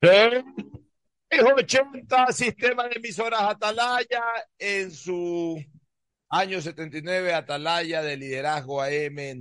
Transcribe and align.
80, 0.00 2.32
sistema 2.32 2.88
de 2.88 2.96
emisoras 2.96 3.42
Atalaya 3.42 4.22
en 4.58 4.90
su 4.92 5.62
año 6.28 6.60
79, 6.60 7.34
Atalaya 7.34 8.02
de 8.02 8.16
liderazgo 8.16 8.80
AM, 8.80 9.40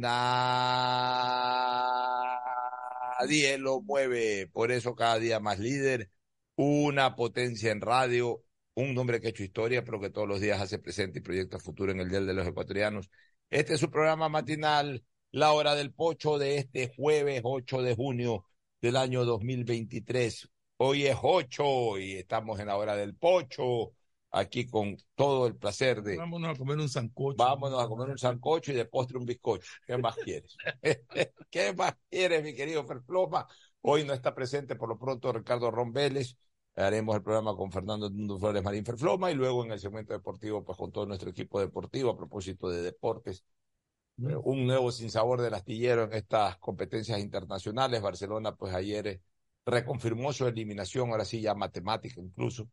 nadie 3.20 3.58
lo 3.60 3.82
mueve, 3.82 4.50
por 4.52 4.72
eso 4.72 4.96
cada 4.96 5.20
día 5.20 5.40
más 5.40 5.60
líder, 5.60 6.10
una 6.56 7.16
potencia 7.16 7.72
en 7.72 7.82
radio, 7.82 8.44
un 8.74 8.96
nombre 8.96 9.22
que 9.22 9.28
ha 9.28 9.30
hecho 9.30 9.44
historia, 9.44 9.84
pero 9.84 10.00
que 10.00 10.10
todos 10.10 10.28
los 10.28 10.42
días 10.42 10.60
hace 10.60 10.80
presente 10.80 11.20
y 11.20 11.22
proyecta 11.22 11.60
futuro 11.60 11.92
en 11.92 12.00
el 12.00 12.10
Día 12.10 12.22
de 12.22 12.34
los 12.34 12.48
Ecuatorianos. 12.48 13.12
Este 13.52 13.76
es 13.76 13.80
su 13.80 13.92
programa 13.92 14.28
matinal, 14.30 15.04
La 15.32 15.52
Hora 15.54 15.76
del 15.76 15.94
Pocho, 15.94 16.40
de 16.40 16.58
este 16.58 16.92
jueves 16.96 17.42
8 17.44 17.84
de 17.84 17.96
junio 17.96 18.46
del 18.82 18.96
año 18.96 19.26
2023. 19.26 20.50
Hoy 20.78 21.06
es 21.08 21.18
8 21.22 21.98
y 21.98 22.14
estamos 22.14 22.60
en 22.60 22.68
la 22.68 22.78
hora 22.78 22.96
del 22.96 23.16
pocho, 23.16 23.94
aquí 24.32 24.68
con 24.68 24.96
todo 25.16 25.48
el 25.48 25.56
placer 25.56 26.04
de... 26.04 26.18
Vámonos 26.18 26.56
a 26.56 26.58
comer 26.58 26.78
un 26.78 26.90
sancocho. 26.90 27.38
Vámonos 27.38 27.84
a 27.84 27.88
comer 27.88 28.10
un 28.10 28.18
sancocho 28.18 28.72
y 28.72 28.76
de 28.76 28.86
postre 28.86 29.18
un 29.18 29.26
bizcocho. 29.26 29.72
¿Qué 29.86 29.98
más 29.98 30.16
quieres? 30.18 30.56
¿Qué 31.50 31.74
más 31.74 31.96
quieres, 32.10 32.44
mi 32.44 32.54
querido 32.54 32.86
Ferfloma? 32.86 33.48
Hoy 33.82 34.04
no 34.04 34.14
está 34.14 34.36
presente 34.36 34.76
por 34.76 34.90
lo 34.90 35.00
pronto 35.00 35.32
Ricardo 35.32 35.72
Ron 35.72 35.92
Vélez. 35.92 36.38
Haremos 36.76 37.16
el 37.16 37.24
programa 37.24 37.56
con 37.56 37.72
Fernando 37.72 38.12
Flores 38.38 38.64
Marín 38.64 38.86
Ferfloma 38.86 39.32
y 39.32 39.34
luego 39.34 39.66
en 39.66 39.72
el 39.72 39.80
segmento 39.80 40.14
deportivo, 40.14 40.64
pues 40.64 40.78
con 40.78 40.92
todo 40.92 41.08
nuestro 41.08 41.32
equipo 41.32 41.60
deportivo 41.60 42.12
a 42.12 42.18
propósito 42.18 42.70
de 42.70 42.84
deportes. 42.84 43.44
Un 44.20 44.66
nuevo 44.66 44.92
sinsabor 44.92 45.42
del 45.42 45.54
astillero 45.54 46.04
en 46.06 46.14
estas 46.14 46.58
competencias 46.58 47.20
internacionales. 47.20 48.02
Barcelona, 48.02 48.56
pues 48.56 48.74
ayer 48.74 49.22
reconfirmó 49.66 50.34
su 50.34 50.48
eliminación, 50.48 51.12
ahora 51.12 51.24
sí 51.26 51.40
ya 51.42 51.54
matemática 51.54 52.20
incluso, 52.20 52.68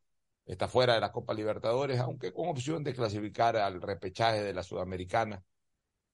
está 0.47 0.69
fuera 0.69 0.95
de 0.95 1.01
la 1.01 1.13
Copa 1.13 1.35
Libertadores, 1.35 2.01
aunque 2.01 2.33
con 2.33 2.49
opción 2.49 2.83
de 2.83 2.95
clasificar 2.95 3.57
al 3.57 3.83
repechaje 3.83 4.43
de 4.43 4.55
la 4.55 4.63
Sudamericana, 4.63 5.45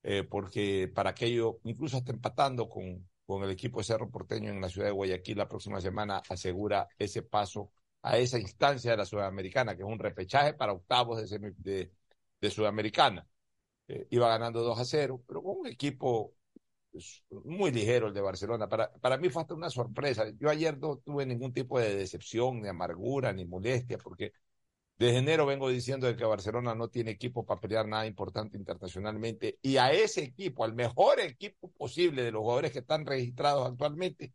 eh, 0.03 0.23
porque 0.23 0.91
para 0.93 1.11
aquello, 1.11 1.59
incluso 1.63 1.97
está 1.97 2.11
empatando 2.11 2.67
con, 2.67 3.07
con 3.25 3.43
el 3.43 3.51
equipo 3.51 3.79
de 3.79 3.85
Cerro 3.85 4.09
Porteño 4.09 4.51
en 4.51 4.59
la 4.59 4.69
ciudad 4.69 4.87
de 4.87 4.93
Guayaquil 4.93 5.37
la 5.37 5.47
próxima 5.47 5.79
semana, 5.79 6.21
asegura 6.29 6.89
ese 6.97 7.21
paso 7.21 7.71
a 8.01 8.17
esa 8.17 8.37
instancia 8.39 8.91
de 8.91 8.97
la 8.97 9.05
Sudamericana, 9.05 9.75
que 9.77 9.83
es 9.83 9.87
un 9.87 9.99
repechaje 9.99 10.55
para 10.55 10.73
octavos 10.73 11.29
de, 11.29 11.53
de, 11.57 11.91
de 12.41 12.51
Sudamericana. 12.51 13.25
Eh, 13.87 14.07
iba 14.11 14.27
ganando 14.29 14.61
2 14.61 14.79
a 14.79 14.85
0, 14.85 15.23
pero 15.27 15.43
con 15.43 15.59
un 15.59 15.67
equipo 15.67 16.35
muy 17.45 17.71
ligero 17.71 18.07
el 18.07 18.13
de 18.13 18.21
Barcelona. 18.21 18.67
Para, 18.67 18.91
para 18.93 19.17
mí 19.17 19.29
fue 19.29 19.41
hasta 19.41 19.53
una 19.53 19.69
sorpresa. 19.69 20.25
Yo 20.39 20.49
ayer 20.49 20.77
no 20.77 20.97
tuve 20.97 21.25
ningún 21.25 21.53
tipo 21.53 21.79
de 21.79 21.95
decepción, 21.95 22.61
ni 22.61 22.67
amargura, 22.67 23.33
ni 23.33 23.45
molestia, 23.45 23.97
porque 23.97 24.33
desde 24.97 25.17
enero 25.19 25.45
vengo 25.45 25.69
diciendo 25.69 26.07
de 26.07 26.15
que 26.15 26.25
Barcelona 26.25 26.75
no 26.75 26.89
tiene 26.89 27.11
equipo 27.11 27.45
para 27.45 27.59
pelear 27.59 27.87
nada 27.87 28.05
importante 28.05 28.57
internacionalmente. 28.57 29.57
Y 29.61 29.77
a 29.77 29.91
ese 29.91 30.23
equipo, 30.23 30.63
al 30.63 30.73
mejor 30.73 31.19
equipo 31.19 31.71
posible 31.71 32.23
de 32.23 32.31
los 32.31 32.41
jugadores 32.41 32.71
que 32.71 32.79
están 32.79 33.05
registrados 33.05 33.67
actualmente, 33.67 34.33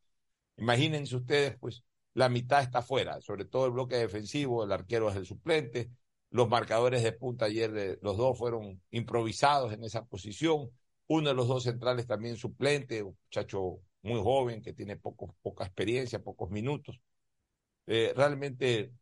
imagínense 0.57 1.17
ustedes, 1.17 1.57
pues 1.59 1.85
la 2.15 2.29
mitad 2.29 2.63
está 2.63 2.83
fuera, 2.83 3.21
sobre 3.21 3.45
todo 3.45 3.67
el 3.67 3.73
bloque 3.73 3.97
defensivo, 3.97 4.65
el 4.65 4.73
arquero 4.73 5.11
es 5.11 5.17
el 5.17 5.27
suplente, 5.27 5.91
los 6.31 6.49
marcadores 6.49 7.03
de 7.03 7.13
punta 7.13 7.47
ayer, 7.47 7.99
los 8.03 8.17
dos 8.17 8.39
fueron 8.39 8.83
improvisados 8.91 9.73
en 9.73 9.85
esa 9.85 10.05
posición 10.05 10.71
uno 11.09 11.29
de 11.29 11.35
los 11.35 11.49
dos 11.49 11.65
centrales 11.65 12.07
también 12.07 12.37
suplente, 12.37 13.03
un 13.03 13.17
muchacho 13.25 13.81
muy 14.03 14.21
joven 14.21 14.63
que 14.63 14.73
tiene 14.73 14.97
poca 14.97 15.65
experiencia, 15.65 16.23
pocos 16.23 16.51
minutos. 16.51 17.01
Eh, 17.87 18.13
realmente 18.17 18.93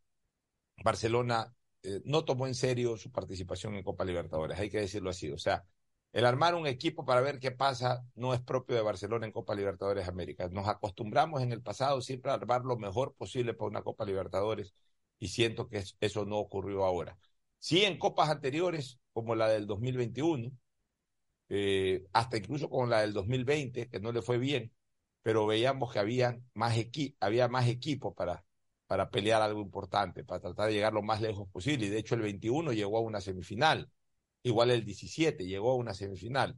Barcelona 0.83 1.55
eh, 1.83 2.01
no 2.05 2.25
tomó 2.25 2.47
en 2.47 2.55
serio 2.55 2.97
su 2.97 3.11
participación 3.11 3.75
en 3.75 3.83
Copa 3.83 4.05
Libertadores, 4.05 4.59
hay 4.59 4.71
que 4.71 4.81
decirlo 4.81 5.11
así. 5.11 5.31
O 5.31 5.39
sea, 5.39 5.65
el 6.13 6.27
armar 6.27 6.55
un 6.55 6.67
equipo 6.67 7.05
para 7.05 7.21
ver 7.21 7.39
qué 7.41 7.51
pasa 7.51 8.05
no 8.15 8.35
es 8.35 8.41
propio 8.41 8.77
de 8.77 8.83
Barcelona 8.83 9.27
en 9.27 9.33
Copa 9.33 9.55
Libertadores 9.55 10.09
América. 10.09 10.49
Nos 10.49 10.69
acostumbramos 10.69 11.43
en 11.43 11.53
el 11.53 11.63
pasado 11.63 12.01
siempre 12.03 12.31
a 12.31 12.35
armar 12.35 12.65
lo 12.65 12.77
mejor 12.77 13.15
posible 13.15 13.55
para 13.55 13.69
una 13.69 13.83
Copa 13.83 14.05
Libertadores 14.05 14.75
y 15.19 15.29
siento 15.29 15.69
que 15.69 15.85
eso 16.01 16.25
no 16.27 16.39
ocurrió 16.39 16.85
ahora. 16.85 17.19
Sí, 17.59 17.85
en 17.85 17.99
copas 17.99 18.31
anteriores, 18.31 19.01
como 19.13 19.35
la 19.35 19.49
del 19.49 19.67
2021, 19.67 20.51
eh, 21.49 22.07
hasta 22.13 22.37
incluso 22.39 22.69
con 22.71 22.91
la 22.91 23.01
del 23.03 23.13
2020, 23.13 23.89
que 23.89 24.01
no 24.01 24.13
le 24.13 24.23
fue 24.23 24.39
bien, 24.39 24.73
pero 25.23 25.47
veíamos 25.47 25.93
que 25.93 25.99
había 25.99 26.39
más, 26.55 26.77
equi 26.77 27.17
había 27.21 27.49
más 27.49 27.69
equipos 27.69 28.15
para, 28.15 28.45
para 28.87 29.11
pelear 29.11 29.43
algo 29.43 29.61
importante, 29.61 30.25
para 30.25 30.41
tratar 30.41 30.69
de 30.69 30.75
llegar 30.75 30.93
lo 30.93 31.03
más 31.03 31.21
lejos 31.21 31.49
posible. 31.51 31.87
Y 31.87 31.89
de 31.91 31.99
hecho 31.99 32.15
el 32.15 32.23
21 32.23 32.73
llegó 32.73 32.99
a 32.99 33.01
una 33.01 33.21
semifinal, 33.21 33.91
igual 34.43 34.71
el 34.71 34.85
17 34.85 35.47
llegó 35.47 35.73
a 35.73 35.77
una 35.77 35.95
semifinal. 35.95 36.57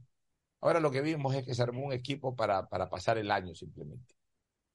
Ahora 0.61 0.79
lo 0.79 0.91
que 0.91 1.01
vimos 1.01 1.35
es 1.35 1.45
que 1.45 1.55
se 1.55 1.63
armó 1.63 1.85
un 1.85 1.93
equipo 1.93 2.35
para, 2.35 2.67
para 2.69 2.89
pasar 2.89 3.17
el 3.17 3.31
año 3.31 3.55
simplemente. 3.55 4.15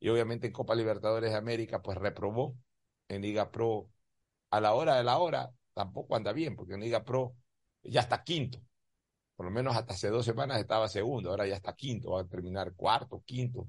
Y 0.00 0.09
obviamente 0.10 0.47
en 0.48 0.53
Copa 0.53 0.75
Libertadores 0.75 1.32
de 1.32 1.38
América 1.38 1.82
pues 1.82 1.98
reprobó, 1.98 2.56
en 3.14 3.22
Liga 3.22 3.50
Pro 3.50 3.90
a 4.50 4.60
la 4.60 4.74
hora 4.74 4.96
de 4.96 5.04
la 5.04 5.18
hora 5.18 5.50
tampoco 5.74 6.16
anda 6.16 6.32
bien, 6.32 6.56
porque 6.56 6.74
en 6.74 6.80
Liga 6.80 7.04
Pro 7.04 7.34
ya 7.82 8.02
está 8.02 8.22
quinto 8.22 8.60
por 9.42 9.46
lo 9.46 9.52
menos 9.52 9.76
hasta 9.76 9.94
hace 9.94 10.08
dos 10.08 10.24
semanas 10.24 10.60
estaba 10.60 10.88
segundo, 10.88 11.30
ahora 11.30 11.46
ya 11.46 11.56
está 11.56 11.74
quinto, 11.74 12.12
va 12.12 12.20
a 12.20 12.26
terminar 12.28 12.74
cuarto, 12.74 13.22
quinto, 13.26 13.68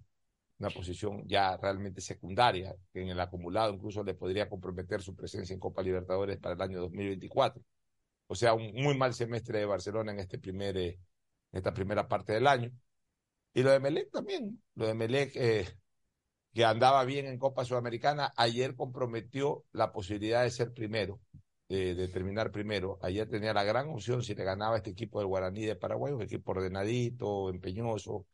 una 0.60 0.70
posición 0.70 1.28
ya 1.28 1.58
realmente 1.58 2.00
secundaria, 2.00 2.76
que 2.94 3.02
en 3.02 3.10
el 3.10 3.20
acumulado 3.20 3.74
incluso 3.74 4.04
le 4.04 4.14
podría 4.14 4.48
comprometer 4.48 5.02
su 5.02 5.16
presencia 5.16 5.54
en 5.54 5.60
Copa 5.60 5.82
Libertadores 5.82 6.38
para 6.38 6.56
el 6.56 6.62
año 6.62 6.80
2024. 6.80 7.64
O 8.28 8.36
sea, 8.36 8.54
un 8.54 8.72
muy 8.74 8.96
mal 8.96 9.16
semestre 9.16 9.60
de 9.60 9.66
Barcelona 9.66 10.12
en 10.12 10.20
este 10.20 10.38
primer, 10.38 10.78
eh, 10.78 11.00
esta 11.52 11.74
primera 11.74 12.08
parte 12.08 12.34
del 12.34 12.46
año. 12.46 12.72
Y 13.54 13.64
lo 13.64 13.72
de 13.72 13.80
Melec 13.80 14.12
también, 14.12 14.62
lo 14.76 14.86
de 14.88 14.94
Melec, 14.94 15.36
eh, 15.36 15.68
que 16.54 16.66
andaba 16.66 17.04
bien 17.06 17.26
en 17.26 17.40
Copa 17.40 17.66
Sudamericana, 17.66 18.34
ayer 18.38 18.76
comprometió 18.76 19.66
la 19.72 19.92
posibilidad 19.92 20.44
de 20.44 20.52
ser 20.52 20.74
primero 20.74 21.20
de, 21.70 22.08
terminar 22.10 22.52
primero. 22.52 23.00
Ayer 23.02 23.28
tenía 23.30 23.54
la 23.54 23.64
gran 23.64 23.90
opción 23.90 24.24
si 24.24 24.36
le 24.36 24.44
ganaba 24.44 24.78
este 24.78 24.92
equipo 24.92 25.20
del 25.20 25.28
Guaraní 25.28 25.66
de 25.66 25.76
Paraguay, 25.76 26.14
un 26.14 26.22
equipo 26.22 26.52
ordenadito, 26.52 27.50
empeñoso, 27.50 28.28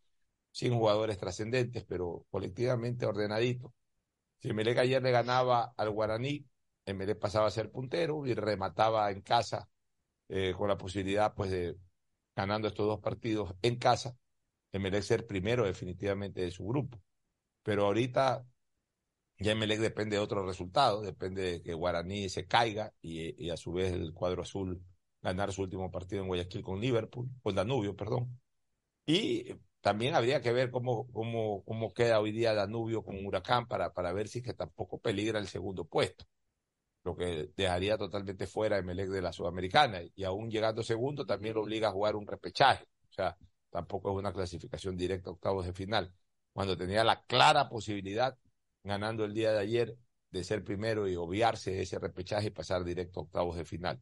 sin 0.51 0.73
jugadores 0.73 1.17
trascendentes, 1.17 1.85
pero 1.85 2.25
colectivamente 2.29 3.05
ordenadito. 3.05 3.73
Si 4.39 4.53
Melec 4.53 4.79
ayer 4.79 5.01
le 5.01 5.11
ganaba 5.11 5.73
al 5.77 5.89
Guaraní, 5.91 6.45
Melec 6.85 7.19
pasaba 7.19 7.47
a 7.47 7.51
ser 7.51 7.71
puntero 7.71 8.25
y 8.25 8.33
remataba 8.33 9.11
en 9.11 9.21
casa 9.21 9.69
eh, 10.27 10.53
con 10.57 10.67
la 10.69 10.77
posibilidad 10.77 11.33
pues 11.35 11.51
de 11.51 11.75
ganando 12.35 12.67
estos 12.67 12.87
dos 12.87 12.99
partidos 12.99 13.53
en 13.61 13.77
casa, 13.77 14.17
Melec 14.73 15.03
ser 15.03 15.27
primero 15.27 15.65
definitivamente 15.65 16.41
de 16.41 16.51
su 16.51 16.65
grupo. 16.65 17.01
Pero 17.69 17.85
ahorita 17.85 18.43
ya 19.37 19.51
Emelec 19.51 19.79
depende 19.79 20.15
de 20.15 20.23
otros 20.23 20.43
resultados, 20.43 21.03
depende 21.05 21.43
de 21.43 21.61
que 21.61 21.75
Guaraní 21.75 22.27
se 22.27 22.47
caiga 22.47 22.95
y, 22.99 23.47
a 23.51 23.57
su 23.57 23.71
vez 23.73 23.93
el 23.93 24.11
cuadro 24.11 24.41
azul 24.41 24.83
ganar 25.21 25.53
su 25.53 25.61
último 25.61 25.91
partido 25.91 26.23
en 26.23 26.29
Guayaquil 26.29 26.63
con 26.63 26.81
Liverpool, 26.81 27.29
con 27.43 27.53
Danubio, 27.53 27.95
perdón. 27.95 28.41
Y 29.05 29.53
también 29.81 30.15
habría 30.15 30.41
que 30.41 30.51
ver 30.51 30.71
cómo, 30.71 31.11
cómo, 31.11 31.63
cómo 31.63 31.93
queda 31.93 32.19
hoy 32.19 32.31
día 32.31 32.55
Danubio 32.55 33.03
con 33.03 33.23
Huracán 33.23 33.67
para, 33.67 33.93
para 33.93 34.13
ver 34.13 34.29
si 34.29 34.41
que 34.41 34.55
tampoco 34.55 34.97
peligra 34.99 35.37
el 35.37 35.47
segundo 35.47 35.85
puesto, 35.85 36.25
lo 37.03 37.15
que 37.15 37.51
dejaría 37.55 37.99
totalmente 37.99 38.47
fuera 38.47 38.77
a 38.77 38.79
Emelec 38.79 39.09
de 39.09 39.21
la 39.21 39.31
Sudamericana. 39.31 40.01
Y 40.15 40.23
aún 40.23 40.49
llegando 40.49 40.81
segundo 40.81 41.23
también 41.23 41.53
lo 41.53 41.61
obliga 41.61 41.89
a 41.89 41.91
jugar 41.91 42.15
un 42.15 42.25
repechaje, 42.25 42.85
o 43.11 43.13
sea, 43.13 43.37
tampoco 43.69 44.09
es 44.09 44.17
una 44.17 44.33
clasificación 44.33 44.97
directa 44.97 45.29
a 45.29 45.33
octavos 45.33 45.67
de 45.67 45.73
final, 45.73 46.11
cuando 46.59 46.75
tenía 46.75 47.05
la 47.05 47.23
clara 47.23 47.69
posibilidad 47.69 48.37
ganando 48.83 49.23
el 49.23 49.33
día 49.33 49.53
de 49.53 49.59
ayer 49.59 49.97
de 50.29 50.43
ser 50.43 50.61
primero 50.61 51.07
y 51.07 51.15
obviarse 51.15 51.81
ese 51.81 51.99
repechaje 51.99 52.47
y 52.47 52.49
pasar 52.49 52.83
directo 52.83 53.21
a 53.21 53.23
octavos 53.23 53.55
de 53.55 53.63
final. 53.63 54.01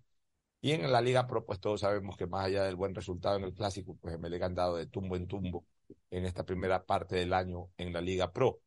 Y 0.59 0.71
en 0.71 0.91
la 0.91 0.99
Liga 1.01 1.27
Pro, 1.27 1.45
pues 1.45 1.59
todos 1.59 1.81
sabemos 1.81 2.17
que 2.17 2.25
más 2.25 2.45
allá 2.45 2.63
del 2.63 2.75
buen 2.75 2.95
resultado 2.95 3.37
en 3.37 3.43
el 3.43 3.53
Clásico, 3.53 3.95
pues 4.01 4.17
me 4.17 4.27
le 4.27 4.43
han 4.43 4.55
dado 4.55 4.75
de 4.75 4.87
tumbo 4.87 5.15
en 5.15 5.27
tumbo 5.27 5.67
en 6.09 6.25
esta 6.25 6.47
primera 6.47 6.83
parte 6.83 7.15
del 7.15 7.31
año 7.31 7.69
en 7.77 7.93
la 7.93 8.01
Liga 8.01 8.33
Pro. 8.33 8.59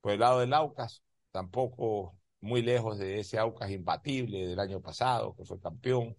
Por 0.00 0.10
el 0.10 0.18
lado 0.18 0.40
del 0.40 0.52
Aucas, 0.52 1.04
tampoco 1.30 2.18
muy 2.40 2.62
lejos 2.62 2.98
de 2.98 3.20
ese 3.20 3.38
Aucas 3.38 3.70
imbatible 3.70 4.44
del 4.48 4.58
año 4.58 4.80
pasado, 4.80 5.36
que 5.36 5.44
fue 5.44 5.60
campeón. 5.60 6.16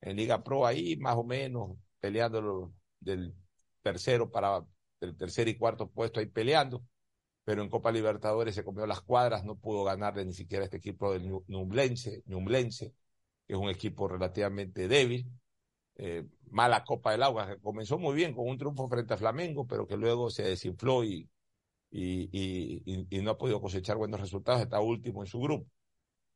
En 0.00 0.16
Liga 0.16 0.42
Pro 0.42 0.64
ahí 0.64 0.96
más 0.96 1.16
o 1.16 1.24
menos 1.24 1.76
peleando 2.00 2.72
del 3.00 3.34
tercero 3.82 4.30
para 4.30 4.64
el 5.00 5.16
tercer 5.16 5.48
y 5.48 5.56
cuarto 5.56 5.88
puesto 5.90 6.20
ahí 6.20 6.26
peleando 6.26 6.84
pero 7.48 7.62
en 7.62 7.70
Copa 7.70 7.90
Libertadores 7.90 8.54
se 8.54 8.62
comió 8.62 8.86
las 8.86 9.00
cuadras, 9.00 9.42
no 9.42 9.56
pudo 9.56 9.82
ganarle 9.82 10.22
ni 10.26 10.34
siquiera 10.34 10.66
este 10.66 10.76
equipo 10.76 11.14
del 11.14 11.30
Ñublense, 11.46 12.22
que 13.46 13.54
es 13.54 13.58
un 13.58 13.70
equipo 13.70 14.06
relativamente 14.06 14.86
débil. 14.86 15.26
Eh, 15.96 16.26
mala 16.50 16.84
Copa 16.84 17.12
del 17.12 17.22
Agua, 17.22 17.46
que 17.48 17.58
comenzó 17.58 17.98
muy 17.98 18.14
bien 18.14 18.34
con 18.34 18.46
un 18.46 18.58
triunfo 18.58 18.86
frente 18.86 19.14
a 19.14 19.16
Flamengo, 19.16 19.66
pero 19.66 19.86
que 19.86 19.96
luego 19.96 20.28
se 20.28 20.42
desinfló 20.42 21.02
y 21.04 21.26
y, 21.90 22.28
y, 22.30 23.06
y, 23.08 23.22
no 23.22 23.30
ha 23.30 23.38
podido 23.38 23.62
cosechar 23.62 23.96
buenos 23.96 24.20
resultados, 24.20 24.60
está 24.60 24.80
último 24.80 25.22
en 25.22 25.26
su 25.26 25.40
grupo. 25.40 25.70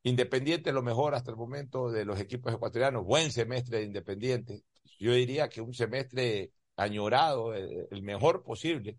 Independiente 0.03 0.73
lo 0.73 0.82
mejor 0.82 1.15
hasta 1.15 1.31
el 1.31 1.37
momento 1.37 1.91
de 1.91 2.06
los 2.06 2.19
equipos 2.20 2.55
ecuatorianos, 2.55 3.05
buen 3.05 3.31
semestre 3.31 3.81
de 3.81 3.85
Independiente. 3.85 4.65
Yo 4.99 5.12
diría 5.12 5.50
que 5.50 5.61
un 5.61 5.75
semestre 5.75 6.53
añorado, 6.82 7.55
eh, 7.55 7.88
el 7.90 8.02
mejor 8.02 8.43
posible, 8.43 8.99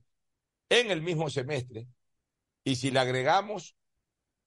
en 0.69 0.91
el 0.91 1.01
mismo 1.01 1.29
semestre. 1.29 1.87
Y 2.63 2.75
si 2.75 2.91
le 2.91 2.99
agregamos 2.99 3.75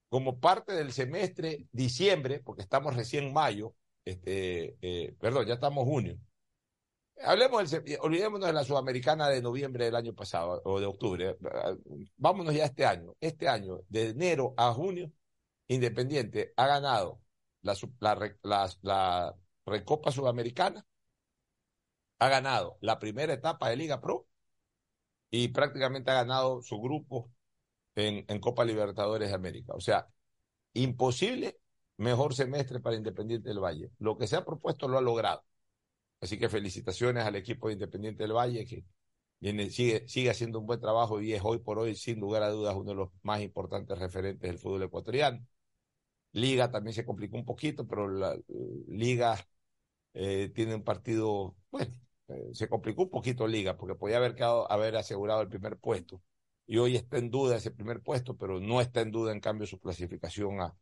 como 0.09 0.39
parte 0.41 0.73
del 0.73 0.93
semestre 0.93 1.67
diciembre, 1.73 2.41
porque 2.41 2.63
estamos 2.63 2.95
recién 2.97 3.33
mayo, 3.33 3.75
este, 4.05 4.77
eh, 4.81 5.15
perdón, 5.21 5.47
ya 5.47 5.55
estamos 5.55 5.85
junio. 5.85 6.19
Hablemos 7.23 7.71
del, 7.71 7.99
olvidémonos 8.01 8.47
de 8.47 8.53
la 8.53 8.65
sudamericana 8.65 9.29
de 9.29 9.41
noviembre 9.41 9.87
del 9.87 9.97
año 9.97 10.15
pasado 10.15 10.61
o 10.65 10.79
de 10.81 10.87
octubre. 10.87 11.37
Vámonos 12.17 12.55
ya 12.55 12.67
este 12.67 12.85
año. 12.85 13.15
Este 13.21 13.49
año, 13.49 13.81
de 13.89 14.11
enero 14.11 14.55
a 14.57 14.73
junio, 14.73 15.11
Independiente 15.69 16.53
ha 16.57 16.67
ganado 16.67 17.21
la 17.63 19.35
Recopa 19.67 20.13
Sudamericana, 20.13 20.87
ha 22.19 22.29
ganado 22.29 22.79
la 22.81 22.99
primera 22.99 23.33
etapa 23.33 23.69
de 23.71 23.77
Liga 23.77 24.01
Pro 24.01 24.27
y 25.31 25.49
prácticamente 25.49 26.11
ha 26.11 26.15
ganado 26.15 26.63
su 26.63 26.81
grupo 26.81 27.31
en, 27.97 28.41
Copa 28.41 28.65
Libertadores 28.65 29.31
de 29.31 29.35
América. 29.35 29.75
O 29.75 29.81
sea, 29.81 30.09
imposible 30.75 31.61
mejor 31.99 32.35
semestre 32.35 32.81
para 32.81 32.97
Independiente 32.97 33.49
del 33.49 33.61
Valle. 33.61 33.91
Lo 33.99 34.17
que 34.19 34.27
se 34.27 34.37
ha 34.37 34.45
propuesto 34.45 34.89
lo 34.89 34.99
ha 34.99 35.01
logrado. 35.03 35.45
Así 36.21 36.39
que 36.39 36.49
felicitaciones 36.49 37.25
al 37.25 37.37
equipo 37.37 37.69
de 37.69 37.75
Independiente 37.75 38.23
del 38.25 38.33
Valle 38.35 38.67
que 38.67 38.85
viene, 39.41 39.71
sigue, 39.71 40.09
sigue 40.09 40.31
haciendo 40.31 40.59
un 40.61 40.67
buen 40.67 40.81
trabajo 40.81 41.21
y 41.21 41.33
es 41.35 41.43
hoy 41.45 41.59
por 41.59 41.79
hoy, 41.79 41.95
sin 41.97 42.21
lugar 42.21 42.43
a 42.43 42.51
dudas, 42.51 42.75
uno 42.77 42.91
de 42.91 42.97
los 42.97 43.11
más 43.23 43.41
importantes 43.43 43.99
referentes 43.99 44.51
del 44.51 44.59
fútbol 44.59 44.85
ecuatoriano. 44.85 45.47
Liga 46.33 46.71
también 46.71 46.95
se 46.95 47.05
complicó 47.07 47.37
un 47.37 47.45
poquito, 47.47 47.87
pero 47.87 48.09
la 48.09 48.37
Liga 48.89 49.39
eh, 50.15 50.51
tiene 50.55 50.75
un 50.75 50.85
partido, 50.85 51.57
bueno, 51.71 51.93
eh, 52.29 52.51
se 52.53 52.69
complicó 52.69 53.03
un 53.05 53.11
poquito 53.11 53.47
Liga 53.47 53.77
porque 53.77 53.95
podía 53.95 54.17
haber, 54.19 54.35
quedado, 54.35 54.71
haber 54.71 54.97
asegurado 54.97 55.43
el 55.43 55.49
primer 55.49 55.79
puesto. 55.79 56.23
Y 56.67 56.79
hoy 56.79 56.97
está 56.97 57.19
en 57.19 57.31
duda 57.31 57.57
ese 57.57 57.71
primer 57.71 58.01
puesto, 58.03 58.37
pero 58.37 58.61
no 58.61 58.81
está 58.81 59.01
en 59.01 59.13
duda 59.13 59.33
en 59.33 59.41
cambio 59.41 59.67
su 59.67 59.79
clasificación 59.79 60.61
a, 60.61 60.75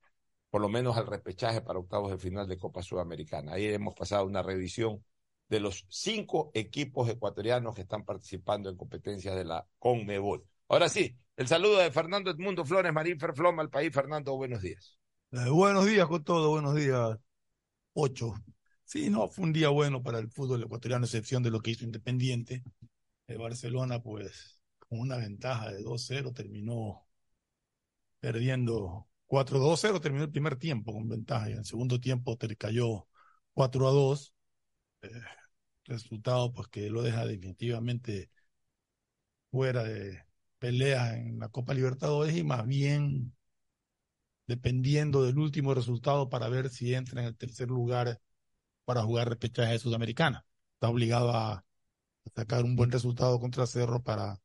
por 0.50 0.62
lo 0.62 0.68
menos 0.68 0.96
al 0.96 1.06
repechaje 1.06 1.60
para 1.60 1.78
octavos 1.78 2.10
de 2.10 2.18
final 2.18 2.48
de 2.48 2.56
Copa 2.56 2.82
Sudamericana. 2.82 3.52
Ahí 3.54 3.66
hemos 3.66 3.94
pasado 3.94 4.24
una 4.24 4.42
revisión 4.42 5.04
de 5.48 5.60
los 5.60 5.84
cinco 5.88 6.50
equipos 6.54 7.08
ecuatorianos 7.08 7.74
que 7.74 7.82
están 7.82 8.04
participando 8.04 8.70
en 8.70 8.76
competencias 8.76 9.36
de 9.36 9.44
la 9.44 9.66
CONMEBOL. 9.78 10.42
Ahora 10.68 10.88
sí, 10.88 11.16
el 11.36 11.48
saludo 11.48 11.78
de 11.78 11.90
Fernando 11.90 12.30
Edmundo 12.30 12.64
Flores, 12.64 12.92
Marín 12.92 13.18
Ferfloma, 13.18 13.62
al 13.62 13.70
país. 13.70 13.92
Fernando, 13.92 14.36
buenos 14.36 14.62
días. 14.62 14.98
Eh, 15.32 15.50
buenos 15.50 15.84
días 15.84 16.06
con 16.06 16.24
todo, 16.24 16.50
buenos 16.50 16.74
días. 16.74 17.18
Ocho. 17.92 18.34
Sí, 18.94 19.10
no, 19.10 19.28
fue 19.28 19.44
un 19.44 19.52
día 19.52 19.68
bueno 19.70 20.02
para 20.04 20.18
el 20.20 20.30
fútbol 20.30 20.62
ecuatoriano, 20.62 21.04
excepción 21.04 21.42
de 21.42 21.50
lo 21.50 21.60
que 21.60 21.72
hizo 21.72 21.84
Independiente. 21.84 22.62
El 23.26 23.38
Barcelona, 23.38 24.02
pues, 24.02 24.62
con 24.78 25.00
una 25.00 25.16
ventaja 25.16 25.72
de 25.72 25.82
2-0, 25.82 26.32
terminó 26.32 27.04
perdiendo 28.20 29.08
4-2-0, 29.26 30.00
terminó 30.00 30.24
el 30.24 30.30
primer 30.30 30.56
tiempo 30.56 30.92
con 30.92 31.08
ventaja 31.08 31.48
y 31.48 31.52
en 31.52 31.58
el 31.58 31.64
segundo 31.64 32.00
tiempo 32.00 32.36
te 32.36 32.56
cayó 32.56 33.08
4-2. 33.52 34.34
Eh, 35.02 35.10
resultado, 35.86 36.52
pues, 36.52 36.68
que 36.68 36.90
lo 36.90 37.02
deja 37.02 37.26
definitivamente 37.26 38.30
fuera 39.50 39.82
de 39.84 40.22
pelea 40.58 41.16
en 41.16 41.38
la 41.38 41.48
Copa 41.48 41.72
Libertadores 41.74 42.36
y 42.36 42.44
más 42.44 42.66
bien 42.66 43.34
dependiendo 44.46 45.22
del 45.24 45.38
último 45.38 45.74
resultado 45.74 46.28
para 46.30 46.48
ver 46.48 46.68
si 46.70 46.94
entra 46.94 47.20
en 47.20 47.28
el 47.28 47.36
tercer 47.36 47.68
lugar 47.68 48.20
para 48.84 49.02
jugar 49.02 49.28
repechaje 49.28 49.78
Sudamericana. 49.78 50.46
Está 50.74 50.88
obligado 50.88 51.30
a, 51.34 51.64
sacar 52.34 52.64
un 52.64 52.76
buen 52.76 52.90
resultado 52.90 53.38
contra 53.40 53.66
Cerro 53.66 54.02
para 54.02 54.40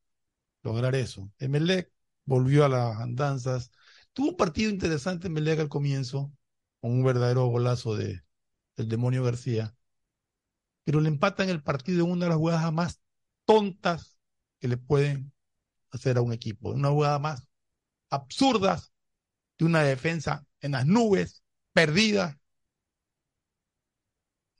lograr 0.62 0.94
eso. 0.94 1.30
Emelec 1.38 1.92
volvió 2.24 2.64
a 2.64 2.68
las 2.68 2.98
andanzas. 2.98 3.70
Tuvo 4.12 4.30
un 4.30 4.36
partido 4.36 4.70
interesante 4.70 5.28
Emelec 5.28 5.60
al 5.60 5.68
comienzo, 5.68 6.32
con 6.80 6.92
un 6.92 7.04
verdadero 7.04 7.46
golazo 7.46 7.96
de, 7.96 8.22
del 8.76 8.88
demonio 8.88 9.24
García, 9.24 9.74
pero 10.84 11.00
le 11.00 11.08
empatan 11.08 11.48
el 11.48 11.62
partido 11.62 12.04
en 12.04 12.12
una 12.12 12.26
de 12.26 12.30
las 12.30 12.38
jugadas 12.38 12.72
más 12.72 13.00
tontas 13.44 14.18
que 14.58 14.68
le 14.68 14.76
pueden 14.76 15.32
hacer 15.90 16.18
a 16.18 16.22
un 16.22 16.32
equipo, 16.32 16.70
una 16.70 16.90
jugada 16.90 17.18
más 17.18 17.48
absurdas 18.10 18.92
de 19.58 19.66
una 19.66 19.82
defensa 19.82 20.46
en 20.60 20.72
las 20.72 20.86
nubes, 20.86 21.42
perdida, 21.72 22.39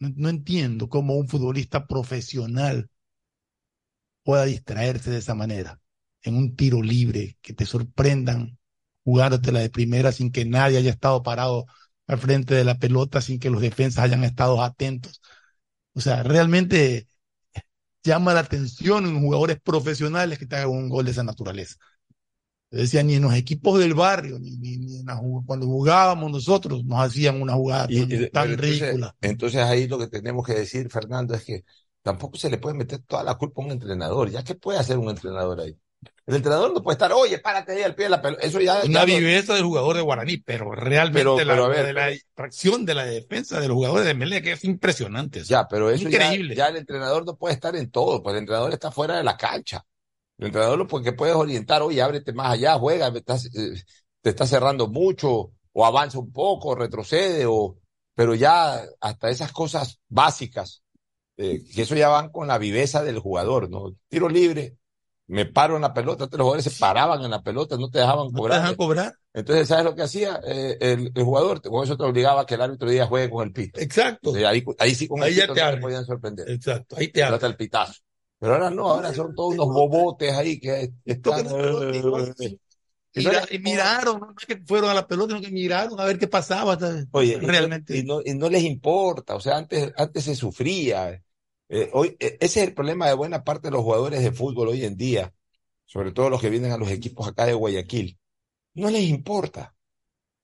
no, 0.00 0.28
entiendo 0.28 0.88
cómo 0.88 1.14
un 1.16 1.28
futbolista 1.28 1.86
profesional 1.86 2.90
pueda 4.22 4.44
distraerse 4.44 5.10
de 5.10 5.18
esa 5.18 5.34
manera. 5.34 5.80
En 6.22 6.36
un 6.36 6.56
tiro 6.56 6.82
libre, 6.82 7.38
que 7.42 7.54
te 7.54 7.66
sorprendan 7.66 8.58
la 9.52 9.60
de 9.60 9.70
primera 9.70 10.12
sin 10.12 10.30
que 10.32 10.44
nadie 10.44 10.78
haya 10.78 10.90
estado 10.90 11.22
parado 11.22 11.66
al 12.06 12.18
frente 12.18 12.54
de 12.54 12.64
la 12.64 12.78
pelota, 12.78 13.20
sin 13.20 13.38
que 13.38 13.50
los 13.50 13.60
defensas 13.62 14.04
hayan 14.04 14.24
estado 14.24 14.62
atentos. 14.62 15.20
O 15.94 16.00
sea, 16.00 16.22
realmente 16.22 17.08
llama 18.02 18.34
la 18.34 18.40
atención 18.40 19.06
en 19.06 19.20
jugadores 19.20 19.60
profesionales 19.60 20.38
que 20.38 20.46
te 20.46 20.56
hagan 20.56 20.70
un 20.70 20.88
gol 20.88 21.04
de 21.06 21.12
esa 21.12 21.24
naturaleza. 21.24 21.76
Decía, 22.70 23.02
ni 23.02 23.14
en 23.14 23.22
los 23.22 23.34
equipos 23.34 23.80
del 23.80 23.94
barrio, 23.94 24.38
ni, 24.38 24.56
ni, 24.56 25.04
cuando 25.44 25.66
jugábamos 25.66 26.30
nosotros, 26.30 26.84
nos 26.84 27.00
hacían 27.00 27.42
una 27.42 27.54
jugada 27.54 27.88
tan, 28.32 28.56
ridícula. 28.56 29.16
Entonces 29.20 29.60
ahí 29.60 29.88
lo 29.88 29.98
que 29.98 30.06
tenemos 30.06 30.46
que 30.46 30.54
decir, 30.54 30.88
Fernando, 30.88 31.34
es 31.34 31.44
que 31.44 31.64
tampoco 32.02 32.38
se 32.38 32.48
le 32.48 32.58
puede 32.58 32.76
meter 32.76 33.00
toda 33.00 33.24
la 33.24 33.34
culpa 33.34 33.60
a 33.60 33.64
un 33.64 33.72
entrenador. 33.72 34.30
¿Ya 34.30 34.44
qué 34.44 34.54
puede 34.54 34.78
hacer 34.78 34.98
un 34.98 35.10
entrenador 35.10 35.60
ahí? 35.60 35.76
El 36.26 36.36
entrenador 36.36 36.72
no 36.72 36.80
puede 36.80 36.94
estar, 36.94 37.12
oye, 37.12 37.40
párate 37.40 37.72
ahí 37.72 37.82
al 37.82 37.96
pie 37.96 38.04
de 38.04 38.10
la 38.10 38.22
pelota. 38.22 38.46
Eso 38.46 38.60
ya. 38.60 38.82
Una 38.84 39.04
viveza 39.04 39.54
del 39.54 39.64
jugador 39.64 39.96
de 39.96 40.02
Guaraní, 40.02 40.36
pero 40.36 40.70
realmente 40.70 41.44
la, 41.44 41.68
de 41.68 41.92
la 41.92 42.12
tracción 42.34 42.86
de 42.86 42.94
la 42.94 43.04
defensa 43.04 43.60
de 43.60 43.66
los 43.66 43.74
jugadores 43.74 44.06
de 44.06 44.14
Melec 44.14 44.46
es 44.46 44.64
impresionante. 44.64 45.42
Ya, 45.42 45.66
pero 45.66 45.90
eso 45.90 46.08
Increíble. 46.08 46.54
Ya, 46.54 46.66
ya 46.66 46.68
el 46.68 46.76
entrenador 46.76 47.26
no 47.26 47.36
puede 47.36 47.54
estar 47.54 47.74
en 47.74 47.90
todo, 47.90 48.22
pues 48.22 48.34
el 48.34 48.42
entrenador 48.42 48.72
está 48.72 48.92
fuera 48.92 49.16
de 49.16 49.24
la 49.24 49.36
cancha. 49.36 49.84
El 50.40 50.46
entrenador 50.46 50.78
lo 50.78 50.86
porque 50.86 51.12
puedes 51.12 51.36
orientar, 51.36 51.82
oye, 51.82 52.00
ábrete 52.00 52.32
más 52.32 52.52
allá, 52.52 52.78
juega, 52.78 53.08
eh, 53.08 53.74
te 54.22 54.30
está 54.30 54.46
cerrando 54.46 54.88
mucho, 54.88 55.52
o 55.72 55.84
avanza 55.84 56.18
un 56.18 56.32
poco, 56.32 56.74
retrocede, 56.74 57.44
o, 57.46 57.76
pero 58.14 58.34
ya 58.34 58.82
hasta 59.02 59.28
esas 59.28 59.52
cosas 59.52 60.00
básicas, 60.08 60.82
eh, 61.36 61.62
que 61.74 61.82
eso 61.82 61.94
ya 61.94 62.08
van 62.08 62.30
con 62.30 62.48
la 62.48 62.56
viveza 62.56 63.02
del 63.02 63.18
jugador, 63.18 63.68
¿no? 63.68 63.94
Tiro 64.08 64.30
libre, 64.30 64.78
me 65.26 65.44
paro 65.44 65.76
en 65.76 65.82
la 65.82 65.92
pelota, 65.92 66.24
los 66.24 66.40
jugadores 66.40 66.64
se 66.64 66.70
paraban 66.70 67.22
en 67.22 67.30
la 67.30 67.42
pelota, 67.42 67.76
no 67.76 67.90
te 67.90 67.98
dejaban 67.98 68.32
cobrar. 68.32 68.56
te 68.56 68.60
dejaban 68.62 68.76
cobrar. 68.76 69.14
Entonces, 69.34 69.68
¿sabes 69.68 69.84
lo 69.84 69.94
que 69.94 70.02
hacía? 70.02 70.40
Eh, 70.42 70.78
el, 70.80 71.12
jugador, 71.22 71.60
con 71.60 71.84
eso 71.84 71.98
te 71.98 72.04
obligaba 72.04 72.40
a 72.40 72.46
que 72.46 72.54
el 72.54 72.62
árbitro 72.62 72.88
día 72.88 73.06
juegue 73.06 73.28
con 73.28 73.46
el 73.46 73.52
pito. 73.52 73.78
Exacto. 73.78 74.32
ahí, 74.34 74.64
ahí 74.78 74.94
sí 74.94 75.06
con 75.06 75.22
el 75.22 75.34
pito 75.34 75.52
te, 75.52 75.76
podían 75.76 76.06
sorprender. 76.06 76.48
Exacto, 76.50 76.96
ahí 76.98 77.08
te 77.08 77.22
habla. 77.22 77.46
el 77.46 77.56
pitazo. 77.56 78.00
Pero 78.40 78.54
ahora 78.54 78.70
no, 78.70 78.90
ahora 78.90 79.12
son 79.12 79.34
todos 79.34 79.52
unos 79.52 79.68
bobotes 79.68 80.32
ahí 80.32 80.58
que 80.58 80.94
están... 81.04 81.46
y 83.50 83.58
miraron, 83.58 84.20
no 84.20 84.34
es 84.38 84.46
que 84.46 84.56
fueron 84.64 84.88
a 84.88 84.94
la 84.94 85.06
pelota, 85.06 85.34
sino 85.34 85.46
que 85.46 85.52
miraron 85.52 86.00
a 86.00 86.06
ver 86.06 86.18
qué 86.18 86.26
pasaba. 86.26 86.78
Oye, 87.12 87.38
realmente. 87.38 87.98
Y 87.98 88.02
no, 88.02 88.22
y 88.24 88.32
no, 88.32 88.48
les 88.48 88.62
importa, 88.64 89.34
o 89.34 89.40
sea, 89.40 89.58
antes, 89.58 89.92
antes 89.94 90.24
se 90.24 90.34
sufría. 90.34 91.22
Eh, 91.68 91.90
hoy, 91.92 92.16
eh, 92.18 92.38
ese 92.40 92.62
es 92.62 92.68
el 92.68 92.74
problema 92.74 93.08
de 93.08 93.14
buena 93.14 93.44
parte 93.44 93.68
de 93.68 93.72
los 93.72 93.82
jugadores 93.82 94.22
de 94.22 94.32
fútbol 94.32 94.68
hoy 94.68 94.84
en 94.86 94.96
día, 94.96 95.34
sobre 95.84 96.10
todo 96.10 96.30
los 96.30 96.40
que 96.40 96.48
vienen 96.48 96.72
a 96.72 96.78
los 96.78 96.90
equipos 96.90 97.28
acá 97.28 97.44
de 97.44 97.52
Guayaquil. 97.52 98.18
No 98.72 98.88
les 98.88 99.02
importa. 99.02 99.74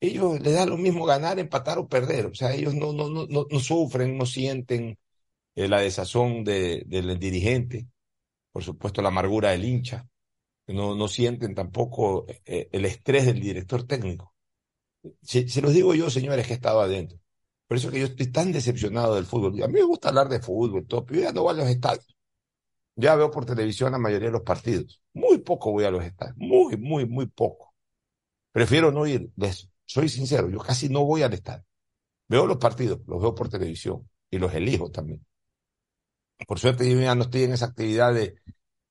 Ellos 0.01 0.39
les 0.41 0.53
da 0.53 0.67
lo 0.67 0.77
mismo 0.77 1.07
ganar, 1.07 1.39
empatar 1.39 1.79
o 1.79 1.89
perder. 1.89 2.27
O 2.27 2.35
sea, 2.35 2.55
ellos 2.55 2.75
no, 2.75 2.93
no, 2.93 3.09
no, 3.09 3.27
no, 3.27 3.61
sufren, 3.61 4.19
no 4.19 4.27
sienten 4.27 4.99
la 5.57 5.81
desazón 5.81 6.45
de, 6.45 6.85
del 6.87 7.19
dirigente, 7.19 7.89
por 8.53 8.63
supuesto 8.63 9.03
la 9.03 9.09
amargura 9.09 9.51
del 9.51 9.65
hincha, 9.65 10.07
no, 10.69 10.95
no 10.95 11.09
sienten 11.09 11.55
tampoco 11.55 12.27
eh, 12.45 12.69
el 12.73 12.85
estrés 12.85 13.27
del 13.27 13.41
director 13.41 13.85
técnico. 13.85 14.35
Se, 15.23 15.61
los 15.61 15.73
digo 15.73 15.95
yo, 15.95 16.11
señores, 16.11 16.47
que 16.47 16.53
he 16.53 16.57
estado 16.57 16.81
adentro. 16.81 17.19
Por 17.67 17.77
eso 17.77 17.91
que 17.91 18.01
yo 18.01 18.07
estoy 18.07 18.27
tan 18.29 18.53
decepcionado 18.53 19.15
del 19.15 19.25
fútbol. 19.25 19.63
A 19.63 19.67
mí 19.69 19.75
me 19.75 19.83
gusta 19.83 20.09
hablar 20.09 20.29
de 20.29 20.41
fútbol, 20.41 20.87
todo, 20.87 21.05
pero 21.05 21.21
yo 21.21 21.27
ya 21.27 21.33
no 21.33 21.43
voy 21.43 21.55
a 21.55 21.59
los 21.59 21.69
estadios. 21.69 22.17
Ya 22.97 23.15
veo 23.15 23.31
por 23.31 23.45
televisión 23.45 23.93
la 23.93 23.99
mayoría 23.99 24.29
de 24.29 24.33
los 24.33 24.43
partidos. 24.43 25.01
Muy 25.13 25.39
poco 25.39 25.73
voy 25.73 25.85
a 25.85 25.91
los 25.91 26.05
estadios. 26.05 26.37
Muy, 26.39 26.77
muy, 26.77 27.07
muy 27.07 27.27
poco. 27.27 27.75
Prefiero 28.53 28.91
no 28.91 29.07
ir. 29.07 29.31
Soy 29.85 30.09
sincero, 30.09 30.49
yo 30.49 30.59
casi 30.59 30.89
no 30.89 31.05
voy 31.05 31.23
al 31.23 31.35
estadio. 31.35 31.65
Veo 32.29 32.47
los 32.47 32.57
partidos, 32.57 33.01
los 33.07 33.21
veo 33.21 33.35
por 33.35 33.49
televisión 33.49 34.09
y 34.31 34.39
los 34.39 34.53
elijo 34.55 34.91
también. 34.91 35.25
Por 36.47 36.59
suerte 36.59 36.91
yo 36.91 37.01
ya 37.01 37.15
no 37.15 37.23
estoy 37.23 37.45
en 37.45 37.53
esa 37.53 37.67
actividad 37.67 38.13
de, 38.15 38.35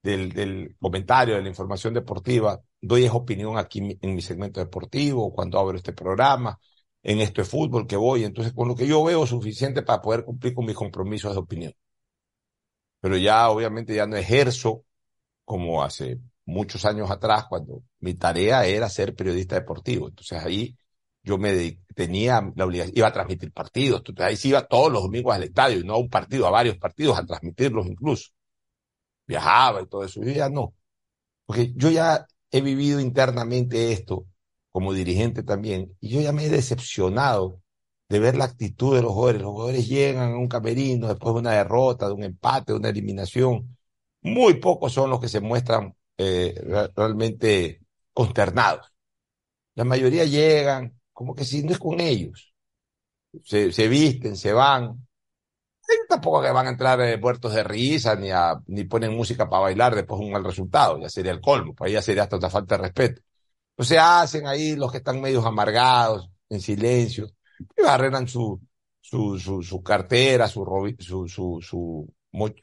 del, 0.04 0.75
comentario, 0.80 1.36
de 1.36 1.42
la 1.42 1.50
información 1.50 1.94
deportiva. 1.94 2.62
doy 2.82 3.06
esa 3.06 3.16
opinión 3.16 3.58
aquí 3.58 3.98
en 4.02 4.16
mi 4.16 4.22
segmento 4.22 4.60
deportivo, 4.60 5.34
cuando 5.34 5.60
abro 5.60 5.78
este 5.78 5.94
programa, 5.94 6.60
en 7.04 7.20
esto 7.22 7.44
fútbol 7.46 7.88
que 7.88 7.98
voy. 7.98 8.24
Entonces, 8.24 8.54
con 8.54 8.68
lo 8.68 8.75
que 8.75 8.88
yo 8.88 9.04
veo 9.04 9.25
suficiente 9.28 9.84
para 9.84 10.02
poder 10.02 10.25
cumplir 10.25 10.54
con 10.54 10.66
mis 10.66 10.75
compromisos 10.75 11.34
de 11.34 11.40
opinión. 11.40 11.74
Pero 13.00 13.18
ya, 13.18 13.50
obviamente, 13.50 13.96
ya 13.96 14.08
no 14.08 14.16
ejerzo 14.16 14.84
como 15.46 15.84
hace 15.84 16.20
muchos 16.46 16.86
años 16.86 17.12
atrás, 17.12 17.46
cuando 17.50 17.84
mi 18.00 18.16
tarea 18.16 18.66
era 18.66 18.90
ser 18.90 19.16
periodista 19.16 19.56
deportivo. 19.56 20.10
Entonces 20.10 20.44
ahí 20.44 20.78
yo 21.25 21.38
me 21.38 21.79
tenía 21.96 22.51
la 22.55 22.65
obligación, 22.65 22.98
iba 22.98 23.08
a 23.08 23.13
transmitir 23.13 23.51
partidos. 23.51 24.03
Ahí 24.20 24.38
sí 24.38 24.50
iba 24.50 24.67
todos 24.67 24.91
los 24.91 25.03
domingos 25.03 25.36
al 25.36 25.44
estadio, 25.44 25.79
y 25.79 25.84
no 25.84 25.96
a 25.96 25.98
un 25.98 26.10
partido, 26.10 26.48
a 26.48 26.51
varios 26.51 26.77
partidos, 26.77 27.17
a 27.17 27.25
transmitirlos 27.25 27.88
incluso. 27.88 28.29
Viajaba 29.27 29.82
y 29.82 29.88
todo 29.88 30.03
eso. 30.03 30.22
Yo 30.24 30.32
ya 30.32 30.50
no. 30.50 30.75
Porque 31.46 31.74
yo 31.75 31.89
ya 31.89 32.27
he 32.51 32.62
vivido 32.62 33.00
internamente 33.00 33.91
esto 33.91 34.25
como 34.72 34.94
dirigente 34.94 35.44
también, 35.44 35.96
y 36.01 36.10
yo 36.10 36.22
ya 36.22 36.32
me 36.34 36.46
he 36.46 36.50
decepcionado 36.50 37.62
de 38.10 38.20
ver 38.20 38.36
la 38.36 38.46
actitud 38.46 38.96
de 38.96 39.01
los 39.01 39.13
jugadores. 39.13 39.41
Los 39.41 39.51
jugadores 39.51 39.88
llegan 39.88 40.34
a 40.34 40.38
un 40.38 40.48
camerino 40.48 41.08
después 41.08 41.34
de 41.34 41.39
una 41.39 41.51
derrota, 41.53 42.08
de 42.08 42.13
un 42.13 42.24
empate, 42.24 42.74
de 42.74 42.79
una 42.79 42.89
eliminación. 42.89 43.77
Muy 44.22 44.55
pocos 44.55 44.94
son 44.94 45.10
los 45.10 45.20
que 45.20 45.29
se 45.29 45.39
muestran 45.39 45.96
eh, 46.17 46.53
realmente 46.96 47.82
consternados. 48.13 48.91
La 49.75 49.86
mayoría 49.86 50.25
llegan 50.25 51.00
como 51.15 51.36
que 51.36 51.45
si 51.45 51.63
no 51.63 51.72
es 51.74 51.79
con 51.79 52.01
ellos. 52.01 52.53
Se, 53.43 53.72
se 53.72 53.88
visten, 53.88 54.38
se 54.38 54.53
van. 54.53 55.07
Y 55.88 56.07
tampoco 56.10 56.41
que 56.41 56.51
van 56.51 56.67
a 56.67 56.69
entrar 56.72 57.00
eh, 57.01 57.17
muertos 57.17 57.53
de 57.53 57.63
risa 57.63 58.15
ni, 58.15 58.31
a, 58.31 58.55
ni 58.67 58.86
ponen 58.86 59.15
música 59.15 59.50
para 59.50 59.63
bailar 59.63 59.95
después 59.95 60.19
de 60.19 60.25
un 60.25 60.31
mal 60.31 60.43
resultado. 60.43 61.00
Ya 61.00 61.10
sería 61.10 61.31
el 61.31 61.41
colmo. 61.41 61.75
Para 61.75 61.91
ya 61.91 62.01
sería 62.01 62.24
hasta 62.24 62.50
falta 62.50 62.77
de 62.77 62.84
respeto. 62.84 63.22
O 63.77 63.84
se 63.84 64.00
hacen 64.00 64.48
ahí 64.48 64.75
los 64.75 64.91
que 64.91 65.00
están 65.00 65.22
medios 65.22 65.45
amargados, 65.45 66.29
en 66.50 66.62
silencio, 66.62 67.27
y 67.77 67.81
barrenan 67.84 68.27
su, 68.27 68.62
su, 69.01 69.39
su, 69.39 69.63
su 69.63 69.84
cartera, 69.84 70.48
su, 70.48 70.65
su, 71.00 71.27
su, 71.27 71.60
su, 71.62 72.13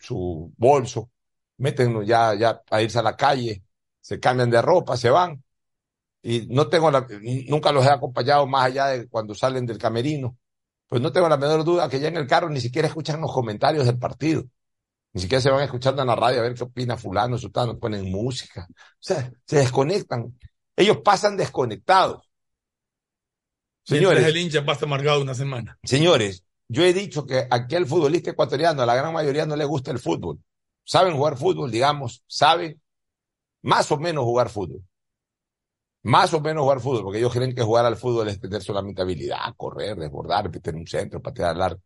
su 0.00 0.52
bolso, 0.56 1.10
meten 1.58 2.04
ya, 2.04 2.34
ya 2.34 2.62
a 2.70 2.82
irse 2.82 2.98
a 2.98 3.02
la 3.02 3.16
calle, 3.16 3.62
se 4.00 4.18
cambian 4.20 4.50
de 4.50 4.62
ropa, 4.62 4.96
se 4.96 5.10
van. 5.10 5.42
Y 6.22 6.46
no 6.48 6.68
tengo 6.68 6.90
la, 6.90 7.06
nunca 7.48 7.72
los 7.72 7.84
he 7.84 7.90
acompañado 7.90 8.46
más 8.46 8.66
allá 8.66 8.86
de 8.86 9.08
cuando 9.08 9.34
salen 9.34 9.66
del 9.66 9.78
camerino. 9.78 10.36
Pues 10.86 11.02
no 11.02 11.10
tengo 11.10 11.28
la 11.28 11.36
menor 11.36 11.64
duda 11.64 11.88
que 11.88 11.98
ya 11.98 12.08
en 12.08 12.16
el 12.16 12.26
carro 12.26 12.48
ni 12.48 12.60
siquiera 12.60 12.86
escuchan 12.86 13.20
los 13.20 13.32
comentarios 13.32 13.86
del 13.86 13.98
partido. 13.98 14.44
Ni 15.14 15.20
siquiera 15.20 15.42
se 15.42 15.50
van 15.50 15.64
escuchando 15.64 16.02
en 16.02 16.08
la 16.08 16.16
radio 16.16 16.40
a 16.40 16.42
ver 16.42 16.54
qué 16.54 16.64
opina 16.64 16.96
fulano, 16.96 17.36
sultano, 17.36 17.78
ponen 17.78 18.10
música. 18.10 18.66
O 18.70 18.74
sea, 19.00 19.30
se 19.44 19.56
desconectan. 19.56 20.38
Ellos 20.76 20.98
pasan 20.98 21.36
desconectados. 21.36 22.22
Señores. 23.84 24.24
el 24.24 24.36
hincha 24.36 24.64
pasa 24.64 24.86
amargado 24.86 25.20
una 25.20 25.34
semana. 25.34 25.76
Señores, 25.82 26.44
yo 26.68 26.84
he 26.84 26.92
dicho 26.92 27.26
que 27.26 27.46
aquel 27.50 27.86
futbolista 27.86 28.30
ecuatoriano, 28.30 28.82
a 28.82 28.86
la 28.86 28.94
gran 28.94 29.12
mayoría 29.12 29.44
no 29.44 29.56
le 29.56 29.64
gusta 29.64 29.90
el 29.90 29.98
fútbol. 29.98 30.38
Saben 30.84 31.16
jugar 31.16 31.36
fútbol, 31.36 31.70
digamos, 31.70 32.24
saben 32.26 32.80
más 33.62 33.90
o 33.92 33.98
menos 33.98 34.24
jugar 34.24 34.48
fútbol. 34.48 34.82
Más 36.04 36.34
o 36.34 36.40
menos 36.40 36.62
jugar 36.62 36.80
fútbol, 36.80 37.04
porque 37.04 37.18
ellos 37.18 37.32
creen 37.32 37.54
que 37.54 37.62
jugar 37.62 37.86
al 37.86 37.96
fútbol 37.96 38.28
es 38.28 38.40
tener 38.40 38.62
solamente 38.62 39.02
habilidad, 39.02 39.54
correr, 39.56 39.96
desbordar, 39.96 40.50
meter 40.50 40.74
un 40.74 40.86
centro, 40.86 41.22
patear 41.22 41.50
al 41.50 41.62
arco. 41.62 41.82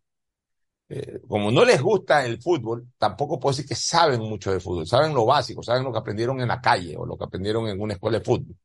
Eh, 0.88 1.20
como 1.28 1.50
no 1.50 1.64
les 1.64 1.82
gusta 1.82 2.24
el 2.24 2.40
fútbol, 2.40 2.86
tampoco 2.98 3.40
puedo 3.40 3.52
decir 3.54 3.68
que 3.68 3.74
saben 3.74 4.20
mucho 4.20 4.52
de 4.52 4.60
fútbol, 4.60 4.86
saben 4.86 5.14
lo 5.14 5.26
básico, 5.26 5.62
saben 5.62 5.84
lo 5.84 5.92
que 5.92 5.98
aprendieron 5.98 6.40
en 6.40 6.48
la 6.48 6.60
calle 6.60 6.96
o 6.96 7.04
lo 7.04 7.16
que 7.18 7.24
aprendieron 7.24 7.68
en 7.68 7.80
una 7.80 7.94
escuela 7.94 8.18
de 8.18 8.24
fútbol, 8.24 8.56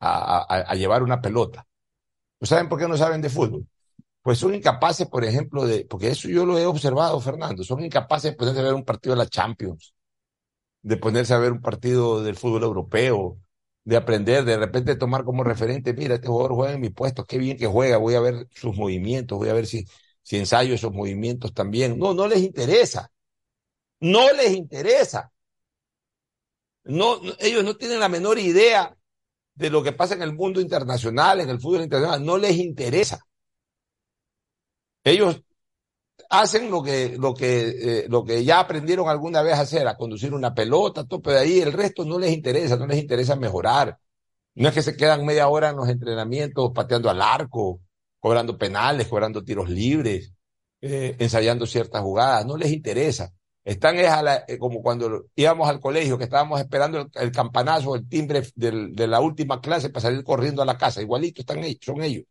a, 0.00 0.40
a 0.70 0.74
llevar 0.74 1.02
una 1.02 1.20
pelota. 1.20 1.66
¿Saben 2.42 2.68
por 2.68 2.78
qué 2.78 2.88
no 2.88 2.96
saben 2.96 3.22
de 3.22 3.30
fútbol? 3.30 3.66
Pues 4.22 4.38
son 4.38 4.54
incapaces, 4.54 5.08
por 5.08 5.24
ejemplo, 5.24 5.66
de, 5.66 5.86
porque 5.86 6.10
eso 6.10 6.28
yo 6.28 6.46
lo 6.46 6.58
he 6.58 6.66
observado, 6.66 7.20
Fernando, 7.20 7.64
son 7.64 7.84
incapaces 7.84 8.32
de 8.32 8.36
ponerse 8.36 8.60
a 8.60 8.64
ver 8.64 8.74
un 8.74 8.84
partido 8.84 9.14
de 9.14 9.18
la 9.24 9.28
Champions, 9.28 9.94
de 10.82 10.96
ponerse 10.96 11.34
a 11.34 11.38
ver 11.38 11.52
un 11.52 11.60
partido 11.62 12.22
del 12.22 12.36
fútbol 12.36 12.64
europeo, 12.64 13.38
de 13.84 13.96
aprender, 13.96 14.44
de 14.44 14.56
repente 14.56 14.96
tomar 14.96 15.24
como 15.24 15.44
referente, 15.44 15.94
mira, 15.94 16.16
este 16.16 16.28
jugador 16.28 16.54
juega 16.54 16.74
en 16.74 16.80
mi 16.80 16.90
puesto, 16.90 17.24
qué 17.26 17.38
bien 17.38 17.56
que 17.56 17.66
juega, 17.66 17.96
voy 17.96 18.14
a 18.14 18.20
ver 18.20 18.46
sus 18.50 18.76
movimientos, 18.76 19.38
voy 19.38 19.48
a 19.48 19.54
ver 19.54 19.66
si, 19.66 19.84
si 20.22 20.36
ensayo 20.36 20.74
esos 20.74 20.92
movimientos 20.92 21.54
también. 21.54 21.98
No, 21.98 22.14
no 22.14 22.28
les 22.28 22.40
interesa. 22.40 23.10
No 24.00 24.32
les 24.32 24.52
interesa. 24.52 25.32
No, 26.84 27.20
ellos 27.38 27.64
no 27.64 27.76
tienen 27.76 28.00
la 28.00 28.08
menor 28.08 28.38
idea 28.38 28.96
de 29.54 29.70
lo 29.70 29.82
que 29.82 29.92
pasa 29.92 30.14
en 30.14 30.22
el 30.22 30.34
mundo 30.34 30.60
internacional, 30.60 31.40
en 31.40 31.50
el 31.50 31.60
fútbol 31.60 31.82
internacional, 31.82 32.24
no 32.24 32.38
les 32.38 32.56
interesa. 32.56 33.20
Ellos 35.04 35.42
hacen 36.30 36.70
lo 36.70 36.82
que, 36.82 37.16
lo 37.18 37.34
que, 37.34 37.68
eh, 37.68 38.06
lo 38.08 38.24
que 38.24 38.44
ya 38.44 38.60
aprendieron 38.60 39.08
alguna 39.08 39.42
vez 39.42 39.54
a 39.54 39.62
hacer, 39.62 39.86
a 39.86 39.96
conducir 39.96 40.32
una 40.32 40.54
pelota, 40.54 41.04
tope 41.04 41.32
de 41.32 41.38
ahí, 41.38 41.60
el 41.60 41.72
resto 41.72 42.04
no 42.04 42.18
les 42.18 42.32
interesa, 42.32 42.76
no 42.76 42.86
les 42.86 42.98
interesa 42.98 43.36
mejorar. 43.36 43.98
No 44.54 44.68
es 44.68 44.74
que 44.74 44.82
se 44.82 44.96
quedan 44.96 45.26
media 45.26 45.48
hora 45.48 45.70
en 45.70 45.76
los 45.76 45.88
entrenamientos 45.88 46.72
pateando 46.74 47.10
al 47.10 47.20
arco, 47.20 47.80
cobrando 48.20 48.56
penales, 48.56 49.08
cobrando 49.08 49.44
tiros 49.44 49.68
libres, 49.68 50.32
eh, 50.80 51.16
ensayando 51.18 51.66
ciertas 51.66 52.02
jugadas, 52.02 52.46
no 52.46 52.56
les 52.56 52.70
interesa. 52.72 53.32
Están 53.64 53.96
es 53.98 54.10
eh, 54.48 54.58
como 54.58 54.82
cuando 54.82 55.26
íbamos 55.34 55.68
al 55.68 55.80
colegio, 55.80 56.16
que 56.16 56.24
estábamos 56.24 56.60
esperando 56.60 57.08
el, 57.14 57.32
campanazo, 57.32 57.94
el 57.94 58.08
timbre 58.08 58.42
de 58.54 59.06
la 59.06 59.20
última 59.20 59.60
clase 59.60 59.90
para 59.90 60.02
salir 60.02 60.24
corriendo 60.24 60.62
a 60.62 60.64
la 60.66 60.78
casa. 60.78 61.02
Igualito 61.02 61.42
están 61.42 61.58
ellos, 61.58 61.80
son 61.82 62.02
ellos. 62.02 62.24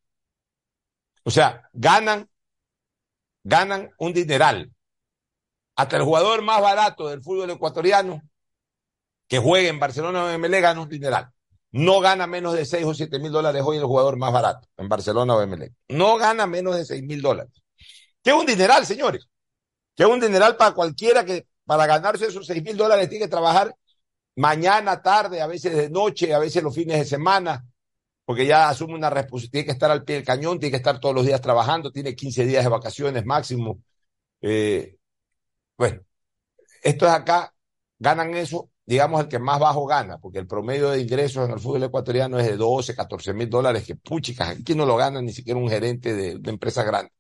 O 1.24 1.32
sea, 1.32 1.70
ganan, 1.74 2.28
ganan 3.50 3.92
un 3.98 4.14
dineral. 4.14 4.72
Hasta 5.76 5.98
el 5.98 6.04
jugador 6.04 6.42
más 6.42 6.62
barato 6.62 7.08
del 7.08 7.22
fútbol 7.22 7.50
ecuatoriano 7.52 8.22
que 9.28 9.40
juegue 9.40 9.70
en 9.70 9.80
Barcelona 9.80 10.26
o 10.26 10.30
en 10.30 10.36
MLE 10.36 10.62
gana 10.62 10.82
un 10.82 10.90
dineral. 10.90 11.30
No 11.72 12.00
gana 12.00 12.28
menos 12.28 12.54
de 12.54 12.66
6 12.66 12.86
o 12.86 12.94
7 12.94 13.20
mil 13.20 13.32
dólares 13.32 13.62
hoy 13.66 13.78
el 13.78 13.86
jugador 13.86 14.18
más 14.18 14.34
barato 14.34 14.68
en 14.78 14.90
Barcelona 14.90 15.36
o 15.36 15.42
MLE. 15.42 15.74
No 15.90 16.18
gana 16.18 16.48
menos 16.48 16.76
de 16.76 16.86
6 16.86 17.04
mil 17.04 17.22
dólares. 17.22 17.54
¿Qué 18.24 18.32
es 18.32 18.36
un 18.36 18.46
dineral, 18.46 18.86
señores? 18.86 19.30
que 20.00 20.06
es 20.06 20.10
un 20.10 20.22
dineral 20.22 20.56
para 20.56 20.74
cualquiera 20.74 21.26
que 21.26 21.46
para 21.66 21.86
ganarse 21.86 22.28
esos 22.28 22.48
seis 22.48 22.64
mil 22.64 22.78
dólares 22.78 23.10
tiene 23.10 23.26
que 23.26 23.30
trabajar 23.30 23.76
mañana, 24.38 25.02
tarde, 25.02 25.42
a 25.42 25.48
veces 25.48 25.76
de 25.76 25.90
noche, 25.90 26.34
a 26.34 26.40
veces 26.40 26.64
los 26.64 26.74
fines 26.74 27.00
de 27.00 27.04
semana, 27.04 27.66
porque 28.30 28.46
ya 28.46 28.70
asume 28.70 28.94
una 28.94 29.10
responsabilidad, 29.10 29.52
tiene 29.52 29.66
que 29.66 29.72
estar 29.72 29.90
al 29.90 30.04
pie 30.04 30.18
del 30.18 30.24
cañón, 30.24 30.60
tiene 30.60 30.70
que 30.70 30.78
estar 30.78 31.00
todos 31.00 31.16
los 31.16 31.26
días 31.26 31.42
trabajando, 31.42 31.92
tiene 31.92 32.14
15 32.16 32.46
días 32.46 32.64
de 32.64 32.70
vacaciones 32.70 33.26
máximo. 33.26 33.82
Eh, 34.42 34.98
bueno, 35.78 36.02
esto 36.84 37.08
es 37.08 37.12
acá, 37.14 37.56
ganan 37.98 38.36
eso, 38.36 38.70
digamos, 38.86 39.22
el 39.22 39.30
que 39.30 39.40
más 39.40 39.60
bajo 39.60 39.88
gana, 39.88 40.20
porque 40.20 40.38
el 40.38 40.48
promedio 40.48 40.92
de 40.92 41.02
ingresos 41.02 41.48
en 41.48 41.56
el 41.56 41.60
fútbol 41.60 41.84
ecuatoriano 41.86 42.38
es 42.40 42.46
de 42.46 42.58
12, 42.58 42.96
14 42.96 43.34
mil 43.34 43.50
dólares, 43.50 43.84
que 43.88 43.96
puchicas, 43.96 44.50
aquí 44.50 44.76
no 44.76 44.86
lo 44.86 44.96
gana 44.96 45.24
ni 45.24 45.34
siquiera 45.34 45.60
un 45.60 45.68
gerente 45.68 46.14
de, 46.14 46.38
de 46.38 46.50
empresa 46.52 46.84
grande. 46.84 47.12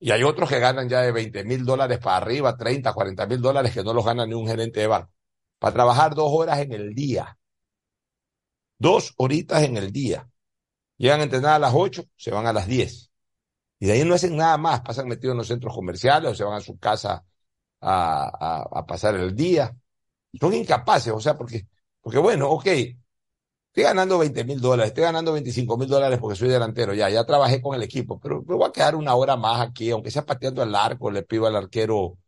Y 0.00 0.10
hay 0.10 0.24
otros 0.24 0.48
que 0.48 0.58
ganan 0.58 0.88
ya 0.88 1.02
de 1.02 1.12
20 1.12 1.44
mil 1.44 1.64
dólares 1.64 1.98
para 2.00 2.16
arriba, 2.16 2.56
30, 2.56 2.92
40 2.92 3.26
mil 3.26 3.40
dólares 3.40 3.72
que 3.72 3.84
no 3.84 3.94
los 3.94 4.04
gana 4.04 4.26
ni 4.26 4.34
un 4.34 4.48
gerente 4.48 4.80
de 4.80 4.88
banco. 4.88 5.12
Para 5.60 5.72
trabajar 5.72 6.14
dos 6.16 6.30
horas 6.32 6.58
en 6.58 6.72
el 6.72 6.94
día. 6.94 7.38
Dos 8.84 9.14
horitas 9.16 9.62
en 9.62 9.78
el 9.78 9.92
día. 9.92 10.28
Llegan 10.98 11.20
a 11.20 11.24
entrenar 11.24 11.54
a 11.54 11.58
las 11.58 11.72
8, 11.74 12.04
se 12.16 12.30
van 12.30 12.46
a 12.46 12.52
las 12.52 12.66
10. 12.66 13.10
Y 13.80 13.86
de 13.86 13.92
ahí 13.92 14.04
no 14.04 14.14
hacen 14.14 14.36
nada 14.36 14.58
más, 14.58 14.82
pasan 14.82 15.08
metidos 15.08 15.32
en 15.32 15.38
los 15.38 15.48
centros 15.48 15.74
comerciales 15.74 16.32
o 16.32 16.34
se 16.34 16.44
van 16.44 16.54
a 16.54 16.60
su 16.60 16.78
casa 16.78 17.24
a, 17.80 18.68
a 18.80 18.86
pasar 18.86 19.14
el 19.16 19.34
día. 19.34 19.74
Son 20.40 20.52
incapaces, 20.54 21.12
o 21.14 21.20
sea, 21.20 21.36
porque, 21.36 21.66
porque 22.02 22.18
bueno, 22.18 22.50
ok, 22.50 22.66
Estoy 23.68 23.84
ganando 23.84 24.18
20 24.18 24.44
mil 24.44 24.60
dólares, 24.60 24.90
estoy 24.90 25.04
ganando 25.04 25.32
25 25.32 25.76
mil 25.76 25.88
dólares 25.88 26.18
porque 26.20 26.36
soy 26.36 26.48
delantero, 26.48 26.94
ya, 26.94 27.10
ya 27.10 27.24
trabajé 27.24 27.60
con 27.60 27.74
el 27.74 27.82
equipo, 27.82 28.20
pero 28.20 28.42
me 28.42 28.54
voy 28.54 28.68
a 28.68 28.72
quedar 28.72 28.94
una 28.96 29.14
hora 29.16 29.36
más 29.36 29.60
aquí, 29.62 29.90
aunque 29.90 30.12
sea 30.12 30.24
pateando 30.24 30.62
al 30.62 30.74
arco, 30.76 31.10
le 31.10 31.24
pido 31.24 31.46
al 31.46 31.56
arquero, 31.56 32.18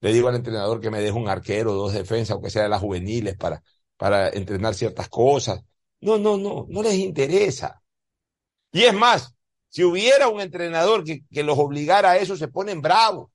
le 0.00 0.12
digo 0.12 0.28
al 0.28 0.34
entrenador 0.36 0.80
que 0.80 0.90
me 0.90 1.00
deje 1.00 1.12
un 1.12 1.28
arquero, 1.28 1.74
dos 1.74 1.92
defensas, 1.92 2.32
aunque 2.32 2.50
sea 2.50 2.64
de 2.64 2.70
las 2.70 2.80
juveniles, 2.80 3.36
para, 3.36 3.62
para 3.96 4.28
entrenar 4.30 4.74
ciertas 4.74 5.08
cosas. 5.08 5.62
No, 6.00 6.18
no, 6.18 6.36
no, 6.36 6.66
no 6.68 6.82
les 6.82 6.94
interesa. 6.94 7.82
Y 8.72 8.84
es 8.84 8.94
más, 8.94 9.34
si 9.68 9.84
hubiera 9.84 10.28
un 10.28 10.40
entrenador 10.40 11.04
que, 11.04 11.42
los 11.42 11.58
obligara 11.58 12.12
a 12.12 12.16
eso, 12.16 12.36
se 12.36 12.48
ponen 12.48 12.80
bravos 12.82 13.30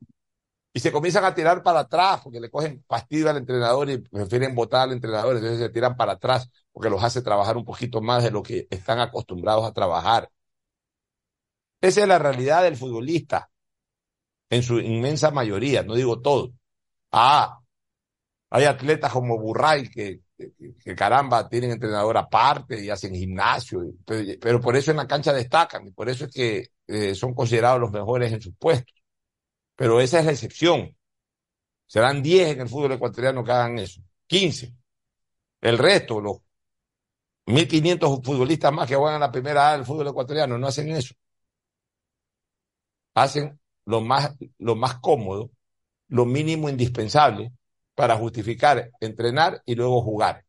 y 0.74 0.80
se 0.80 0.92
comienzan 0.92 1.26
a 1.26 1.36
tirar 1.36 1.64
para 1.64 1.82
atrás 1.82 2.22
porque 2.24 2.40
le 2.40 2.50
cogen 2.50 2.84
fastidio 2.88 3.30
al 3.30 3.38
entrenador 3.38 3.90
y 3.90 3.98
prefieren 3.98 4.56
votar 4.56 4.84
al 4.84 4.94
entrenador, 4.94 5.36
entonces 5.36 5.60
se 5.60 5.70
tiran 5.70 5.98
para 5.98 6.14
atrás 6.14 6.50
porque 6.72 6.90
los 6.90 7.04
hace 7.04 7.22
trabajar 7.22 7.58
un 7.58 7.66
poquito 7.66 8.02
más 8.02 8.24
de 8.24 8.32
lo 8.32 8.42
que 8.44 8.68
están 8.70 9.00
acostumbrados 9.00 9.66
a 9.66 9.74
trabajar. 9.74 10.30
Esa 11.82 12.02
es 12.02 12.08
la 12.08 12.20
realidad 12.20 12.64
del 12.64 12.78
futbolista, 12.78 13.52
en 14.50 14.64
su 14.64 14.80
inmensa 14.80 15.32
mayoría, 15.32 15.84
no 15.84 15.96
digo 15.96 16.22
todo. 16.22 16.52
Ah, 17.12 17.60
hay 18.50 18.66
atletas 18.66 19.12
como 19.12 19.40
Burray 19.40 19.90
que 19.90 20.22
que 20.84 20.96
caramba, 20.96 21.48
tienen 21.50 21.72
entrenador 21.72 22.18
aparte 22.18 22.84
y 22.84 22.90
hacen 22.90 23.16
gimnasio, 23.16 23.82
pero, 24.06 24.62
por 24.62 24.76
eso 24.76 24.92
en 24.92 24.98
la 24.98 25.08
cancha 25.08 25.34
destacan 25.34 25.88
y 25.88 25.92
por 25.92 26.10
eso 26.10 26.26
es 26.26 26.32
que 26.34 26.68
eh, 26.88 27.16
son 27.16 27.34
considerados 27.34 27.80
los 27.80 27.92
mejores 27.92 28.32
en 28.32 28.42
sus 28.42 28.56
puestos. 28.58 28.96
Pero 29.76 30.00
esa 30.02 30.20
es 30.20 30.26
la 30.26 30.32
excepción. 30.32 30.96
Serán 31.88 32.22
10 32.24 32.52
en 32.52 32.62
el 32.62 32.70
fútbol 32.70 32.94
ecuatoriano 32.94 33.44
que 33.44 33.52
hagan 33.52 33.80
eso, 33.80 34.02
15. 34.28 34.74
El 35.62 35.78
resto, 35.78 36.22
los 36.22 36.38
1.500 37.46 38.24
futbolistas 38.24 38.74
más 38.74 38.88
que 38.88 38.96
juegan 38.96 39.16
a 39.18 39.28
la 39.28 39.32
primera 39.32 39.70
A 39.70 39.74
del 39.78 39.86
fútbol 39.86 40.08
ecuatoriano, 40.08 40.58
no 40.58 40.68
hacen 40.68 40.90
eso. 40.90 41.16
Hacen 43.14 43.60
lo 43.86 44.02
más, 44.02 44.36
lo 44.58 44.76
más 44.76 45.00
cómodo, 45.00 45.52
lo 46.08 46.26
mínimo 46.26 46.70
indispensable 46.70 47.52
para 48.02 48.18
justificar 48.18 48.90
entrenar 49.00 49.62
y 49.64 49.76
luego 49.76 50.02
jugar. 50.02 50.44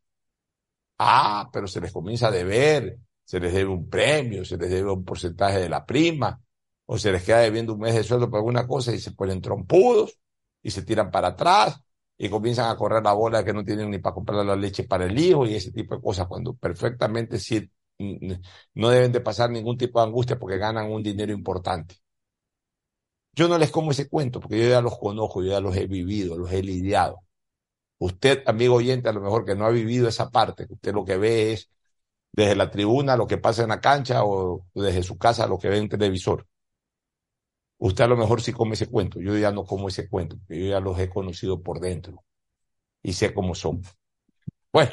Ah, 0.97 1.51
pero 1.53 1.67
se 1.69 1.83
les 1.83 1.93
comienza 1.93 2.29
a 2.29 2.31
deber, 2.31 2.99
se 3.25 3.39
les 3.39 3.53
debe 3.53 3.69
un 3.69 3.91
premio, 3.91 4.43
se 4.43 4.57
les 4.57 4.71
debe 4.71 4.91
un 4.91 5.05
porcentaje 5.05 5.59
de 5.61 5.69
la 5.69 5.85
prima, 5.85 6.41
o 6.87 6.97
se 6.97 7.13
les 7.13 7.23
queda 7.23 7.41
debiendo 7.41 7.75
un 7.75 7.81
mes 7.81 7.95
de 7.95 8.05
sueldo 8.05 8.31
por 8.31 8.39
alguna 8.39 8.67
cosa 8.67 8.95
y 8.95 8.99
se 9.01 9.11
ponen 9.11 9.43
trompudos 9.43 10.19
y 10.63 10.71
se 10.71 10.83
tiran 10.83 11.11
para 11.11 11.29
atrás 11.29 11.79
y 12.17 12.31
comienzan 12.31 12.71
a 12.71 12.77
correr 12.77 13.03
la 13.05 13.13
bola 13.13 13.45
que 13.45 13.53
no 13.53 13.63
tienen 13.63 13.91
ni 13.91 13.99
para 13.99 14.15
comprar 14.15 14.47
la 14.47 14.57
leche 14.57 14.85
para 14.85 15.05
el 15.05 15.19
hijo 15.19 15.45
y 15.45 15.55
ese 15.55 15.73
tipo 15.73 15.95
de 15.95 16.01
cosas, 16.01 16.27
cuando 16.27 16.55
perfectamente 16.55 17.39
sí, 17.39 17.71
no 18.75 18.89
deben 18.89 19.13
de 19.13 19.21
pasar 19.21 19.51
ningún 19.51 19.77
tipo 19.77 20.01
de 20.01 20.07
angustia 20.07 20.39
porque 20.39 20.57
ganan 20.57 20.91
un 20.91 21.03
dinero 21.03 21.33
importante. 21.35 21.97
Yo 23.35 23.47
no 23.47 23.59
les 23.59 23.71
como 23.71 23.91
ese 23.91 24.09
cuento 24.09 24.41
porque 24.41 24.59
yo 24.63 24.71
ya 24.71 24.81
los 24.81 24.99
conozco, 24.99 25.43
yo 25.43 25.51
ya 25.51 25.61
los 25.61 25.77
he 25.77 25.87
vivido, 25.87 26.39
los 26.39 26.51
he 26.51 26.63
lidiado. 26.63 27.23
Usted, 28.03 28.43
amigo 28.47 28.75
oyente, 28.75 29.09
a 29.09 29.13
lo 29.13 29.21
mejor 29.21 29.45
que 29.45 29.55
no 29.55 29.65
ha 29.65 29.71
vivido 29.71 30.09
esa 30.09 30.29
parte, 30.29 30.67
usted 30.69 30.93
lo 30.93 31.05
que 31.05 31.17
ve 31.19 31.53
es 31.53 31.71
desde 32.33 32.57
la 32.57 32.69
tribuna 32.69 33.17
lo 33.17 33.29
que 33.29 33.39
pasa 33.39 33.63
en 33.63 33.69
la 33.69 33.81
cancha 33.81 34.25
o 34.25 34.67
desde 34.75 35.05
su 35.05 35.17
casa 35.17 35.47
lo 35.47 35.57
que 35.57 35.69
ve 35.69 35.79
en 35.79 35.89
televisor. 35.89 36.45
Usted 37.79 38.03
a 38.03 38.09
lo 38.09 38.17
mejor 38.17 38.43
sí 38.43 38.53
come 38.53 38.75
ese 38.75 38.89
cuento, 38.89 39.21
yo 39.21 39.39
ya 39.39 39.53
no 39.53 39.65
como 39.65 39.87
ese 39.87 40.09
cuento, 40.09 40.37
yo 40.49 40.67
ya 40.67 40.81
los 40.81 40.99
he 40.99 41.09
conocido 41.09 41.63
por 41.63 41.79
dentro 41.79 42.25
y 43.05 43.13
sé 43.13 43.33
cómo 43.33 43.55
son. 43.55 43.83
Bueno, 44.73 44.91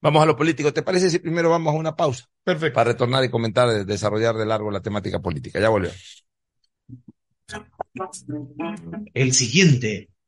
vamos 0.00 0.22
a 0.22 0.26
lo 0.26 0.34
político. 0.34 0.72
¿Te 0.72 0.82
parece 0.82 1.10
si 1.10 1.18
primero 1.18 1.50
vamos 1.50 1.74
a 1.74 1.76
una 1.76 1.94
pausa? 1.94 2.24
Perfecto. 2.42 2.74
Para 2.74 2.92
retornar 2.92 3.22
y 3.22 3.28
comentar, 3.28 3.84
desarrollar 3.84 4.34
de 4.36 4.46
largo 4.46 4.70
la 4.70 4.80
temática 4.80 5.20
política. 5.20 5.60
Ya 5.60 5.68
volvemos. 5.68 6.26
El 9.12 9.34
siguiente 9.34 10.08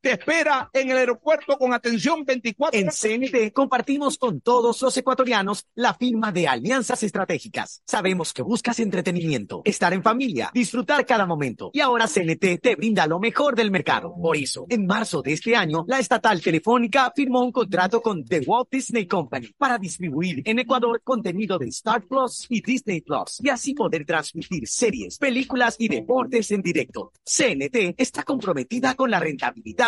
te 0.00 0.12
espera 0.12 0.70
en 0.72 0.90
el 0.90 0.96
aeropuerto 0.96 1.58
con 1.58 1.72
atención 1.72 2.24
24. 2.24 2.78
En 2.78 2.88
CNT 2.88 3.52
compartimos 3.52 4.16
con 4.16 4.40
todos 4.40 4.80
los 4.80 4.96
ecuatorianos 4.96 5.66
la 5.74 5.94
firma 5.94 6.30
de 6.30 6.46
alianzas 6.46 7.02
estratégicas. 7.02 7.82
Sabemos 7.84 8.32
que 8.32 8.42
buscas 8.42 8.78
entretenimiento, 8.78 9.62
estar 9.64 9.92
en 9.92 10.02
familia, 10.02 10.50
disfrutar 10.54 11.04
cada 11.04 11.26
momento. 11.26 11.70
Y 11.72 11.80
ahora 11.80 12.06
CNT 12.06 12.60
te 12.60 12.76
brinda 12.76 13.06
lo 13.06 13.18
mejor 13.18 13.56
del 13.56 13.70
mercado. 13.70 14.14
Por 14.14 14.36
eso, 14.36 14.66
en 14.68 14.86
marzo 14.86 15.20
de 15.22 15.32
este 15.32 15.56
año, 15.56 15.84
la 15.88 15.98
estatal 15.98 16.40
telefónica 16.40 17.12
firmó 17.14 17.42
un 17.42 17.52
contrato 17.52 18.00
con 18.00 18.24
The 18.24 18.40
Walt 18.40 18.68
Disney 18.70 19.06
Company 19.06 19.48
para 19.56 19.78
distribuir 19.78 20.42
en 20.44 20.60
Ecuador 20.60 21.02
contenido 21.02 21.58
de 21.58 21.66
Star 21.68 22.02
Plus 22.02 22.46
y 22.48 22.60
Disney 22.60 23.00
Plus 23.00 23.40
y 23.42 23.48
así 23.48 23.74
poder 23.74 24.04
transmitir 24.04 24.68
series, 24.68 25.18
películas 25.18 25.76
y 25.78 25.88
deportes 25.88 26.50
en 26.52 26.62
directo. 26.62 27.12
CNT 27.24 27.94
está 27.96 28.22
comprometida 28.22 28.94
con 28.94 29.10
la 29.10 29.18
rentabilidad 29.18 29.87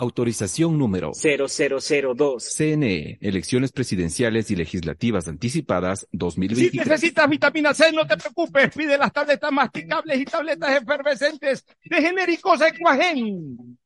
Autorización 0.00 0.78
número 0.78 1.12
0002. 1.12 2.54
CNE, 2.56 3.18
Elecciones 3.20 3.70
Presidenciales 3.70 4.50
y 4.50 4.56
Legislativas 4.56 5.28
Anticipadas 5.28 6.08
2023. 6.12 6.70
Si 6.70 6.78
necesitas 6.78 7.28
vitamina 7.28 7.74
C, 7.74 7.92
no 7.92 8.06
te 8.06 8.16
preocupes. 8.16 8.74
Pide 8.74 8.96
las 8.96 9.12
tabletas 9.12 9.52
masticables 9.52 10.18
y 10.18 10.24
tabletas 10.24 10.80
efervescentes 10.80 11.66
de 11.84 12.00
genéricos 12.00 12.62
Equagen. 12.62 13.78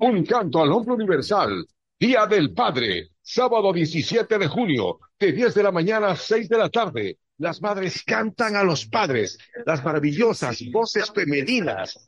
Un 0.00 0.24
canto 0.26 0.60
al 0.60 0.70
hombre 0.70 0.92
universal. 0.92 1.66
Día 1.98 2.26
del 2.26 2.52
Padre. 2.52 3.12
Sábado 3.22 3.72
17 3.72 4.36
de 4.36 4.48
junio, 4.48 4.98
de 5.18 5.32
10 5.32 5.54
de 5.54 5.62
la 5.62 5.72
mañana 5.72 6.08
a 6.08 6.16
6 6.16 6.46
de 6.46 6.58
la 6.58 6.68
tarde. 6.68 7.16
Las 7.38 7.62
madres 7.62 8.02
cantan 8.04 8.54
a 8.54 8.62
los 8.62 8.84
padres. 8.84 9.38
Las 9.64 9.82
maravillosas 9.82 10.62
voces 10.70 11.10
femeninas 11.10 12.06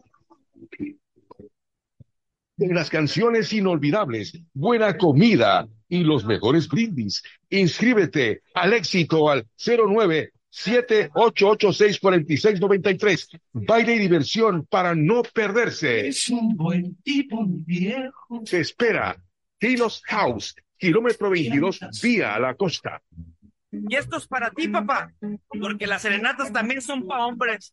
de 2.66 2.74
las 2.74 2.90
canciones 2.90 3.50
inolvidables, 3.52 4.36
buena 4.52 4.98
comida 4.98 5.68
y 5.88 6.02
los 6.04 6.26
mejores 6.26 6.68
brindis. 6.68 7.22
Inscríbete 7.48 8.42
al 8.54 8.74
éxito 8.74 9.30
al 9.30 9.46
09 9.56 10.32
78864693. 10.52 13.40
Baile 13.52 13.94
y 13.94 14.00
diversión 14.00 14.66
para 14.66 14.94
no 14.94 15.22
perderse. 15.22 16.08
Es 16.08 16.28
un 16.28 16.54
buen 16.56 16.96
tipo, 17.02 17.42
viejo. 17.46 18.42
Se 18.44 18.60
espera. 18.60 19.16
Tilos 19.58 20.02
House, 20.06 20.54
kilómetro 20.76 21.30
22, 21.30 21.80
vía 22.02 22.34
a 22.34 22.40
la 22.40 22.54
costa. 22.54 23.00
Y 23.70 23.94
esto 23.94 24.16
es 24.16 24.26
para 24.26 24.50
ti, 24.50 24.66
papá, 24.68 25.12
porque 25.48 25.86
las 25.86 26.02
serenatas 26.02 26.52
también 26.52 26.82
son 26.82 27.06
para 27.06 27.26
hombres. 27.26 27.72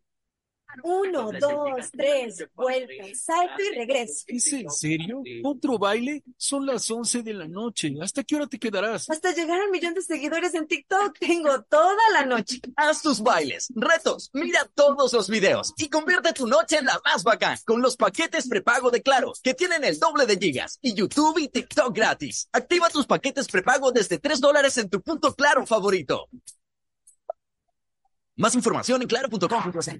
Uno, 0.83 1.31
dos, 1.39 1.91
tres, 1.91 2.47
vuelta, 2.55 3.03
salto 3.15 3.61
y 3.61 3.75
regreso. 3.75 4.23
¿Es 4.27 4.53
en 4.53 4.69
serio? 4.69 5.23
¿Otro 5.43 5.77
baile? 5.77 6.23
Son 6.37 6.65
las 6.65 6.89
11 6.89 7.23
de 7.23 7.33
la 7.33 7.47
noche. 7.47 7.93
¿Hasta 8.01 8.23
qué 8.23 8.35
hora 8.35 8.47
te 8.47 8.59
quedarás? 8.59 9.09
Hasta 9.09 9.33
llegar 9.33 9.59
al 9.61 9.69
millón 9.69 9.93
de 9.93 10.01
seguidores 10.01 10.53
en 10.53 10.67
TikTok. 10.67 11.17
Tengo 11.19 11.61
toda 11.63 12.09
la 12.13 12.25
noche. 12.25 12.59
Haz 12.75 13.01
tus 13.01 13.21
bailes, 13.21 13.71
retos, 13.75 14.29
mira 14.33 14.69
todos 14.73 15.13
los 15.13 15.29
videos 15.29 15.73
y 15.77 15.89
convierte 15.89 16.33
tu 16.33 16.47
noche 16.47 16.77
en 16.77 16.85
la 16.85 16.99
más 17.05 17.23
bacán 17.23 17.57
con 17.65 17.81
los 17.81 17.95
paquetes 17.95 18.47
prepago 18.47 18.91
de 18.91 19.01
Claro, 19.01 19.33
que 19.43 19.53
tienen 19.53 19.83
el 19.83 19.99
doble 19.99 20.25
de 20.25 20.37
gigas 20.37 20.77
y 20.81 20.93
YouTube 20.93 21.39
y 21.39 21.49
TikTok 21.49 21.95
gratis. 21.95 22.47
Activa 22.51 22.89
tus 22.89 23.05
paquetes 23.05 23.47
prepago 23.47 23.91
desde 23.91 24.19
3 24.19 24.39
dólares 24.39 24.77
en 24.77 24.89
tu 24.89 25.01
punto 25.01 25.33
Claro 25.33 25.65
favorito. 25.65 26.27
Más 28.35 28.55
información 28.55 29.01
en 29.01 29.07
claro.com.es. 29.07 29.99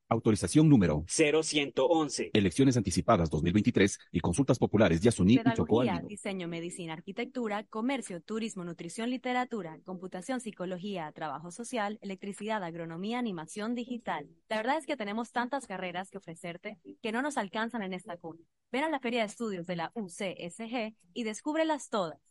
Autorización 0.11 0.67
número 0.67 1.05
0111. 1.07 2.31
Elecciones 2.33 2.75
anticipadas 2.75 3.29
2023 3.29 3.97
y 4.11 4.19
consultas 4.19 4.59
populares 4.59 4.99
Yasuní 4.99 5.35
y 5.35 5.53
Chocó 5.55 5.79
Andino. 5.79 6.05
diseño, 6.05 6.49
medicina, 6.49 6.91
arquitectura, 6.91 7.63
comercio, 7.63 8.19
turismo, 8.19 8.65
nutrición, 8.65 9.09
literatura, 9.09 9.79
computación, 9.85 10.41
psicología, 10.41 11.09
trabajo 11.13 11.49
social, 11.49 11.97
electricidad, 12.01 12.61
agronomía, 12.61 13.19
animación 13.19 13.73
digital. 13.73 14.27
La 14.49 14.57
verdad 14.57 14.79
es 14.79 14.85
que 14.85 14.97
tenemos 14.97 15.31
tantas 15.31 15.65
carreras 15.65 16.09
que 16.09 16.17
ofrecerte 16.17 16.77
que 17.01 17.13
no 17.13 17.21
nos 17.21 17.37
alcanzan 17.37 17.81
en 17.81 17.93
esta 17.93 18.17
cuna. 18.17 18.43
Ven 18.69 18.83
a 18.83 18.89
la 18.89 18.99
Feria 18.99 19.21
de 19.21 19.27
Estudios 19.27 19.65
de 19.65 19.77
la 19.77 19.93
UCSG 19.95 20.93
y 21.13 21.23
descúbrelas 21.23 21.87
todas. 21.87 22.30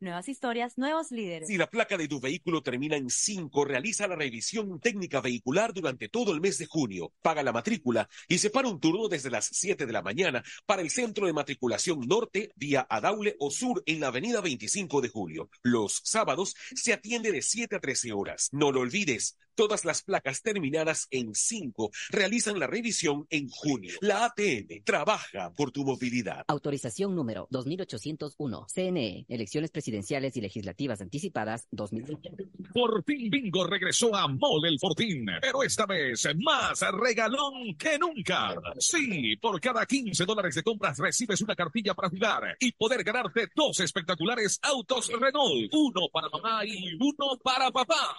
Nuevas 0.00 0.28
historias, 0.28 0.76
nuevos 0.76 1.12
líderes. 1.12 1.48
Si 1.48 1.56
la 1.56 1.70
placa 1.70 1.96
de 1.96 2.08
tu 2.08 2.20
vehículo 2.20 2.62
termina 2.62 2.96
en 2.96 3.08
5, 3.08 3.64
realiza 3.64 4.08
la 4.08 4.16
revisión 4.16 4.80
técnica 4.80 5.20
vehicular 5.20 5.72
durante 5.72 6.08
todo 6.08 6.32
el 6.32 6.40
mes 6.40 6.58
de 6.58 6.66
junio. 6.66 7.12
Paga 7.22 7.44
la 7.44 7.52
matrícula 7.52 8.08
y 8.28 8.38
separa 8.38 8.68
un 8.68 8.80
turno 8.80 9.08
desde 9.08 9.30
las 9.30 9.46
7 9.52 9.86
de 9.86 9.92
la 9.92 10.02
mañana 10.02 10.42
para 10.66 10.82
el 10.82 10.90
centro 10.90 11.26
de 11.26 11.32
matriculación 11.32 12.00
norte, 12.00 12.50
vía 12.56 12.84
Adaule 12.90 13.36
o 13.38 13.52
sur 13.52 13.82
en 13.86 14.00
la 14.00 14.08
avenida 14.08 14.40
25 14.40 15.00
de 15.00 15.08
julio. 15.08 15.48
Los 15.62 16.00
sábados 16.02 16.54
se 16.74 16.92
atiende 16.92 17.30
de 17.30 17.40
7 17.40 17.76
a 17.76 17.80
13 17.80 18.12
horas. 18.12 18.48
No 18.50 18.72
lo 18.72 18.80
olvides. 18.80 19.38
Todas 19.54 19.84
las 19.84 20.02
placas 20.02 20.42
terminadas 20.42 21.06
en 21.12 21.32
5 21.32 21.92
realizan 22.10 22.58
la 22.58 22.66
revisión 22.66 23.24
en 23.30 23.48
junio. 23.48 23.94
La 24.00 24.24
ATM 24.24 24.82
trabaja 24.82 25.52
por 25.52 25.70
tu 25.70 25.84
movilidad. 25.84 26.42
Autorización 26.48 27.14
número 27.14 27.46
2801. 27.50 28.66
CNE. 28.74 29.26
Elecciones 29.28 29.70
presidenciales 29.70 29.83
y 29.88 30.40
legislativas 30.40 31.00
anticipadas 31.00 31.68
2020. 31.70 32.30
Fortín 32.72 33.30
Bingo 33.30 33.66
regresó 33.66 34.14
a 34.14 34.26
Mole 34.28 34.68
el 34.68 34.78
Fortín, 34.78 35.26
pero 35.40 35.62
esta 35.62 35.84
vez 35.86 36.26
más 36.42 36.80
regalón 36.92 37.76
que 37.76 37.98
nunca. 37.98 38.54
Sí, 38.78 39.36
por 39.36 39.60
cada 39.60 39.84
15 39.84 40.24
dólares 40.24 40.54
de 40.54 40.62
compras 40.62 40.98
recibes 40.98 41.40
una 41.42 41.54
cartilla 41.54 41.94
para 41.94 42.08
jugar 42.08 42.56
y 42.58 42.72
poder 42.72 43.04
ganarte 43.04 43.48
dos 43.54 43.80
espectaculares 43.80 44.58
autos 44.62 45.08
Renault, 45.08 45.72
uno 45.72 46.08
para 46.12 46.28
mamá 46.30 46.64
y 46.64 46.94
uno 46.94 47.38
para 47.42 47.70
papá. 47.70 48.16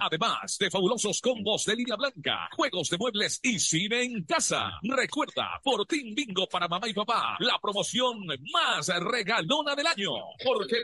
Además 0.00 0.56
de 0.58 0.70
fabulosos 0.70 1.20
combos 1.20 1.64
de 1.64 1.76
línea 1.76 1.96
blanca, 1.96 2.48
juegos 2.56 2.88
de 2.88 2.98
muebles 2.98 3.40
y 3.42 3.58
cine 3.58 4.02
en 4.04 4.24
casa. 4.24 4.78
Recuerda, 4.82 5.60
Fortín 5.62 6.14
Bingo 6.14 6.46
para 6.46 6.68
mamá 6.68 6.88
y 6.88 6.94
papá, 6.94 7.36
la 7.40 7.58
promoción 7.60 8.26
más 8.52 8.88
regalona 9.00 9.74
del 9.74 9.86
año. 9.86 10.12
Porque 10.44 10.83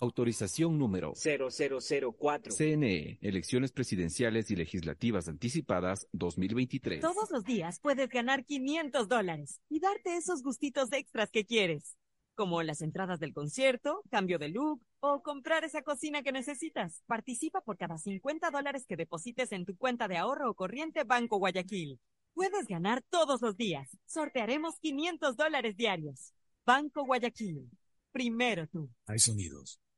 Autorización 0.00 0.78
número 0.78 1.12
0004. 1.16 2.54
CNE. 2.54 3.18
Elecciones 3.20 3.72
presidenciales 3.72 4.48
y 4.52 4.54
legislativas 4.54 5.26
anticipadas 5.26 6.06
2023. 6.12 7.00
Todos 7.00 7.32
los 7.32 7.44
días 7.44 7.80
puedes 7.80 8.08
ganar 8.08 8.44
500 8.44 9.08
dólares 9.08 9.60
y 9.68 9.80
darte 9.80 10.16
esos 10.16 10.44
gustitos 10.44 10.92
extras 10.92 11.32
que 11.32 11.44
quieres, 11.44 11.96
como 12.36 12.62
las 12.62 12.80
entradas 12.80 13.18
del 13.18 13.34
concierto, 13.34 14.02
cambio 14.08 14.38
de 14.38 14.50
look 14.50 14.80
o 15.00 15.20
comprar 15.24 15.64
esa 15.64 15.82
cocina 15.82 16.22
que 16.22 16.30
necesitas. 16.30 17.02
Participa 17.06 17.60
por 17.60 17.76
cada 17.76 17.98
50 17.98 18.52
dólares 18.52 18.86
que 18.86 18.96
deposites 18.96 19.50
en 19.50 19.64
tu 19.64 19.76
cuenta 19.76 20.06
de 20.06 20.16
ahorro 20.16 20.48
o 20.48 20.54
corriente 20.54 21.02
Banco 21.02 21.38
Guayaquil. 21.38 21.98
Puedes 22.34 22.68
ganar 22.68 23.02
todos 23.10 23.42
los 23.42 23.56
días. 23.56 23.88
Sortearemos 24.06 24.78
500 24.78 25.36
dólares 25.36 25.76
diarios. 25.76 26.34
Banco 26.64 27.04
Guayaquil. 27.04 27.68
Primero 28.12 28.68
tú. 28.68 28.88
Hay 29.06 29.18
sonidos 29.18 29.80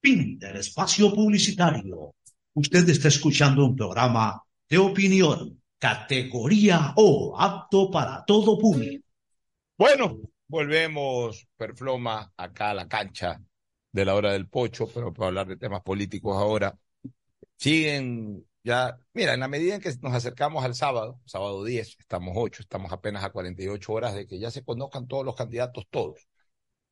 Fin 0.00 0.38
espacio 0.58 1.12
publicitario. 1.14 2.14
Usted 2.54 2.88
está 2.88 3.08
escuchando 3.08 3.64
un 3.64 3.76
programa 3.76 4.42
de 4.68 4.78
opinión, 4.78 5.62
categoría 5.78 6.92
O, 6.96 7.36
apto 7.38 7.90
para 7.90 8.24
todo 8.24 8.58
público. 8.58 9.04
Bueno, 9.76 10.18
volvemos, 10.48 11.46
Perfloma, 11.56 12.32
acá 12.36 12.70
a 12.70 12.74
la 12.74 12.88
cancha 12.88 13.40
de 13.92 14.04
la 14.04 14.14
hora 14.14 14.32
del 14.32 14.48
pocho, 14.48 14.88
pero 14.92 15.12
para 15.12 15.28
hablar 15.28 15.46
de 15.46 15.56
temas 15.56 15.82
políticos 15.82 16.36
ahora. 16.36 16.76
Siguen 17.56 18.44
ya, 18.64 18.98
mira, 19.14 19.34
en 19.34 19.40
la 19.40 19.48
medida 19.48 19.74
en 19.74 19.80
que 19.80 19.92
nos 20.02 20.14
acercamos 20.14 20.64
al 20.64 20.74
sábado, 20.74 21.20
sábado 21.24 21.64
10, 21.64 21.96
estamos 21.98 22.34
8, 22.36 22.62
estamos 22.62 22.92
apenas 22.92 23.24
a 23.24 23.30
48 23.30 23.92
horas 23.92 24.14
de 24.14 24.26
que 24.26 24.38
ya 24.38 24.50
se 24.50 24.64
conozcan 24.64 25.08
todos 25.08 25.24
los 25.24 25.36
candidatos, 25.36 25.86
todos. 25.90 26.28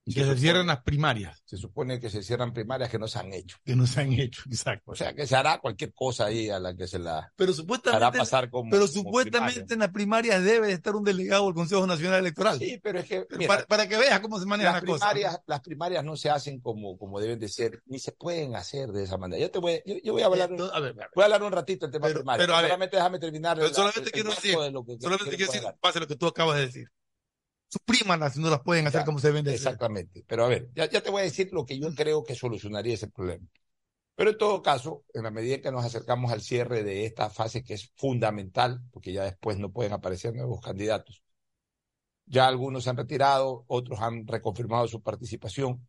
Y 0.09 0.15
que 0.15 0.25
se, 0.25 0.37
cierren 0.39 0.69
las 0.69 0.83
primarias. 0.85 1.43
Se 1.47 1.57
supone 1.57 1.99
que 1.99 2.09
se 2.11 2.23
cierran 2.23 2.53
primarias 2.55 2.89
que 2.89 2.97
no 2.99 3.09
se 3.09 3.19
han 3.19 3.33
hecho. 3.33 3.57
Que 3.65 3.75
no 3.75 3.89
se 3.89 4.03
han 4.03 4.13
hecho, 4.13 4.43
exacto. 4.47 4.93
O 4.93 4.95
sea, 4.95 5.13
que 5.15 5.27
se 5.27 5.35
hará 5.35 5.59
cualquier 5.59 5.93
cosa 5.93 6.27
ahí 6.27 6.49
a 6.49 6.61
la 6.61 6.77
que 6.77 6.87
se 6.87 7.01
la 7.01 7.33
pero 7.35 7.53
supuestamente, 7.53 8.05
hará 8.07 8.17
pasar 8.17 8.49
como. 8.49 8.71
Pero 8.71 8.87
supuestamente 8.87 9.75
en 9.75 9.81
las 9.81 9.91
primarias 9.91 10.45
debe 10.45 10.71
estar 10.71 10.95
un 10.95 11.03
delegado 11.03 11.47
del 11.47 11.55
Consejo 11.55 11.85
Nacional 11.89 12.21
Electoral. 12.21 12.57
Sí, 12.61 12.79
pero 12.81 13.01
es 13.01 13.07
que. 13.07 13.27
mira, 13.37 13.49
para, 13.49 13.67
para 13.67 13.89
que 13.89 13.97
veas 13.97 14.21
cómo 14.21 14.39
se 14.39 14.47
manejan 14.47 14.75
las 14.75 14.83
las 14.85 14.91
cosas. 14.93 15.11
primarias, 15.11 15.41
las 15.45 15.61
primarias 15.61 16.05
no 16.05 16.17
se 16.17 16.31
hacen 16.31 16.61
como, 16.61 16.97
como 16.99 17.19
deben 17.19 17.41
de 17.41 17.49
ser, 17.49 17.83
ni 17.87 17.99
se 17.99 18.13
pueden 18.13 18.55
hacer 18.55 18.91
de 18.93 19.03
esa 19.03 19.17
manera. 19.17 19.43
Yo 19.43 19.51
te 19.51 19.59
voy, 19.59 19.83
yo, 19.85 19.97
yo 20.05 20.13
voy 20.13 20.23
a 20.23 20.27
hablar, 20.27 20.53
no, 20.53 20.67
a 20.67 20.79
ver, 20.79 20.93
a 20.93 20.95
ver. 20.95 21.09
voy 21.17 21.23
a 21.23 21.25
hablar 21.25 21.43
un 21.43 21.51
ratito 21.51 21.87
del 21.87 21.93
tema 21.93 22.07
Pero- 22.07 22.21
primario. 22.21 22.43
pero 22.45 22.55
a 22.55 22.61
ver. 22.61 22.71
solamente 22.71 22.97
déjame 22.97 23.19
terminar. 23.19 23.57
Pero 23.57 23.69
la- 23.69 23.75
solamente 23.75 24.03
el 24.03 24.13
quiero 24.13 24.29
marco 24.29 24.41
decir, 24.41 24.57
de 24.57 25.01
solamente 25.03 25.37
quiero 25.37 25.53
decir, 25.53 25.69
pase 25.81 25.99
lo 25.99 26.07
que 26.07 26.15
tú 26.15 26.27
acabas 26.29 26.59
de 26.59 26.67
decir. 26.67 26.89
Suprímanlas 27.69 28.35
si 28.35 28.41
no 28.41 28.51
las 28.51 28.61
pueden 28.61 28.87
hacer 28.87 29.01
Ya, 29.01 29.05
como 29.05 29.19
se 29.19 29.29
deben 29.29 29.45
de 29.45 29.51
hacer. 29.51 29.67
Exactamente. 29.67 30.25
Pero 30.27 30.45
a 30.45 30.49
ver, 30.49 30.71
ya, 30.75 30.89
ya 30.89 31.03
te 31.03 31.11
voy 31.11 31.21
a 31.23 31.25
decir 31.25 31.51
lo 31.53 31.67
que 31.67 31.79
yo 31.79 31.95
creo 31.95 32.25
que 32.25 32.35
solucionaría 32.35 32.95
ese 32.95 33.09
problema. 33.09 33.47
Pero 34.15 34.31
en 34.31 34.39
todo 34.39 34.63
caso, 34.63 35.05
en 35.13 35.25
la 35.25 35.31
medida 35.31 35.61
que 35.61 35.71
nos 35.71 35.85
acercamos 35.85 36.33
al 36.33 36.41
cierre 36.41 36.83
de 36.83 37.05
esta 37.05 37.29
fase 37.29 37.63
que 37.63 37.75
es 37.75 37.93
fundamental, 37.97 38.83
porque 38.91 39.13
ya 39.13 39.25
después 39.25 39.59
no 39.59 39.71
pueden 39.71 39.93
aparecer 39.93 40.35
nuevos 40.35 40.61
candidatos, 40.61 41.23
ya 42.25 42.47
algunos 42.47 42.85
se 42.85 42.91
han 42.91 42.97
retirado, 42.97 43.65
otros 43.69 44.01
han 44.01 44.27
reconfirmado 44.27 44.89
su 44.89 45.03
participación, 45.03 45.87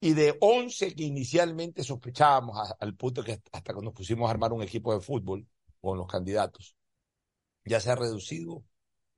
y 0.00 0.12
de 0.12 0.36
11 0.40 0.94
que 0.94 1.02
inicialmente 1.04 1.82
sospechábamos 1.82 2.56
a- 2.58 2.76
al 2.78 2.94
punto 2.94 3.24
que 3.24 3.40
hasta 3.52 3.74
que 3.74 3.80
nos 3.82 3.92
pusimos 3.92 4.28
a 4.28 4.30
armar 4.32 4.52
un 4.52 4.62
equipo 4.62 4.94
de 4.94 5.00
fútbol 5.00 5.46
con 5.80 5.98
los 5.98 6.06
candidatos, 6.06 6.76
ya 7.64 7.80
se 7.80 7.90
ha 7.90 7.96
reducido, 7.96 8.62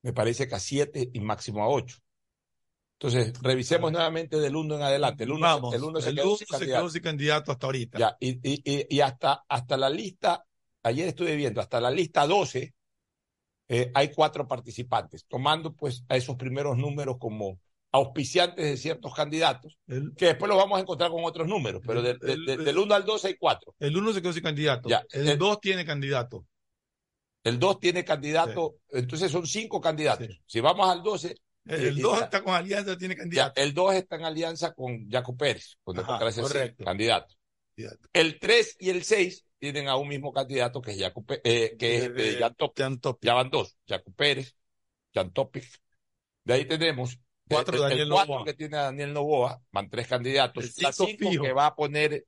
me 0.07 0.13
parece 0.13 0.47
que 0.47 0.55
a 0.55 0.61
7 0.61 1.11
y 1.13 1.19
máximo 1.19 1.65
a 1.65 1.69
8. 1.69 1.97
Entonces, 3.01 3.33
revisemos 3.43 3.91
nuevamente 3.91 4.39
del 4.39 4.55
1 4.55 4.77
en 4.77 4.83
adelante. 4.83 5.25
El 5.25 5.33
1 5.33 5.41
Vamos, 5.41 5.75
el 5.75 5.83
uno 5.83 6.01
se 6.01 6.11
el 6.11 6.15
quedó 6.15 6.29
uno 6.29 6.37
sin 6.37 6.47
se 6.47 6.53
candidato. 6.53 6.81
quedó 6.83 6.91
sin 6.91 7.03
candidato 7.03 7.51
hasta 7.53 7.67
ahorita. 7.67 7.99
Ya, 7.99 8.17
y, 8.21 8.31
y, 8.49 8.63
y, 8.65 8.87
y 8.89 9.01
hasta, 9.01 9.43
hasta 9.49 9.77
la 9.77 9.91
lista, 9.91 10.45
ayer 10.85 11.09
estuve 11.09 11.35
viendo, 11.35 11.61
hasta 11.61 11.81
la 11.81 11.91
lista 11.91 12.25
12, 12.25 12.73
eh, 13.69 13.91
hay 13.95 14.13
cuatro 14.15 14.47
participantes, 14.47 15.27
tomando 15.27 15.75
pues 15.75 16.05
a 16.09 16.17
esos 16.17 16.37
primeros 16.37 16.79
números 16.79 17.17
como 17.19 17.59
auspiciantes 17.91 18.65
de 18.65 18.77
ciertos 18.77 19.13
candidatos, 19.13 19.77
El, 19.89 20.15
que 20.15 20.27
después 20.27 20.49
los 20.49 20.57
vamos 20.57 20.79
a 20.79 20.83
encontrar 20.83 21.11
con 21.11 21.25
otros 21.25 21.49
números, 21.49 21.83
pero 21.85 22.01
de- 22.01 22.15
de- 22.15 22.37
de- 22.47 22.53
el- 22.53 22.65
del 22.65 22.79
1 22.79 22.95
al 22.95 23.05
12 23.05 23.27
hay 23.27 23.37
cuatro. 23.37 23.75
el 23.81 23.97
uno 23.97 24.13
se 24.13 24.23
quedó 24.23 24.33
sin 24.33 24.45
candidato. 24.45 24.89
Ya, 24.89 25.05
el 25.11 25.29
el- 25.31 25.39
2 25.39 25.61
tiene 25.61 25.85
candidato. 25.85 26.47
El 27.47 27.59
2 27.59 27.79
tiene 27.81 28.05
candidato, 28.05 28.77
entonces 28.91 29.31
son 29.31 29.47
cinco 29.47 29.81
candidatos. 29.81 30.29
Si 30.47 30.61
vamos 30.61 30.89
al 30.91 31.03
12, 31.03 31.37
El 31.65 31.99
y- 31.99 32.01
2 32.01 32.19
y- 32.21 32.23
está 32.25 32.43
con 32.43 32.55
alianza, 32.55 32.97
tiene 32.99 33.15
ya, 33.15 33.21
candidato. 33.21 33.61
el 33.61 33.75
2 33.75 33.95
está 33.95 34.17
en 34.17 34.25
alianza 34.25 34.73
con 34.75 35.09
Jaco 35.09 35.37
Pérez, 35.37 35.77
con 35.85 35.97
Ajá, 35.99 36.07
Democracia 36.07 36.43
Sí, 36.43 36.49
correcto. 36.53 36.85
candidato. 36.85 37.35
El 38.13 38.39
3 38.39 38.77
y 38.81 38.91
el 38.91 39.05
6 39.05 39.45
tienen 39.59 39.89
a 39.89 39.97
un 39.97 40.09
mismo 40.09 40.33
candidato 40.33 40.81
que 40.81 40.93
es 40.93 41.01
Jaco 41.01 41.25
eh, 41.45 41.77
que 41.79 41.97
es 41.97 42.15
De- 42.15 42.31
eh, 42.33 42.39
Jan 42.41 42.55
Topic. 42.99 43.25
Ya 43.25 43.35
van 43.35 43.51
dos, 43.51 43.77
Jaco 43.89 44.13
Pérez, 44.13 44.57
Jan 45.15 45.33
Topic. 45.33 45.65
De 46.45 46.55
ahí 46.55 46.65
tenemos 46.67 47.19
Cuatro, 47.49 47.77
el, 47.77 47.83
el 47.85 47.89
Daniel 47.91 48.09
cuatro 48.11 48.45
que 48.45 48.55
tiene 48.55 48.77
a 48.77 48.83
Daniel 48.83 49.13
Novoa, 49.13 49.63
van 49.71 49.89
tres 49.89 50.09
candidatos. 50.09 50.65
El 50.65 50.71
cinco 50.73 51.07
cinco 51.07 51.43
que 51.45 51.53
va 51.53 51.67
a 51.67 51.77
poner, 51.77 52.27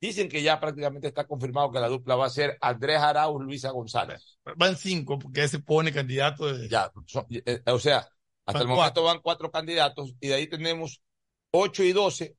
dicen 0.00 0.28
que 0.28 0.42
ya 0.42 0.60
prácticamente 0.60 1.08
está 1.08 1.26
confirmado 1.26 1.70
que 1.70 1.80
la 1.80 1.88
dupla 1.88 2.16
va 2.16 2.26
a 2.26 2.30
ser 2.30 2.56
Andrés 2.60 2.98
Arauz, 2.98 3.42
Luisa 3.42 3.70
González. 3.70 4.38
Van 4.56 4.76
5, 4.76 5.18
porque 5.18 5.44
ese 5.44 5.58
pone 5.58 5.92
candidato 5.92 6.52
de. 6.52 6.68
Ya, 6.68 6.90
son- 7.06 7.26
eh, 7.30 7.60
o 7.66 7.78
sea, 7.78 7.98
hasta 8.46 8.60
Van 8.60 8.62
el 8.62 8.68
momento 8.68 9.02
van 9.02 9.20
cuatro 9.20 9.50
candidatos 9.50 10.14
y 10.20 10.28
de 10.28 10.34
ahí 10.34 10.46
tenemos 10.48 11.02
8 11.50 11.82
y 11.82 11.92
12 11.92 12.36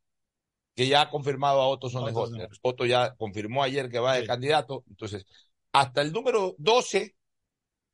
que 0.75 0.87
ya 0.87 1.01
ha 1.01 1.09
confirmado 1.09 1.61
a 1.61 1.67
Otto 1.67 1.89
Sonnes 1.89 2.15
Otto 2.61 2.85
ya 2.85 3.13
confirmó 3.15 3.63
ayer 3.63 3.89
que 3.89 3.99
va 3.99 4.15
de 4.15 4.25
candidato. 4.25 4.83
Entonces, 4.89 5.25
hasta 5.73 6.01
el 6.01 6.11
número 6.13 6.55
12 6.57 7.15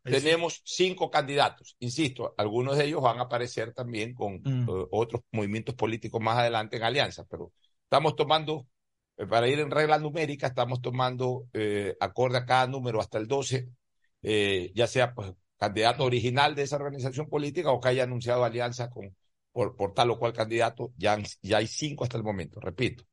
Ahí 0.04 0.13
sí. 0.13 0.21
tenemos 0.21 0.62
cinco 0.63 1.10
candidatos. 1.10 1.75
Insisto, 1.80 2.36
algunos 2.38 2.78
de 2.78 2.86
ellos 2.86 3.01
van 3.01 3.17
a 3.17 3.23
aparecer 3.23 3.73
también 3.73 4.13
con 4.13 4.36
Mm. 4.43 4.69
eh, 4.69 4.86
otros 4.91 5.23
movimientos 5.32 5.73
políticos 5.73 6.21
más 6.21 6.38
adelante 6.38 6.78
en 6.78 6.84
alianza, 6.84 7.25
pero 7.28 7.51
estamos 7.84 8.15
tomando, 8.15 8.67
para 9.30 9.47
ir 9.47 9.60
en 9.60 9.71
regla 9.71 9.99
numérica, 9.99 10.47
estamos 10.47 10.82
tomando 10.82 11.47
eh, 11.54 11.95
acorde 11.99 12.38
a 12.38 12.45
cada 12.45 12.67
número 12.67 12.99
hasta 12.99 13.17
el 13.17 13.28
12, 13.28 13.69
eh, 14.21 14.71
ya 14.75 14.88
sea 14.88 15.13
pues 15.13 15.34
candidato 15.58 16.04
original 16.04 16.56
de 16.56 16.63
esa 16.63 16.75
organización 16.75 17.28
política 17.30 17.71
o 17.71 17.80
que 17.80 17.89
haya 17.89 18.04
anunciado 18.04 18.43
alianza 18.43 18.89
con 18.89 19.15
por, 19.56 19.78
por 19.78 19.93
tal 19.93 20.12
o 20.12 20.19
cual 20.19 20.34
candidato, 20.34 20.93
ya, 20.97 21.17
ya 21.41 21.58
hay 21.60 21.67
cinco 21.67 22.04
hasta 22.04 22.17
el 22.17 22.23
momento, 22.23 22.60
repito. 22.60 23.06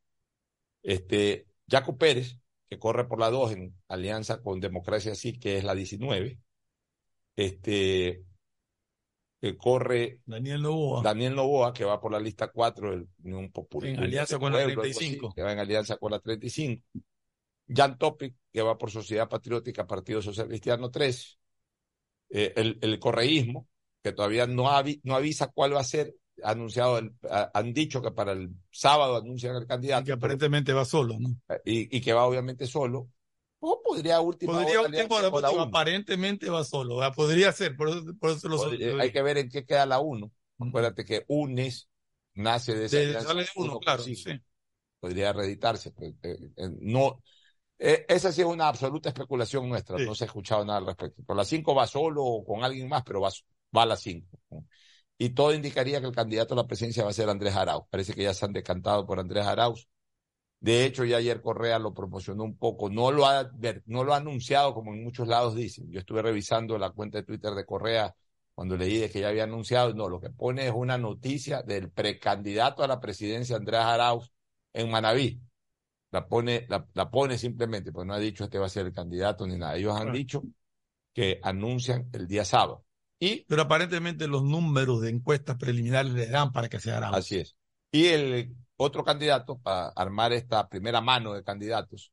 Este, 0.83 1.47
Jaco 1.71 1.97
Pérez, 1.97 2.39
que 2.69 2.79
corre 2.81 3.07
por 3.07 3.21
la 3.21 3.31
2 3.31 3.53
en 3.53 3.77
alianza 3.89 4.43
con 4.43 4.61
Democracia 4.61 5.15
Sí, 5.15 5.39
que 5.39 5.59
es 5.59 5.65
la 5.65 5.75
19. 5.75 6.41
Este, 7.37 8.25
que 9.43 9.57
corre 9.57 10.21
Daniel 10.25 10.63
Novoa. 10.63 11.03
Daniel 11.03 11.35
Novoa, 11.35 11.73
que 11.73 11.85
va 11.85 12.01
por 12.01 12.13
la 12.13 12.21
lista 12.21 12.47
4 12.49 12.93
del 12.93 13.09
Unión 13.25 13.51
Popular. 13.51 13.91
En 13.91 13.99
alianza 13.99 14.39
con 14.39 14.53
la 14.53 14.59
Pueblo, 14.59 14.83
algo 14.83 14.83
así, 14.83 14.99
35. 14.99 15.35
que 15.35 15.43
va 15.43 15.53
en 15.53 15.59
alianza 15.59 15.97
con 15.97 16.13
la 16.13 16.21
35. 16.21 16.85
Jan 17.69 17.99
Topic, 17.99 18.37
que 18.53 18.63
va 18.63 18.79
por 18.79 18.91
Sociedad 18.93 19.29
Patriótica, 19.29 19.85
Partido 19.87 20.23
Social 20.23 20.47
Cristiano 20.47 20.91
3. 20.93 21.39
Eh, 22.31 22.53
el, 22.57 22.79
el 22.81 22.99
correísmo, 23.01 23.69
que 24.03 24.13
todavía 24.13 24.47
no, 24.47 24.67
avi- 24.69 25.01
no 25.03 25.17
avisa 25.17 25.49
cuál 25.49 25.75
va 25.75 25.81
a 25.81 25.85
ser, 25.85 26.15
ha 26.45 26.53
anunciado, 26.53 26.99
el- 26.99 27.13
ha- 27.29 27.51
han 27.53 27.73
dicho 27.73 28.01
que 28.01 28.13
para 28.13 28.33
el 28.33 28.51
sábado 28.71 29.17
anuncian 29.17 29.57
el 29.57 29.67
candidato. 29.67 30.05
Que 30.07 30.13
aparentemente 30.13 30.73
va 30.73 30.85
solo, 30.85 31.17
¿no? 31.19 31.31
y, 31.65 31.95
y 31.97 32.01
que 32.01 32.13
va 32.13 32.25
obviamente 32.27 32.67
solo. 32.67 33.11
O 33.65 33.81
podría 33.81 34.21
última 34.21 34.55
Podría 34.55 34.81
hora 34.81 34.89
última 34.89 35.17
hora, 35.17 35.53
la 35.53 35.63
aparentemente 35.63 36.51
va 36.51 36.65
solo. 36.65 36.97
¿verdad? 36.97 37.15
Podría 37.15 37.53
ser, 37.53 37.77
por 37.77 37.91
eso, 37.91 38.03
por 38.19 38.31
eso 38.31 38.49
lo 38.49 38.57
Podría- 38.57 39.01
hay 39.01 39.13
que 39.13 39.23
ver 39.23 39.39
en 39.39 39.49
qué 39.49 39.65
queda 39.65 39.87
la 39.87 40.01
1. 40.01 40.33
Acuérdate 40.59 41.05
que 41.05 41.25
UNES 41.29 41.89
nace 42.35 42.75
de 42.75 42.87
esa 42.87 42.97
De- 42.99 43.21
sale 43.21 43.43
de 43.45 43.49
uno, 43.55 43.79
claro, 43.79 44.03
sí. 44.03 44.17
Podría 44.99 45.33
reeditarse. 45.33 45.93
pues, 45.93 46.13
eh, 46.25 46.39
eh, 46.57 46.71
no, 46.81 47.23
eh, 47.79 48.05
esa 48.09 48.33
sí 48.33 48.41
es 48.41 48.47
una 48.49 48.67
absoluta 48.67 49.11
especulación 49.11 49.69
nuestra. 49.69 49.97
Sí. 49.97 50.07
No 50.07 50.15
se 50.17 50.25
ha 50.25 50.27
escuchado 50.27 50.65
nada 50.65 50.79
al 50.81 50.87
respecto. 50.87 51.23
Por 51.23 51.37
la 51.37 51.45
5 51.45 51.73
va 51.73 51.87
solo 51.87 52.25
o 52.25 52.45
con 52.45 52.65
alguien 52.65 52.89
más, 52.89 53.05
pero 53.05 53.21
va, 53.21 53.31
va 53.77 53.83
a 53.83 53.87
la 53.87 53.97
5. 53.97 54.41
Y 55.19 55.31
todo 55.31 55.55
indicaría 55.55 56.01
que 56.01 56.07
el 56.09 56.15
candidato 56.15 56.55
a 56.55 56.57
la 56.57 56.67
presidencia 56.67 57.05
va 57.05 57.11
a 57.11 57.13
ser 57.13 57.29
Andrés 57.29 57.55
Arauz. 57.55 57.85
Parece 57.89 58.13
que 58.13 58.25
ya 58.25 58.35
se 58.35 58.45
han 58.45 58.53
decantado 58.53 59.07
por 59.07 59.21
Andrés 59.21 59.47
Arauz. 59.47 59.89
De 60.63 60.85
hecho, 60.85 61.05
ya 61.05 61.17
ayer 61.17 61.43
Correa 61.43 61.81
lo 61.81 61.93
promocionó 61.93 62.45
un 62.45 62.57
poco. 62.57 62.89
No 62.89 63.11
lo 63.11 63.27
ha, 63.27 63.51
no 63.87 64.05
lo 64.05 64.15
ha 64.15 64.19
anunciado 64.19 64.73
como 64.75 64.95
en 64.95 65.03
muchos 65.03 65.27
lados 65.27 65.57
dicen. 65.57 65.91
Yo 65.91 65.99
estuve 65.99 66.23
revisando 66.23 66.79
la 66.79 66.91
cuenta 66.91 67.19
de 67.19 67.25
Twitter 67.25 67.53
de 67.53 67.67
Correa 67.67 68.15
cuando 68.55 68.77
leí 68.77 68.99
de 68.99 69.11
que 69.11 69.19
ya 69.19 69.31
había 69.31 69.43
anunciado. 69.43 69.93
No, 69.93 70.09
lo 70.09 70.21
que 70.21 70.31
pone 70.31 70.65
es 70.65 70.73
una 70.73 70.97
noticia 70.99 71.63
del 71.63 71.91
precandidato 71.91 72.85
a 72.85 72.87
la 72.87 73.01
presidencia 73.01 73.57
Andrés 73.57 73.81
Arauz 73.81 74.31
en 74.73 74.89
Manabí. 74.89 75.41
La 76.13 76.29
pone, 76.29 76.65
la, 76.69 76.87
la 76.95 77.11
pone 77.11 77.39
simplemente, 77.39 77.91
pues 77.91 78.07
no 78.07 78.15
ha 78.15 78.21
dicho 78.21 78.45
este 78.45 78.61
va 78.61 78.67
a 78.67 78.69
ser 78.69 78.87
el 78.87 78.93
candidato 78.93 79.45
ni 79.49 79.59
nada. 79.59 79.75
Ellos 79.75 79.97
han 79.97 80.13
dicho 80.13 80.45
que 81.13 81.41
anuncian 81.43 82.09
el 82.13 82.29
día 82.29 82.45
sábado. 82.45 82.85
Y 83.19 83.45
Pero 83.49 83.63
aparentemente 83.63 84.29
los 84.29 84.45
números 84.45 85.01
de 85.01 85.11
encuestas 85.11 85.57
preliminares 85.57 86.13
le 86.13 86.29
dan 86.29 86.53
para 86.53 86.69
que 86.69 86.79
sea 86.79 86.99
Arauz. 86.99 87.17
Así 87.17 87.39
es. 87.39 87.57
Y 87.91 88.07
el 88.07 88.55
otro 88.77 89.05
candidato 89.05 89.59
para 89.59 89.89
armar 89.89 90.33
esta 90.33 90.69
primera 90.69 91.01
mano 91.01 91.33
de 91.35 91.45
candidatos, 91.45 92.13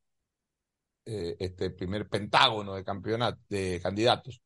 eh, 1.05 1.35
este 1.39 1.71
primer 1.71 2.07
pentágono 2.07 2.75
de 2.75 2.83
campeonato 2.83 3.39
de 3.49 3.79
candidatos, 3.81 4.41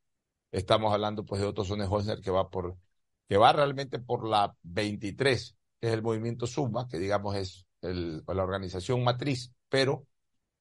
estamos 0.52 0.94
hablando 0.94 1.26
pues 1.26 1.42
de 1.42 1.48
Otto 1.48 1.64
Sonne 1.66 1.86
Hosner 1.90 2.22
que 2.22 2.32
va 2.32 2.50
por 2.50 2.78
que 3.28 3.38
va 3.38 3.54
realmente 3.54 4.00
por 4.00 4.28
la 4.28 4.56
23, 4.64 5.56
que 5.80 5.88
es 5.88 5.94
el 5.94 6.04
movimiento 6.04 6.46
Suma, 6.46 6.88
que 6.88 7.00
digamos 7.00 7.36
es 7.36 7.66
el, 7.82 8.24
la 8.28 8.44
organización 8.44 9.04
matriz, 9.04 9.52
pero 9.70 10.06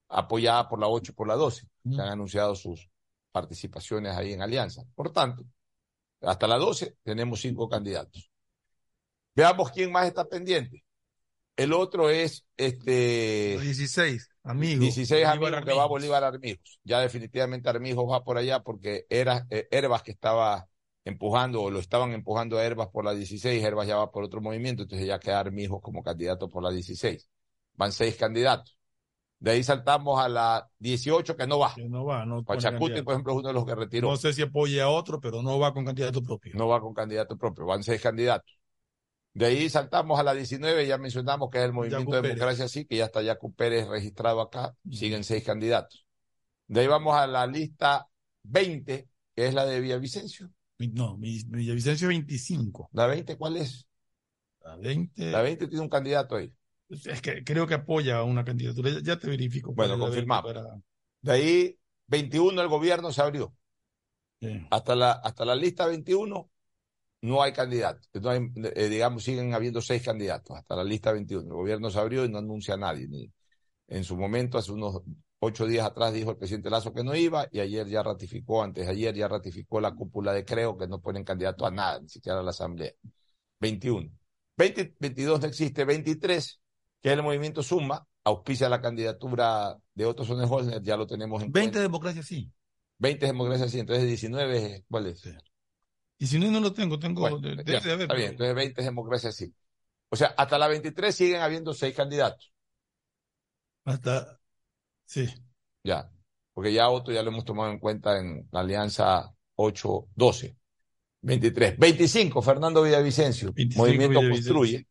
apoyada 0.09 0.69
por 0.69 0.79
la 0.79 0.89
8 0.89 1.13
y 1.13 1.15
por 1.15 1.29
la 1.29 1.35
12. 1.35 1.69
Se 1.85 2.01
han 2.01 2.09
anunciado 2.09 2.55
sus 2.55 2.89
participaciones 3.31 4.17
ahí 4.17 4.33
en 4.33 4.43
alianza. 4.43 4.85
Por 4.95 5.13
tanto, 5.13 5.45
hasta 6.21 6.47
la 6.47 6.57
12 6.57 6.97
tenemos 7.03 7.41
cinco 7.41 7.69
candidatos. 7.69 8.31
Veamos 9.35 9.71
quién 9.71 9.91
más 9.91 10.07
está 10.07 10.25
pendiente. 10.25 10.85
El 11.57 11.73
otro 11.73 12.09
es 12.11 12.47
este. 12.57 13.59
16, 13.61 14.31
amigos. 14.43 14.81
16 14.81 15.27
amigos 15.27 15.51
Bolívar 15.51 15.65
que 15.65 15.73
va 15.73 15.87
Bolívar 15.87 16.25
Armijos. 16.25 16.81
Ya 16.85 17.01
definitivamente 17.01 17.69
Armijos 17.69 18.11
va 18.11 18.25
por 18.25 18.39
allá 18.39 18.63
porque 18.63 19.07
era 19.11 19.47
eh, 19.51 19.69
Herbas 19.71 20.03
que 20.03 20.13
estaba 20.13 20.69
empujando 21.05 21.63
o 21.63 21.71
lo 21.71 21.81
estaban 21.81 22.13
empujando 22.13 22.59
a 22.59 22.65
Herbas 22.65 22.89
por 22.89 23.05
la 23.05 23.13
16, 23.13 23.63
Herbas 23.63 23.89
ya 23.89 23.97
va 23.97 24.11
por 24.11 24.25
otro 24.25 24.41
movimiento, 24.41 24.83
entonces 24.83 25.07
ya 25.07 25.19
queda 25.19 25.41
Armijos 25.41 25.81
como 25.83 26.03
candidato 26.03 26.49
por 26.49 26.63
la 26.63 26.71
16. 26.71 27.29
Van 27.75 27.93
seis 27.93 28.17
candidatos. 28.17 28.79
De 29.39 29.51
ahí 29.51 29.65
saltamos 29.65 30.21
a 30.21 30.29
la 30.29 30.71
18 30.79 31.37
que 31.37 31.47
no 31.49 31.59
va. 31.59 31.75
No 31.89 32.05
va, 32.05 32.25
no 32.25 32.45
Pachacuti, 32.45 33.03
por 33.03 33.15
ejemplo, 33.15 33.33
es 33.33 33.39
uno 33.41 33.49
de 33.49 33.55
los 33.55 33.67
que 33.67 33.75
retiró. 33.75 34.11
No 34.11 34.17
sé 34.17 34.33
si 34.33 34.43
apoya 34.43 34.85
a 34.85 34.89
otro, 34.89 35.21
pero 35.21 35.43
no 35.43 35.59
va 35.59 35.75
con 35.75 35.85
candidato 35.85 36.23
propio. 36.23 36.53
No 36.55 36.69
va 36.69 36.81
con 36.81 36.95
candidato 36.95 37.37
propio, 37.37 37.67
van 37.67 37.83
seis 37.83 38.01
candidatos. 38.01 38.57
De 39.35 39.47
ahí 39.47 39.69
saltamos 39.71 40.21
a 40.21 40.23
la 40.23 40.35
19, 40.35 40.87
ya 40.87 40.99
mencionamos 40.99 41.49
que 41.51 41.59
es 41.59 41.65
el 41.65 41.73
Movimiento 41.73 42.11
de. 42.21 42.29
Democracia 42.29 42.69
Sí, 42.69 42.85
que 42.85 42.97
ya 42.97 43.07
está 43.07 43.23
Yacu 43.23 43.55
Pérez 43.55 43.89
registrado 43.89 44.41
acá, 44.43 44.75
siguen 44.91 45.25
seis 45.25 45.43
candidatos. 45.45 46.07
De 46.67 46.81
ahí 46.81 46.87
vamos 46.87 47.15
a 47.17 47.27
la 47.27 47.47
lista 47.47 48.07
20, 48.43 49.09
que 49.35 49.47
es 49.47 49.55
la 49.55 49.65
de 49.65 49.81
Villavicencio. 49.81 50.51
No, 50.79 51.17
Villavicencio 51.17 52.09
25. 52.09 52.91
¿La 52.93 53.07
20 53.07 53.37
cuál 53.37 53.57
es? 53.57 53.87
La 54.65 54.77
20. 54.77 55.31
La 55.31 55.43
20 55.43 55.67
tiene 55.69 55.83
un 55.83 55.89
candidato 55.89 56.37
ahí. 56.37 56.53
Es 56.91 57.23
que 57.23 57.43
creo 57.43 57.67
que 57.67 57.75
apoya 57.75 58.19
a 58.19 58.25
una 58.25 58.45
candidatura. 58.45 58.91
Ya, 59.03 59.19
te 59.19 59.29
verifico. 59.29 59.73
Bueno, 59.73 59.97
cuál 59.99 60.13
es 60.13 60.19
la 60.19 60.23
20 60.23 60.37
confirmamos. 60.37 60.53
para- 60.53 60.83
De 61.23 61.33
ahí 61.33 61.79
21 62.07 62.61
el 62.61 62.69
gobierno 62.69 63.13
se 63.13 63.23
abrió. 63.23 63.55
Sí. 64.41 64.67
Hasta 64.71 64.95
la, 64.95 65.13
hasta 65.13 65.45
la 65.47 65.55
lista 65.55 65.87
21 65.87 66.51
no 67.23 67.43
hay 67.43 67.53
candidato. 67.53 68.01
No 68.21 68.31
hay, 68.31 68.41
eh, 68.75 68.89
digamos, 68.89 69.25
siguen 69.25 69.55
habiendo 69.55 69.81
seis 69.81 70.03
candidatos 70.05 70.57
hasta 70.57 70.77
la 70.77 70.85
lista 70.85 71.13
21. 71.13 71.43
El 71.43 71.53
gobierno 71.53 71.91
se 71.91 71.99
abrió 71.99 72.25
y 72.25 72.29
no 72.29 72.39
anuncia 72.39 72.75
a 72.75 72.77
nadie. 72.77 73.09
En 73.89 74.05
su 74.05 74.17
momento, 74.17 74.59
hace 74.59 74.73
unos 74.73 75.03
ocho 75.39 75.67
días 75.67 75.87
atrás, 75.87 76.13
dijo 76.13 76.31
el 76.31 76.37
presidente 76.37 76.71
Lazo 76.71 76.93
que 76.93 77.05
no 77.05 77.15
iba 77.15 77.49
y 77.51 77.61
ayer 77.61 77.89
ya 77.89 78.03
ratificó, 78.03 78.63
antes 78.63 78.87
de 78.87 78.93
ayer 78.93 79.15
ya 79.15 79.29
ratificó 79.29 79.81
la 79.81 79.95
cúpula 79.95 80.33
de 80.33 80.45
Creo 80.45 80.77
que 80.77 80.87
no 80.87 81.01
ponen 81.01 81.25
candidato 81.25 81.65
a 81.67 81.71
nada, 81.71 82.01
ni 82.01 82.09
siquiera 82.09 82.41
a 82.41 82.43
la 82.43 82.51
Asamblea. 82.51 82.93
21. 83.61 84.11
20, 84.57 84.97
22 84.99 85.41
no 85.41 85.47
existe. 85.47 85.85
23, 85.85 86.61
que 87.01 87.09
es 87.09 87.15
el 87.15 87.23
movimiento 87.23 87.63
Suma, 87.63 88.07
auspicia 88.25 88.69
la 88.69 88.81
candidatura 88.81 89.77
de 89.95 90.07
Otto 90.07 90.25
Sonnenholzner, 90.25 90.83
ya 90.83 90.97
lo 90.97 91.07
tenemos 91.07 91.43
en 91.43 91.53
20 91.53 91.53
cuenta. 91.53 91.81
democracias 91.81 92.27
sí. 92.27 92.53
20 92.99 93.27
democracias 93.27 93.71
sí, 93.71 93.81
entonces 93.81 94.07
19, 94.07 94.85
¿cuál 94.89 95.07
es? 95.07 95.21
Sí. 95.21 95.31
19 96.23 96.53
no 96.53 96.61
no 96.61 96.69
lo 96.69 96.73
tengo, 96.73 97.01
tengo. 97.01 97.23
Bueno, 97.23 97.41
ya, 97.41 97.81
de 97.81 97.91
haber, 97.91 98.03
está 98.03 98.15
bien, 98.15 98.31
entonces 98.31 98.55
20 98.55 98.81
es 98.81 98.85
democracia, 98.87 99.33
sí. 99.33 99.53
O 100.09 100.15
sea, 100.15 100.29
hasta 100.37 100.57
la 100.57 100.69
23 100.69 101.13
siguen 101.13 101.41
habiendo 101.41 101.75
seis 101.75 101.97
candidatos. 101.97 102.53
Hasta. 103.85 104.39
Sí. 105.05 105.29
Ya. 105.83 106.09
Porque 106.55 106.73
ya 106.73 106.89
Otto 106.91 107.11
ya 107.11 107.25
lo 107.25 107.31
hemos 107.31 107.45
tomado 107.45 107.73
en 107.73 107.81
cuenta 107.81 108.21
en 108.21 108.49
la 108.53 108.61
alianza 108.61 109.35
8-12. 109.57 110.57
23. 111.23 111.77
25, 111.77 112.41
Fernando 112.41 112.85
Villavicencio. 112.85 113.53
25, 113.53 113.85
Movimiento 113.85 114.21
Villavicencio. 114.21 114.55
Construye. 114.55 114.87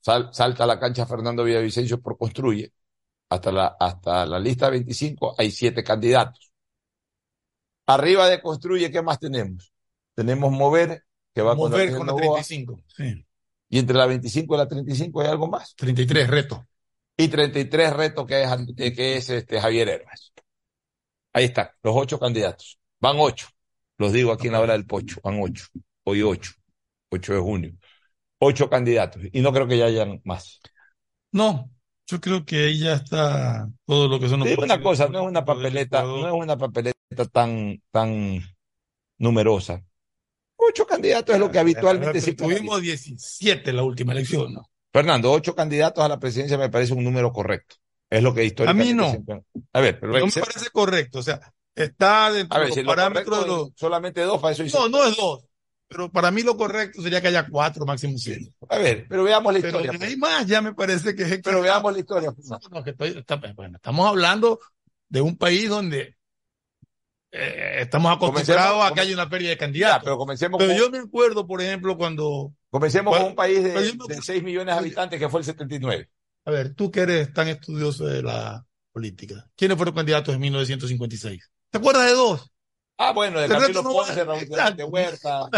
Sal, 0.00 0.28
salta 0.32 0.62
a 0.62 0.66
la 0.68 0.78
cancha 0.78 1.06
Fernando 1.06 1.42
Villavicencio 1.42 2.00
por 2.00 2.16
Construye. 2.16 2.72
Hasta 3.30 3.50
la, 3.50 3.76
hasta 3.80 4.24
la 4.26 4.38
lista 4.38 4.70
25 4.70 5.34
hay 5.36 5.50
siete 5.50 5.82
candidatos. 5.82 6.52
Arriba 7.86 8.28
de 8.28 8.40
Construye, 8.40 8.92
¿qué 8.92 9.02
más 9.02 9.18
tenemos? 9.18 9.72
Tenemos 10.14 10.52
Mover, 10.52 11.04
que 11.34 11.42
va 11.42 11.56
con 11.56 11.70
Mover 11.70 11.90
con 11.96 12.06
la 12.06 12.12
Novoa. 12.12 12.42
35. 12.42 12.80
Sí. 12.88 13.26
Y 13.68 13.78
entre 13.78 13.96
la 13.96 14.06
25 14.06 14.54
y 14.54 14.58
la 14.58 14.68
35 14.68 15.20
hay 15.20 15.28
algo 15.28 15.48
más. 15.48 15.74
33, 15.76 16.28
reto. 16.28 16.66
Y 17.16 17.28
33 17.28 17.92
reto 17.94 18.26
que 18.26 18.42
es, 18.42 18.94
que 18.94 19.16
es 19.16 19.30
este 19.30 19.60
Javier 19.60 19.88
Herbas. 19.88 20.32
Ahí 21.32 21.44
están, 21.44 21.68
los 21.82 21.94
ocho 21.96 22.18
candidatos. 22.18 22.78
Van 23.00 23.16
ocho. 23.18 23.48
Los 23.98 24.12
digo 24.12 24.32
aquí 24.32 24.48
en 24.48 24.52
la 24.54 24.60
hora 24.60 24.74
del 24.74 24.86
pocho. 24.86 25.20
Van 25.22 25.38
ocho. 25.40 25.66
Hoy 26.04 26.22
ocho. 26.22 26.52
8 27.12 27.34
de 27.34 27.40
junio. 27.40 27.72
Ocho 28.38 28.68
candidatos. 28.68 29.22
Y 29.32 29.40
no 29.40 29.52
creo 29.52 29.68
que 29.68 29.78
ya 29.78 29.86
hayan 29.86 30.20
más. 30.24 30.60
No, 31.30 31.70
yo 32.06 32.20
creo 32.20 32.44
que 32.44 32.64
ahí 32.64 32.78
ya 32.78 32.94
está 32.94 33.68
todo 33.86 34.08
lo 34.08 34.18
que 34.18 34.28
son 34.28 34.40
los 34.40 34.48
digo 34.48 34.62
una 34.62 34.82
cosa, 34.82 35.08
no 35.08 35.20
es 35.20 35.26
una 35.26 35.44
papeleta, 35.44 36.02
no 36.02 36.26
es 36.26 36.34
una 36.34 36.56
papeleta 36.56 37.24
tan, 37.30 37.82
tan 37.90 38.40
numerosa. 39.18 39.82
Ocho 40.68 40.86
candidatos 40.86 41.34
es 41.34 41.40
lo 41.40 41.50
que 41.50 41.58
habitualmente 41.58 42.20
se 42.20 42.34
Tuvimos 42.34 42.80
17 42.80 43.72
la 43.72 43.82
última 43.82 44.12
elección, 44.12 44.54
¿no? 44.54 44.68
Fernando, 44.92 45.32
ocho 45.32 45.54
candidatos 45.54 46.04
a 46.04 46.08
la 46.08 46.18
presidencia 46.20 46.58
me 46.58 46.68
parece 46.68 46.92
un 46.92 47.02
número 47.04 47.32
correcto. 47.32 47.76
Es 48.10 48.22
lo 48.22 48.34
que 48.34 48.44
históricamente 48.44 48.90
A 48.92 48.94
mí 48.94 49.00
no. 49.00 49.10
siempre- 49.10 49.42
A 49.72 49.80
ver, 49.80 49.98
pero 49.98 50.12
No 50.18 50.26
me 50.26 50.32
parece 50.32 50.70
correcto. 50.70 51.18
O 51.20 51.22
sea, 51.22 51.40
está 51.74 52.30
dentro 52.30 52.58
ver, 52.58 52.68
de 52.68 52.74
si 52.74 52.80
los 52.80 52.86
lo 52.86 52.90
parámetros 52.96 53.40
de 53.40 53.46
los. 53.46 53.68
solamente 53.74 54.20
dos, 54.20 54.40
para 54.40 54.52
eso 54.52 54.64
hice- 54.64 54.76
No, 54.78 54.88
no 54.88 55.04
es 55.04 55.16
dos. 55.16 55.44
Pero 55.88 56.10
para 56.10 56.30
mí 56.30 56.42
lo 56.42 56.56
correcto 56.56 57.02
sería 57.02 57.20
que 57.20 57.28
haya 57.28 57.46
cuatro, 57.48 57.84
máximo 57.86 58.16
seis. 58.18 58.50
A 58.68 58.78
ver, 58.78 59.06
pero 59.08 59.24
veamos 59.24 59.52
la 59.52 59.60
Pero 59.60 59.80
historia. 59.80 60.06
ahí 60.06 60.16
más 60.16 60.46
ya 60.46 60.60
me 60.62 60.74
parece 60.74 61.14
que 61.14 61.22
es 61.22 61.40
Pero 61.42 61.60
veamos 61.62 61.92
la 61.92 61.98
historia. 61.98 62.32
No, 62.48 62.58
no, 62.70 62.84
que 62.84 62.90
estoy- 62.90 63.18
está- 63.18 63.36
bueno, 63.54 63.76
estamos 63.76 64.06
hablando 64.08 64.58
de 65.08 65.20
un 65.22 65.36
país 65.36 65.68
donde 65.68 66.16
eh, 67.32 67.78
estamos 67.80 68.14
acostumbrados 68.14 68.84
a 68.84 68.94
que 68.94 69.00
haya 69.00 69.14
una 69.14 69.28
pérdida 69.28 69.50
de 69.50 69.56
candidatos. 69.58 70.04
pero 70.04 70.18
comencemos 70.18 70.58
Pero 70.58 70.70
con- 70.72 70.78
yo 70.80 70.90
me 70.90 70.98
acuerdo, 70.98 71.46
por 71.46 71.60
ejemplo, 71.62 71.96
cuando. 71.96 72.52
Comencemos 72.70 73.16
con 73.16 73.26
un 73.28 73.34
país 73.34 73.62
de, 73.62 73.72
me- 73.72 74.14
de 74.14 74.22
6 74.22 74.42
millones 74.42 74.74
de 74.74 74.78
habitantes 74.80 75.18
que 75.18 75.28
fue 75.28 75.40
el 75.40 75.44
79. 75.46 76.08
A 76.44 76.50
ver, 76.50 76.74
tú 76.74 76.90
que 76.90 77.00
eres 77.00 77.32
tan 77.32 77.48
estudioso 77.48 78.04
de 78.06 78.22
la 78.22 78.64
política, 78.92 79.48
¿quiénes 79.56 79.76
fueron 79.76 79.94
candidatos 79.94 80.34
en 80.34 80.40
1956? 80.40 81.50
¿Te 81.70 81.78
acuerdas 81.78 82.06
de 82.06 82.12
dos? 82.12 82.50
Ah, 82.98 83.12
bueno, 83.12 83.40
de 83.40 83.48
Camilo 83.48 83.82
no 83.82 83.90
Ponce, 83.92 84.22
Raúl 84.24 84.42
Exacto. 84.42 84.76
de 84.76 84.84
Huerta. 84.84 85.48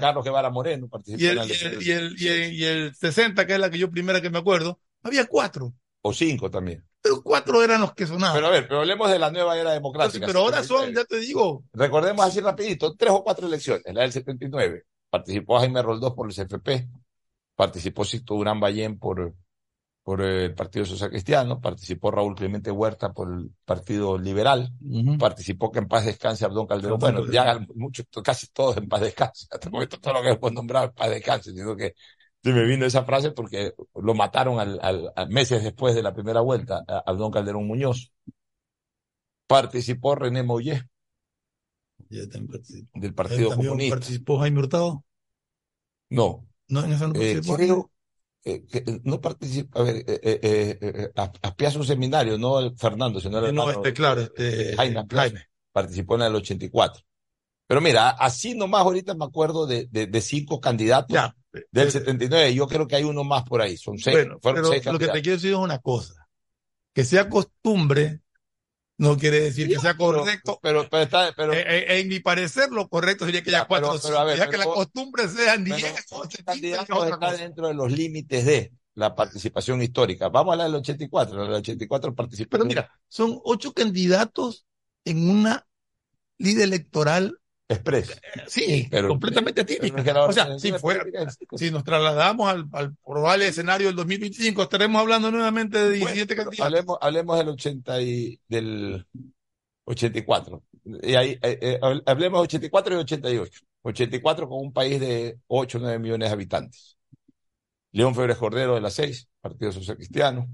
Carlos 0.00 0.24
Guevara 0.24 0.50
Moreno 0.50 0.88
participó 0.88 1.22
Y 1.22 1.26
en 1.26 1.32
el, 1.38 1.44
elección. 1.44 1.72
el, 1.74 1.82
y, 1.86 1.90
el, 1.92 2.16
y, 2.22 2.28
el, 2.28 2.52
y 2.54 2.64
el 2.64 2.94
60, 2.94 3.46
que 3.46 3.54
es 3.54 3.58
la 3.60 3.70
que 3.70 3.78
yo 3.78 3.90
primera 3.90 4.20
que 4.20 4.30
me 4.30 4.38
acuerdo, 4.38 4.80
había 5.02 5.26
cuatro. 5.26 5.74
O 6.02 6.12
cinco 6.12 6.50
también. 6.50 6.84
Pero 7.00 7.22
cuatro 7.22 7.62
eran 7.62 7.80
los 7.80 7.94
que 7.94 8.06
sonaban. 8.06 8.34
Pero 8.34 8.46
a 8.46 8.50
ver, 8.50 8.66
pero 8.66 8.80
hablemos 8.80 9.10
de 9.10 9.18
la 9.18 9.30
nueva 9.30 9.56
era 9.56 9.72
democrática. 9.72 10.26
pero 10.26 10.40
ahora 10.40 10.62
son, 10.62 10.86
79. 10.86 10.94
ya 10.94 11.04
te 11.04 11.20
digo, 11.20 11.64
Recordemos 11.72 12.24
así 12.24 12.40
rapidito, 12.40 12.94
tres 12.96 13.12
o 13.12 13.22
cuatro 13.22 13.46
elecciones. 13.46 13.84
La 13.94 14.02
del 14.02 14.12
79. 14.12 14.84
Participó 15.10 15.58
Jaime 15.58 15.82
Roldós 15.82 16.12
por 16.14 16.28
el 16.28 16.34
CFP. 16.34 16.88
Participó 17.54 18.04
Sisto 18.04 18.34
Durán 18.34 18.60
Ballén 18.60 18.98
por, 18.98 19.34
por 20.02 20.22
el 20.22 20.54
Partido 20.54 20.84
Social 20.84 21.10
Cristiano. 21.10 21.60
Participó 21.60 22.10
Raúl 22.10 22.34
Clemente 22.34 22.70
Huerta 22.70 23.12
por 23.12 23.32
el 23.32 23.50
Partido 23.64 24.18
Liberal. 24.18 24.72
Participó 25.18 25.70
que 25.70 25.78
en 25.78 25.88
paz 25.88 26.04
descanse 26.04 26.44
Abdón 26.44 26.66
Calderón. 26.66 26.98
Bueno, 26.98 27.26
ya 27.30 27.58
muchos, 27.74 28.06
casi 28.22 28.48
todos 28.48 28.76
en 28.76 28.88
paz 28.88 29.00
descanse. 29.00 29.46
Hasta 29.50 29.68
el 29.68 29.72
momento 29.72 29.98
todo 29.98 30.14
lo 30.14 30.22
que 30.22 30.30
hemos 30.30 30.52
nombrado 30.52 30.86
en 30.86 30.92
paz 30.92 31.10
descanse. 31.10 31.52
Sino 31.52 31.74
que 31.74 31.94
se 32.48 32.52
me 32.52 32.64
vino 32.64 32.84
esa 32.86 33.04
frase 33.04 33.30
porque 33.32 33.74
lo 33.94 34.14
mataron 34.14 34.58
al, 34.60 34.78
al- 34.82 35.12
al- 35.14 35.28
meses 35.28 35.62
después 35.62 35.94
de 35.94 36.02
la 36.02 36.14
primera 36.14 36.40
vuelta, 36.40 36.84
a 36.88 36.98
Abdón 37.06 37.30
Calderón 37.30 37.66
Muñoz. 37.66 38.12
Participó 39.46 40.14
René 40.14 40.42
Mollé 40.42 40.88
participó. 42.48 43.00
del 43.00 43.14
Partido 43.14 43.48
También 43.50 43.68
Comunista. 43.68 43.96
participó 43.96 44.38
Jaime 44.38 44.58
Hurtado. 44.60 45.04
No, 46.10 46.46
No, 46.68 46.84
en 46.84 46.92
esa 46.92 47.06
no 47.08 47.14
eh, 47.14 47.34
participó. 47.34 47.56
creo 47.56 47.90
eh, 48.44 48.66
que 48.66 48.78
eh, 48.78 49.00
no 49.04 49.20
participa. 49.20 49.80
A 49.80 49.82
ver, 49.82 50.04
eh, 50.06 51.12
un 51.76 51.84
seminario, 51.84 52.38
no 52.38 52.60
el 52.60 52.76
Fernando, 52.76 53.20
sino 53.20 53.38
el 53.44 53.54
no, 53.54 53.70
este, 53.70 53.92
claro, 53.92 54.22
este, 54.22 54.76
Jaime. 54.76 55.04
Jaime. 55.10 55.42
Participó 55.72 56.14
en 56.16 56.22
el 56.22 56.34
84. 56.34 57.02
Pero 57.66 57.80
mira, 57.82 58.10
así 58.10 58.54
nomás 58.54 58.82
ahorita 58.82 59.14
me 59.14 59.26
acuerdo 59.26 59.66
de, 59.66 59.86
de, 59.90 60.06
de 60.06 60.20
cinco 60.22 60.60
candidatos 60.60 61.14
Ya, 61.14 61.36
del 61.70 61.90
79. 61.90 62.54
Yo 62.54 62.66
creo 62.66 62.86
que 62.86 62.96
hay 62.96 63.04
uno 63.04 63.24
más 63.24 63.44
por 63.44 63.60
ahí. 63.60 63.76
Son 63.76 63.98
seis. 63.98 64.16
Bueno, 64.16 64.38
fueron 64.40 64.62
pero 64.62 64.72
seis 64.72 64.86
lo 64.86 64.98
que 64.98 65.08
te 65.08 65.22
quiero 65.22 65.36
decir 65.36 65.52
es 65.52 65.58
una 65.58 65.78
cosa. 65.78 66.28
Que 66.92 67.04
sea 67.04 67.28
costumbre 67.28 68.20
no 68.98 69.16
quiere 69.16 69.40
decir 69.40 69.68
que 69.68 69.78
sea 69.78 69.96
correcto. 69.96 70.58
Pero, 70.60 70.88
pero 70.90 71.02
está, 71.04 71.32
pero, 71.36 71.52
Eh, 71.52 71.64
eh, 71.66 72.00
en 72.00 72.08
mi 72.08 72.18
parecer, 72.18 72.70
lo 72.70 72.88
correcto 72.88 73.24
sería 73.24 73.42
que 73.42 73.50
haya 73.50 73.60
Ya, 73.60 73.66
cuatro 73.66 73.92
ver. 74.26 74.36
Ya 74.36 74.50
que 74.50 74.58
la 74.58 74.64
costumbre 74.64 75.24
pero 75.34 75.62
diez 76.54 76.90
o 76.90 77.04
está 77.04 77.32
dentro 77.32 77.68
de 77.68 77.74
los 77.74 77.92
límites 77.92 78.44
de 78.44 78.72
la 78.94 79.14
participación 79.14 79.80
histórica. 79.82 80.28
Vamos 80.28 80.54
a 80.54 80.56
la 80.56 80.64
del 80.64 80.74
84. 80.74 81.36
La 81.36 81.44
del 81.44 81.54
84 81.54 82.14
participó. 82.14 82.50
Pero 82.50 82.64
mira, 82.64 82.90
son 83.06 83.38
ocho 83.44 83.72
candidatos 83.72 84.66
en 85.04 85.30
una 85.30 85.64
línea 86.36 86.64
electoral 86.64 87.38
Express. 87.70 88.18
Sí, 88.46 88.88
Pero- 88.90 89.08
completamente 89.08 89.60
atípica. 89.60 90.02
pero 90.02 90.24
o 90.26 90.32
sea, 90.32 90.44
si, 90.58 90.70
organización 90.72 90.80
fue- 90.80 90.98
política 90.98 91.26
si 91.56 91.70
nos 91.70 91.84
trasladamos 91.84 92.48
al, 92.48 92.66
al 92.72 92.96
probable 93.04 93.48
escenario 93.48 93.88
del 93.88 93.96
2025, 93.96 94.62
estaremos 94.62 95.00
hablando 95.02 95.30
nuevamente 95.30 95.78
de 95.78 95.90
17 95.96 96.34
candidatos. 96.34 96.60
Hablemos, 96.64 96.98
hablemos 97.00 97.38
del 97.38 97.48
80 97.50 98.00
y 98.00 98.40
del 98.48 99.06
84. 99.84 100.62
Y 101.02 101.14
ahí, 101.14 101.32
eh, 101.42 101.58
eh, 101.60 101.78
hab- 101.82 102.02
hablemos 102.06 102.40
de 102.40 102.44
84 102.44 102.94
y 102.94 102.98
88. 103.00 103.60
84 103.82 104.48
con 104.48 104.60
un 104.60 104.72
país 104.72 104.98
de 105.00 105.38
8 105.48 105.78
o 105.78 105.80
9 105.82 105.98
millones 105.98 106.28
de 106.28 106.32
habitantes. 106.32 106.96
León 107.92 108.14
Febres 108.14 108.36
Cordero 108.38 108.74
de 108.74 108.80
la 108.80 108.90
6, 108.90 109.28
Partido 109.40 109.72
Social 109.72 109.96
Cristiano. 109.96 110.48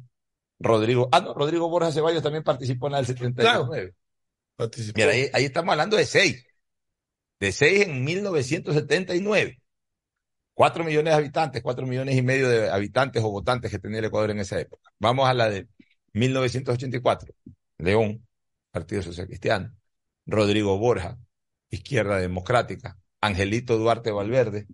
Rodrigo, 0.59 1.09
ah, 1.13 1.21
no, 1.21 1.35
Rodrigo 1.35 1.69
Borja 1.69 1.91
Ceballos 1.93 2.23
también 2.23 2.45
participó 2.45 2.87
en 2.87 2.93
la 2.93 2.99
del 2.99 3.07
79. 3.07 3.95
Participó. 4.57 4.99
Mira, 4.99 5.11
ahí, 5.11 5.27
ahí 5.33 5.45
estamos 5.45 5.73
hablando 5.73 5.97
de 5.97 6.07
6. 6.07 6.47
De 7.45 7.53
6 7.53 7.89
en 7.89 8.03
1979. 8.05 9.61
4 10.55 10.83
millones 10.83 11.13
de 11.13 11.19
habitantes, 11.19 11.63
4 11.63 11.87
millones 11.87 12.17
y 12.17 12.23
medio 12.23 12.49
de 12.49 12.71
habitantes 12.71 13.23
o 13.23 13.31
votantes 13.31 13.71
que 13.71 13.79
tenía 13.79 13.99
el 13.99 14.07
Ecuador 14.07 14.31
en 14.31 14.39
esa 14.39 14.59
época. 14.59 14.91
Vamos 14.99 15.29
a 15.29 15.35
la 15.35 15.51
de 15.51 15.69
1984. 16.15 17.35
León, 17.77 18.27
Partido 18.71 19.03
Social 19.03 19.27
Cristiano. 19.27 19.75
Rodrigo 20.25 20.79
Borja, 20.79 21.19
Izquierda 21.69 22.17
Democrática. 22.17 22.97
Angelito 23.21 23.77
Duarte 23.77 24.11
Valverde, 24.11 24.67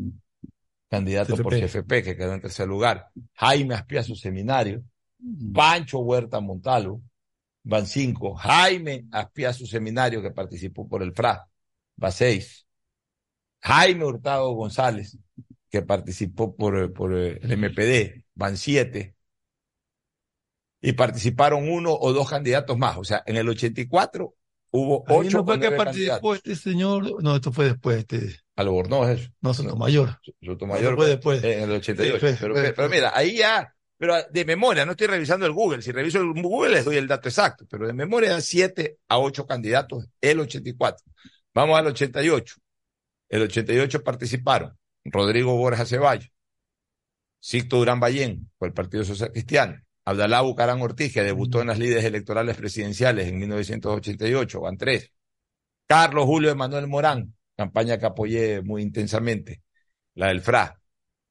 candidato 0.89 1.37
por 1.39 1.53
CFP. 1.53 1.67
CFP, 1.67 2.03
que 2.05 2.17
quedó 2.17 2.35
en 2.35 2.41
tercer 2.41 2.69
lugar. 2.69 3.11
Jaime 3.35 3.75
Aspiazu 3.75 4.15
Seminario. 4.15 4.85
Pancho 5.53 5.99
Huerta 5.99 6.39
Montalvo. 6.39 7.03
Van 7.65 7.89
cinco. 7.89 8.37
Jaime 8.37 9.07
Aspiazu 9.11 9.67
Seminario, 9.67 10.23
que 10.23 10.31
participó 10.31 10.89
por 10.89 11.03
el 11.03 11.13
FRA. 11.13 11.50
Va 12.03 12.11
seis. 12.11 12.67
Jaime 13.63 14.05
Hurtado 14.05 14.53
González, 14.53 15.19
que 15.71 15.83
participó 15.83 16.57
por, 16.57 16.79
eh, 16.79 16.89
por 16.89 17.15
eh, 17.17 17.39
el 17.43 17.53
MPD. 17.53 18.25
Van 18.35 18.57
siete. 18.57 19.17
Y 20.81 20.93
participaron 20.93 21.69
uno 21.69 21.93
o 21.93 22.13
dos 22.13 22.29
candidatos 22.31 22.77
más. 22.79 22.97
O 22.97 23.05
sea, 23.05 23.23
en 23.27 23.37
el 23.37 23.49
84 23.49 24.35
hubo 24.71 25.05
Ahí 25.07 25.17
ocho 25.19 25.39
no 25.39 25.45
fue 25.45 25.61
que 25.61 25.71
participó 25.73 26.35
este 26.35 26.57
señor, 26.57 27.23
no, 27.23 27.37
esto 27.37 27.53
fue 27.53 27.67
después, 27.67 27.99
este, 27.99 28.37
Albornoz, 28.57 29.09
eso. 29.11 29.31
no, 29.41 29.53
Sotomayor. 29.53 30.19
Sotomayor 30.43 30.93
No, 30.93 30.97
fue 30.97 31.07
después. 31.09 31.45
en 31.45 31.65
el 31.65 31.73
88. 31.73 32.15
Sí, 32.15 32.37
fue- 32.37 32.49
pero, 32.55 32.75
pero 32.77 32.89
mira, 32.89 33.13
ahí 33.15 33.37
ya, 33.39 33.75
pero 33.99 34.15
de 34.31 34.45
memoria, 34.45 34.87
no 34.87 34.93
estoy 34.93 35.09
revisando 35.09 35.45
el 35.45 35.53
Google. 35.53 35.83
Si 35.83 35.93
reviso 35.93 36.19
el 36.21 36.33
Google 36.41 36.71
les 36.77 36.85
doy 36.85 36.97
el 36.97 37.09
dato 37.09 37.29
exacto, 37.29 37.67
pero 37.69 37.87
de 37.87 37.93
memoria 37.93 38.41
7 38.41 38.97
a 39.09 39.19
8 39.19 39.47
candidatos 39.47 40.07
el 40.21 40.41
84. 40.41 41.05
Vamos 41.55 41.79
al 41.79 41.87
88. 41.89 42.57
El 43.29 43.43
88 43.43 44.03
participaron 44.03 44.77
Rodrigo 45.05 45.57
Borja 45.57 45.85
Ceballos, 45.85 46.31
Sicto 47.39 47.79
Durán 47.79 48.01
Ballén, 48.01 48.51
por 48.59 48.69
el 48.69 48.75
Partido 48.75 49.05
Social 49.05 49.33
Cristiano, 49.33 49.81
Abdalá 50.05 50.43
Bucarán 50.43 50.81
Ortiz, 50.83 51.13
que 51.13 51.23
debutó 51.23 51.61
en 51.61 51.69
las 51.69 51.79
líderes 51.79 52.05
electorales 52.05 52.57
presidenciales 52.57 53.29
en 53.29 53.39
1988, 53.39 54.61
van 54.61 54.77
tres. 54.77 55.13
Carlos 55.87 56.25
Julio 56.25 56.51
Emanuel 56.51 56.87
Morán, 56.87 57.35
campaña 57.57 57.99
que 57.99 58.07
apoyé 58.07 58.63
muy 58.63 58.83
intensamente, 58.83 59.63
la 60.15 60.29
del 60.29 60.41
FRA, 60.41 60.81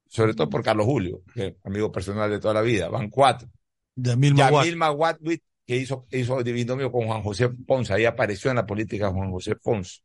sobre 0.06 0.34
todo 0.34 0.50
por 0.50 0.62
Carlos 0.62 0.86
Julio, 0.86 1.22
que 1.32 1.46
es 1.46 1.54
amigo 1.64 1.92
personal 1.92 2.30
de 2.30 2.40
toda 2.40 2.54
la 2.54 2.62
vida, 2.62 2.88
van 2.88 3.08
cuatro. 3.08 3.48
Yamil 3.94 4.76
Maguadwit, 4.76 5.42
que 5.66 5.76
hizo, 5.76 6.06
hizo 6.10 6.42
binomio 6.42 6.90
con 6.90 7.06
Juan 7.06 7.22
José 7.22 7.48
Ponce, 7.48 7.92
ahí 7.92 8.04
apareció 8.04 8.50
en 8.50 8.56
la 8.56 8.66
política 8.66 9.10
Juan 9.10 9.30
José 9.30 9.56
Ponce. 9.56 10.00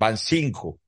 Van 0.00 0.16
cinco. 0.16 0.80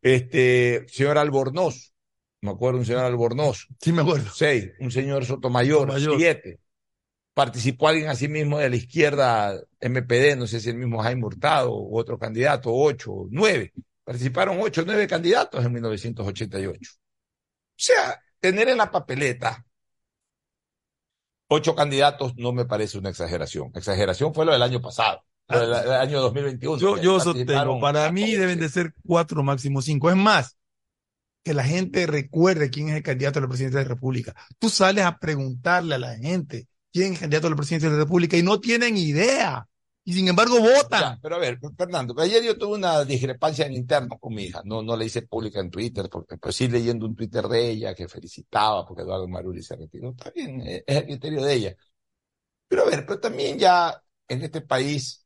Este, 0.00 0.86
señor 0.88 1.18
Albornoz, 1.18 1.92
me 2.40 2.50
acuerdo 2.50 2.78
un 2.78 2.86
señor 2.86 3.04
Albornoz. 3.04 3.66
Sí, 3.78 3.92
me 3.92 4.00
acuerdo. 4.00 4.30
Seis. 4.34 4.70
Un 4.80 4.90
señor 4.90 5.26
Sotomayor, 5.26 5.80
Sotomayor. 5.80 6.16
siete. 6.18 6.60
Participó 7.34 7.88
alguien 7.88 8.08
así 8.08 8.28
mismo 8.28 8.58
de 8.58 8.70
la 8.70 8.76
izquierda 8.76 9.60
MPD, 9.78 10.36
no 10.38 10.46
sé 10.46 10.58
si 10.58 10.70
el 10.70 10.76
mismo 10.76 11.02
Jaime 11.02 11.24
Hurtado 11.24 11.70
u 11.70 11.98
otro 11.98 12.18
candidato, 12.18 12.72
ocho, 12.72 13.26
nueve. 13.30 13.72
Participaron 14.02 14.58
ocho, 14.60 14.82
nueve 14.86 15.06
candidatos 15.06 15.62
en 15.64 15.72
1988. 15.74 16.92
O 16.92 16.96
sea, 17.76 18.22
tener 18.40 18.70
en 18.70 18.78
la 18.78 18.90
papeleta 18.90 19.64
ocho 21.48 21.74
candidatos 21.74 22.34
no 22.36 22.52
me 22.52 22.64
parece 22.64 22.96
una 22.96 23.10
exageración. 23.10 23.70
Exageración 23.74 24.32
fue 24.32 24.46
lo 24.46 24.52
del 24.52 24.62
año 24.62 24.80
pasado, 24.80 25.22
del 25.58 25.92
año 25.92 26.20
2021. 26.20 26.78
Yo, 26.78 26.96
yo 26.98 27.20
sostengo, 27.20 27.80
para 27.80 28.10
mí 28.12 28.34
deben 28.34 28.60
de 28.60 28.68
ser 28.68 28.94
cuatro, 29.04 29.42
máximo 29.42 29.82
cinco. 29.82 30.10
Es 30.10 30.16
más, 30.16 30.56
que 31.42 31.54
la 31.54 31.64
gente 31.64 32.06
recuerde 32.06 32.70
quién 32.70 32.88
es 32.88 32.96
el 32.96 33.02
candidato 33.02 33.38
a 33.38 33.42
la 33.42 33.48
presidencia 33.48 33.78
de 33.78 33.84
la 33.84 33.94
República. 33.94 34.34
Tú 34.58 34.68
sales 34.68 35.04
a 35.04 35.18
preguntarle 35.18 35.94
a 35.94 35.98
la 35.98 36.16
gente 36.16 36.68
quién 36.92 37.06
es 37.06 37.12
el 37.12 37.20
candidato 37.20 37.46
a 37.46 37.50
la 37.50 37.56
presidencia 37.56 37.88
de 37.88 37.96
la 37.96 38.04
República 38.04 38.36
y 38.36 38.42
no 38.42 38.60
tienen 38.60 38.96
idea. 38.96 39.66
Y 40.04 40.14
sin 40.14 40.28
embargo 40.28 40.58
votan. 40.58 41.00
Ya, 41.00 41.18
pero 41.22 41.36
a 41.36 41.38
ver, 41.38 41.58
Fernando, 41.76 42.18
ayer 42.20 42.42
yo 42.42 42.58
tuve 42.58 42.76
una 42.76 43.04
discrepancia 43.04 43.66
en 43.66 43.74
interno 43.74 44.18
con 44.18 44.34
mi 44.34 44.44
hija. 44.44 44.62
No, 44.64 44.82
no 44.82 44.96
la 44.96 45.04
hice 45.04 45.22
pública 45.22 45.60
en 45.60 45.70
Twitter, 45.70 46.08
porque 46.10 46.36
pues 46.36 46.56
sí 46.56 46.68
leyendo 46.68 47.06
un 47.06 47.14
Twitter 47.14 47.46
de 47.46 47.70
ella 47.70 47.94
que 47.94 48.08
felicitaba 48.08 48.86
porque 48.86 49.02
Eduardo 49.02 49.28
Maruri 49.28 49.62
se 49.62 49.76
retiró. 49.76 50.10
Está 50.10 50.30
bien, 50.30 50.62
eh, 50.62 50.82
es 50.86 50.96
el 50.96 51.04
criterio 51.04 51.42
de 51.42 51.54
ella. 51.54 51.76
Pero 52.66 52.82
a 52.82 52.86
ver, 52.86 53.04
pero 53.06 53.20
también 53.20 53.58
ya 53.58 54.02
en 54.26 54.42
este 54.42 54.62
país 54.62 55.19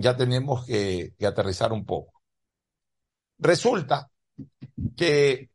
ya 0.00 0.16
tenemos 0.16 0.64
que, 0.66 1.14
que 1.18 1.26
aterrizar 1.26 1.72
un 1.72 1.84
poco. 1.84 2.22
Resulta 3.38 4.10
que 4.96 5.50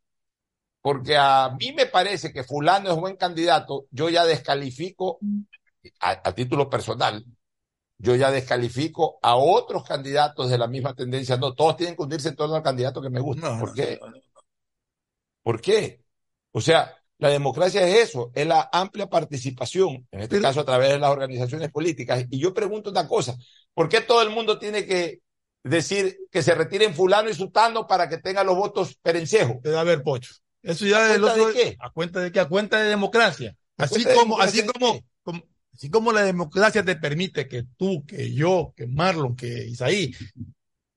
porque 0.81 1.17
a 1.17 1.49
mí 1.59 1.73
me 1.73 1.87
parece 1.87 2.31
que 2.31 2.43
fulano 2.43 2.91
es 2.91 2.95
buen 2.95 3.15
candidato, 3.15 3.87
yo 3.91 4.09
ya 4.09 4.23
descalifico 4.25 5.19
a, 5.99 6.11
a 6.11 6.35
título 6.35 6.69
personal 6.69 7.25
yo 7.97 8.15
ya 8.15 8.31
descalifico 8.31 9.19
a 9.21 9.35
otros 9.35 9.83
candidatos 9.83 10.49
de 10.49 10.57
la 10.57 10.67
misma 10.67 10.93
tendencia. 10.93 11.37
No, 11.37 11.53
todos 11.53 11.77
tienen 11.77 11.95
que 11.95 12.03
unirse 12.03 12.29
en 12.29 12.35
torno 12.35 12.55
al 12.55 12.63
candidato 12.63 13.01
que 13.01 13.09
me 13.09 13.19
gusta. 13.19 13.59
¿Por 13.59 13.73
qué? 13.73 13.99
¿Por 15.43 15.61
qué? 15.61 16.03
O 16.51 16.61
sea, 16.61 16.93
la 17.17 17.29
democracia 17.29 17.87
es 17.87 18.09
eso, 18.09 18.31
es 18.35 18.45
la 18.45 18.69
amplia 18.73 19.07
participación, 19.07 20.07
en 20.11 20.19
este 20.21 20.41
caso 20.41 20.59
a 20.61 20.65
través 20.65 20.89
de 20.89 20.99
las 20.99 21.09
organizaciones 21.11 21.71
políticas. 21.71 22.25
Y 22.29 22.39
yo 22.39 22.53
pregunto 22.53 22.89
una 22.89 23.07
cosa, 23.07 23.35
¿por 23.73 23.87
qué 23.89 24.01
todo 24.01 24.21
el 24.21 24.29
mundo 24.31 24.59
tiene 24.59 24.85
que 24.85 25.19
decir 25.63 26.17
que 26.29 26.43
se 26.43 26.53
retiren 26.53 26.93
fulano 26.93 27.29
y 27.29 27.33
sutano 27.33 27.87
para 27.87 28.09
que 28.09 28.17
tengan 28.17 28.45
los 28.45 28.55
votos 28.57 28.95
perencejo? 29.01 29.61
A 29.77 29.83
ver, 29.83 30.03
Pocho. 30.03 30.33
Eso 30.61 30.85
ya 30.85 31.13
es 31.13 31.19
cuenta 31.19 31.31
otro- 31.33 31.47
de 31.47 31.53
qué? 31.53 31.77
¿A 31.79 31.89
cuenta 31.91 32.19
de 32.19 32.31
qué? 32.31 32.39
A 32.39 32.47
cuenta 32.49 32.81
de 32.81 32.89
democracia. 32.89 33.55
¿A 33.77 33.83
Así 33.83 34.03
de 34.03 34.13
como, 34.13 34.39
así 34.41 34.65
como, 34.65 34.99
como- 35.23 35.43
así 35.73 35.89
como 35.89 36.11
la 36.11 36.23
democracia 36.23 36.83
te 36.83 36.95
permite 36.95 37.47
que 37.47 37.63
tú, 37.77 38.03
que 38.05 38.33
yo, 38.33 38.73
que 38.75 38.87
Marlon, 38.87 39.35
que 39.35 39.65
Isaí, 39.67 40.13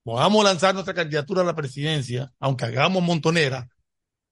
podamos 0.02 0.42
lanzar 0.44 0.74
nuestra 0.74 0.94
candidatura 0.94 1.42
a 1.42 1.44
la 1.44 1.54
presidencia, 1.54 2.32
aunque 2.40 2.64
hagamos 2.64 3.02
montonera, 3.02 3.68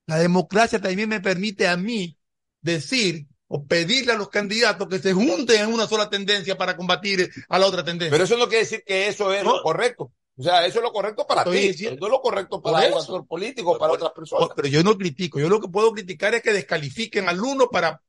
la 0.07 0.19
democracia 0.19 0.81
también 0.81 1.09
me 1.09 1.21
permite 1.21 1.67
a 1.69 1.77
mí 1.77 2.17
decir 2.61 3.27
o 3.49 3.65
pedirle 3.65 4.13
a 4.13 4.17
los 4.17 4.29
candidatos 4.29 4.89
que 4.89 4.99
se 4.99 5.13
junten 5.13 5.61
en 5.63 5.73
una 5.73 5.87
sola 5.87 6.11
tendencia 6.11 6.57
para 6.59 6.77
combatir 6.77 7.31
a 7.49 7.59
la 7.59 7.67
otra 7.67 7.85
tendencia. 7.85 8.11
Pero 8.11 8.25
eso 8.25 8.37
no 8.37 8.47
quiere 8.49 8.65
decir 8.65 8.83
que 8.85 9.09
eso 9.09 9.33
es 9.33 9.45
lo 9.45 9.63
correcto. 9.63 10.13
O 10.39 10.43
sea, 10.43 10.67
eso 10.67 10.79
es 10.81 10.83
lo 10.85 10.93
correcto 10.93 11.27
para 11.27 11.43
Estoy 11.43 11.61
ti, 11.61 11.67
diciendo- 11.69 12.01
no 12.01 12.07
es 12.07 12.13
lo 12.13 12.21
correcto 12.21 12.61
para 12.61 12.85
eso. 12.87 12.99
actor 12.99 13.27
político, 13.27 13.79
para 13.79 13.93
otras 13.95 14.13
personas. 14.13 14.49
Pero 14.55 14.69
yo 14.69 14.83
no 14.83 14.99
critico, 14.99 15.39
yo 15.41 15.49
lo 15.49 15.61
que 15.61 15.69
puedo 15.69 15.93
criticar 15.93 16.35
es 16.35 16.43
que 16.43 16.53
descalifiquen 16.53 17.29
al 17.29 17.41
uno 17.41 17.69
para 17.71 18.03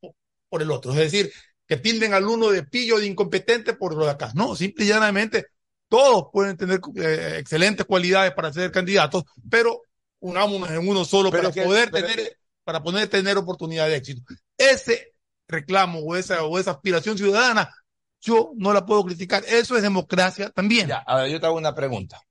por 0.49 0.61
el 0.61 0.71
otro, 0.71 0.91
es 0.91 0.97
decir, 0.97 1.31
que 1.67 1.77
tilden 1.77 2.13
al 2.13 2.25
uno 2.27 2.49
de 2.49 2.63
pillo, 2.63 2.97
de 2.99 3.05
incompetente 3.05 3.73
por 3.73 3.95
lo 3.95 4.05
de 4.05 4.11
acá. 4.11 4.31
No, 4.33 4.55
simple 4.55 4.85
y 4.85 4.87
llanamente, 4.87 5.47
todos 5.89 6.25
pueden 6.33 6.57
tener 6.57 6.79
eh, 6.95 7.37
excelentes 7.39 7.85
cualidades 7.85 8.33
para 8.33 8.51
ser 8.51 8.71
candidatos, 8.71 9.23
pero 9.49 9.81
unámonos 10.19 10.69
en 10.71 10.87
uno 10.87 11.05
solo 11.05 11.29
Pero 11.31 11.43
para 11.43 11.53
que- 11.53 11.63
poder 11.63 11.91
pero- 11.91 12.07
tener, 12.07 12.37
para 12.63 12.83
poder 12.83 13.07
tener 13.07 13.37
oportunidad 13.37 13.87
de 13.87 13.95
éxito. 13.95 14.21
Ese 14.57 15.13
reclamo 15.47 15.99
o 15.99 16.15
esa, 16.15 16.43
o 16.43 16.59
esa 16.59 16.71
aspiración 16.71 17.17
ciudadana, 17.17 17.73
yo 18.21 18.51
no 18.55 18.73
la 18.73 18.85
puedo 18.85 19.03
criticar. 19.05 19.43
Eso 19.47 19.75
es 19.77 19.81
democracia 19.83 20.49
también. 20.49 20.87
Ya, 20.87 20.97
a 20.97 21.17
ver, 21.21 21.31
yo 21.31 21.39
te 21.39 21.45
hago 21.45 21.55
una 21.57 21.73
pregunta. 21.75 22.21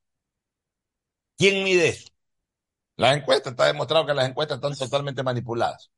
¿Quién 1.39 1.65
mide 1.65 1.89
eso? 1.89 2.09
Las 2.97 3.17
encuestas, 3.17 3.53
está 3.53 3.67
demostrado 3.67 4.07
que 4.07 4.15
las 4.15 4.29
encuestas 4.29 4.57
están 4.57 4.75
totalmente 4.77 5.23
manipuladas. 5.23 5.91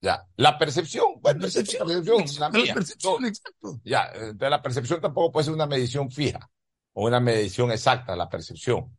Ya, 0.00 0.24
la 0.36 0.56
percepción, 0.58 1.20
bueno, 1.20 1.46
esa 1.46 1.60
es 1.60 1.72
la 1.74 1.84
percepción, 1.86 2.24
la 2.38 2.50
mía. 2.50 2.74
No, 3.02 3.80
Ya, 3.82 4.10
entonces 4.14 4.50
la 4.50 4.62
percepción 4.62 5.00
tampoco 5.00 5.32
puede 5.32 5.44
ser 5.44 5.54
una 5.54 5.66
medición 5.66 6.10
fija 6.10 6.48
o 6.92 7.06
una 7.06 7.18
medición 7.18 7.72
exacta, 7.72 8.14
la 8.14 8.28
percepción. 8.28 8.96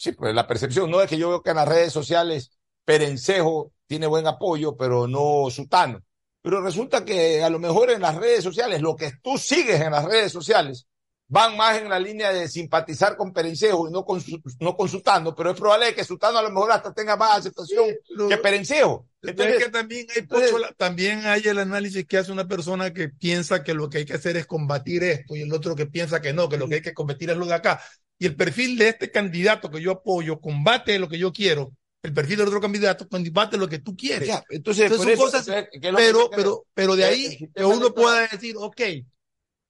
Sí, 0.00 0.12
pues 0.12 0.34
la 0.34 0.46
percepción 0.46 0.90
no 0.90 1.02
es 1.02 1.10
que 1.10 1.18
yo 1.18 1.28
veo 1.28 1.42
que 1.42 1.50
en 1.50 1.56
las 1.56 1.68
redes 1.68 1.92
sociales 1.92 2.52
Perencejo 2.86 3.72
tiene 3.86 4.06
buen 4.06 4.26
apoyo, 4.26 4.74
pero 4.74 5.06
no 5.06 5.50
Sutano. 5.50 6.00
Pero 6.40 6.62
resulta 6.62 7.04
que 7.04 7.42
a 7.44 7.50
lo 7.50 7.58
mejor 7.58 7.90
en 7.90 8.00
las 8.00 8.16
redes 8.16 8.42
sociales, 8.42 8.80
lo 8.80 8.96
que 8.96 9.12
tú 9.22 9.36
sigues 9.36 9.78
en 9.82 9.92
las 9.92 10.06
redes 10.06 10.32
sociales, 10.32 10.86
van 11.28 11.54
más 11.54 11.76
en 11.78 11.90
la 11.90 11.98
línea 11.98 12.32
de 12.32 12.48
simpatizar 12.48 13.14
con 13.14 13.32
Perencejo 13.34 13.88
y 13.88 13.92
no 13.92 14.04
con, 14.06 14.22
no 14.60 14.74
con 14.74 14.88
Sutano, 14.88 15.34
pero 15.34 15.50
es 15.50 15.58
probable 15.60 15.94
que 15.94 16.02
Sutano 16.04 16.38
a 16.38 16.42
lo 16.42 16.50
mejor 16.50 16.72
hasta 16.72 16.94
tenga 16.94 17.16
más 17.16 17.36
aceptación 17.38 17.94
que 18.26 18.38
Perencejo. 18.38 19.06
Entonces, 19.22 19.58
es 19.58 19.64
que 19.66 19.70
también 19.70 20.06
hay, 20.16 20.22
Pocho, 20.22 20.56
la- 20.58 20.72
también 20.72 21.26
hay 21.26 21.42
el 21.44 21.58
análisis 21.58 22.06
que 22.06 22.16
hace 22.16 22.32
una 22.32 22.48
persona 22.48 22.92
que 22.94 23.10
piensa 23.10 23.62
que 23.62 23.74
lo 23.74 23.90
que 23.90 23.98
hay 23.98 24.04
que 24.06 24.14
hacer 24.14 24.38
es 24.38 24.46
combatir 24.46 25.04
esto 25.04 25.36
y 25.36 25.42
el 25.42 25.52
otro 25.52 25.76
que 25.76 25.84
piensa 25.86 26.22
que 26.22 26.32
no, 26.32 26.48
que 26.48 26.56
lo 26.56 26.68
que 26.70 26.76
hay 26.76 26.82
que 26.82 26.94
combatir 26.94 27.28
es 27.28 27.36
lo 27.36 27.44
de 27.44 27.54
acá. 27.54 27.82
Y 28.20 28.26
el 28.26 28.36
perfil 28.36 28.76
de 28.78 28.88
este 28.90 29.10
candidato 29.10 29.70
que 29.70 29.80
yo 29.80 29.90
apoyo 29.92 30.40
combate 30.40 30.98
lo 30.98 31.08
que 31.08 31.18
yo 31.18 31.32
quiero. 31.32 31.72
El 32.02 32.12
perfil 32.12 32.36
del 32.38 32.48
otro 32.48 32.60
candidato 32.60 33.08
combate 33.08 33.56
lo 33.56 33.66
que 33.68 33.78
tú 33.80 33.96
quieres. 33.96 34.28
Ya, 34.28 34.44
entonces, 34.50 34.88
por 34.90 34.98
son 34.98 35.08
eso, 35.08 35.22
cosas, 35.24 35.48
entonces, 35.48 35.70
¿qué 35.80 35.88
es 35.88 35.92
lo 35.92 35.98
que 35.98 36.04
pero, 36.04 36.30
pero, 36.30 36.66
pero 36.74 36.96
de 36.96 37.04
ahí 37.04 37.48
que 37.54 37.64
uno 37.64 37.92
pueda 37.94 38.28
decir, 38.28 38.54
ok, 38.58 38.80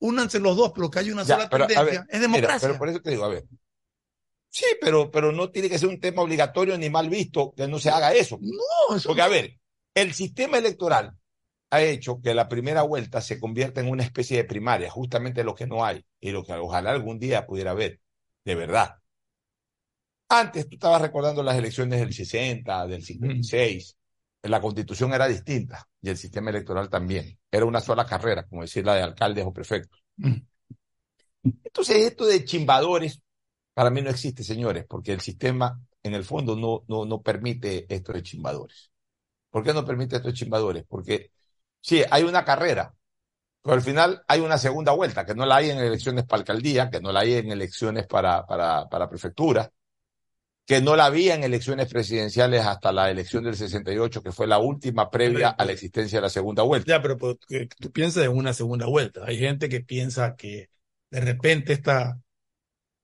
únanse 0.00 0.40
los 0.40 0.56
dos, 0.56 0.72
pero 0.74 0.90
que 0.90 0.98
haya 0.98 1.12
una 1.12 1.22
Ya, 1.24 1.36
sola 1.36 1.48
pero, 1.48 1.66
tendencia. 1.66 2.00
ver, 2.00 2.08
es 2.08 2.20
mira, 2.20 2.20
democracia. 2.20 2.68
pero 2.68 2.78
por 2.78 2.88
eso 2.88 3.00
te 3.00 3.10
digo, 3.10 3.24
a 3.24 3.28
ver. 3.28 3.44
Sí, 4.48 4.64
pero, 4.80 5.10
pero 5.10 5.32
no 5.32 5.50
tiene 5.50 5.68
que 5.68 5.78
ser 5.78 5.88
un 5.88 6.00
tema 6.00 6.22
obligatorio 6.22 6.76
ni 6.76 6.90
mal 6.90 7.08
visto 7.08 7.52
que 7.56 7.68
no 7.68 7.78
se 7.78 7.90
haga 7.90 8.12
eso. 8.14 8.38
No, 8.40 8.96
eso 8.96 9.08
Porque, 9.08 9.22
a 9.22 9.28
ver, 9.28 9.58
el 9.94 10.12
sistema 10.12 10.58
electoral 10.58 11.12
ha 11.70 11.82
hecho 11.82 12.20
que 12.20 12.34
la 12.34 12.48
primera 12.48 12.82
vuelta 12.82 13.20
se 13.20 13.38
convierta 13.38 13.80
en 13.80 13.88
una 13.90 14.02
especie 14.02 14.36
de 14.38 14.44
primaria, 14.44 14.90
justamente 14.90 15.44
lo 15.44 15.54
que 15.54 15.66
no 15.66 15.84
hay 15.84 16.04
y 16.20 16.30
lo 16.30 16.44
que 16.44 16.52
ojalá 16.54 16.90
algún 16.90 17.18
día 17.20 17.46
pudiera 17.46 17.70
haber, 17.70 18.00
de 18.44 18.54
verdad. 18.54 18.96
Antes 20.28 20.68
tú 20.68 20.76
estabas 20.76 21.02
recordando 21.02 21.42
las 21.42 21.56
elecciones 21.56 21.98
del 22.00 22.14
60, 22.14 22.86
del 22.86 23.02
56. 23.02 23.96
La 24.42 24.60
constitución 24.60 25.12
era 25.12 25.26
distinta 25.28 25.86
y 26.00 26.08
el 26.08 26.16
sistema 26.16 26.50
electoral 26.50 26.88
también. 26.88 27.38
Era 27.50 27.66
una 27.66 27.80
sola 27.80 28.06
carrera, 28.06 28.46
como 28.46 28.62
decir 28.62 28.86
la 28.86 28.94
de 28.94 29.02
alcaldes 29.02 29.44
o 29.44 29.52
prefectos. 29.52 30.00
Entonces, 31.42 31.96
esto 31.96 32.26
de 32.26 32.44
chimbadores, 32.44 33.20
para 33.74 33.90
mí 33.90 34.02
no 34.02 34.10
existe, 34.10 34.44
señores, 34.44 34.84
porque 34.88 35.12
el 35.12 35.20
sistema, 35.20 35.80
en 36.02 36.14
el 36.14 36.24
fondo, 36.24 36.56
no, 36.56 36.84
no, 36.88 37.04
no 37.06 37.22
permite 37.22 37.86
esto 37.94 38.12
de 38.12 38.22
chimbadores. 38.22 38.90
¿Por 39.50 39.64
qué 39.64 39.74
no 39.74 39.84
permite 39.84 40.16
esto 40.16 40.28
de 40.28 40.34
chimbadores? 40.34 40.84
Porque 40.88 41.32
sí, 41.80 42.02
hay 42.10 42.24
una 42.24 42.44
carrera, 42.44 42.94
pero 43.62 43.74
al 43.74 43.82
final 43.82 44.22
hay 44.26 44.40
una 44.40 44.58
segunda 44.58 44.92
vuelta, 44.92 45.26
que 45.26 45.34
no 45.34 45.44
la 45.46 45.56
hay 45.56 45.70
en 45.70 45.78
elecciones 45.78 46.24
para 46.24 46.40
alcaldía, 46.40 46.90
que 46.90 47.00
no 47.00 47.12
la 47.12 47.20
hay 47.20 47.34
en 47.34 47.50
elecciones 47.50 48.06
para, 48.06 48.46
para, 48.46 48.88
para 48.88 49.08
prefectura, 49.08 49.70
que 50.66 50.80
no 50.80 50.94
la 50.96 51.06
había 51.06 51.34
en 51.34 51.42
elecciones 51.44 51.88
presidenciales 51.88 52.64
hasta 52.64 52.92
la 52.92 53.10
elección 53.10 53.42
del 53.44 53.56
68, 53.56 54.22
que 54.22 54.30
fue 54.32 54.46
la 54.46 54.58
última 54.58 55.10
previa 55.10 55.48
a 55.50 55.64
la 55.64 55.72
existencia 55.72 56.18
de 56.18 56.22
la 56.22 56.30
segunda 56.30 56.62
vuelta. 56.62 56.88
Ya, 56.88 57.02
pero, 57.02 57.16
pero 57.18 57.36
tú 57.78 57.90
piensas 57.90 58.24
en 58.24 58.36
una 58.36 58.52
segunda 58.52 58.86
vuelta. 58.86 59.22
Hay 59.26 59.38
gente 59.38 59.68
que 59.68 59.80
piensa 59.80 60.36
que 60.36 60.68
de 61.10 61.20
repente 61.20 61.72
esta 61.72 62.18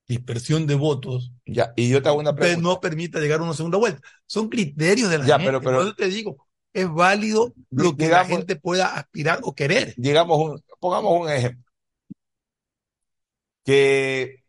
dispersión 0.07 0.65
de 0.65 0.75
votos 0.75 1.31
Ya, 1.45 1.73
y 1.75 1.89
yo 1.89 2.01
te 2.01 2.07
hago 2.07 2.19
una 2.19 2.33
pregunta. 2.33 2.61
no 2.61 2.79
permita 2.79 3.19
llegar 3.19 3.41
a 3.41 3.43
una 3.43 3.53
segunda 3.53 3.77
vuelta. 3.77 3.99
Son 4.25 4.47
criterios 4.47 5.09
de 5.09 5.17
la 5.17 5.25
Ya, 5.25 5.33
gente. 5.37 5.47
pero- 5.47 5.61
pero- 5.61 5.77
Por 5.79 5.85
eso 5.87 5.95
te 5.95 6.07
digo, 6.07 6.46
es 6.81 6.91
válido 6.91 7.53
lo 7.71 7.95
que 7.95 8.05
digamos- 8.05 8.29
la 8.29 8.35
gente 8.37 8.55
pueda 8.55 8.95
aspirar 8.95 9.39
o 9.43 9.53
querer. 9.53 9.93
digamos, 9.97 10.37
un- 10.37 10.63
pongamos 10.79 11.21
un 11.21 11.29
ejemplo. 11.29 11.63
Que 13.63 14.43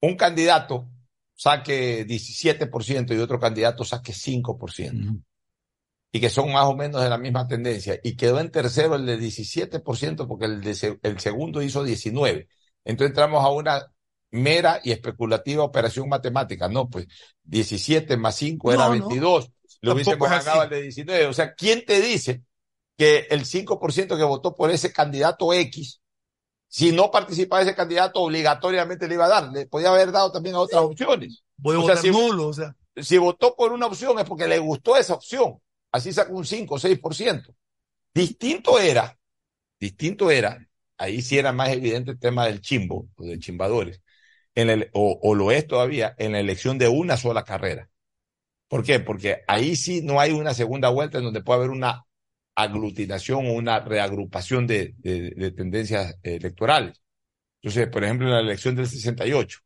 un 0.00 0.16
candidato 0.16 0.88
saque 1.34 2.04
17% 2.04 3.14
y 3.14 3.18
otro 3.18 3.38
candidato 3.38 3.84
saque 3.84 4.12
5%. 4.12 5.20
Y 6.10 6.20
que 6.20 6.30
son 6.30 6.52
más 6.52 6.64
o 6.64 6.74
menos 6.74 7.02
de 7.02 7.10
la 7.10 7.18
misma 7.18 7.46
tendencia. 7.46 7.98
Y 8.02 8.16
quedó 8.16 8.40
en 8.40 8.50
tercero 8.50 8.94
el 8.94 9.04
de 9.04 9.18
17% 9.18 10.26
porque 10.26 10.46
el, 10.46 10.60
de 10.62 10.98
el 11.02 11.20
segundo 11.20 11.60
hizo 11.62 11.84
19%. 11.84 12.48
Entonces 12.84 13.10
entramos 13.10 13.44
a 13.44 13.50
una 13.50 13.92
mera 14.30 14.80
y 14.82 14.92
especulativa 14.92 15.64
operación 15.64 16.08
matemática. 16.08 16.68
No, 16.68 16.88
pues 16.88 17.06
17 17.42 18.16
más 18.16 18.36
5 18.36 18.72
era 18.72 18.84
No, 18.84 18.94
no. 18.96 19.08
22. 19.82 20.18
Lo 20.18 20.36
así. 20.36 20.46
ganado 20.46 20.60
al 20.62 20.70
de 20.70 20.82
19. 20.82 21.26
O 21.26 21.32
sea, 21.32 21.54
¿quién 21.54 21.84
te 21.84 22.00
dice 22.00 22.42
que 22.96 23.26
el 23.30 23.46
5% 23.46 24.16
que 24.16 24.24
votó 24.24 24.54
por 24.56 24.70
ese 24.70 24.92
candidato 24.92 25.52
X, 25.52 26.00
si 26.68 26.92
no 26.92 27.10
participaba 27.10 27.62
ese 27.62 27.74
candidato, 27.74 28.20
obligatoriamente 28.22 29.08
le 29.08 29.14
iba 29.14 29.26
a 29.26 29.28
dar? 29.28 29.52
Le 29.52 29.66
podía 29.66 29.90
haber 29.90 30.12
dado 30.12 30.32
también 30.32 30.56
a 30.56 30.60
otras 30.60 30.82
opciones. 30.82 31.42
Voy 31.56 31.76
a 31.76 31.80
O 31.80 31.84
sea, 31.84 31.96
votar 31.96 32.04
si- 32.04 32.10
nulo, 32.10 32.48
o 32.48 32.52
sea. 32.52 32.76
si 32.96 33.18
votó 33.18 33.54
por 33.56 33.72
una 33.72 33.86
opción 33.86 34.18
es 34.18 34.24
porque 34.26 34.48
le 34.48 34.58
gustó 34.58 34.96
esa 34.96 35.14
opción. 35.14 35.58
Así 35.92 36.12
sacó 36.12 36.34
un 36.34 36.44
5 36.46 36.76
o 36.76 36.78
6%. 36.78 37.54
Distinto 38.14 38.78
era, 38.78 39.18
distinto 39.80 40.30
era, 40.30 40.66
ahí 40.98 41.22
sí 41.22 41.38
era 41.38 41.52
más 41.52 41.70
evidente 41.70 42.12
el 42.12 42.18
tema 42.20 42.46
del 42.46 42.60
chimbo, 42.60 43.08
o 43.16 43.24
de 43.24 43.38
chimbadores, 43.38 44.02
en 44.54 44.70
el, 44.70 44.90
o, 44.94 45.18
o 45.22 45.34
lo 45.34 45.50
es 45.52 45.66
todavía, 45.66 46.14
en 46.18 46.32
la 46.32 46.40
elección 46.40 46.78
de 46.78 46.88
una 46.88 47.16
sola 47.16 47.44
carrera. 47.44 47.90
¿Por 48.68 48.84
qué? 48.84 49.00
Porque 49.00 49.42
ahí 49.48 49.76
sí 49.76 50.02
no 50.02 50.20
hay 50.20 50.32
una 50.32 50.54
segunda 50.54 50.90
vuelta 50.90 51.18
en 51.18 51.24
donde 51.24 51.42
puede 51.42 51.58
haber 51.60 51.70
una 51.70 52.04
aglutinación 52.54 53.46
o 53.46 53.52
una 53.52 53.80
reagrupación 53.80 54.66
de, 54.66 54.94
de- 54.98 55.30
de 55.36 55.50
tendencias 55.52 56.18
electorales. 56.22 57.00
Entonces, 57.62 57.88
por 57.88 58.04
ejemplo, 58.04 58.26
en 58.28 58.34
la 58.34 58.40
elección 58.40 58.76
del 58.76 58.88
68, 58.88 59.60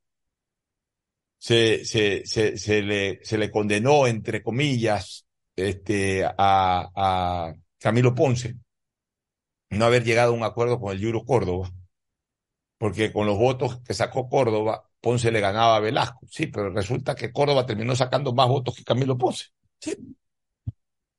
se, 1.38 1.84
se, 1.84 2.24
se, 2.26 2.56
se 2.58 2.82
le, 2.82 3.20
se 3.24 3.38
le 3.38 3.50
condenó, 3.50 4.06
entre 4.06 4.42
comillas, 4.42 5.26
este, 5.56 6.24
a, 6.24 6.32
a 6.38 7.54
Camilo 7.78 8.14
Ponce 8.14 8.56
no 9.70 9.86
haber 9.86 10.04
llegado 10.04 10.30
a 10.32 10.36
un 10.36 10.44
acuerdo 10.44 10.78
con 10.78 10.92
el 10.92 11.00
Yuro 11.00 11.24
Córdoba, 11.24 11.68
porque 12.78 13.12
con 13.12 13.26
los 13.26 13.38
votos 13.38 13.80
que 13.82 13.94
sacó 13.94 14.28
Córdoba, 14.28 14.90
Ponce 15.02 15.30
le 15.32 15.40
ganaba 15.40 15.76
a 15.76 15.80
Velasco. 15.80 16.20
Sí, 16.30 16.46
pero 16.46 16.70
resulta 16.70 17.14
que 17.14 17.32
Córdoba 17.32 17.66
terminó 17.66 17.94
sacando 17.96 18.32
más 18.34 18.48
votos 18.48 18.74
que 18.76 18.84
Camilo 18.84 19.18
Ponce. 19.18 19.46
Sí. 19.80 19.94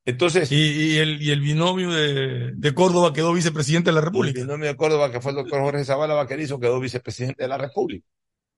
Entonces. 0.05 0.51
Y, 0.51 0.95
y 0.95 0.97
el, 0.97 1.21
y 1.21 1.31
el 1.31 1.39
binomio 1.41 1.91
de, 1.91 2.51
de 2.53 2.73
Córdoba 2.73 3.13
quedó 3.13 3.33
vicepresidente 3.33 3.89
de 3.91 3.95
la 3.95 4.01
República. 4.01 4.39
El 4.39 4.45
binomio 4.47 4.67
de 4.67 4.75
Córdoba, 4.75 5.11
que 5.11 5.21
fue 5.21 5.31
el 5.31 5.37
doctor 5.37 5.61
Jorge 5.61 5.85
Zavala 5.85 6.13
Vaquerizo, 6.13 6.59
quedó 6.59 6.79
vicepresidente 6.79 7.43
de 7.43 7.49
la 7.49 7.57
República. 7.57 8.05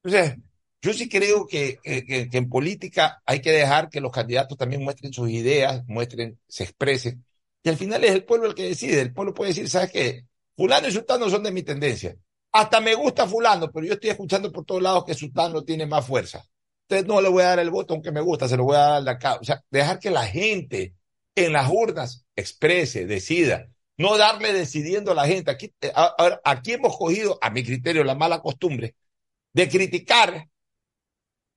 Entonces, 0.04 0.38
yo 0.82 0.94
sí 0.94 1.10
creo 1.10 1.48
que, 1.48 1.80
que- 1.84 2.06
que- 2.06 2.30
que 2.30 2.38
en 2.38 2.50
política 2.50 3.22
hay 3.26 3.42
que 3.42 3.52
dejar 3.52 3.90
que 3.90 4.02
los 4.02 4.12
candidatos 4.12 4.58
también 4.58 4.84
muestren 4.84 5.14
sus 5.14 5.30
ideas, 5.30 5.84
muestren, 5.88 6.40
se 6.48 6.64
expresen. 6.66 7.26
Y 7.64 7.70
al 7.70 7.78
final 7.78 8.04
es 8.04 8.12
el 8.14 8.24
pueblo 8.26 8.48
el 8.48 8.56
que 8.56 8.64
decide. 8.70 9.02
El 9.02 9.14
pueblo 9.14 9.34
puede 9.34 9.50
decir, 9.52 9.70
¿sabes 9.70 9.92
qué? 9.92 10.26
Fulano 10.58 10.88
y 10.88 10.92
Sultano 10.92 11.30
son 11.30 11.44
de 11.44 11.52
mi 11.52 11.64
tendencia. 11.64 12.16
Hasta 12.56 12.80
me 12.80 12.96
gusta 12.96 13.28
Fulano, 13.28 13.70
pero 13.70 13.86
yo 13.86 13.96
estoy 13.96 14.12
escuchando 14.12 14.50
por 14.50 14.64
todos 14.64 14.82
lados 14.82 15.04
que 15.04 15.14
Sultano 15.14 15.66
tiene 15.66 15.86
más 15.86 16.08
fuerza. 16.08 16.42
Entonces 16.88 17.06
no 17.06 17.20
le 17.20 17.28
voy 17.28 17.44
a 17.44 17.48
dar 17.48 17.60
el 17.60 17.70
voto 17.70 17.94
aunque 17.94 18.14
me 18.14 18.22
gusta, 18.22 18.48
se 18.48 18.56
lo 18.56 18.64
voy 18.64 18.78
a 18.78 18.80
dar 18.80 19.04
de 19.04 19.12
acá. 19.12 19.36
O 19.42 19.44
sea, 19.44 19.62
dejar 19.70 20.00
que 20.00 20.10
la 20.10 20.26
gente 20.26 20.96
en 21.36 21.52
las 21.52 21.70
urnas 21.70 22.26
exprese, 22.34 23.06
decida. 23.06 23.68
No 23.98 24.18
darle 24.18 24.54
decidiendo 24.54 25.12
a 25.12 25.16
la 25.16 25.28
gente. 25.28 25.52
Aquí, 25.52 25.74
eh, 25.82 25.92
aquí 26.46 26.72
hemos 26.72 26.98
cogido, 26.98 27.38
a 27.42 27.50
mi 27.50 27.62
criterio, 27.62 28.06
la 28.06 28.16
mala 28.16 28.40
costumbre 28.40 28.96
de 29.52 29.68
criticar 29.68 30.48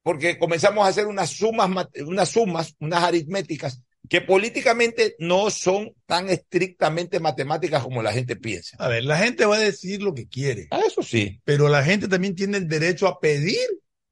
porque 0.03 0.37
comenzamos 0.37 0.85
a 0.85 0.89
hacer 0.89 1.07
unas 1.07 1.31
sumas, 1.31 1.71
unas 2.05 2.29
sumas, 2.29 2.75
unas 2.81 3.05
aritméticas 3.05 3.83
que 4.09 4.21
políticamente 4.21 5.17
no 5.19 5.51
son 5.51 5.95
tan 6.07 6.29
estrictamente 6.29 7.21
matemáticas 7.21 7.83
como 7.83 8.03
la 8.03 8.13
gente 8.13 8.37
piensa. 8.37 8.77
A 8.81 8.89
ver, 8.89 9.05
la 9.05 9.19
gente 9.19 9.45
va 9.45 9.57
a 9.57 9.61
decir 9.61 10.03
lo 10.03 10.15
que 10.15 10.29
quiere. 10.29 10.69
Ah, 10.71 10.81
Eso 10.87 11.03
sí. 11.03 11.41
Pero 11.45 11.69
la 11.69 11.83
gente 11.85 12.09
también 12.09 12.35
tiene 12.35 12.59
el 12.59 12.69
derecho 12.69 13.07
a 13.07 13.21
pedir 13.21 13.59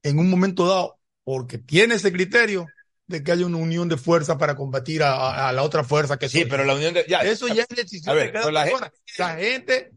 en 0.03 0.19
un 0.19 0.29
momento 0.31 0.67
dado, 0.67 0.99
porque 1.25 1.59
tiene 1.59 1.95
ese 1.95 2.13
criterio 2.13 2.67
de 3.07 3.23
que 3.23 3.33
haya 3.33 3.47
una 3.47 3.59
unión 3.59 3.89
de 3.89 3.97
fuerza 3.97 4.37
para 4.37 4.55
combatir 4.57 5.03
a, 5.03 5.13
a- 5.15 5.49
a 5.49 5.53
la 5.53 5.63
otra 5.63 5.85
fuerza 5.85 6.19
que 6.19 6.29
Sí, 6.29 6.45
pero 6.49 6.65
la 6.65 6.75
unión 6.75 6.93
de. 6.95 7.05
ya, 7.09 7.21
Eso 7.21 7.49
ya 7.49 7.63
es 7.63 7.69
decisión 7.77 8.11
a 8.11 8.15
ver, 8.15 8.27
de 8.27 8.33
cada 8.33 8.53
la 8.53 8.65
persona. 8.65 8.93
La 9.19 9.37
gente 9.37 9.93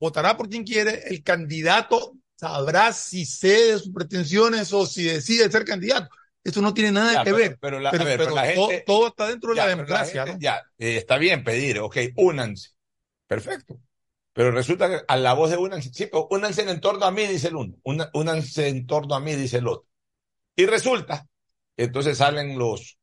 votará 0.00 0.36
por 0.36 0.48
quien 0.48 0.64
quiere, 0.64 1.04
el 1.08 1.22
candidato 1.22 2.14
sabrá 2.36 2.92
si 2.92 3.24
cede 3.26 3.78
sus 3.78 3.92
pretensiones 3.92 4.72
o 4.72 4.86
si 4.86 5.04
decide 5.04 5.50
ser 5.50 5.64
candidato. 5.64 6.08
Eso 6.44 6.62
no 6.62 6.72
tiene 6.72 6.92
nada 6.92 7.12
Ya, 7.12 7.18
que 7.24 7.24
pero- 7.24 7.36
ver. 7.36 7.58
pero 7.60 7.80
la- 7.80 7.88
a 7.90 7.92
pero, 7.92 8.04
ver, 8.04 8.18
pero 8.18 8.30
pero 8.34 8.36
la 8.46 8.54
todo, 8.54 8.68
gente- 8.68 8.84
todo 8.86 9.06
está 9.08 9.26
dentro 9.28 9.50
de 9.50 9.56
Ya, 9.56 9.64
la 9.64 9.70
democracia, 9.70 10.22
gente- 10.26 10.32
¿no? 10.34 10.40
Ya, 10.40 10.62
eh, 10.78 10.96
está 10.96 11.18
bien 11.18 11.44
pedir, 11.44 11.78
ok, 11.80 11.96
únanse. 12.16 12.70
Perfecto. 13.26 13.78
Pero 14.32 14.50
resulta 14.52 14.88
que 14.88 15.00
a 15.06 15.16
la 15.16 15.34
voz 15.34 15.50
de 15.50 15.56
únanse, 15.56 15.90
sí, 15.92 16.06
pero 16.06 16.28
únanse 16.30 16.62
en 16.62 16.80
torno 16.80 17.04
a 17.04 17.10
mí, 17.10 17.26
dice 17.26 17.48
el 17.48 17.56
uno. 17.56 17.74
Una- 17.82 18.08
únanse 18.14 18.68
en 18.68 18.86
torno 18.86 19.14
a 19.14 19.20
mí, 19.20 19.34
dice 19.34 19.58
el 19.58 19.66
otro. 19.66 19.88
Y 20.56 20.64
resulta, 20.66 21.26
entonces 21.76 22.16
salen 22.18 22.56
los 22.58 22.98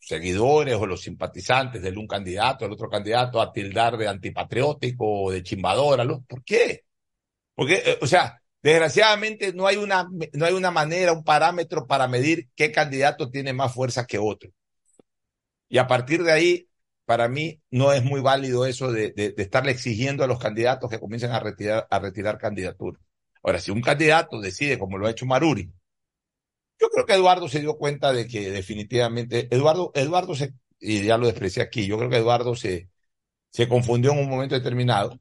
seguidores 0.00 0.74
o 0.76 0.86
los 0.86 1.02
simpatizantes 1.02 1.82
del 1.82 1.98
un 1.98 2.06
candidato, 2.06 2.64
del 2.64 2.72
otro 2.72 2.88
candidato 2.88 3.40
a 3.40 3.52
tildar 3.52 3.96
de 3.98 4.08
antipatriótico 4.08 5.24
o 5.24 5.30
de 5.30 5.42
chimbador. 5.42 6.04
¿no? 6.06 6.22
¿Por 6.22 6.42
qué? 6.42 6.84
Porque, 7.54 7.82
eh, 7.84 7.98
o 8.00 8.06
sea, 8.06 8.37
desgraciadamente 8.62 9.52
no 9.52 9.66
hay 9.66 9.76
una, 9.76 10.08
no 10.32 10.44
hay 10.46 10.54
una 10.54 10.70
manera, 10.70 11.12
un 11.12 11.24
parámetro 11.24 11.86
para 11.86 12.08
medir 12.08 12.48
qué 12.54 12.72
candidato 12.72 13.30
tiene 13.30 13.52
más 13.52 13.74
fuerza 13.74 14.06
que 14.06 14.18
otro. 14.18 14.50
Y 15.68 15.78
a 15.78 15.86
partir 15.86 16.22
de 16.22 16.32
ahí, 16.32 16.68
para 17.04 17.28
mí, 17.28 17.60
no 17.70 17.92
es 17.92 18.04
muy 18.04 18.20
válido 18.20 18.66
eso 18.66 18.92
de, 18.92 19.12
de, 19.12 19.32
de 19.32 19.42
estarle 19.42 19.72
exigiendo 19.72 20.24
a 20.24 20.26
los 20.26 20.38
candidatos 20.38 20.90
que 20.90 21.00
comiencen 21.00 21.30
a 21.32 21.40
retirar, 21.40 21.86
a 21.90 21.98
retirar 21.98 22.38
candidaturas. 22.38 23.02
Ahora, 23.42 23.60
si 23.60 23.70
un 23.70 23.80
candidato 23.82 24.40
decide, 24.40 24.78
como 24.78 24.98
lo 24.98 25.06
ha 25.06 25.10
hecho 25.10 25.26
Maruri, 25.26 25.72
yo 26.80 26.88
creo 26.90 27.06
que 27.06 27.14
Eduardo 27.14 27.48
se 27.48 27.60
dio 27.60 27.76
cuenta 27.76 28.12
de 28.12 28.26
que 28.28 28.50
definitivamente, 28.50 29.48
Eduardo, 29.50 29.90
Eduardo 29.94 30.34
se, 30.34 30.54
y 30.78 31.04
ya 31.04 31.18
lo 31.18 31.26
desprecié 31.26 31.62
aquí, 31.62 31.86
yo 31.86 31.98
creo 31.98 32.10
que 32.10 32.16
Eduardo 32.18 32.54
se, 32.54 32.88
se 33.50 33.68
confundió 33.68 34.12
en 34.12 34.20
un 34.20 34.30
momento 34.30 34.54
determinado 34.56 35.18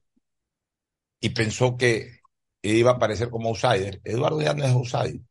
y 1.20 1.30
pensó 1.30 1.78
que 1.78 2.17
iba 2.70 2.92
a 2.92 2.94
aparecer 2.96 3.30
como 3.30 3.50
outsider. 3.50 4.02
Eduardo 4.04 4.42
ya 4.42 4.54
no 4.54 4.64
es 4.64 4.72
outsider. 4.72 5.22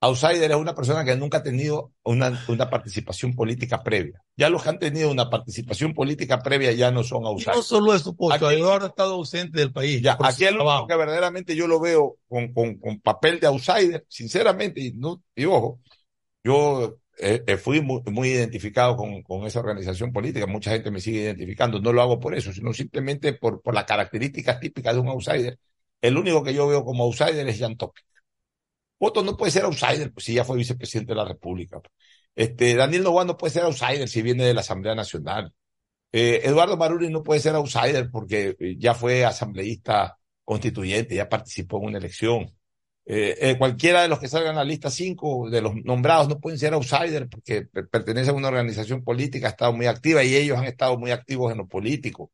Outsider 0.00 0.50
es 0.50 0.56
una 0.56 0.74
persona 0.74 1.04
que 1.04 1.16
nunca 1.16 1.38
ha 1.38 1.42
tenido 1.42 1.92
una, 2.04 2.44
una 2.48 2.68
participación 2.68 3.34
política 3.34 3.82
previa. 3.82 4.22
Ya 4.36 4.50
los 4.50 4.62
que 4.62 4.68
han 4.68 4.78
tenido 4.78 5.10
una 5.10 5.30
participación 5.30 5.94
política 5.94 6.38
previa 6.40 6.70
ya 6.72 6.90
no 6.90 7.02
son 7.02 7.24
outsiders. 7.24 7.56
no 7.56 7.62
solo 7.62 7.94
eso, 7.94 8.14
Pocho, 8.14 8.46
Aquí- 8.46 8.56
Eduardo 8.56 8.86
ha 8.86 8.88
estado 8.90 9.14
ausente 9.14 9.58
del 9.58 9.72
país. 9.72 10.02
Ya, 10.02 10.18
aquí 10.20 10.44
el 10.44 10.56
único 10.56 10.86
que 10.86 10.96
verdaderamente 10.96 11.56
yo 11.56 11.66
lo 11.66 11.80
veo 11.80 12.18
con, 12.28 12.52
con, 12.52 12.74
con 12.78 13.00
papel 13.00 13.40
de 13.40 13.46
outsider, 13.46 14.04
sinceramente, 14.08 14.80
y, 14.82 14.92
no, 14.92 15.22
y 15.34 15.46
ojo, 15.46 15.80
yo 16.44 16.98
eh, 17.18 17.42
eh, 17.46 17.56
fui 17.56 17.80
muy, 17.80 18.02
muy 18.12 18.28
identificado 18.28 18.96
con, 18.96 19.22
con 19.22 19.46
esa 19.46 19.60
organización 19.60 20.12
política, 20.12 20.46
mucha 20.46 20.72
gente 20.72 20.90
me 20.90 21.00
sigue 21.00 21.22
identificando, 21.22 21.80
no 21.80 21.92
lo 21.94 22.02
hago 22.02 22.20
por 22.20 22.34
eso, 22.34 22.52
sino 22.52 22.74
simplemente 22.74 23.32
por, 23.32 23.62
por 23.62 23.72
las 23.74 23.84
características 23.84 24.60
típicas 24.60 24.94
de 24.94 25.00
un 25.00 25.08
outsider. 25.08 25.58
El 26.00 26.16
único 26.18 26.42
que 26.44 26.54
yo 26.54 26.66
veo 26.68 26.84
como 26.84 27.04
outsider 27.04 27.48
es 27.48 27.58
Jan 27.58 27.76
Toque. 27.76 28.02
Otto 28.98 29.22
no 29.22 29.36
puede 29.36 29.52
ser 29.52 29.64
outsider, 29.64 30.12
pues 30.12 30.24
si 30.26 30.34
ya 30.34 30.44
fue 30.44 30.56
vicepresidente 30.56 31.12
de 31.12 31.16
la 31.16 31.24
República. 31.26 31.80
Este, 32.34 32.74
Daniel 32.74 33.02
Novoa 33.04 33.24
no 33.24 33.36
puede 33.36 33.52
ser 33.52 33.64
outsider 33.64 34.08
si 34.08 34.22
viene 34.22 34.44
de 34.44 34.54
la 34.54 34.60
Asamblea 34.60 34.94
Nacional. 34.94 35.52
Eh, 36.12 36.42
Eduardo 36.44 36.76
Maruri 36.76 37.10
no 37.10 37.22
puede 37.22 37.40
ser 37.40 37.54
outsider 37.56 38.10
porque 38.10 38.56
eh, 38.60 38.76
ya 38.78 38.94
fue 38.94 39.24
asambleísta 39.24 40.18
constituyente, 40.44 41.14
ya 41.16 41.28
participó 41.28 41.78
en 41.78 41.86
una 41.88 41.98
elección. 41.98 42.52
Eh, 43.06 43.56
cualquiera 43.58 44.02
de 44.02 44.08
los 44.08 44.18
que 44.20 44.28
salgan 44.28 44.56
a 44.56 44.60
la 44.60 44.64
lista 44.64 44.90
5 44.90 45.50
de 45.50 45.62
los 45.62 45.74
nombrados 45.84 46.28
no 46.28 46.40
pueden 46.40 46.58
ser 46.58 46.74
outsider 46.74 47.28
porque 47.28 47.62
per- 47.64 47.88
pertenecen 47.88 48.34
a 48.34 48.38
una 48.38 48.48
organización 48.48 49.04
política, 49.04 49.48
ha 49.48 49.50
estado 49.50 49.72
muy 49.72 49.86
activa 49.86 50.24
y 50.24 50.34
ellos 50.36 50.58
han 50.58 50.64
estado 50.66 50.98
muy 50.98 51.12
activos 51.12 51.52
en 51.52 51.58
lo 51.58 51.68
político. 51.68 52.32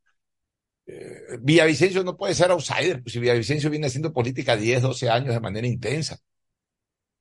Eh, 0.86 1.38
Villavicencio 1.40 2.02
no 2.02 2.16
puede 2.16 2.34
ser 2.34 2.50
outsider, 2.50 3.02
pues 3.02 3.12
si 3.12 3.20
Villavicencio 3.20 3.70
viene 3.70 3.86
haciendo 3.86 4.12
política 4.12 4.56
10, 4.56 4.82
12 4.82 5.08
años 5.08 5.34
de 5.34 5.40
manera 5.40 5.66
intensa. 5.66 6.18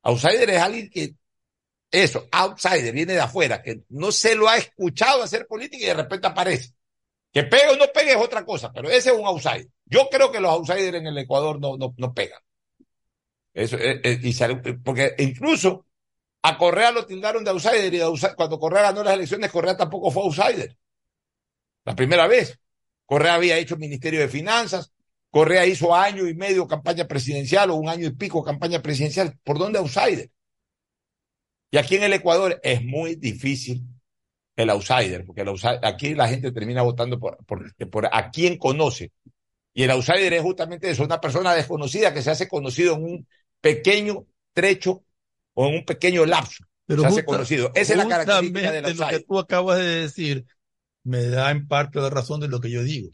Outsider 0.02 0.50
es 0.50 0.60
alguien 0.60 0.90
que, 0.90 1.14
eso, 1.90 2.26
outsider, 2.32 2.92
viene 2.92 3.14
de 3.14 3.20
afuera, 3.20 3.62
que 3.62 3.82
no 3.90 4.10
se 4.12 4.34
lo 4.34 4.48
ha 4.48 4.56
escuchado 4.56 5.22
hacer 5.22 5.46
política 5.46 5.84
y 5.84 5.88
de 5.88 5.94
repente 5.94 6.26
aparece. 6.26 6.72
Que 7.32 7.44
pegue 7.44 7.70
o 7.70 7.76
no 7.76 7.86
pegue 7.94 8.12
es 8.12 8.16
otra 8.16 8.44
cosa, 8.44 8.72
pero 8.72 8.90
ese 8.90 9.10
es 9.10 9.16
un 9.16 9.26
outsider. 9.26 9.68
Yo 9.86 10.08
creo 10.10 10.32
que 10.32 10.40
los 10.40 10.50
outsiders 10.52 10.96
en 10.98 11.06
el 11.06 11.18
Ecuador 11.18 11.60
no, 11.60 11.76
no, 11.76 11.94
no 11.96 12.14
pegan. 12.14 12.40
Eso, 13.54 13.76
eh, 13.76 14.00
eh, 14.02 14.18
y 14.22 14.32
sale- 14.32 14.56
porque 14.82 15.14
incluso 15.18 15.86
a 16.42 16.58
Correa 16.58 16.90
lo 16.92 17.06
tildaron 17.06 17.44
de 17.44 17.50
outsider 17.50 17.92
y 17.94 18.00
cuando 18.36 18.58
Correa 18.58 18.82
ganó 18.82 19.04
las 19.04 19.14
elecciones, 19.14 19.50
Correa 19.50 19.76
tampoco 19.76 20.10
fue 20.10 20.22
outsider. 20.24 20.76
La 21.84 21.94
primera 21.94 22.26
vez. 22.26 22.58
Correa 23.12 23.34
había 23.34 23.58
hecho 23.58 23.76
Ministerio 23.76 24.20
de 24.20 24.28
Finanzas, 24.28 24.90
Correa 25.28 25.66
hizo 25.66 25.94
año 25.94 26.26
y 26.26 26.34
medio 26.34 26.66
campaña 26.66 27.06
presidencial 27.06 27.68
o 27.68 27.74
un 27.74 27.90
año 27.90 28.06
y 28.06 28.12
pico 28.12 28.42
campaña 28.42 28.80
presidencial. 28.80 29.38
¿Por 29.44 29.58
dónde 29.58 29.78
outsider? 29.78 30.30
Y 31.70 31.76
aquí 31.76 31.96
en 31.96 32.04
el 32.04 32.14
Ecuador 32.14 32.58
es 32.62 32.82
muy 32.82 33.16
difícil 33.16 33.82
el 34.56 34.70
outsider, 34.70 35.26
porque 35.26 35.42
el 35.42 35.48
outsider- 35.48 35.80
aquí 35.82 36.14
la 36.14 36.26
gente 36.26 36.52
termina 36.52 36.80
votando 36.80 37.20
por, 37.20 37.36
por, 37.44 37.74
por 37.90 38.08
a 38.10 38.30
quien 38.30 38.56
conoce. 38.56 39.12
Y 39.74 39.82
el 39.82 39.90
outsider 39.90 40.32
es 40.32 40.40
justamente 40.40 40.88
eso, 40.88 41.04
una 41.04 41.20
persona 41.20 41.52
desconocida 41.54 42.14
que 42.14 42.22
se 42.22 42.30
hace 42.30 42.48
conocido 42.48 42.94
en 42.94 43.04
un 43.04 43.28
pequeño 43.60 44.24
trecho 44.54 45.04
o 45.52 45.66
en 45.66 45.74
un 45.74 45.84
pequeño 45.84 46.24
lapso. 46.24 46.64
Pero 46.86 47.02
se 47.02 47.08
hace 47.08 47.24
conocido. 47.26 47.72
Esa 47.74 47.92
es 47.92 47.98
la 47.98 48.08
característica 48.08 48.72
del 48.72 48.84
justamente 48.86 49.00
lo 49.00 49.06
que 49.10 49.16
outsider. 49.16 49.26
tú 49.28 49.38
acabas 49.38 49.78
de 49.80 49.84
decir 49.84 50.46
me 51.04 51.26
da 51.28 51.50
en 51.50 51.66
parte 51.66 52.00
la 52.00 52.10
razón 52.10 52.40
de 52.40 52.48
lo 52.48 52.60
que 52.60 52.70
yo 52.70 52.82
digo. 52.82 53.10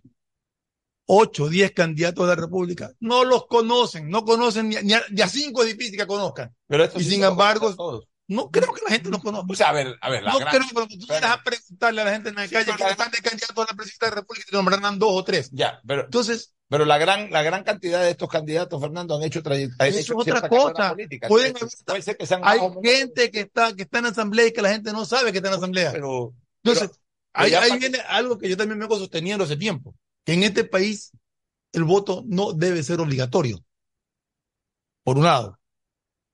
Ocho, 1.11 1.45
o 1.45 1.49
diez 1.49 1.72
candidatos 1.72 2.26
de 2.28 2.36
la 2.36 2.41
República 2.41 2.93
no 3.01 3.24
los 3.24 3.47
conocen, 3.47 4.11
no 4.11 4.24
conocen 4.24 4.68
ni 4.68 4.76
a, 4.76 4.82
ni 4.82 4.93
a- 4.93 5.05
ni 5.11 5.22
a 5.22 5.28
cinco 5.28 5.62
es 5.62 5.74
difícil 5.76 5.99
que 5.99 6.07
conozcan. 6.07 6.55
Pero 6.66 6.84
y 6.84 7.03
sí 7.03 7.11
sin 7.12 7.24
embargo, 7.24 7.74
no 8.26 8.51
creo 8.51 8.74
que 8.74 8.82
la 8.84 8.91
gente 8.91 9.09
los 9.09 9.22
conozca. 9.22 9.47
O 9.51 9.57
sea, 9.57 9.70
a 9.70 9.72
ver, 9.72 9.97
a 10.03 10.11
ver, 10.11 10.22
la 10.22 10.32
no 10.32 10.39
gran- 10.39 10.51
creo 10.68 10.86
que 10.86 10.99
tú 10.99 11.07
vayas 11.09 11.30
a 11.30 11.43
preguntarle 11.43 12.03
a 12.03 12.05
la 12.05 12.11
gente 12.12 12.28
en 12.28 12.34
la 12.34 12.47
calle 12.47 12.76
que 12.76 12.84
están 12.91 13.11
de 13.11 13.18
candidatos 13.18 13.57
a 13.57 13.72
la 13.72 13.76
presidencia 13.76 14.07
de 14.07 14.11
la 14.11 14.14
República 14.20 14.45
y 14.47 14.51
te 14.51 14.57
nombrarán 14.59 14.99
dos 14.99 15.11
o 15.12 15.24
tres. 15.24 15.49
Ya, 15.51 15.80
pero, 15.86 16.05
Entonces, 16.05 16.53
pero 16.68 16.84
la 16.84 16.99
gran, 16.99 17.30
la 17.30 17.43
gran 17.43 17.64
cantidad 17.64 18.03
de 18.03 18.11
estos 18.11 18.28
candidatos, 18.28 18.78
Fernando, 18.78 19.16
han 19.16 19.22
hecho 19.22 19.43
trayectoria. 19.43 19.89
eso 19.99 19.99
es 20.01 20.11
otra 20.11 20.47
cosa. 20.47 20.95
Pueden 21.26 21.57
haber- 21.57 21.68
puede 21.86 22.03
ser 22.03 22.18
que 22.18 22.26
sean 22.26 22.43
hay 22.45 22.61
gente 22.84 23.30
que 23.30 23.41
está, 23.41 23.74
que 23.74 23.84
está 23.84 24.01
en 24.01 24.07
asamblea 24.07 24.47
y 24.49 24.53
que 24.53 24.61
la 24.61 24.72
gente 24.72 24.93
no 24.93 25.07
sabe 25.07 25.32
que 25.32 25.39
está 25.39 25.49
en 25.49 25.55
asamblea. 25.55 25.93
Pero, 25.93 26.34
Entonces, 26.62 26.91
pero 26.91 27.08
ahí, 27.45 27.51
ya 27.51 27.61
ahí 27.61 27.68
para- 27.70 27.80
viene 27.80 27.99
algo 28.09 28.39
que 28.39 28.49
yo 28.49 28.57
también 28.57 28.78
vengo 28.78 28.99
sosteniendo 28.99 29.45
hace 29.45 29.57
tiempo, 29.57 29.95
que 30.24 30.34
en 30.34 30.43
este 30.43 30.64
país 30.64 31.12
el 31.72 31.84
voto 31.84 32.24
no 32.26 32.53
debe 32.53 32.82
ser 32.82 33.01
obligatorio, 33.01 33.64
por 35.03 35.18
un 35.18 35.24
lado. 35.24 35.59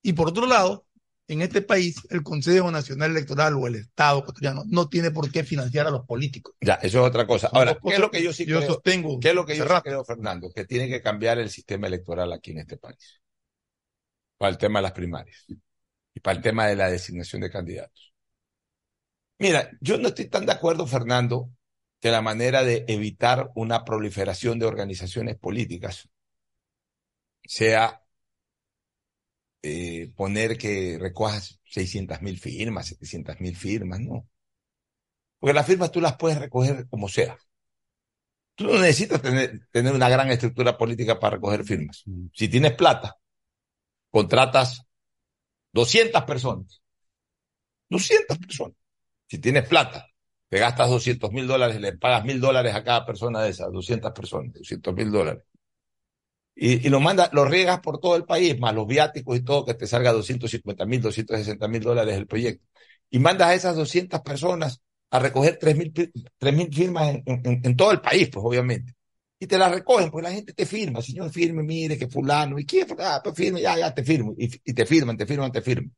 Y 0.03 0.13
por 0.13 0.29
otro 0.29 0.47
lado, 0.47 0.87
en 1.29 1.43
este 1.43 1.63
país 1.63 1.97
el 2.11 2.23
Consejo 2.23 2.71
Nacional 2.71 3.11
Electoral 3.11 3.55
o 3.55 3.67
el 3.67 3.77
Estado 3.77 4.21
ecuatoriano 4.21 4.65
no 4.67 4.89
tiene 4.89 5.11
por 5.11 5.31
qué 5.31 5.45
financiar 5.45 5.87
a 5.87 5.91
los 5.91 6.05
políticos. 6.05 6.55
Ya, 6.61 6.75
eso 6.75 7.01
es 7.01 7.07
otra 7.09 7.27
cosa. 7.27 7.49
Ahora, 7.53 7.79
¿qué 7.83 7.95
es 7.95 7.99
lo 7.99 8.11
que 8.11 8.23
yo 8.23 8.33
sí 8.33 8.45
yo 8.45 8.59
creo? 8.59 8.75
sostengo 8.75 9.19
¿Qué 9.21 9.31
es 9.31 9.35
lo 9.35 9.47
que 9.47 9.57
yo 9.57 9.65
sí 9.67 9.75
creo, 9.83 10.05
Fernando? 10.05 10.51
Que 10.55 10.65
tiene 10.65 10.89
que 10.89 11.01
cambiar 11.01 11.39
el 11.39 11.51
sistema 11.51 11.87
electoral 11.87 12.33
aquí 12.33 12.51
en 12.51 12.59
este 12.59 12.77
país. 12.77 13.21
Para 14.37 14.51
el 14.51 14.59
tema 14.59 14.81
de 14.81 14.83
las 14.83 14.93
primarias. 14.93 15.47
Y 16.15 16.21
para 16.21 16.37
el 16.37 16.43
tema 16.43 16.67
de 16.67 16.77
la 16.77 16.91
designación 16.91 17.43
de 17.43 17.51
candidatos. 17.51 18.14
Mira, 19.39 19.71
yo 19.81 19.99
no 19.99 20.09
estoy 20.09 20.27
tan 20.29 20.47
de 20.47 20.53
acuerdo, 20.53 20.87
Fernando, 20.87 21.51
que 22.01 22.11
la 22.11 22.23
manera 22.23 22.63
de 22.65 22.85
evitar 22.89 23.51
una 23.55 23.85
proliferación 23.85 24.59
de 24.59 24.67
organizaciones 24.67 25.37
políticas 25.37 26.09
sea 27.45 28.03
eh, 29.63 30.13
poner 30.15 30.59
que 30.59 30.99
recojas 31.01 31.61
600 31.65 32.21
mil 32.23 32.39
firmas, 32.39 32.89
700 32.89 33.41
mil 33.41 33.57
firmas, 33.57 34.01
no. 34.01 34.29
Porque 35.39 35.55
las 35.55 35.67
firmas 35.67 35.93
tú 35.93 36.01
las 36.01 36.17
puedes 36.17 36.39
recoger 36.39 36.89
como 36.89 37.09
sea. 37.09 37.39
Tú 38.57 38.65
no 38.67 38.79
necesitas 38.79 39.21
tener, 39.21 39.67
tener 39.71 39.93
una 39.95 40.09
gran 40.09 40.31
estructura 40.31 40.79
política 40.79 41.19
para 41.19 41.37
recoger 41.37 41.65
firmas. 41.65 42.05
Si 42.33 42.49
tienes 42.49 42.73
plata, 42.75 43.17
contratas 44.11 44.83
200 45.73 46.25
personas. 46.25 46.83
200 47.91 48.39
personas. 48.39 48.77
Si 49.35 49.39
tienes 49.41 49.67
plata, 49.69 50.07
te 50.49 50.59
gastas 50.61 50.89
200 50.89 51.33
mil 51.33 51.47
dólares, 51.49 51.81
le 51.81 51.93
pagas 51.99 52.25
mil 52.25 52.41
dólares 52.41 52.73
a 52.75 52.85
cada 52.85 53.05
persona 53.05 53.43
de 53.43 53.51
esas, 53.51 53.73
200 53.73 54.13
personas, 54.13 54.53
200 54.55 54.95
mil 54.95 55.11
dólares. 55.11 55.43
Y, 56.57 56.87
y 56.87 56.91
lo 56.91 57.01
manda, 57.01 57.29
lo 57.33 57.45
riegas 57.45 57.81
por 57.81 57.99
todo 58.01 58.15
el 58.17 58.25
país, 58.25 58.59
más 58.61 58.75
los 58.75 58.87
viáticos 58.87 59.37
y 59.37 59.43
todo, 59.45 59.65
que 59.65 59.75
te 59.75 59.87
salga 59.87 60.13
250 60.13 60.87
mil, 60.87 61.01
260 61.03 61.67
mil 61.69 61.83
dólares 61.83 62.17
el 62.17 62.27
proyecto. 62.27 62.65
Y 63.11 63.19
mandas 63.19 63.49
a 63.49 63.55
esas 63.55 63.77
200 63.77 64.21
personas 64.21 64.81
a 65.11 65.19
recoger 65.19 65.59
3 65.61 65.77
mil, 65.77 65.93
firmas 66.73 67.17
en, 67.27 67.61
en- 67.65 67.77
todo 67.77 67.93
el 67.93 68.01
país, 68.01 68.29
pues 68.33 68.45
obviamente. 68.45 68.95
Y 69.39 69.47
te 69.47 69.59
las 69.59 69.73
recogen, 69.73 70.11
pues 70.11 70.23
la 70.25 70.31
gente 70.33 70.53
te 70.53 70.65
firma, 70.65 71.03
señor, 71.03 71.31
firme, 71.31 71.63
mire, 71.63 71.99
que 71.99 72.09
fulano, 72.09 72.59
¿y 72.59 72.65
quién? 72.65 72.87
Ah, 72.99 73.21
pues 73.23 73.35
firme, 73.37 73.61
ya, 73.61 73.77
ya, 73.79 73.93
te 73.95 74.05
firmo. 74.05 74.35
Y, 74.39 74.49
y 74.65 74.73
te 74.75 74.87
firman, 74.87 75.17
te 75.17 75.27
firman, 75.27 75.51
te 75.53 75.61
firman. 75.61 75.93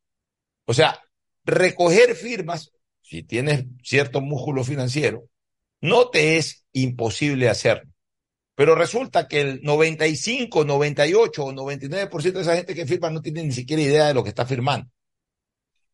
O 0.66 0.74
sea, 0.74 0.98
recoger 1.44 2.14
firmas, 2.16 2.72
si 3.06 3.22
tienes 3.22 3.66
cierto 3.84 4.20
músculo 4.20 4.64
financiero, 4.64 5.28
no 5.80 6.10
te 6.10 6.38
es 6.38 6.64
imposible 6.72 7.48
hacerlo. 7.48 7.88
Pero 8.56 8.74
resulta 8.74 9.28
que 9.28 9.42
el 9.42 9.62
95, 9.62 10.64
98 10.64 11.44
o 11.44 11.52
99% 11.52 12.32
de 12.32 12.40
esa 12.40 12.56
gente 12.56 12.74
que 12.74 12.86
firma 12.86 13.10
no 13.10 13.22
tiene 13.22 13.44
ni 13.44 13.52
siquiera 13.52 13.82
idea 13.82 14.08
de 14.08 14.14
lo 14.14 14.24
que 14.24 14.30
está 14.30 14.44
firmando. 14.44 14.90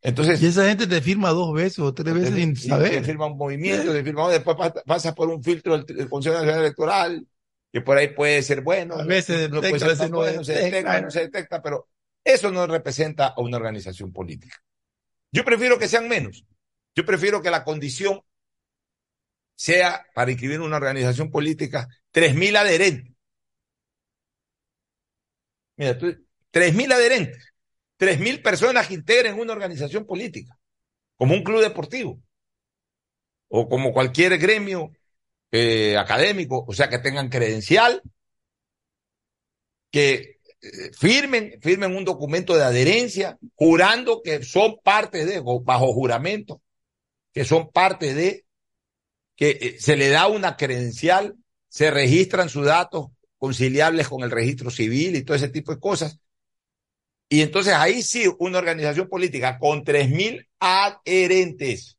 Entonces, 0.01 0.43
Y 0.43 0.47
esa 0.47 0.67
gente 0.67 0.87
te 0.87 1.03
firma 1.03 1.31
dos 1.31 1.53
veces 1.53 1.81
o 1.81 1.93
tres 1.93 2.15
veces 2.15 2.35
sin 2.35 2.55
te 2.55 2.61
saber. 2.61 3.05
firma 3.05 3.27
un 3.27 3.37
movimiento, 3.37 3.93
te 3.93 4.03
firma, 4.03 4.31
después 4.31 4.57
pasa, 4.57 4.83
pasa 4.87 5.15
por 5.15 5.29
un 5.29 5.43
filtro 5.43 5.79
del, 5.79 6.09
Consejo 6.09 6.37
Nacional 6.37 6.61
Electoral, 6.61 7.27
que 7.71 7.83
por 7.83 7.99
ahí 7.99 8.09
puede 8.09 8.43
ser 8.43 8.63
bueno, 8.63 8.95
A 8.95 9.05
veces 9.05 9.51
no 9.51 9.61
puede 9.61 9.73
detecta, 9.73 9.97
ser 9.97 10.15
a 10.15 10.19
veces 10.19 10.37
no 10.37 10.45
se 10.45 10.55
detecta, 10.55 11.01
no 11.03 11.11
se 11.11 11.21
detecta, 11.21 11.63
pero 11.63 11.89
eso 12.25 12.51
no 12.51 12.67
representa 12.67 13.27
a 13.29 13.41
una 13.41 13.59
organización 13.59 14.13
política. 14.13 14.57
Yo 15.31 15.45
prefiero 15.45 15.79
que 15.79 15.89
sean 15.89 16.09
menos. 16.09 16.45
Yo 16.95 17.05
prefiero 17.07 17.43
que 17.43 17.51
la 17.51 17.65
condición 17.65 18.23
sea 19.55 20.07
para 20.15 20.31
inscribir 20.31 20.61
una 20.61 20.77
organización 20.77 21.31
política 21.31 21.89
3.000 22.13 22.57
adherentes. 22.57 23.15
Mira, 25.77 25.99
tú, 25.99 26.07
3.000 26.53 26.93
adherentes, 26.93 27.53
3.000 27.99 28.43
personas 28.43 28.87
que 28.87 28.95
integren 28.95 29.39
una 29.39 29.53
organización 29.53 30.07
política, 30.07 30.59
como 31.17 31.35
un 31.35 31.43
club 31.43 31.61
deportivo 31.61 32.21
o 33.49 33.69
como 33.69 33.93
cualquier 33.93 34.39
gremio 34.39 34.93
eh, 35.51 35.97
académico, 35.99 36.65
o 36.67 36.73
sea, 36.73 36.89
que 36.89 36.99
tengan 36.99 37.29
credencial, 37.29 38.03
que 39.91 40.41
eh, 40.63 40.91
firmen, 40.99 41.61
firmen 41.61 41.95
un 41.95 42.05
documento 42.05 42.57
de 42.57 42.65
adherencia, 42.65 43.39
jurando 43.55 44.23
que 44.23 44.43
son 44.43 44.79
parte 44.83 45.27
de, 45.27 45.41
bajo 45.41 45.93
juramento, 45.93 46.63
que 47.33 47.45
son 47.45 47.71
parte 47.71 48.15
de, 48.15 48.45
que 49.37 49.51
eh, 49.51 49.77
se 49.79 49.97
le 49.97 50.09
da 50.09 50.27
una 50.27 50.57
credencial, 50.57 51.37
se 51.69 51.91
registran 51.91 52.49
sus 52.49 52.67
datos 52.67 53.07
conciliables 53.39 54.09
con 54.09 54.23
el 54.23 54.31
registro 54.31 54.71
civil 54.71 55.17
y 55.17 55.23
todo 55.23 55.37
ese 55.37 55.49
tipo 55.49 55.73
de 55.75 55.81
cosas. 55.81 56.21
Y 57.29 57.41
entonces 57.41 57.73
ahí 57.73 58.03
sí, 58.03 58.31
una 58.39 58.59
organización 58.59 59.09
política 59.09 59.59
con 59.59 59.85
3.000 59.85 60.47
adherentes, 60.61 61.97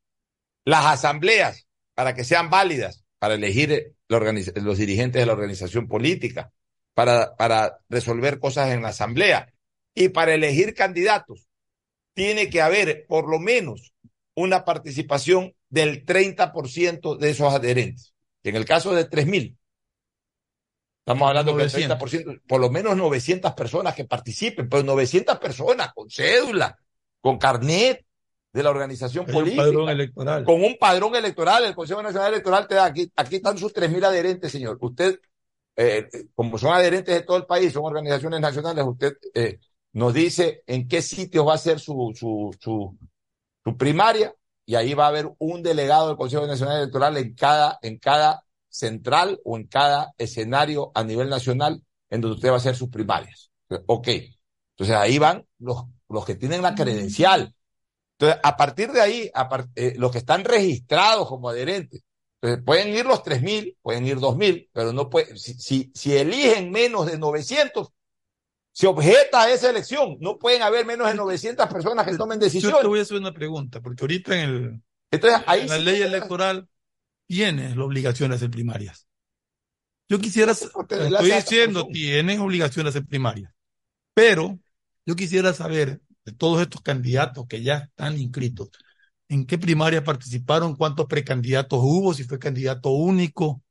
las 0.64 0.86
asambleas, 0.86 1.66
para 1.94 2.14
que 2.14 2.24
sean 2.24 2.50
válidas, 2.50 3.04
para 3.18 3.34
elegir 3.34 3.94
los 4.08 4.78
dirigentes 4.78 5.20
de 5.20 5.26
la 5.26 5.32
organización 5.32 5.88
política, 5.88 6.52
para, 6.94 7.34
para 7.34 7.80
resolver 7.88 8.38
cosas 8.38 8.70
en 8.70 8.82
la 8.82 8.88
asamblea 8.88 9.52
y 9.94 10.10
para 10.10 10.34
elegir 10.34 10.74
candidatos, 10.74 11.48
tiene 12.14 12.48
que 12.48 12.62
haber 12.62 13.06
por 13.08 13.28
lo 13.28 13.40
menos 13.40 13.93
una 14.34 14.64
participación 14.64 15.54
del 15.68 16.04
30% 16.04 17.16
de 17.16 17.30
esos 17.30 17.52
adherentes. 17.52 18.14
En 18.42 18.56
el 18.56 18.64
caso 18.64 18.94
de 18.94 19.08
3.000, 19.08 19.56
Estamos 21.06 21.28
hablando 21.28 21.54
del 21.54 21.70
30%, 21.70 22.40
por 22.48 22.62
lo 22.62 22.70
menos 22.70 22.96
900 22.96 23.52
personas 23.52 23.94
que 23.94 24.06
participen, 24.06 24.70
pero 24.70 24.82
900 24.84 25.38
personas 25.38 25.92
con 25.92 26.08
cédula, 26.08 26.78
con 27.20 27.36
carnet 27.36 28.06
de 28.50 28.62
la 28.62 28.70
organización 28.70 29.26
política. 29.26 29.64
Un 29.64 29.68
padrón 29.68 29.88
electoral. 29.90 30.44
Con 30.44 30.64
un 30.64 30.76
padrón 30.78 31.14
electoral. 31.14 31.64
El 31.66 31.74
Consejo 31.74 32.02
Nacional 32.02 32.32
Electoral 32.32 32.66
te 32.66 32.76
da 32.76 32.86
aquí, 32.86 33.12
aquí 33.16 33.36
están 33.36 33.58
sus 33.58 33.74
3.000 33.74 34.02
adherentes, 34.02 34.50
señor. 34.50 34.78
Usted, 34.80 35.20
eh, 35.76 36.08
como 36.34 36.56
son 36.56 36.72
adherentes 36.72 37.14
de 37.14 37.20
todo 37.20 37.36
el 37.36 37.44
país, 37.44 37.74
son 37.74 37.84
organizaciones 37.84 38.40
nacionales, 38.40 38.84
usted 38.86 39.18
eh, 39.34 39.58
nos 39.92 40.14
dice 40.14 40.62
en 40.66 40.88
qué 40.88 41.02
sitio 41.02 41.44
va 41.44 41.54
a 41.54 41.58
ser 41.58 41.80
su, 41.80 42.14
su, 42.16 42.56
su, 42.58 42.96
su 43.64 43.76
primaria 43.76 44.34
y 44.66 44.74
ahí 44.76 44.94
va 44.94 45.06
a 45.06 45.08
haber 45.08 45.30
un 45.38 45.62
delegado 45.62 46.08
del 46.08 46.16
Consejo 46.16 46.46
Nacional 46.46 46.78
Electoral 46.78 47.16
en 47.16 47.34
cada, 47.34 47.78
en 47.82 47.98
cada 47.98 48.44
central 48.68 49.40
o 49.44 49.56
en 49.56 49.66
cada 49.66 50.12
escenario 50.18 50.90
a 50.94 51.04
nivel 51.04 51.28
nacional 51.28 51.82
en 52.10 52.20
donde 52.20 52.36
usted 52.36 52.48
va 52.48 52.54
a 52.54 52.58
hacer 52.58 52.76
sus 52.76 52.88
primarias. 52.88 53.50
Ok. 53.86 54.08
Entonces 54.76 54.96
ahí 54.96 55.18
van 55.18 55.46
los, 55.58 55.84
los 56.08 56.24
que 56.24 56.34
tienen 56.34 56.62
la 56.62 56.74
credencial. 56.74 57.54
Entonces, 58.18 58.40
a 58.42 58.56
partir 58.56 58.92
de 58.92 59.00
ahí, 59.00 59.30
eh, 59.74 59.94
los 59.96 60.12
que 60.12 60.18
están 60.18 60.44
registrados 60.44 61.28
como 61.28 61.48
adherentes, 61.48 62.04
entonces, 62.40 62.62
pueden 62.62 62.94
ir 62.94 63.06
los 63.06 63.22
3.000, 63.22 63.78
pueden 63.80 64.06
ir 64.06 64.18
2.000, 64.18 64.68
pero 64.70 64.92
no 64.92 65.08
puede, 65.08 65.36
si, 65.38 65.54
si, 65.54 65.90
si, 65.94 66.14
eligen 66.14 66.70
menos 66.70 67.06
de 67.06 67.16
900, 67.16 67.88
se 68.74 68.88
objeta 68.88 69.42
a 69.42 69.50
esa 69.52 69.70
elección. 69.70 70.16
No 70.20 70.36
pueden 70.36 70.62
haber 70.62 70.84
menos 70.84 71.08
de 71.08 71.14
900 71.14 71.68
personas 71.68 72.04
que 72.04 72.16
tomen 72.16 72.40
decisiones. 72.40 72.76
Yo 72.76 72.82
te 72.82 72.88
voy 72.88 72.98
a 72.98 73.02
hacer 73.02 73.16
una 73.16 73.32
pregunta, 73.32 73.80
porque 73.80 74.02
ahorita 74.02 74.36
en, 74.36 74.50
el, 74.50 74.82
Entonces, 75.12 75.40
ahí 75.46 75.60
en 75.62 75.68
la 75.68 75.76
sí 75.76 75.82
ley 75.84 76.02
electoral 76.02 76.68
tienes 77.28 77.76
la 77.76 77.84
obligación 77.84 78.30
de 78.30 78.36
hacer 78.36 78.50
primarias. 78.50 79.06
Yo 80.08 80.18
quisiera, 80.18 80.52
la 80.90 81.20
estoy 81.20 81.30
diciendo, 81.30 81.86
tienes 81.86 82.40
obligación 82.40 82.84
de 82.84 82.90
hacer 82.90 83.06
primarias. 83.06 83.52
Pero 84.12 84.58
yo 85.06 85.14
quisiera 85.14 85.54
saber 85.54 86.00
de 86.24 86.32
todos 86.32 86.60
estos 86.60 86.80
candidatos 86.82 87.46
que 87.48 87.62
ya 87.62 87.76
están 87.76 88.18
inscritos, 88.18 88.70
en 89.28 89.46
qué 89.46 89.56
primaria 89.56 90.02
participaron, 90.02 90.74
cuántos 90.74 91.06
precandidatos 91.06 91.78
hubo, 91.80 92.12
si 92.12 92.24
fue 92.24 92.40
candidato 92.40 92.90
único, 92.90 93.62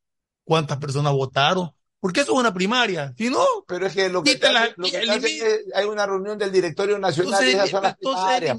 cuántas 0.46 0.78
personas 0.78 1.12
votaron. 1.12 1.72
Porque 2.04 2.20
eso 2.20 2.34
es 2.34 2.38
una 2.40 2.54
primaria. 2.54 3.14
Si 3.18 3.30
no, 3.30 3.46
Pero 3.66 3.88
es 3.88 3.94
que 3.94 4.10
lo 4.10 4.22
que, 4.22 4.32
lo 4.76 4.88
que 4.92 4.98
elimina- 4.98 5.48
es- 5.48 5.62
hay 5.74 5.86
una 5.86 6.06
reunión 6.06 6.38
del 6.38 6.52
directorio 6.52 7.00
nacional 7.00 7.32
Entonces, 7.36 7.54
y 7.54 7.58
esas 7.58 7.70
son 7.70 7.82
las 7.84 7.96
primarias. 7.96 8.58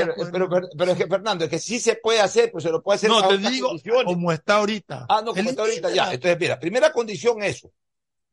Ya, 0.00 0.06
pero, 0.06 0.14
pues. 0.16 0.30
pero, 0.32 0.48
pero- 0.48 0.68
pero 0.78 0.92
es 0.92 0.96
que 0.96 1.06
Fernando, 1.06 1.44
es 1.44 1.50
que 1.50 1.58
sí 1.58 1.78
se 1.78 1.96
puede 1.96 2.20
hacer, 2.22 2.50
pues 2.50 2.64
se 2.64 2.70
lo 2.70 2.82
puede 2.82 2.96
hacer 2.96 3.10
no, 3.10 3.16
te 3.28 3.36
digo 3.50 3.68
como 4.06 4.32
está 4.32 4.54
ahorita. 4.56 5.04
Ah, 5.10 5.20
no, 5.22 5.34
como 5.34 5.50
está 5.50 5.60
ahorita 5.62 5.90
ya. 5.90 6.04
Entonces, 6.14 6.40
mira, 6.40 6.58
primera 6.58 6.90
condición 6.90 7.42
eso, 7.42 7.70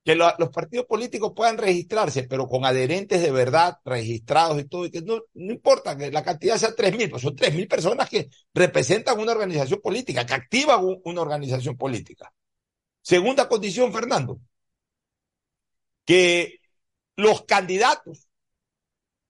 que 0.05 0.15
lo- 0.15 0.33
los 0.39 0.49
partidos 0.49 0.85
políticos 0.85 1.33
puedan 1.35 1.57
registrarse, 1.57 2.23
pero 2.23 2.47
con 2.47 2.63
adherentes 2.63 3.21
de 3.21 3.31
verdad, 3.31 3.79
registrados 3.83 4.61
y 4.61 4.63
todo, 4.63 4.85
y 4.85 4.91
que 4.91 5.01
no, 5.01 5.19
no 5.33 5.51
importa 5.51 5.97
que 5.97 6.09
la 6.09 6.23
cantidad 6.23 6.55
sea 6.55 6.73
3.000, 6.73 7.09
pues 7.09 7.21
son 7.21 7.35
3.000 7.35 7.67
personas 7.67 8.09
que 8.09 8.29
representan 8.53 9.19
una 9.19 9.33
organización 9.33 9.81
política, 9.81 10.25
que 10.25 10.33
activan 10.35 10.85
un- 10.85 11.01
una 11.03 11.19
organización 11.21 11.75
política. 11.75 12.31
Segunda 13.01 13.47
condición, 13.47 13.91
Fernando, 13.93 14.39
que 16.05 16.59
los 17.15 17.45
candidatos 17.45 18.27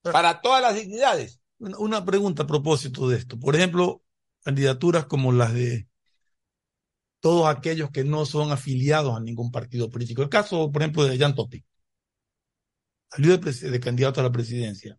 para 0.01 0.41
todas 0.41 0.61
las 0.61 0.75
dignidades 0.75 1.39
Una, 1.59 2.03
pregunta 2.03 2.43
a 2.43 2.47
propósito 2.47 3.07
de 3.07 3.17
esto. 3.17 3.39
Por 3.39 3.55
ejemplo, 3.55 4.01
candidaturas 4.43 5.05
como 5.05 5.31
las 5.31 5.53
de 5.53 5.87
todos 7.19 7.47
aquellos 7.47 7.91
que 7.91 8.03
no 8.03 8.25
son 8.25 8.51
afiliados 8.51 9.15
a 9.15 9.19
ningún 9.19 9.51
partido 9.51 9.89
político. 9.89 10.23
El 10.23 10.29
caso, 10.29 10.71
por 10.71 10.81
ejemplo, 10.81 11.03
de 11.05 11.17
Jan 11.19 11.35
Topic. 11.35 11.63
Salió 13.11 13.37
de 13.37 13.79
candidato 13.79 14.21
a 14.21 14.23
la 14.23 14.31
presidencia, 14.31 14.97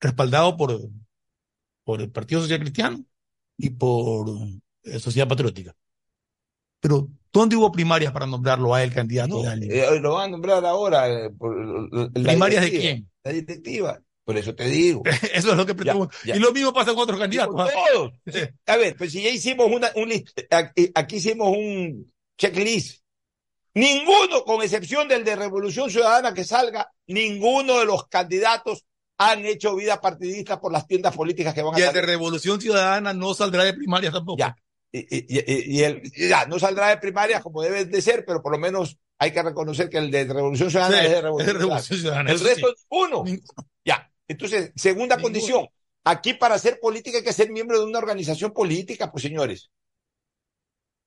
respaldado 0.00 0.56
por, 0.56 0.80
por 1.84 2.00
el 2.00 2.10
Partido 2.10 2.40
Social 2.42 2.60
Cristiano 2.60 3.04
y 3.56 3.70
por 3.70 4.28
eh, 4.84 4.98
Sociedad 4.98 5.28
Patriótica. 5.28 5.76
Pero, 6.84 7.08
¿dónde 7.32 7.56
hubo 7.56 7.72
primarias 7.72 8.12
para 8.12 8.26
nombrarlo 8.26 8.74
a 8.74 8.82
él 8.82 8.92
candidato 8.92 9.42
alguien? 9.48 9.72
Eh, 9.72 9.98
lo 10.00 10.12
van 10.16 10.24
a 10.24 10.28
nombrar 10.32 10.62
ahora. 10.66 11.08
eh, 11.10 11.30
por, 11.30 11.56
la 11.90 12.10
¿Primarias 12.12 12.62
de 12.62 12.70
quién? 12.70 13.10
La 13.22 13.32
directiva. 13.32 13.98
Por 14.22 14.36
eso 14.36 14.54
te 14.54 14.68
digo. 14.68 15.02
Eso 15.32 15.50
es 15.52 15.56
lo 15.56 15.64
que 15.64 15.74
pregunto. 15.74 16.14
Y 16.24 16.38
lo 16.38 16.52
mismo 16.52 16.74
pasa 16.74 16.92
con 16.92 17.04
otros 17.04 17.18
candidatos. 17.18 17.54
¿ah? 17.58 17.68
todos. 17.94 18.12
A 18.66 18.76
ver, 18.76 18.94
pues 18.96 19.12
si 19.12 19.22
ya 19.22 19.30
hicimos 19.30 19.66
una, 19.72 19.90
un 19.96 20.10
list- 20.10 20.38
aquí, 20.94 21.16
hicimos 21.16 21.56
un 21.56 22.12
checklist. 22.36 23.02
Ninguno, 23.72 24.44
con 24.44 24.62
excepción 24.62 25.08
del 25.08 25.24
de 25.24 25.36
Revolución 25.36 25.90
Ciudadana 25.90 26.34
que 26.34 26.44
salga, 26.44 26.90
ninguno 27.06 27.78
de 27.78 27.86
los 27.86 28.08
candidatos 28.08 28.84
han 29.16 29.46
hecho 29.46 29.74
vida 29.74 30.02
partidista 30.02 30.60
por 30.60 30.70
las 30.70 30.86
tiendas 30.86 31.16
políticas 31.16 31.54
que 31.54 31.62
van 31.62 31.74
a 31.74 31.78
Y 31.78 31.82
el 31.82 31.88
de 31.88 31.94
salir. 31.94 32.08
Revolución 32.10 32.60
Ciudadana 32.60 33.14
no 33.14 33.32
saldrá 33.32 33.64
de 33.64 33.72
primaria 33.72 34.12
tampoco. 34.12 34.38
Ya. 34.38 34.54
Y, 34.96 35.00
y- 35.10 35.26
y- 35.28 35.78
y 35.78 35.82
el, 35.82 36.02
y 36.14 36.28
ya, 36.28 36.46
no 36.46 36.56
saldrá 36.60 36.88
de 36.90 36.98
primarias 36.98 37.42
como 37.42 37.60
debe 37.62 37.84
de 37.84 38.00
ser, 38.00 38.24
pero 38.24 38.40
por 38.40 38.52
lo 38.52 38.58
menos 38.58 38.96
hay 39.18 39.32
que 39.32 39.42
reconocer 39.42 39.88
que 39.90 39.98
el 39.98 40.08
de 40.08 40.22
Revolución 40.24 40.70
Ciudadana 40.70 41.00
Sí, 41.00 41.06
es 41.06 41.10
de 41.10 41.22
Revolución, 41.22 41.58
Revolución 41.58 41.98
Ciudadana, 41.98 42.30
El 42.30 42.38
resto 42.38 42.66
sí. 42.68 42.74
es 42.76 42.86
uno. 42.90 43.24
Ya. 43.84 44.08
Entonces, 44.28 44.70
segunda 44.76 45.20
condición. 45.20 45.66
Aquí 46.04 46.34
para 46.34 46.54
hacer 46.54 46.78
política 46.80 47.18
hay 47.18 47.24
que 47.24 47.32
ser 47.32 47.50
miembro 47.50 47.80
de 47.80 47.86
una 47.86 47.98
organización 47.98 48.52
política, 48.52 49.10
pues 49.10 49.22
señores. 49.22 49.68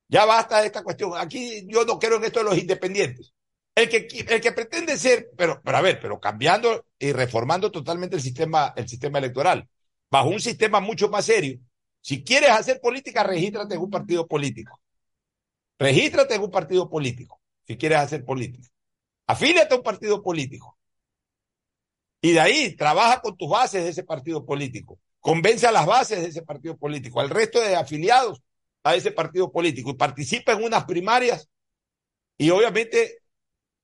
Ya 0.10 0.26
basta 0.26 0.60
de 0.60 0.68
esta 0.68 0.84
cuestión. 0.84 1.14
Aquí 1.16 1.66
yo 1.68 1.86
no 1.86 1.98
creo 2.00 2.18
en 2.18 2.26
esto 2.26 2.40
de 2.40 2.46
los 2.46 2.58
independientes. 2.58 3.34
El 3.76 3.88
que, 3.90 4.08
el 4.28 4.42
que 4.42 4.52
pretende 4.52 4.98
ser, 4.98 5.30
pero, 5.38 5.62
pero 5.64 5.78
a 5.78 5.82
ver, 5.82 6.00
pero 6.02 6.20
cambiando 6.20 6.86
y 6.98 7.12
reformando 7.14 7.72
totalmente 7.72 8.16
el 8.16 8.22
sistema, 8.22 8.74
el 8.76 8.88
sistema 8.90 9.20
electoral, 9.20 9.68
bajo 10.10 10.30
un 10.30 10.40
sistema 10.42 10.80
mucho 10.80 11.10
más 11.10 11.26
serio. 11.26 11.60
Si 12.08 12.24
quieres 12.24 12.52
hacer 12.52 12.80
política, 12.80 13.22
regístrate 13.22 13.76
en 13.76 13.82
un 13.82 13.90
partido 13.90 14.26
político. 14.26 14.80
Regístrate 15.78 16.36
en 16.36 16.42
un 16.42 16.50
partido 16.50 16.90
político, 16.90 17.42
si 17.66 17.76
quieres 17.76 17.98
hacer 17.98 18.24
política. 18.24 18.70
Afíliate 19.26 19.74
a 19.74 19.78
un 19.78 19.84
partido 19.84 20.24
político. 20.24 20.78
Y 22.22 22.32
de 22.32 22.40
ahí 22.40 22.78
trabaja 22.78 23.20
con 23.20 23.36
tus 23.36 23.50
bases 23.50 23.84
de 23.84 23.90
ese 23.90 24.06
partido 24.06 24.46
político. 24.46 24.98
Convence 25.20 25.68
a 25.68 25.72
las 25.74 25.86
bases 25.86 26.22
de 26.22 26.30
ese 26.30 26.44
partido 26.44 26.78
político, 26.78 27.20
al 27.20 27.30
resto 27.30 27.60
de 27.60 27.76
afiliados 27.76 28.42
a 28.84 28.96
ese 28.96 29.12
partido 29.12 29.52
político 29.52 29.90
y 29.90 29.96
participa 29.96 30.54
en 30.54 30.64
unas 30.64 30.86
primarias 30.86 31.50
y 32.38 32.52
obviamente 32.52 33.18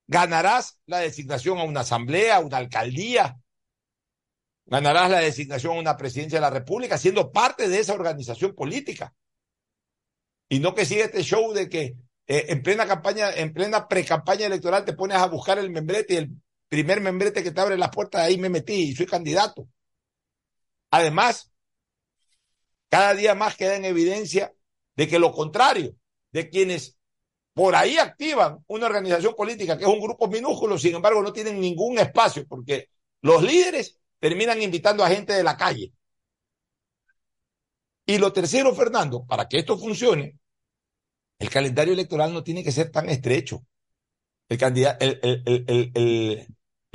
ganarás 0.08 0.80
la 0.86 1.00
designación 1.00 1.58
a 1.58 1.64
una 1.64 1.82
asamblea, 1.82 2.38
a 2.38 2.40
una 2.40 2.56
alcaldía, 2.56 3.38
ganarás 4.66 5.10
la 5.10 5.20
designación 5.20 5.78
a 5.78 5.80
una 5.80 5.98
presidencia 5.98 6.38
de 6.38 6.42
la 6.42 6.50
República 6.50 6.98
siendo 6.98 7.32
parte 7.32 7.68
de 7.68 7.80
esa 7.80 7.94
organización 7.94 8.56
política. 8.56 9.14
Y 10.50 10.60
no 10.60 10.76
que 10.76 10.86
siga 10.86 11.06
este 11.06 11.24
show 11.24 11.54
de 11.54 11.70
que 11.70 11.96
eh, 12.28 12.46
en 12.50 12.64
plena 12.64 12.86
campaña, 12.86 13.32
en 13.34 13.54
plena 13.54 13.88
pre-campaña 13.88 14.46
electoral 14.46 14.86
te 14.86 14.94
pones 14.94 15.18
a 15.18 15.28
buscar 15.28 15.58
el 15.60 15.70
membrete 15.70 16.14
y 16.14 16.18
el 16.18 16.32
primer 16.70 17.02
membrete 17.02 17.44
que 17.44 17.52
te 17.52 17.62
abre 17.62 17.78
las 17.78 17.90
puertas, 17.90 18.22
ahí 18.22 18.38
me 18.38 18.50
metí 18.50 18.74
y 18.74 18.96
soy 18.96 19.06
candidato. 19.06 19.68
Además, 20.92 21.52
cada 22.90 23.14
día 23.16 23.36
más 23.36 23.56
queda 23.58 23.76
en 23.76 23.86
evidencia 23.86 24.54
de 24.96 25.08
que 25.08 25.20
lo 25.20 25.32
contrario, 25.32 25.96
de 26.32 26.50
quienes 26.50 26.98
por 27.54 27.76
ahí 27.76 27.98
activan 27.98 28.64
una 28.68 28.88
organización 28.88 29.36
política 29.36 29.78
que 29.78 29.84
es 29.84 29.90
un 29.90 30.00
grupo 30.00 30.28
minúsculo, 30.28 30.78
sin 30.78 30.96
embargo 30.96 31.22
no 31.22 31.34
tienen 31.34 31.60
ningún 31.60 32.00
espacio 32.00 32.46
porque 32.48 32.90
los 33.22 33.44
líderes 33.44 34.00
terminan 34.24 34.62
invitando 34.62 35.04
a 35.04 35.10
gente 35.10 35.34
de 35.34 35.44
la 35.44 35.58
calle. 35.58 35.92
Y 38.06 38.18
lo 38.20 38.32
tercero, 38.32 38.74
Fernando, 38.74 39.26
para 39.26 39.50
que 39.50 39.58
esto 39.60 39.78
funcione, 39.78 40.40
el 41.40 41.50
calendario 41.50 41.94
electoral 41.94 42.32
no 42.32 42.42
tiene 42.42 42.64
que 42.64 42.72
ser 42.72 42.90
tan 42.90 43.10
estrecho. 43.10 43.66
El, 44.48 44.58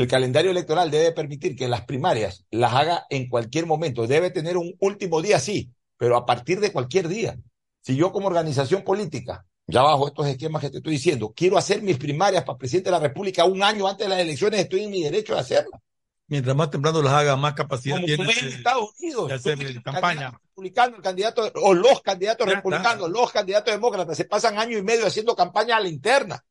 calendario 0.09 0.51
electoral 0.51 0.91
debe 0.91 1.13
permitir 1.13 1.55
que 1.55 1.69
las 1.69 1.85
primarias 1.85 2.47
las 2.51 2.73
haga 2.73 3.05
en 3.11 3.29
cualquier 3.29 3.67
momento. 3.67 4.07
Debe 4.07 4.31
tener 4.31 4.57
un 4.57 4.75
último 4.81 5.21
día, 5.21 5.39
sí, 5.39 5.71
pero 5.99 6.17
a 6.17 6.25
partir 6.25 6.61
de 6.61 6.73
cualquier 6.73 7.09
día. 7.09 7.39
Si 7.83 7.95
yo 7.95 8.11
como 8.11 8.29
organización 8.29 8.85
política, 8.85 9.45
ya 9.67 9.83
bajo 9.83 10.09
estos 10.09 10.27
esquemas 10.29 10.63
que 10.63 10.71
te 10.71 10.79
estoy 10.79 10.95
diciendo, 10.95 11.35
quiero 11.37 11.59
hacer 11.59 11.83
mis 11.83 11.99
primarias 11.99 12.45
para 12.45 12.57
presidente 12.57 12.89
de 12.89 12.97
la 12.97 13.07
República 13.07 13.45
un 13.45 13.63
año 13.63 13.87
antes 13.87 14.07
de 14.07 14.15
las 14.15 14.21
elecciones, 14.21 14.61
estoy 14.61 14.85
en 14.85 14.91
mi 14.91 15.03
derecho 15.03 15.35
de 15.35 15.41
hacerlas. 15.41 15.83
Mientras 16.29 16.55
más 16.55 16.71
temprano 16.71 17.01
las 17.03 17.13
haga, 17.15 17.37
más 17.37 17.55
capacidad 17.55 17.97
Como 17.97 18.07
tiene 18.07 18.23
tú 18.23 18.29
ves 18.29 18.43
en 18.43 18.49
Estados 18.49 18.91
Unidos. 19.01 19.29
de 19.29 19.35
hacer 19.35 19.75
tú- 19.75 19.83
campaña. 19.83 20.31
republicano, 20.31 20.97
el 20.97 21.03
candidato, 21.03 21.51
o 21.63 21.73
los 21.75 22.03
candidatos 22.03 22.47
Ya 22.47 22.55
republicanos, 22.57 23.07
está. 23.09 23.21
los 23.21 23.33
candidatos 23.33 23.73
demócratas, 23.75 24.17
se 24.17 24.25
pasan 24.27 24.59
año 24.59 24.77
y 24.77 24.83
medio 24.83 25.07
haciendo 25.07 25.35
campaña 25.35 25.77
a 25.77 25.81
la 25.81 25.89
interna. 25.89 26.45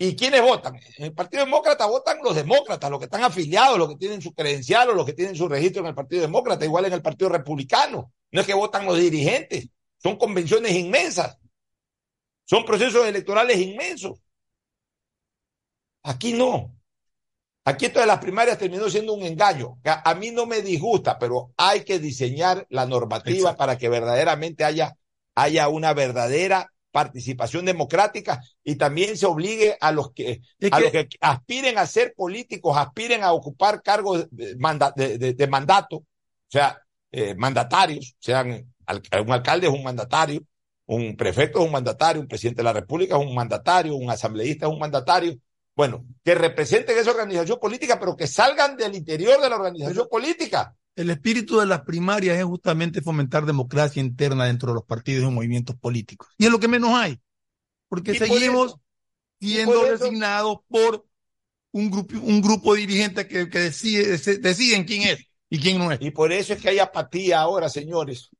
¿Y 0.00 0.14
quiénes 0.16 0.40
votan? 0.42 0.76
En 0.96 1.04
el 1.06 1.12
Partido 1.12 1.44
Demócrata 1.44 1.84
votan 1.86 2.18
los 2.22 2.34
demócratas, 2.36 2.88
los 2.88 3.00
que 3.00 3.06
están 3.06 3.24
afiliados, 3.24 3.76
los 3.78 3.88
que 3.88 3.96
tienen 3.96 4.22
su 4.22 4.32
credencial 4.32 4.88
o 4.90 4.94
los 4.94 5.04
que 5.04 5.12
tienen 5.12 5.34
su 5.34 5.48
registro 5.48 5.80
en 5.82 5.88
el 5.88 5.94
Partido 5.94 6.22
Demócrata, 6.22 6.64
igual 6.64 6.84
en 6.86 6.92
el 6.92 7.02
Partido 7.02 7.28
Republicano. 7.30 8.12
No 8.30 8.40
es 8.40 8.46
que 8.46 8.54
votan 8.54 8.86
los 8.86 8.96
dirigentes, 8.96 9.68
son 10.00 10.16
convenciones 10.16 10.72
inmensas, 10.72 11.36
son 12.44 12.64
procesos 12.64 13.04
electorales 13.06 13.58
inmensos. 13.58 14.20
Aquí 16.04 16.32
no. 16.32 16.77
Aquí 17.68 17.86
esto 17.86 18.00
de 18.00 18.06
las 18.06 18.18
primarias 18.18 18.58
terminó 18.58 18.88
siendo 18.88 19.12
un 19.12 19.22
engaño. 19.22 19.78
A, 19.84 20.14
mí 20.14 20.30
no 20.30 20.46
me 20.46 20.62
disgusta, 20.62 21.18
pero 21.18 21.52
hay 21.56 21.82
que 21.84 21.98
diseñar 21.98 22.66
la 22.70 22.86
normativa 22.86 23.56
para 23.56 23.76
que 23.76 23.88
verdaderamente 23.88 24.64
haya, 24.64 24.94
haya 25.34 25.68
una 25.68 25.92
verdadera 25.92 26.72
participación 26.90 27.66
democrática 27.66 28.40
y 28.64 28.76
también 28.76 29.16
se 29.16 29.26
obligue 29.26 29.76
a 29.80 29.92
los 29.92 30.12
que, 30.12 30.40
a 30.70 30.78
que- 30.78 30.82
los 30.84 30.92
que 30.92 31.08
aspiren 31.20 31.76
a 31.78 31.86
ser 31.86 32.14
políticos, 32.16 32.76
aspiren 32.76 33.22
a 33.22 33.32
ocupar 33.32 33.82
cargos 33.82 34.26
de, 34.30 34.56
manda- 34.56 34.92
de- 34.96 35.18
de- 35.18 35.34
de 35.34 35.46
mandato, 35.46 35.96
o 35.96 36.04
sea, 36.48 36.80
eh, 37.12 37.34
mandatarios, 37.34 38.14
sean 38.18 38.72
al- 38.86 39.02
un 39.24 39.32
alcalde 39.32 39.66
es 39.66 39.72
un 39.72 39.82
mandatario, 39.82 40.40
un 40.86 41.16
prefecto 41.16 41.58
es 41.60 41.66
un 41.66 41.72
mandatario, 41.72 42.22
un 42.22 42.28
presidente 42.28 42.60
de 42.60 42.64
la 42.64 42.72
República 42.72 43.16
es 43.18 43.24
un 43.26 43.34
mandatario, 43.34 43.94
un 43.94 44.08
asambleísta 44.10 44.66
es 44.66 44.72
un 44.72 44.78
mandatario. 44.78 45.36
Bueno, 45.78 46.04
que 46.24 46.34
representen 46.34 46.98
esa 46.98 47.12
organización 47.12 47.60
política, 47.60 48.00
pero 48.00 48.16
que 48.16 48.26
salgan 48.26 48.76
del 48.76 48.96
interior 48.96 49.40
de 49.40 49.48
la 49.48 49.54
organización 49.54 50.08
política. 50.10 50.74
El 50.96 51.08
espíritu 51.08 51.60
de 51.60 51.66
las 51.66 51.82
primarias 51.82 52.36
es 52.36 52.44
justamente 52.44 53.00
fomentar 53.00 53.46
democracia 53.46 54.00
interna 54.00 54.46
dentro 54.46 54.70
de 54.70 54.74
los 54.74 54.82
partidos 54.82 55.30
y 55.30 55.32
movimientos 55.32 55.76
políticos. 55.76 56.30
Y 56.36 56.46
es 56.46 56.50
lo 56.50 56.58
que 56.58 56.66
menos 56.66 56.90
hay. 56.94 57.20
Porque 57.88 58.14
por 58.14 58.26
seguimos 58.26 58.74
siendo 59.38 59.72
por 59.82 59.96
designados 59.96 60.58
por 60.66 61.06
un 61.70 61.92
grupo, 61.92 62.16
un 62.24 62.42
grupo 62.42 62.74
de 62.74 62.80
dirigentes 62.80 63.26
que, 63.26 63.48
que 63.48 63.60
decide- 63.60 64.18
deciden 64.40 64.82
quién 64.82 65.02
es 65.02 65.28
y 65.48 65.60
quién 65.60 65.78
no 65.78 65.92
es. 65.92 66.00
Y 66.02 66.10
por 66.10 66.32
eso 66.32 66.54
es 66.54 66.60
que 66.60 66.70
hay 66.70 66.80
apatía 66.80 67.38
ahora, 67.38 67.68
señores, 67.68 68.30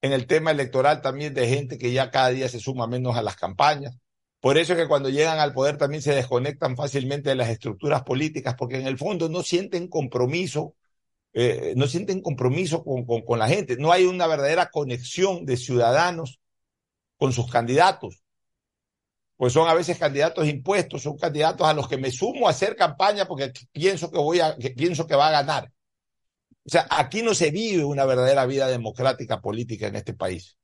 en 0.00 0.14
el 0.14 0.26
tema 0.26 0.52
electoral 0.52 1.02
también 1.02 1.34
de 1.34 1.48
gente 1.48 1.76
que 1.76 1.92
ya 1.92 2.10
cada 2.10 2.30
día 2.30 2.48
se 2.48 2.60
suma 2.60 2.86
menos 2.86 3.14
a 3.14 3.20
las 3.20 3.36
campañas. 3.36 3.94
Por 4.40 4.58
eso 4.58 4.74
es 4.74 4.78
que 4.78 4.88
cuando 4.88 5.08
llegan 5.08 5.38
al 5.38 5.52
poder 5.52 5.76
también 5.76 6.02
se 6.02 6.14
desconectan 6.14 6.76
fácilmente 6.76 7.30
de 7.30 7.36
las 7.36 7.48
estructuras 7.48 8.02
políticas, 8.02 8.54
porque 8.56 8.78
en 8.78 8.86
el 8.86 8.98
fondo 8.98 9.28
no 9.28 9.42
sienten 9.42 9.88
compromiso, 9.88 10.74
eh, 11.32 11.74
no 11.76 11.86
sienten 11.86 12.20
compromiso 12.20 12.84
con, 12.84 13.04
con, 13.04 13.22
con 13.22 13.38
la 13.38 13.48
gente. 13.48 13.76
No 13.76 13.92
hay 13.92 14.04
una 14.04 14.26
verdadera 14.26 14.70
conexión 14.70 15.46
de 15.46 15.56
ciudadanos 15.56 16.40
con 17.16 17.32
sus 17.32 17.50
candidatos. 17.50 18.22
Pues 19.36 19.52
son 19.52 19.68
a 19.68 19.74
veces 19.74 19.98
candidatos 19.98 20.48
impuestos, 20.48 21.02
son 21.02 21.18
candidatos 21.18 21.66
a 21.66 21.74
los 21.74 21.88
que 21.88 21.98
me 21.98 22.10
sumo 22.10 22.46
a 22.46 22.50
hacer 22.50 22.74
campaña 22.74 23.26
porque 23.26 23.52
pienso 23.70 24.10
que 24.10 24.18
voy 24.18 24.40
a, 24.40 24.56
pienso 24.56 25.06
que 25.06 25.14
va 25.14 25.28
a 25.28 25.32
ganar. 25.42 25.72
O 26.64 26.70
sea, 26.70 26.86
aquí 26.90 27.22
no 27.22 27.34
se 27.34 27.50
vive 27.50 27.84
una 27.84 28.04
verdadera 28.06 28.46
vida 28.46 28.66
democrática 28.66 29.40
política 29.40 29.86
en 29.88 29.96
este 29.96 30.14
país. 30.14 30.56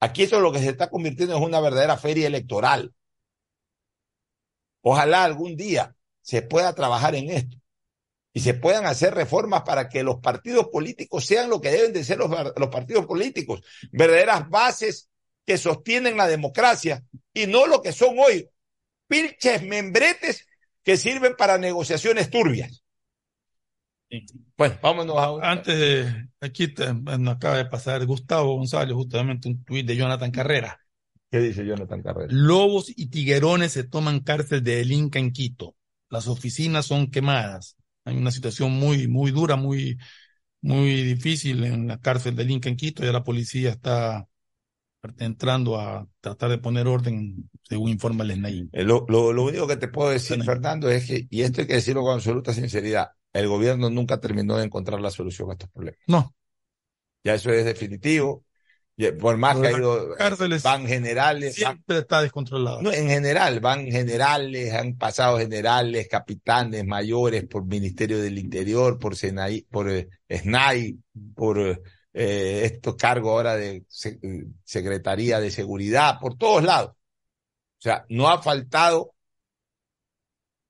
Aquí 0.00 0.22
esto 0.22 0.36
es 0.36 0.42
lo 0.42 0.52
que 0.52 0.60
se 0.60 0.68
está 0.68 0.90
convirtiendo 0.90 1.36
en 1.36 1.42
una 1.42 1.60
verdadera 1.60 1.96
feria 1.96 2.26
electoral. 2.26 2.94
Ojalá 4.80 5.24
algún 5.24 5.56
día 5.56 5.96
se 6.22 6.42
pueda 6.42 6.74
trabajar 6.74 7.14
en 7.14 7.30
esto 7.30 7.56
y 8.32 8.40
se 8.40 8.54
puedan 8.54 8.86
hacer 8.86 9.14
reformas 9.14 9.62
para 9.62 9.88
que 9.88 10.02
los 10.02 10.20
partidos 10.20 10.68
políticos 10.68 11.24
sean 11.24 11.50
lo 11.50 11.60
que 11.60 11.70
deben 11.70 11.92
de 11.92 12.04
ser 12.04 12.18
los, 12.18 12.30
los 12.30 12.68
partidos 12.68 13.06
políticos, 13.06 13.62
verdaderas 13.90 14.48
bases 14.48 15.10
que 15.44 15.58
sostienen 15.58 16.16
la 16.16 16.28
democracia 16.28 17.02
y 17.32 17.46
no 17.46 17.66
lo 17.66 17.82
que 17.82 17.92
son 17.92 18.18
hoy, 18.18 18.48
pilches 19.08 19.62
membretes 19.62 20.46
que 20.84 20.96
sirven 20.96 21.34
para 21.36 21.58
negociaciones 21.58 22.30
turbias. 22.30 22.84
Bueno, 24.56 24.76
vámonos 24.82 25.16
a. 25.18 25.50
Antes 25.50 25.78
de, 25.78 26.28
aquí 26.40 26.68
te- 26.68 26.92
nos 26.94 27.34
acaba 27.34 27.56
de 27.58 27.66
pasar 27.66 28.04
Gustavo 28.06 28.54
González, 28.56 28.94
justamente 28.94 29.48
un 29.48 29.62
tuit 29.64 29.86
de 29.86 29.96
Jonathan 29.96 30.30
Carrera. 30.30 30.78
¿Qué 31.30 31.38
dice 31.40 31.64
Jonathan 31.66 32.02
Carrera? 32.02 32.28
Lobos 32.32 32.90
y 32.96 33.08
tiguerones 33.10 33.72
se 33.72 33.84
toman 33.84 34.20
cárcel 34.20 34.62
de 34.62 34.80
El 34.80 34.92
Inca 34.92 35.18
en 35.18 35.30
Quito. 35.32 35.76
Las 36.10 36.26
oficinas 36.26 36.86
son 36.86 37.10
quemadas. 37.10 37.76
Hay 38.04 38.16
una 38.16 38.30
situación 38.30 38.72
muy, 38.72 39.08
muy 39.08 39.30
dura, 39.30 39.56
muy, 39.56 39.98
muy 40.62 41.02
difícil 41.02 41.64
en 41.64 41.88
la 41.88 41.98
cárcel 42.00 42.34
del 42.36 42.50
Inca 42.50 42.68
en 42.70 42.76
Quito. 42.76 43.04
Ya 43.04 43.12
la 43.12 43.24
policía 43.24 43.70
está 43.70 44.26
entrando 45.18 45.78
a 45.80 46.06
tratar 46.20 46.50
de 46.50 46.58
poner 46.58 46.86
orden, 46.86 47.50
según 47.68 47.90
informa 47.90 48.24
el 48.24 48.32
SNAI. 48.32 48.70
Eh, 48.72 48.84
Lo, 48.84 49.06
lo, 49.08 49.32
lo 49.32 49.44
único 49.44 49.66
que 49.66 49.76
te 49.76 49.88
puedo 49.88 50.10
decir, 50.10 50.42
Fernando, 50.44 50.88
es 50.90 51.06
que, 51.06 51.26
y 51.30 51.42
esto 51.42 51.60
hay 51.62 51.66
que 51.66 51.74
decirlo 51.74 52.02
con 52.02 52.14
absoluta 52.14 52.52
sinceridad, 52.52 53.10
el 53.32 53.48
gobierno 53.48 53.90
nunca 53.90 54.20
terminó 54.20 54.56
de 54.56 54.64
encontrar 54.64 55.00
la 55.00 55.10
solución 55.10 55.50
a 55.50 55.52
estos 55.54 55.70
problemas. 55.70 56.00
No. 56.06 56.34
Ya 57.24 57.34
eso 57.34 57.50
es 57.50 57.64
definitivo. 57.64 58.44
Por 59.20 59.36
más 59.36 59.56
que 59.58 59.68
ha 59.68 59.72
ido, 59.78 60.12
cárceles 60.16 60.60
van 60.64 60.84
generales, 60.84 61.54
van- 61.62 61.74
Siempre 61.76 61.98
está 61.98 62.20
descontrolado. 62.20 62.82
no, 62.82 62.92
en 62.92 63.06
general, 63.08 63.60
van 63.60 63.86
generales, 63.86 64.72
han 64.74 64.96
pasado 64.98 65.38
generales, 65.38 66.08
capitanes, 66.08 66.84
mayores, 66.84 67.46
por 67.46 67.64
Ministerio 67.64 68.18
del 68.20 68.38
Interior, 68.38 68.98
por 68.98 69.14
Senai, 69.14 69.62
por 69.70 69.88
eh, 69.88 70.08
SNAI, 70.28 70.98
por 71.36 71.60
eh, 71.60 72.62
estos 72.64 72.96
cargos 72.96 73.30
ahora 73.30 73.54
de 73.54 73.84
se- 73.88 74.18
eh, 74.20 74.46
Secretaría 74.64 75.38
de 75.38 75.52
Seguridad, 75.52 76.18
por 76.18 76.36
todos 76.36 76.64
lados. 76.64 76.90
O 76.90 77.80
sea, 77.80 78.04
no 78.08 78.28
ha 78.28 78.42
faltado 78.42 79.14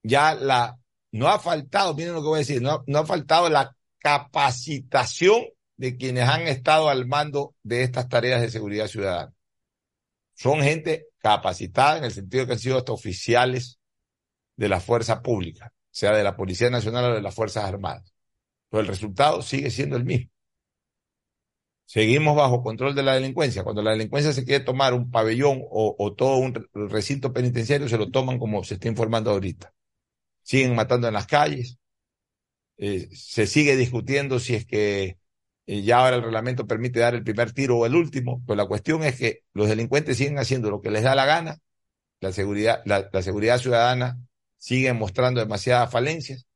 ya 0.02 0.34
la, 0.34 0.78
no 1.10 1.28
ha 1.28 1.38
faltado, 1.38 1.94
miren 1.94 2.14
lo 2.14 2.20
que 2.20 2.28
voy 2.28 2.36
a 2.36 2.38
decir, 2.40 2.62
no, 2.62 2.84
no 2.86 2.98
ha 2.98 3.06
faltado 3.06 3.48
la 3.48 3.76
capacitación 3.98 5.44
de 5.76 5.96
quienes 5.96 6.28
han 6.28 6.42
estado 6.42 6.88
al 6.88 7.06
mando 7.06 7.54
de 7.62 7.82
estas 7.82 8.08
tareas 8.08 8.40
de 8.40 8.50
seguridad 8.50 8.88
ciudadana. 8.88 9.32
Son 10.34 10.60
gente 10.60 11.06
capacitada 11.18 11.98
en 11.98 12.04
el 12.04 12.12
sentido 12.12 12.46
que 12.46 12.52
han 12.52 12.58
sido 12.58 12.78
hasta 12.78 12.92
oficiales 12.92 13.78
de 14.56 14.68
la 14.68 14.80
fuerza 14.80 15.22
pública, 15.22 15.72
sea 15.90 16.12
de 16.12 16.24
la 16.24 16.36
Policía 16.36 16.70
Nacional 16.70 17.12
o 17.12 17.14
de 17.14 17.22
las 17.22 17.34
Fuerzas 17.34 17.64
Armadas. 17.64 18.12
Pero 18.70 18.80
el 18.82 18.86
resultado 18.86 19.42
sigue 19.42 19.70
siendo 19.70 19.96
el 19.96 20.04
mismo. 20.04 20.30
Seguimos 21.86 22.36
bajo 22.36 22.62
control 22.62 22.94
de 22.94 23.02
la 23.02 23.14
delincuencia. 23.14 23.64
Cuando 23.64 23.82
la 23.82 23.92
delincuencia 23.92 24.32
se 24.32 24.44
quiere 24.44 24.62
tomar 24.62 24.92
un 24.92 25.10
pabellón 25.10 25.62
o, 25.70 25.96
o 25.98 26.12
todo 26.12 26.36
un 26.36 26.54
re- 26.54 26.66
recinto 26.74 27.32
penitenciario, 27.32 27.88
se 27.88 27.96
lo 27.96 28.10
toman 28.10 28.38
como 28.38 28.62
se 28.62 28.74
está 28.74 28.88
informando 28.88 29.30
ahorita. 29.30 29.72
Siguen 30.48 30.74
matando 30.74 31.08
en 31.08 31.12
las 31.12 31.26
calles. 31.26 31.76
Eh, 32.78 33.10
se 33.12 33.46
sigue 33.46 33.76
discutiendo 33.76 34.38
si 34.38 34.54
es 34.54 34.64
que 34.64 35.18
eh, 35.66 35.82
ya 35.82 35.98
ahora 35.98 36.16
el 36.16 36.22
reglamento 36.22 36.66
permite 36.66 37.00
dar 37.00 37.14
el 37.14 37.22
primer 37.22 37.52
tiro 37.52 37.76
o 37.76 37.84
el 37.84 37.94
último, 37.94 38.42
pero 38.46 38.56
la 38.56 38.64
cuestión 38.64 39.04
es 39.04 39.16
que 39.16 39.40
los 39.52 39.68
delincuentes 39.68 40.16
siguen 40.16 40.38
haciendo 40.38 40.70
lo 40.70 40.80
que 40.80 40.90
les 40.90 41.02
da 41.02 41.14
la 41.14 41.26
gana, 41.26 41.58
la 42.20 42.32
seguridad, 42.32 42.80
la, 42.86 43.10
seguridad 43.20 43.58
ciudadana 43.58 44.16
sigue 44.56 44.90
mostrando 44.94 45.40
demasiadas 45.40 45.90
falencias 45.92 46.46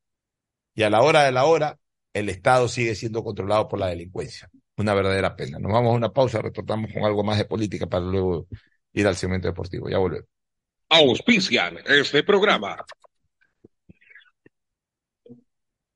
y 0.74 0.84
a 0.84 0.88
la 0.88 1.03
hora 1.03 1.24
de 1.24 1.32
la 1.32 1.45
hora 1.45 1.78
el 2.14 2.30
Estado 2.30 2.68
sigue 2.68 2.95
siendo 2.95 3.22
controlado 3.22 3.68
por 3.68 3.78
la 3.78 3.88
delincuencia. 3.88 4.49
Una 4.78 4.95
verdadera 4.95 5.36
pena. 5.36 5.59
Nos 5.59 5.70
vamos 5.70 5.93
a 5.93 5.97
una 5.97 6.14
pausa, 6.14 6.40
retornamos 6.40 6.90
con 6.95 7.05
algo 7.05 7.22
más 7.22 7.36
de 7.36 7.45
política 7.45 7.86
para 7.86 8.07
luego 8.07 8.47
ir 8.95 9.07
al 9.07 9.16
segmento 9.16 9.49
deportivo. 9.49 9.90
Ya 9.90 9.99
volvemos. 9.99 10.30
Auspician 10.88 11.76
este 11.86 12.22
programa. 12.22 12.82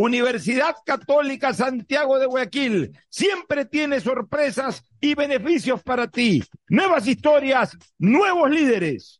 Universidad 0.00 0.76
Católica 0.86 1.52
Santiago 1.52 2.18
de 2.18 2.24
Guayaquil 2.24 2.98
siempre 3.10 3.66
tiene 3.66 4.00
sorpresas 4.00 4.82
y 4.98 5.14
beneficios 5.14 5.82
para 5.82 6.08
ti. 6.08 6.42
Nuevas 6.70 7.06
historias, 7.06 7.76
nuevos 7.98 8.50
líderes. 8.50 9.19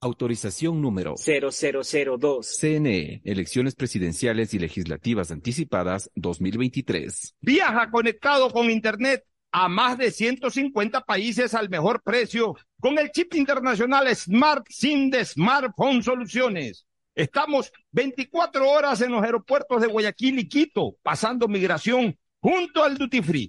Autorización 0.00 0.82
número 0.82 1.14
0002. 1.16 2.58
CNE, 2.60 3.22
Elecciones 3.24 3.74
Presidenciales 3.74 4.52
y 4.52 4.58
Legislativas 4.58 5.30
Anticipadas 5.30 6.10
2023. 6.14 7.34
Viaja 7.40 7.90
conectado 7.90 8.50
con 8.50 8.70
Internet 8.70 9.24
a 9.52 9.68
más 9.68 9.96
de 9.96 10.10
150 10.10 11.00
países 11.00 11.54
al 11.54 11.70
mejor 11.70 12.02
precio 12.02 12.54
con 12.78 12.98
el 12.98 13.10
chip 13.10 13.34
internacional 13.34 14.14
Smart 14.14 14.66
SIM 14.68 15.08
de 15.08 15.24
Smartphone 15.24 16.02
Soluciones. 16.02 16.86
Estamos 17.14 17.72
24 17.92 18.68
horas 18.68 19.00
en 19.00 19.12
los 19.12 19.22
aeropuertos 19.22 19.80
de 19.80 19.86
Guayaquil 19.86 20.38
y 20.40 20.48
Quito, 20.48 20.96
pasando 21.02 21.48
migración 21.48 22.18
junto 22.38 22.84
al 22.84 22.98
Duty 22.98 23.22
Free. 23.22 23.48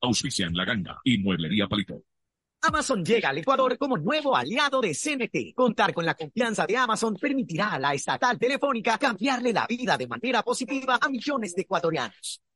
Auspician 0.00 0.54
La 0.54 0.64
Ganga 0.64 1.00
y 1.04 1.18
Mueblería 1.18 1.66
Palito. 1.66 2.02
Amazon 2.62 3.04
llega 3.04 3.28
al 3.28 3.38
Ecuador 3.38 3.76
como 3.76 3.98
nuevo 3.98 4.34
aliado 4.34 4.80
de 4.80 4.94
CNT. 4.94 5.54
Contar 5.54 5.92
con 5.92 6.06
la 6.06 6.14
confianza 6.14 6.66
de 6.66 6.76
Amazon 6.76 7.14
permitirá 7.16 7.72
a 7.72 7.78
la 7.78 7.92
estatal 7.92 8.38
telefónica 8.38 8.96
cambiarle 8.96 9.52
la 9.52 9.66
vida 9.66 9.98
de 9.98 10.06
manera 10.06 10.42
positiva 10.42 10.98
a 11.00 11.08
millones 11.10 11.54
de 11.54 11.62
ecuatorianos. 11.62 12.40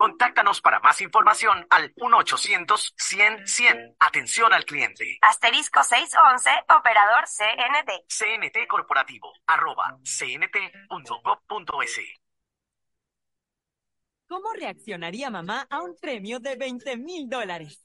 Contáctanos 0.00 0.62
para 0.62 0.80
más 0.80 0.98
información 1.02 1.66
al 1.68 1.94
1-800-100-100. 1.94 3.96
Atención 3.98 4.50
al 4.50 4.64
cliente. 4.64 5.18
Asterisco 5.20 5.82
611, 5.82 6.48
operador 6.74 7.24
CNT. 7.26 8.06
CNT 8.08 8.66
Corporativo, 8.66 9.30
arroba 9.46 9.98
cnt.gov.es. 10.02 12.00
¿Cómo 14.26 14.54
reaccionaría 14.54 15.28
mamá 15.28 15.66
a 15.68 15.82
un 15.82 15.94
premio 16.00 16.40
de 16.40 16.56
20 16.56 16.96
mil 16.96 17.28
dólares? 17.28 17.84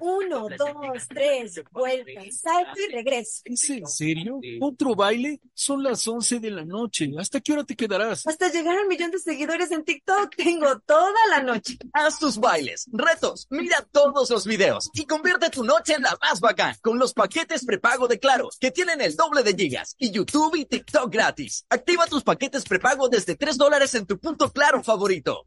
Uno, 0.00 0.46
dos, 0.56 1.08
tres, 1.08 1.62
vuelta, 1.72 2.20
salto 2.30 2.80
y 2.80 2.92
regreso. 2.92 3.42
¿Es 3.44 3.68
en 3.70 3.86
serio? 3.86 4.40
¿Otro 4.60 4.94
baile? 4.94 5.40
Son 5.52 5.82
las 5.82 6.06
11 6.06 6.38
de 6.38 6.50
la 6.50 6.64
noche. 6.64 7.10
¿Hasta 7.18 7.40
qué 7.40 7.52
hora 7.52 7.64
te 7.64 7.74
quedarás? 7.74 8.26
Hasta 8.26 8.50
llegar 8.50 8.78
al 8.78 8.86
millón 8.86 9.10
de 9.10 9.18
seguidores 9.18 9.70
en 9.72 9.84
TikTok 9.84 10.36
tengo 10.36 10.78
toda 10.80 11.18
la 11.30 11.42
noche. 11.42 11.78
Haz 11.92 12.18
tus 12.18 12.38
bailes, 12.38 12.86
retos, 12.92 13.46
mira 13.50 13.86
todos 13.90 14.30
los 14.30 14.46
videos 14.46 14.90
y 14.92 15.06
convierte 15.06 15.50
tu 15.50 15.64
noche 15.64 15.94
en 15.94 16.02
la 16.02 16.16
más 16.22 16.40
bacán 16.40 16.76
con 16.82 16.98
los 16.98 17.12
paquetes 17.12 17.64
prepago 17.64 18.06
de 18.06 18.20
Claro, 18.20 18.48
que 18.60 18.70
tienen 18.70 19.00
el 19.00 19.16
doble 19.16 19.42
de 19.42 19.54
gigas 19.54 19.96
y 19.98 20.10
YouTube 20.10 20.54
y 20.56 20.66
TikTok 20.66 21.10
gratis. 21.12 21.64
Activa 21.68 22.06
tus 22.06 22.22
paquetes 22.22 22.64
prepago 22.64 23.08
desde 23.08 23.34
3 23.34 23.56
dólares 23.56 23.94
en 23.94 24.06
tu 24.06 24.18
punto 24.18 24.50
Claro 24.52 24.82
favorito. 24.82 25.46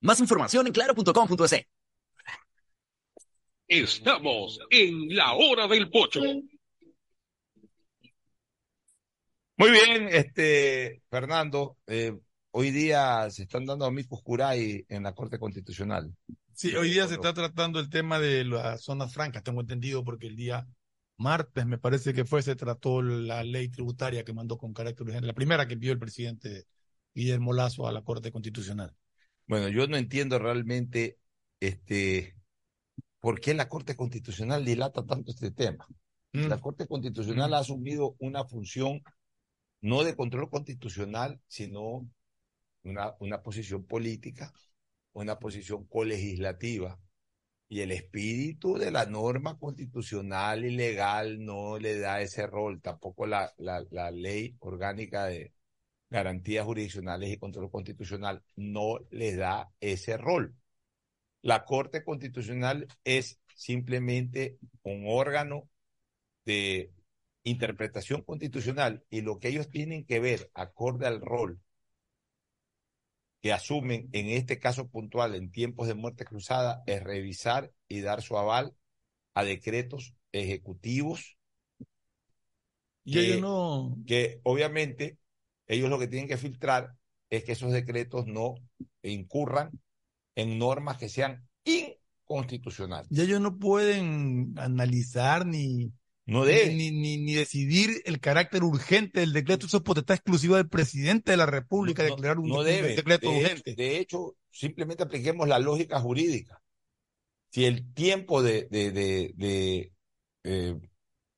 Más 0.00 0.20
información 0.20 0.66
en 0.66 0.72
claro.com.es. 0.72 1.66
Estamos 3.68 4.58
en 4.70 5.14
la 5.14 5.34
hora 5.34 5.68
del 5.68 5.90
pocho. 5.90 6.20
Muy 9.58 9.70
bien, 9.70 10.08
este, 10.10 11.02
Fernando, 11.10 11.76
eh, 11.86 12.16
hoy 12.52 12.70
día 12.70 13.28
se 13.28 13.42
están 13.42 13.66
dando 13.66 13.84
amigos 13.84 14.22
curay 14.22 14.86
en 14.88 15.02
la 15.02 15.12
Corte 15.14 15.38
Constitucional. 15.38 16.14
Sí, 16.54 16.74
hoy 16.76 16.90
día 16.90 17.06
se 17.08 17.14
está 17.14 17.34
tratando 17.34 17.78
el 17.78 17.90
tema 17.90 18.18
de 18.18 18.44
las 18.44 18.82
zonas 18.82 19.12
francas, 19.12 19.42
tengo 19.42 19.60
entendido, 19.60 20.02
porque 20.02 20.28
el 20.28 20.36
día 20.36 20.66
martes, 21.18 21.66
me 21.66 21.76
parece 21.76 22.14
que 22.14 22.24
fue, 22.24 22.40
se 22.40 22.56
trató 22.56 23.02
la 23.02 23.44
ley 23.44 23.68
tributaria 23.68 24.24
que 24.24 24.32
mandó 24.32 24.56
con 24.56 24.72
carácter 24.72 25.06
urgente, 25.06 25.26
la 25.26 25.34
primera 25.34 25.68
que 25.68 25.74
envió 25.74 25.92
el 25.92 25.98
presidente 25.98 26.64
Guillermo 27.12 27.52
Lazo 27.52 27.86
a 27.86 27.92
la 27.92 28.02
Corte 28.02 28.32
Constitucional. 28.32 28.94
Bueno, 29.46 29.68
yo 29.68 29.86
no 29.88 29.98
entiendo 29.98 30.38
realmente 30.38 31.18
este, 31.60 32.37
por 33.20 33.40
qué 33.40 33.54
la 33.54 33.68
Corte 33.68 33.96
Constitucional 33.96 34.64
dilata 34.64 35.04
tanto 35.04 35.30
este 35.30 35.50
tema. 35.50 35.86
La 36.32 36.58
Corte 36.60 36.86
Constitucional 36.86 37.54
ha 37.54 37.58
asumido 37.58 38.14
una 38.18 38.44
función 38.44 39.02
no 39.80 40.04
de 40.04 40.14
control 40.14 40.50
constitucional, 40.50 41.40
sino 41.46 42.08
una, 42.82 43.14
una 43.20 43.42
posición 43.42 43.84
política, 43.84 44.52
una 45.12 45.38
posición 45.38 45.86
colegislativa. 45.86 46.98
Y 47.70 47.80
el 47.80 47.92
espíritu 47.92 48.78
de 48.78 48.90
la 48.90 49.04
norma 49.06 49.58
constitucional 49.58 50.64
y 50.64 50.70
legal 50.70 51.44
no 51.44 51.78
le 51.78 51.98
da 51.98 52.22
ese 52.22 52.46
rol, 52.46 52.80
tampoco 52.80 53.26
la, 53.26 53.52
la, 53.58 53.84
la 53.90 54.10
ley 54.10 54.56
orgánica 54.60 55.26
de 55.26 55.52
garantías 56.08 56.64
jurisdiccionales 56.64 57.30
y 57.30 57.38
control 57.38 57.70
constitucional 57.70 58.42
no 58.56 58.98
le 59.10 59.36
da 59.36 59.70
ese 59.80 60.16
rol. 60.16 60.54
La 61.42 61.64
Corte 61.64 62.04
Constitucional 62.04 62.86
es 63.04 63.40
simplemente 63.54 64.58
un 64.82 65.04
órgano 65.06 65.68
de 66.44 66.92
interpretación 67.42 68.22
constitucional 68.22 69.04
y 69.10 69.20
lo 69.20 69.38
que 69.38 69.48
ellos 69.48 69.68
tienen 69.68 70.04
que 70.04 70.20
ver 70.20 70.50
acorde 70.54 71.06
al 71.06 71.20
rol 71.20 71.60
que 73.40 73.52
asumen 73.52 74.08
en 74.12 74.28
este 74.28 74.58
caso 74.58 74.88
puntual 74.88 75.34
en 75.34 75.50
tiempos 75.50 75.86
de 75.86 75.94
muerte 75.94 76.24
cruzada 76.24 76.82
es 76.86 77.02
revisar 77.02 77.72
y 77.86 78.00
dar 78.00 78.22
su 78.22 78.36
aval 78.36 78.74
a 79.34 79.44
decretos 79.44 80.14
ejecutivos 80.32 81.36
Y 83.04 83.12
que, 83.12 83.20
ellos 83.20 83.40
no, 83.40 83.96
que 84.06 84.40
obviamente 84.42 85.18
ellos 85.66 85.88
lo 85.90 85.98
que 85.98 86.08
tienen 86.08 86.28
que 86.28 86.36
filtrar 86.36 86.94
es 87.30 87.44
que 87.44 87.52
esos 87.52 87.72
decretos 87.72 88.26
no 88.26 88.54
incurran 89.02 89.70
en 90.38 90.58
normas 90.58 90.96
que 90.98 91.08
sean 91.08 91.46
inconstitucionales. 91.64 93.08
y 93.10 93.20
ellos 93.20 93.40
no 93.40 93.58
pueden 93.58 94.54
analizar 94.56 95.44
ni, 95.46 95.92
No 96.26 96.44
ni, 96.44 96.52
deben. 96.52 96.76
ni, 96.78 96.90
ni- 96.90 97.16
ni 97.18 97.34
decidir 97.34 97.90
el 98.04 98.20
carácter 98.20 98.62
urgente 98.62 99.20
del 99.20 99.32
decreto. 99.32 99.66
Eso 99.66 99.78
es 99.78 99.82
potestad 99.82 100.14
exclusiva 100.16 100.56
del 100.58 100.68
presidente 100.68 101.30
de 101.32 101.36
la 101.38 101.46
República 101.46 102.02
declarar 102.02 102.38
un, 102.38 102.48
no 102.48 102.58
un 102.60 102.64
debe. 102.64 102.94
decreto 102.94 103.30
de, 103.30 103.36
urgente. 103.38 103.70
Hecho, 103.72 103.76
de 103.82 103.98
hecho, 103.98 104.36
simplemente 104.50 105.02
apliquemos 105.02 105.48
la 105.48 105.58
lógica 105.58 106.00
jurídica. 106.00 106.60
Si 107.50 107.64
el 107.64 107.92
tiempo 107.94 108.42
de, 108.42 108.68
de, 108.70 108.90
de, 108.92 109.92
eh, 110.44 110.76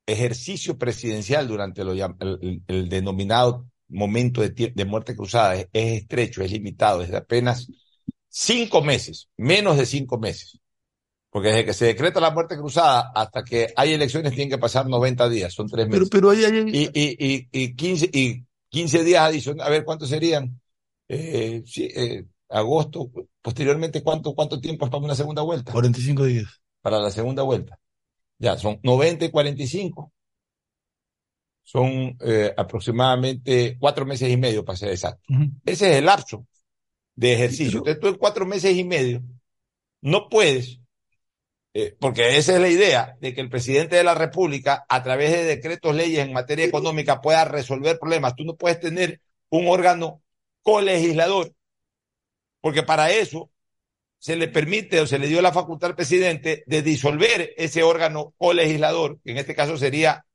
ejercicio 0.07 0.77
presidencial 0.77 1.47
durante 1.47 1.85
lo 1.85 1.93
el, 1.93 2.89
denominado 2.89 3.67
momento 3.89 4.41
de 4.43 4.85
muerte 4.85 5.15
cruzada 5.17 5.55
es, 5.57 5.69
es 5.73 6.03
estrecho, 6.03 6.43
es 6.43 6.51
limitado, 6.51 7.03
es 7.03 7.11
de 7.11 7.17
apenas 7.17 7.69
cinco 8.31 8.83
meses, 8.83 9.29
menos 9.37 9.77
de 9.77 9.85
cinco 9.87 10.19
meses. 10.19 10.59
Porque 11.31 11.49
desde 11.49 11.65
que 11.65 11.75
se 11.75 11.85
decreta 11.87 12.19
la 12.21 12.31
muerte 12.33 12.57
cruzada 12.57 13.13
hasta 13.15 13.45
que 13.45 13.73
hay 13.77 13.93
elecciones 13.93 14.33
tienen 14.33 14.51
que 14.51 14.59
pasar 14.59 14.89
90 14.89 15.29
días, 15.29 15.53
son 15.53 15.69
tres 15.69 15.87
Pero, 15.87 15.99
meses. 16.01 16.11
pero 16.11 16.31
ahí 16.31 16.45
hay, 16.45 16.71
Y, 16.73 16.91
y, 16.93 17.17
y, 17.19 17.49
y 17.53 17.75
15, 17.77 18.11
y 18.13 18.45
15 18.69 19.05
días 19.05 19.23
adicionales, 19.23 19.67
a 19.67 19.71
ver 19.71 19.85
cuántos 19.85 20.09
serían. 20.09 20.61
Eh, 21.09 21.63
sí, 21.67 21.89
eh, 21.95 22.25
agosto, 22.49 23.11
posteriormente, 23.43 24.03
¿cuánto, 24.03 24.35
¿cuánto 24.35 24.61
tiempo 24.61 24.85
es 24.87 24.91
para 24.91 25.05
una 25.05 25.15
segunda 25.15 25.43
vuelta? 25.43 25.73
45 25.73 26.25
días. 26.25 26.47
Para 26.81 26.99
la 26.99 27.11
segunda 27.11 27.43
vuelta. 27.43 27.79
Ya, 28.39 28.57
son 28.57 28.81
90 28.83 29.27
y 29.27 29.31
45. 29.31 30.13
Son 31.63 32.17
eh, 32.21 32.53
aproximadamente 32.57 33.77
cuatro 33.79 34.05
meses 34.05 34.29
y 34.29 34.37
medio, 34.37 34.65
para 34.65 34.77
ser 34.77 34.91
exacto. 34.91 35.23
Ese 35.65 35.91
es 35.93 35.97
el 35.99 36.07
lapso 36.07 36.47
de 37.17 37.33
ejercicio. 37.35 37.79
Entonces 37.79 38.01
tú 38.01 38.09
en 38.09 38.15
cuatro 38.17 38.47
meses 38.47 38.77
y 38.77 38.85
medio 38.85 39.23
no 40.03 40.29
puedes, 40.29 40.81
eh, 41.75 41.95
porque 42.01 42.37
esa 42.39 42.55
es 42.55 42.61
la 42.61 42.69
idea, 42.69 43.17
de 43.21 43.35
que 43.35 43.41
el 43.41 43.51
presidente 43.51 43.97
de 43.97 44.05
la 44.05 44.15
República, 44.15 44.85
a 44.89 45.03
través 45.03 45.31
de 45.33 45.45
decretos, 45.45 45.95
leyes 45.95 46.21
en 46.27 46.33
materia 46.33 46.65
económica, 46.65 47.21
pueda 47.21 47.45
resolver 47.45 47.99
problemas. 47.99 48.35
Tú 48.35 48.45
no 48.45 48.57
puedes 48.57 48.81
tener 48.81 49.21
un 49.51 49.69
órgano 49.69 50.23
colegislador, 50.63 51.53
porque 52.61 52.83
para 52.83 53.11
eso 53.11 53.51
se 54.19 54.37
le 54.37 54.49
permite 54.49 55.01
o 55.01 55.07
se 55.07 55.19
le 55.19 55.29
dio 55.29 55.41
la 55.41 55.53
facultad 55.53 55.91
al 55.91 55.97
presidente 55.97 56.63
de 56.67 56.83
disolver 56.83 57.55
ese 57.57 57.83
órgano 57.83 58.35
colegislador, 58.37 59.19
que 59.25 59.31
en 59.33 59.39
este 59.39 59.55
caso 59.55 59.77
sería 59.79 60.27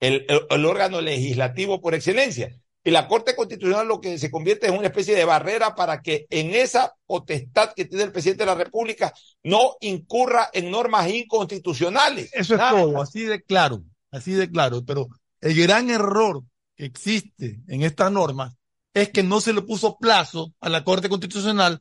el, 0.00 0.24
el- 0.28 0.46
el 0.48 0.64
órgano 0.64 1.00
legislativo 1.00 1.80
por 1.80 1.94
excelencia. 1.94 2.56
Y 2.86 2.90
la 2.90 3.08
Corte 3.08 3.34
Constitucional 3.34 3.88
lo 3.88 3.98
que 3.98 4.18
se 4.18 4.30
convierte 4.30 4.66
en 4.66 4.74
una 4.74 4.88
especie 4.88 5.14
de 5.14 5.24
barrera 5.24 5.74
para 5.74 6.02
que 6.02 6.26
en 6.28 6.54
esa 6.54 6.94
potestad 7.06 7.72
que 7.74 7.86
tiene 7.86 8.04
el 8.04 8.12
presidente 8.12 8.42
de 8.42 8.50
la 8.50 8.54
República 8.54 9.14
no 9.42 9.76
incurra 9.80 10.50
en 10.52 10.70
normas 10.70 11.08
inconstitucionales. 11.08 12.30
Eso 12.34 12.56
es 12.56 12.60
todo, 12.60 13.00
así 13.00 13.22
de 13.22 13.42
claro, 13.42 13.82
así 14.10 14.32
de 14.32 14.50
claro. 14.50 14.84
Pero 14.84 15.08
el 15.40 15.54
gran 15.54 15.88
error 15.88 16.42
que 16.76 16.84
existe 16.84 17.60
en 17.68 17.82
estas 17.82 18.12
normas 18.12 18.54
es 18.92 19.08
que 19.08 19.22
no 19.22 19.40
se 19.40 19.54
le 19.54 19.62
puso 19.62 19.96
plazo 19.96 20.52
a 20.60 20.68
la 20.68 20.84
Corte 20.84 21.08
Constitucional 21.08 21.80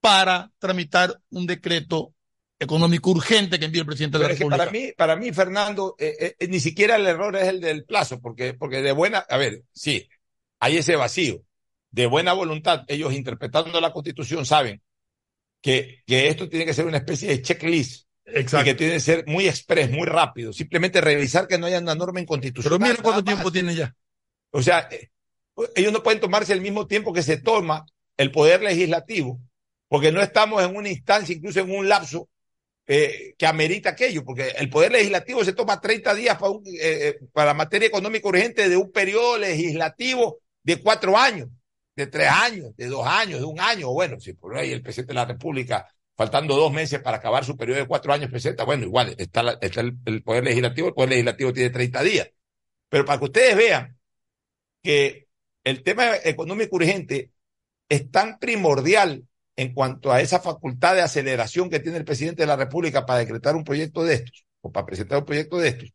para 0.00 0.50
tramitar 0.58 1.20
un 1.30 1.46
decreto 1.46 2.14
económico 2.58 3.10
urgente 3.10 3.58
que 3.58 3.66
envíe 3.66 3.80
el 3.80 3.86
presidente 3.86 4.18
de 4.18 4.24
la 4.24 4.30
es 4.30 4.38
República. 4.38 4.58
para 4.58 4.70
mí, 4.70 4.92
para 4.96 5.16
mí, 5.16 5.32
Fernando, 5.32 5.94
eh, 5.98 6.34
eh, 6.38 6.48
ni 6.48 6.58
siquiera 6.60 6.96
el 6.96 7.06
error 7.06 7.36
es 7.36 7.48
el 7.48 7.60
del 7.60 7.84
plazo, 7.84 8.20
porque, 8.20 8.54
porque 8.54 8.82
de 8.82 8.92
buena, 8.92 9.18
a 9.18 9.36
ver, 9.36 9.62
sí, 9.72 10.08
hay 10.62 10.76
ese 10.76 10.94
vacío. 10.94 11.42
De 11.90 12.06
buena 12.06 12.32
voluntad, 12.32 12.84
ellos 12.86 13.12
interpretando 13.12 13.80
la 13.80 13.92
Constitución 13.92 14.46
saben 14.46 14.80
que, 15.60 16.02
que 16.06 16.28
esto 16.28 16.48
tiene 16.48 16.64
que 16.64 16.72
ser 16.72 16.86
una 16.86 16.98
especie 16.98 17.28
de 17.28 17.42
checklist. 17.42 18.06
Y 18.24 18.44
que 18.44 18.74
tiene 18.74 18.94
que 18.94 19.00
ser 19.00 19.24
muy 19.26 19.48
express, 19.48 19.90
muy 19.90 20.06
rápido. 20.06 20.52
Simplemente 20.52 21.00
revisar 21.00 21.48
que 21.48 21.58
no 21.58 21.66
haya 21.66 21.80
una 21.80 21.96
norma 21.96 22.20
inconstitucional. 22.20 22.78
Pero 22.78 22.90
mira 22.90 23.02
cuánto 23.02 23.24
tiempo 23.24 23.50
tiene 23.50 23.74
ya. 23.74 23.92
O 24.52 24.62
sea, 24.62 24.88
eh, 24.92 25.10
ellos 25.74 25.92
no 25.92 26.04
pueden 26.04 26.20
tomarse 26.20 26.52
el 26.52 26.60
mismo 26.60 26.86
tiempo 26.86 27.12
que 27.12 27.24
se 27.24 27.38
toma 27.38 27.84
el 28.16 28.30
poder 28.30 28.62
legislativo, 28.62 29.40
porque 29.88 30.12
no 30.12 30.22
estamos 30.22 30.62
en 30.62 30.76
una 30.76 30.90
instancia, 30.90 31.34
incluso 31.34 31.58
en 31.58 31.72
un 31.72 31.88
lapso 31.88 32.28
eh, 32.86 33.34
que 33.38 33.46
amerita 33.46 33.90
aquello, 33.90 34.24
porque 34.24 34.48
el 34.58 34.68
poder 34.68 34.92
legislativo 34.92 35.44
se 35.44 35.52
toma 35.52 35.80
30 35.80 36.14
días 36.14 36.36
para, 36.36 36.50
un, 36.50 36.66
eh, 36.66 36.70
eh, 36.80 37.18
para 37.32 37.54
materia 37.54 37.86
económica 37.86 38.28
urgente 38.28 38.68
de 38.68 38.76
un 38.76 38.90
periodo 38.90 39.38
legislativo 39.38 40.41
de 40.62 40.82
cuatro 40.82 41.16
años, 41.16 41.48
de 41.96 42.06
tres 42.06 42.28
años, 42.28 42.74
de 42.76 42.86
dos 42.86 43.06
años, 43.06 43.40
de 43.40 43.46
un 43.46 43.60
año. 43.60 43.90
Bueno, 43.92 44.20
si 44.20 44.32
por 44.34 44.56
ahí 44.56 44.72
el 44.72 44.82
presidente 44.82 45.12
de 45.12 45.16
la 45.20 45.24
República, 45.24 45.88
faltando 46.16 46.56
dos 46.56 46.72
meses 46.72 47.00
para 47.00 47.18
acabar 47.18 47.44
su 47.44 47.56
periodo 47.56 47.80
de 47.80 47.86
cuatro 47.86 48.12
años, 48.12 48.30
presenta, 48.30 48.64
bueno, 48.64 48.84
igual 48.84 49.14
está, 49.18 49.58
el, 49.60 49.98
el 50.04 50.22
poder 50.22 50.44
legislativo, 50.44 50.88
el 50.88 50.94
poder 50.94 51.10
legislativo 51.10 51.52
tiene 51.52 51.70
30 51.70 52.02
días. 52.02 52.30
Pero 52.88 53.04
para 53.04 53.18
que 53.18 53.24
ustedes 53.24 53.56
vean 53.56 53.98
que 54.82 55.28
el 55.64 55.82
tema 55.82 56.16
económico 56.24 56.76
urgente 56.76 57.30
es 57.88 58.10
tan 58.10 58.38
primordial 58.38 59.26
en 59.56 59.74
cuanto 59.74 60.12
a 60.12 60.20
esa 60.20 60.40
facultad 60.40 60.94
de 60.94 61.02
aceleración 61.02 61.70
que 61.70 61.80
tiene 61.80 61.98
el 61.98 62.04
presidente 62.04 62.42
de 62.42 62.46
la 62.46 62.56
República 62.56 63.04
para 63.06 63.20
decretar 63.20 63.54
un 63.54 63.64
proyecto 63.64 64.02
de 64.02 64.14
estos, 64.14 64.44
o 64.60 64.72
para 64.72 64.86
presentar 64.86 65.18
un 65.18 65.24
proyecto 65.24 65.58
de 65.58 65.68
estos, 65.68 65.90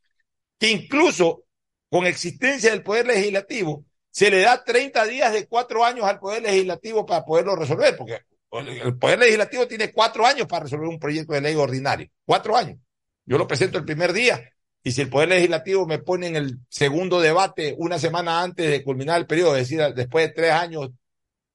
que 0.60 0.72
incluso 0.72 1.44
con 1.90 2.06
existencia 2.06 2.72
del 2.72 2.84
Poder 2.84 3.08
Legislativo, 3.08 3.86
se 4.18 4.32
le 4.32 4.42
da 4.42 4.64
30 4.64 5.06
días 5.06 5.32
de 5.32 5.46
cuatro 5.46 5.86
años 5.86 6.04
al 6.06 6.18
Poder 6.18 6.42
Legislativo 6.42 7.06
para 7.06 7.24
poderlo 7.24 7.56
resolver, 7.56 7.96
porque 7.96 8.24
el 8.52 8.98
Poder 8.98 9.20
Legislativo 9.20 9.68
tiene 9.68 9.92
cuatro 9.92 10.26
años 10.26 10.48
para 10.48 10.64
resolver 10.64 10.88
un 10.88 10.98
proyecto 10.98 11.34
de 11.34 11.42
ley 11.42 11.54
ordinario. 11.54 12.10
Cuatro 12.26 12.58
años. 12.58 12.80
Yo 13.26 13.38
lo 13.38 13.48
presento 13.48 13.78
el 13.78 13.86
primer 13.86 14.14
día 14.14 14.42
y 14.82 14.92
si 14.92 15.02
el 15.02 15.10
Poder 15.10 15.30
Legislativo 15.30 15.86
me 15.86 16.00
pone 16.00 16.26
en 16.26 16.36
el 16.36 16.58
segundo 16.68 17.22
debate 17.22 17.76
una 17.78 18.00
semana 18.00 18.42
antes 18.42 18.68
de 18.72 18.84
culminar 18.84 19.20
el 19.20 19.28
periodo, 19.28 19.56
es 19.56 19.70
decir, 19.70 19.94
después 19.94 20.26
de 20.26 20.34
tres 20.34 20.52
años, 20.52 20.90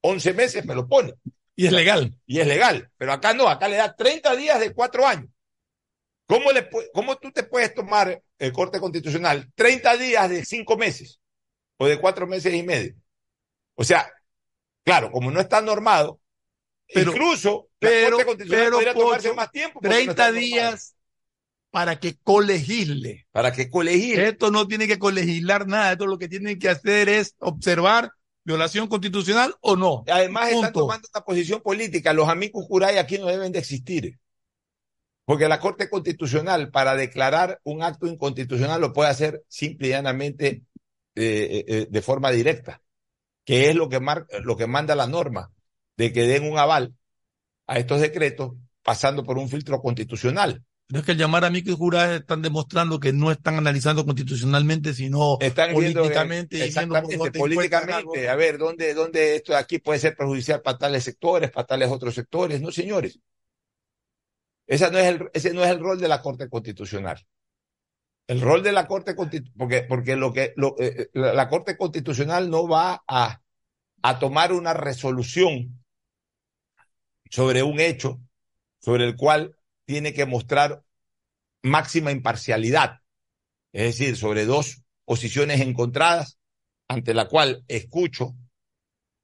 once 0.00 0.32
meses, 0.32 0.64
me 0.64 0.76
lo 0.76 0.86
pone. 0.86 1.14
Y 1.56 1.66
es 1.66 1.72
legal. 1.72 2.16
Y 2.26 2.38
es 2.38 2.46
legal. 2.46 2.92
Pero 2.96 3.12
acá 3.12 3.34
no, 3.34 3.48
acá 3.48 3.66
le 3.66 3.74
da 3.74 3.92
30 3.92 4.36
días 4.36 4.60
de 4.60 4.72
cuatro 4.72 5.04
años. 5.04 5.26
¿Cómo, 6.26 6.52
le, 6.52 6.68
cómo 6.92 7.16
tú 7.16 7.32
te 7.32 7.42
puedes 7.42 7.74
tomar 7.74 8.22
el 8.38 8.52
Corte 8.52 8.78
Constitucional 8.78 9.50
30 9.56 9.96
días 9.96 10.30
de 10.30 10.44
cinco 10.44 10.76
meses 10.76 11.18
o 11.82 11.88
de 11.88 11.98
cuatro 11.98 12.26
meses 12.26 12.52
y 12.54 12.62
medio? 12.62 12.94
O 13.74 13.84
sea, 13.84 14.10
claro, 14.84 15.10
como 15.10 15.30
no 15.30 15.40
está 15.40 15.60
normado, 15.60 16.20
Pero- 16.92 17.12
incluso 17.12 17.68
pero- 17.78 18.02
la 18.04 18.10
Corte 18.10 18.24
Constitucional 18.26 18.64
pero, 18.66 18.76
podría 18.76 18.94
tomarse 18.94 19.28
Pocho, 19.28 19.36
más 19.36 19.50
tiempo. 19.50 19.74
porque 19.74 19.88
no 19.88 19.94
30 19.94 20.10
está 20.12 20.24
normado. 20.26 20.40
días 20.46 20.94
para 21.70 21.98
que 21.98 22.16
colegisle. 22.22 23.26
Para 23.32 23.52
que 23.52 23.70
colegisle. 23.70 24.28
Esto 24.28 24.50
no 24.50 24.68
tiene 24.68 24.86
que 24.86 24.98
colegislar 24.98 25.66
nada. 25.66 25.92
Esto 25.92 26.06
lo 26.06 26.18
que 26.18 26.28
tienen 26.28 26.58
que 26.58 26.68
hacer 26.68 27.08
es 27.08 27.34
observar 27.38 28.10
violación 28.44 28.88
constitucional 28.88 29.54
o 29.60 29.76
no. 29.76 30.04
Además 30.08 30.50
están 30.52 30.72
tomando 30.72 31.08
una 31.14 31.24
posición 31.24 31.62
política. 31.62 32.12
Los 32.12 32.28
amigos 32.28 32.66
curay 32.68 32.98
aquí 32.98 33.18
no 33.18 33.26
deben 33.26 33.52
de 33.52 33.58
existir. 33.60 34.18
Porque 35.24 35.48
la 35.48 35.60
Corte 35.60 35.88
Constitucional, 35.88 36.70
para 36.70 36.94
declarar 36.96 37.60
un 37.62 37.82
acto 37.82 38.06
inconstitucional, 38.06 38.80
lo 38.80 38.92
puede 38.92 39.08
hacer 39.08 39.42
simple 39.48 39.86
y 39.88 39.90
llanamente 39.92 40.62
eh, 41.14 41.64
eh, 41.66 41.86
de 41.90 42.02
forma 42.02 42.30
directa, 42.30 42.82
que 43.44 43.70
es 43.70 43.76
lo 43.76 43.88
que, 43.88 44.00
mar- 44.00 44.26
lo 44.44 44.56
que 44.56 44.66
manda 44.66 44.94
la 44.94 45.06
norma, 45.06 45.50
de 45.96 46.12
que 46.12 46.22
den 46.22 46.50
un 46.50 46.58
aval 46.58 46.94
a 47.66 47.78
estos 47.78 48.00
decretos 48.00 48.52
pasando 48.82 49.22
por 49.24 49.38
un 49.38 49.48
filtro 49.48 49.80
constitucional. 49.80 50.62
Pero 50.88 51.00
es 51.00 51.06
que 51.06 51.12
al 51.12 51.18
llamar 51.18 51.44
a 51.44 51.50
mí 51.50 51.62
que 51.62 51.72
jurados 51.72 52.20
están 52.20 52.42
demostrando 52.42 53.00
que 53.00 53.12
no 53.12 53.30
están 53.30 53.54
analizando 53.56 54.04
constitucionalmente, 54.04 54.92
sino 54.92 55.38
Están 55.40 55.70
eh, 55.70 55.74
políticamente. 55.74 56.56
y 56.56 56.70
viendo 56.70 56.96
exactamente, 56.98 57.38
políticamente, 57.38 58.28
a 58.28 58.36
ver, 58.36 58.58
¿dónde, 58.58 58.92
dónde 58.92 59.36
esto 59.36 59.52
de 59.52 59.58
aquí 59.58 59.78
puede 59.78 60.00
ser 60.00 60.14
perjudicial 60.16 60.60
para 60.60 60.76
tales 60.76 61.04
sectores, 61.04 61.50
para 61.50 61.66
tales 61.66 61.88
otros 61.90 62.14
sectores? 62.14 62.60
No, 62.60 62.70
señores. 62.70 63.18
Esa 64.66 64.90
no 64.90 64.98
es 64.98 65.06
el, 65.06 65.30
ese 65.32 65.54
no 65.54 65.64
es 65.64 65.70
el 65.70 65.80
rol 65.80 65.98
de 66.00 66.08
la 66.08 66.20
Corte 66.20 66.48
Constitucional. 66.48 67.18
El 68.26 68.40
rol 68.40 68.62
de 68.62 68.72
la 68.72 68.86
Corte 68.86 69.14
Constitucional, 69.14 69.54
porque, 69.58 69.82
porque 69.82 70.16
lo 70.16 70.32
que, 70.32 70.52
lo, 70.56 70.76
eh, 70.80 70.94
eh, 71.02 71.08
la, 71.14 71.48
Corte 71.48 71.76
Constitucional 71.76 72.50
no 72.50 72.66
va 72.68 73.02
a, 73.06 73.40
a 74.02 74.18
tomar 74.18 74.52
una 74.52 74.74
resolución 74.74 75.84
sobre 77.30 77.62
un 77.62 77.80
hecho 77.80 78.20
sobre 78.80 79.04
el 79.04 79.16
cual 79.16 79.56
tiene 79.84 80.12
que 80.14 80.26
mostrar 80.26 80.82
máxima 81.62 82.12
imparcialidad. 82.12 83.00
Es 83.72 83.98
decir, 83.98 84.16
sobre 84.16 84.46
dos 84.46 84.82
posiciones 85.04 85.60
encontradas, 85.60 86.38
ante 86.88 87.14
la 87.14 87.28
cual 87.28 87.64
escucho 87.68 88.34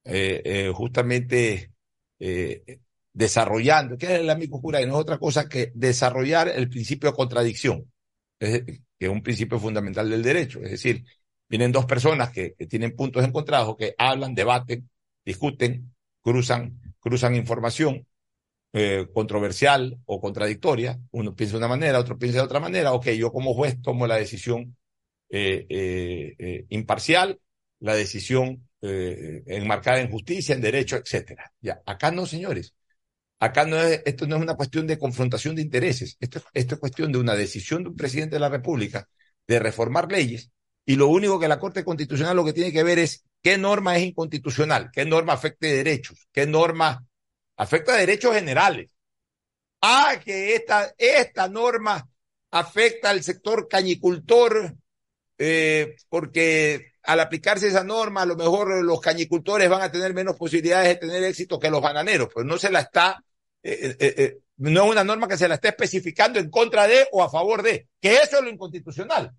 eh, 0.04 0.42
eh, 0.44 0.72
justamente 0.74 1.72
eh, 2.18 2.80
desarrollando, 3.12 3.98
que 3.98 4.06
es 4.06 4.20
el 4.20 4.30
amigo 4.30 4.60
cura, 4.60 4.80
y 4.80 4.86
no 4.86 4.94
es 4.94 5.00
otra 5.00 5.18
cosa 5.18 5.48
que 5.48 5.72
desarrollar 5.74 6.48
el 6.48 6.68
principio 6.68 7.10
de 7.10 7.16
contradicción, 7.16 7.92
es- 8.40 8.64
que 8.98 9.06
es 9.06 9.12
un 9.12 9.22
principio 9.22 9.58
fundamental 9.58 10.10
del 10.10 10.22
derecho. 10.22 10.62
Es 10.62 10.70
decir, 10.72 11.04
vienen 11.48 11.72
dos 11.72 11.86
personas 11.86 12.30
que, 12.30 12.50
tienen 12.68 12.96
puntos 12.96 13.24
encontrados, 13.24 13.76
que 13.76 13.94
hablan, 13.98 14.34
debaten, 14.34 14.88
discuten, 15.24 15.94
cruzan, 16.20 16.80
cruzan 17.00 17.34
información 17.36 18.06
eh, 18.72 19.06
controversial 19.12 19.98
o 20.06 20.20
contradictoria. 20.20 20.98
Uno 21.12 21.34
piensa 21.34 21.54
de 21.54 21.58
una 21.58 21.68
manera, 21.68 21.98
otro 21.98 22.18
piensa 22.18 22.38
de 22.38 22.44
otra 22.44 22.60
manera. 22.60 22.92
Ok, 22.92 23.08
yo 23.10 23.32
como 23.32 23.54
juez 23.54 23.80
tomo 23.80 24.06
la 24.06 24.16
decisión 24.16 24.76
eh, 25.30 25.66
eh, 25.68 26.34
eh, 26.38 26.66
imparcial, 26.70 27.40
la 27.80 27.94
decisión 27.94 28.68
eh, 28.80 29.42
enmarcada 29.46 30.00
en 30.00 30.10
justicia, 30.10 30.54
en 30.54 30.60
derecho, 30.60 30.96
etcétera. 30.96 31.52
Ya, 31.60 31.82
acá 31.86 32.10
no, 32.10 32.26
señores. 32.26 32.74
Acá 33.40 33.64
no 33.64 33.76
es, 33.80 34.02
esto 34.04 34.26
no 34.26 34.36
es 34.36 34.42
una 34.42 34.54
cuestión 34.56 34.86
de 34.86 34.98
confrontación 34.98 35.54
de 35.56 35.62
intereses. 35.62 36.16
Esto, 36.20 36.42
es- 36.54 36.66
cuestión 36.78 37.12
de 37.12 37.18
una 37.18 37.34
decisión 37.34 37.82
de 37.84 37.90
un 37.90 37.96
presidente 37.96 38.36
de 38.36 38.40
la 38.40 38.48
República 38.48 39.08
de 39.46 39.58
reformar 39.58 40.10
leyes. 40.10 40.50
Y 40.84 40.96
lo 40.96 41.08
único 41.08 41.38
que 41.38 41.48
la 41.48 41.58
Corte 41.58 41.84
Constitucional 41.84 42.36
lo 42.36 42.44
que 42.44 42.52
tiene 42.52 42.72
que 42.72 42.82
ver 42.82 42.98
es 42.98 43.24
qué 43.42 43.58
norma 43.58 43.96
es 43.96 44.04
inconstitucional, 44.04 44.90
qué 44.92 45.04
norma 45.04 45.34
afecte 45.34 45.66
derechos, 45.68 46.26
qué 46.32 46.46
norma 46.46 47.04
afecta 47.56 47.94
derechos 47.94 48.34
generales. 48.34 48.90
Ah, 49.80 50.18
que 50.24 50.54
esta, 50.56 50.92
esta 50.98 51.48
norma 51.48 52.08
afecta 52.50 53.10
al 53.10 53.22
sector 53.22 53.68
cañicultor, 53.68 54.74
eh, 55.38 55.96
porque 56.08 56.92
al 57.04 57.20
aplicarse 57.20 57.68
esa 57.68 57.84
norma, 57.84 58.22
a 58.22 58.26
lo 58.26 58.36
mejor 58.36 58.82
los 58.84 59.00
cañicultores 59.00 59.68
van 59.68 59.82
a 59.82 59.92
tener 59.92 60.14
menos 60.14 60.36
posibilidades 60.36 60.88
de 60.88 60.96
tener 60.96 61.24
éxito 61.24 61.58
que 61.58 61.70
los 61.70 61.80
bananeros, 61.82 62.28
pues 62.32 62.44
no 62.44 62.58
se 62.58 62.70
la 62.70 62.80
está, 62.80 63.22
eh, 63.62 63.96
eh, 63.98 64.14
eh, 64.16 64.38
no 64.58 64.84
es 64.84 64.90
una 64.90 65.04
norma 65.04 65.28
que 65.28 65.36
se 65.36 65.48
la 65.48 65.54
está 65.54 65.68
especificando 65.68 66.38
en 66.38 66.50
contra 66.50 66.86
de 66.86 67.06
o 67.12 67.22
a 67.22 67.30
favor 67.30 67.62
de, 67.62 67.88
que 68.00 68.16
eso 68.16 68.38
es 68.38 68.42
lo 68.42 68.50
inconstitucional. 68.50 69.32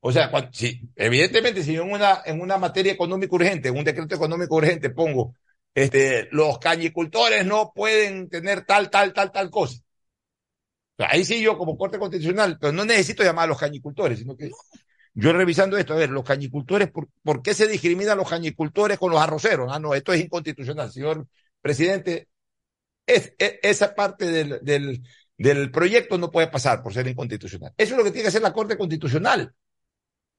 O 0.00 0.10
sea, 0.10 0.30
si, 0.52 0.80
evidentemente, 0.96 1.62
si 1.62 1.74
yo 1.74 1.82
en 1.84 1.92
una, 1.92 2.22
en 2.24 2.40
una 2.40 2.58
materia 2.58 2.92
económica 2.92 3.34
urgente, 3.34 3.68
en 3.68 3.78
un 3.78 3.84
decreto 3.84 4.14
económico 4.14 4.56
urgente 4.56 4.90
pongo, 4.90 5.36
este, 5.74 6.28
los 6.32 6.58
cañicultores 6.58 7.46
no 7.46 7.72
pueden 7.74 8.28
tener 8.28 8.64
tal, 8.64 8.90
tal, 8.90 9.12
tal, 9.12 9.30
tal 9.30 9.50
cosa. 9.50 9.78
Ahí 10.98 11.24
sí 11.24 11.40
yo 11.40 11.56
como 11.56 11.76
Corte 11.76 11.98
Constitucional, 11.98 12.58
pero 12.60 12.72
no 12.72 12.84
necesito 12.84 13.22
llamar 13.22 13.44
a 13.44 13.48
los 13.48 13.58
cañicultores, 13.58 14.18
sino 14.18 14.36
que 14.36 14.50
yo 15.14 15.32
revisando 15.32 15.76
esto, 15.76 15.94
a 15.94 15.96
ver, 15.96 16.10
los 16.10 16.24
cañicultores, 16.24 16.90
¿por, 16.90 17.08
por 17.22 17.42
qué 17.42 17.54
se 17.54 17.66
discriminan 17.66 18.18
los 18.18 18.28
cañicultores 18.28 18.98
con 18.98 19.10
los 19.10 19.20
arroceros? 19.20 19.70
Ah, 19.70 19.78
no, 19.78 19.94
esto 19.94 20.12
es 20.12 20.20
inconstitucional, 20.22 20.90
señor 20.90 21.26
presidente. 21.60 22.28
Es, 23.06 23.32
es- 23.38 23.54
esa 23.62 23.94
parte 23.94 24.26
del, 24.26 24.58
del, 24.62 25.02
del 25.36 25.70
proyecto 25.70 26.18
no 26.18 26.30
puede 26.30 26.48
pasar 26.48 26.82
por 26.82 26.92
ser 26.94 27.06
inconstitucional. 27.08 27.72
Eso 27.76 27.92
es 27.94 27.98
lo 27.98 28.04
que 28.04 28.10
tiene 28.10 28.22
que 28.22 28.28
hacer 28.28 28.42
la 28.42 28.52
Corte 28.52 28.76
Constitucional. 28.76 29.52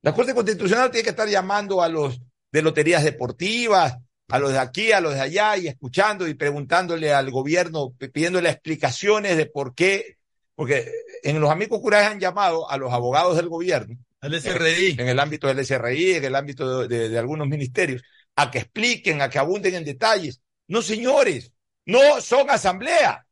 La 0.01 0.13
Corte 0.13 0.33
Constitucional 0.33 0.91
tiene 0.91 1.03
que 1.03 1.11
estar 1.11 1.27
llamando 1.29 1.81
a 1.81 1.87
los 1.89 2.19
de 2.51 2.61
loterías 2.61 3.03
deportivas, 3.03 3.97
a 4.29 4.39
los 4.39 4.51
de 4.51 4.59
aquí, 4.59 4.91
a 4.91 4.99
los 5.01 5.13
de 5.13 5.21
allá, 5.21 5.57
y 5.57 5.67
escuchando 5.67 6.27
y 6.27 6.33
preguntándole 6.33 7.13
al 7.13 7.31
gobierno, 7.31 7.93
pidiéndole 8.11 8.49
explicaciones 8.49 9.37
de 9.37 9.45
por 9.45 9.73
qué, 9.73 10.17
porque 10.55 10.91
en 11.23 11.39
los 11.39 11.49
amigos 11.49 11.79
curajes 11.79 12.11
han 12.11 12.19
llamado 12.19 12.69
a 12.69 12.77
los 12.77 12.91
abogados 12.91 13.37
del 13.37 13.47
gobierno, 13.49 13.97
Al 14.21 14.33
SRI. 14.33 14.95
en 14.99 15.07
el 15.07 15.19
ámbito 15.19 15.47
del 15.47 15.59
SRI, 15.59 16.15
en 16.15 16.25
el 16.25 16.35
ámbito 16.35 16.81
de, 16.81 16.87
de- 16.97 17.09
de 17.09 17.17
algunos 17.19 17.47
ministerios, 17.47 18.01
a 18.35 18.51
que 18.51 18.59
expliquen, 18.59 19.21
a 19.21 19.29
que 19.29 19.39
abunden 19.39 19.75
en 19.75 19.85
detalles. 19.85 20.41
No, 20.67 20.81
señores, 20.81 21.52
no 21.85 22.21
son 22.21 22.49
asamblea. 22.49 23.25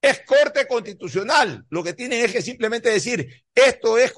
Es 0.00 0.22
corte 0.26 0.66
constitucional. 0.66 1.64
Lo 1.70 1.82
que 1.82 1.92
tienen 1.94 2.24
es 2.24 2.32
que 2.32 2.42
simplemente 2.42 2.90
decir, 2.90 3.44
esto 3.54 3.98
es 3.98 4.12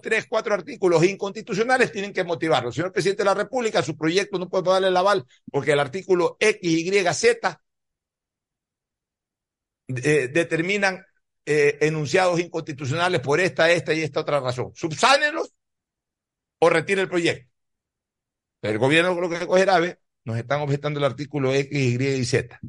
tres, 0.00 0.26
cuatro 0.28 0.54
artículos 0.54 1.04
inconstitucionales, 1.04 1.92
tienen 1.92 2.12
que 2.12 2.24
motivarlo. 2.24 2.72
Señor 2.72 2.92
presidente 2.92 3.22
de 3.22 3.26
la 3.26 3.34
República, 3.34 3.82
su 3.82 3.96
proyecto 3.96 4.38
no 4.38 4.48
puede 4.48 4.70
darle 4.70 4.88
el 4.88 4.96
aval 4.96 5.26
porque 5.50 5.72
el 5.72 5.80
artículo 5.80 6.36
X, 6.38 6.60
Y, 6.62 7.14
Z 7.14 7.60
eh, 9.88 10.28
determinan 10.28 11.04
eh, 11.44 11.78
enunciados 11.80 12.38
inconstitucionales 12.40 13.20
por 13.20 13.40
esta, 13.40 13.70
esta 13.70 13.94
y 13.94 14.02
esta 14.02 14.20
otra 14.20 14.40
razón. 14.40 14.70
Subsánenlos 14.74 15.52
o 16.60 16.70
retire 16.70 17.02
el 17.02 17.08
proyecto. 17.08 17.50
El 18.62 18.78
gobierno 18.78 19.18
lo 19.20 19.28
que 19.28 19.46
coge 19.46 19.62
grave, 19.62 19.98
nos 20.24 20.36
están 20.36 20.60
objetando 20.60 20.98
el 20.98 21.04
artículo 21.04 21.52
X, 21.54 21.70
Y 21.72 22.04
y 22.04 22.24
Z. 22.24 22.60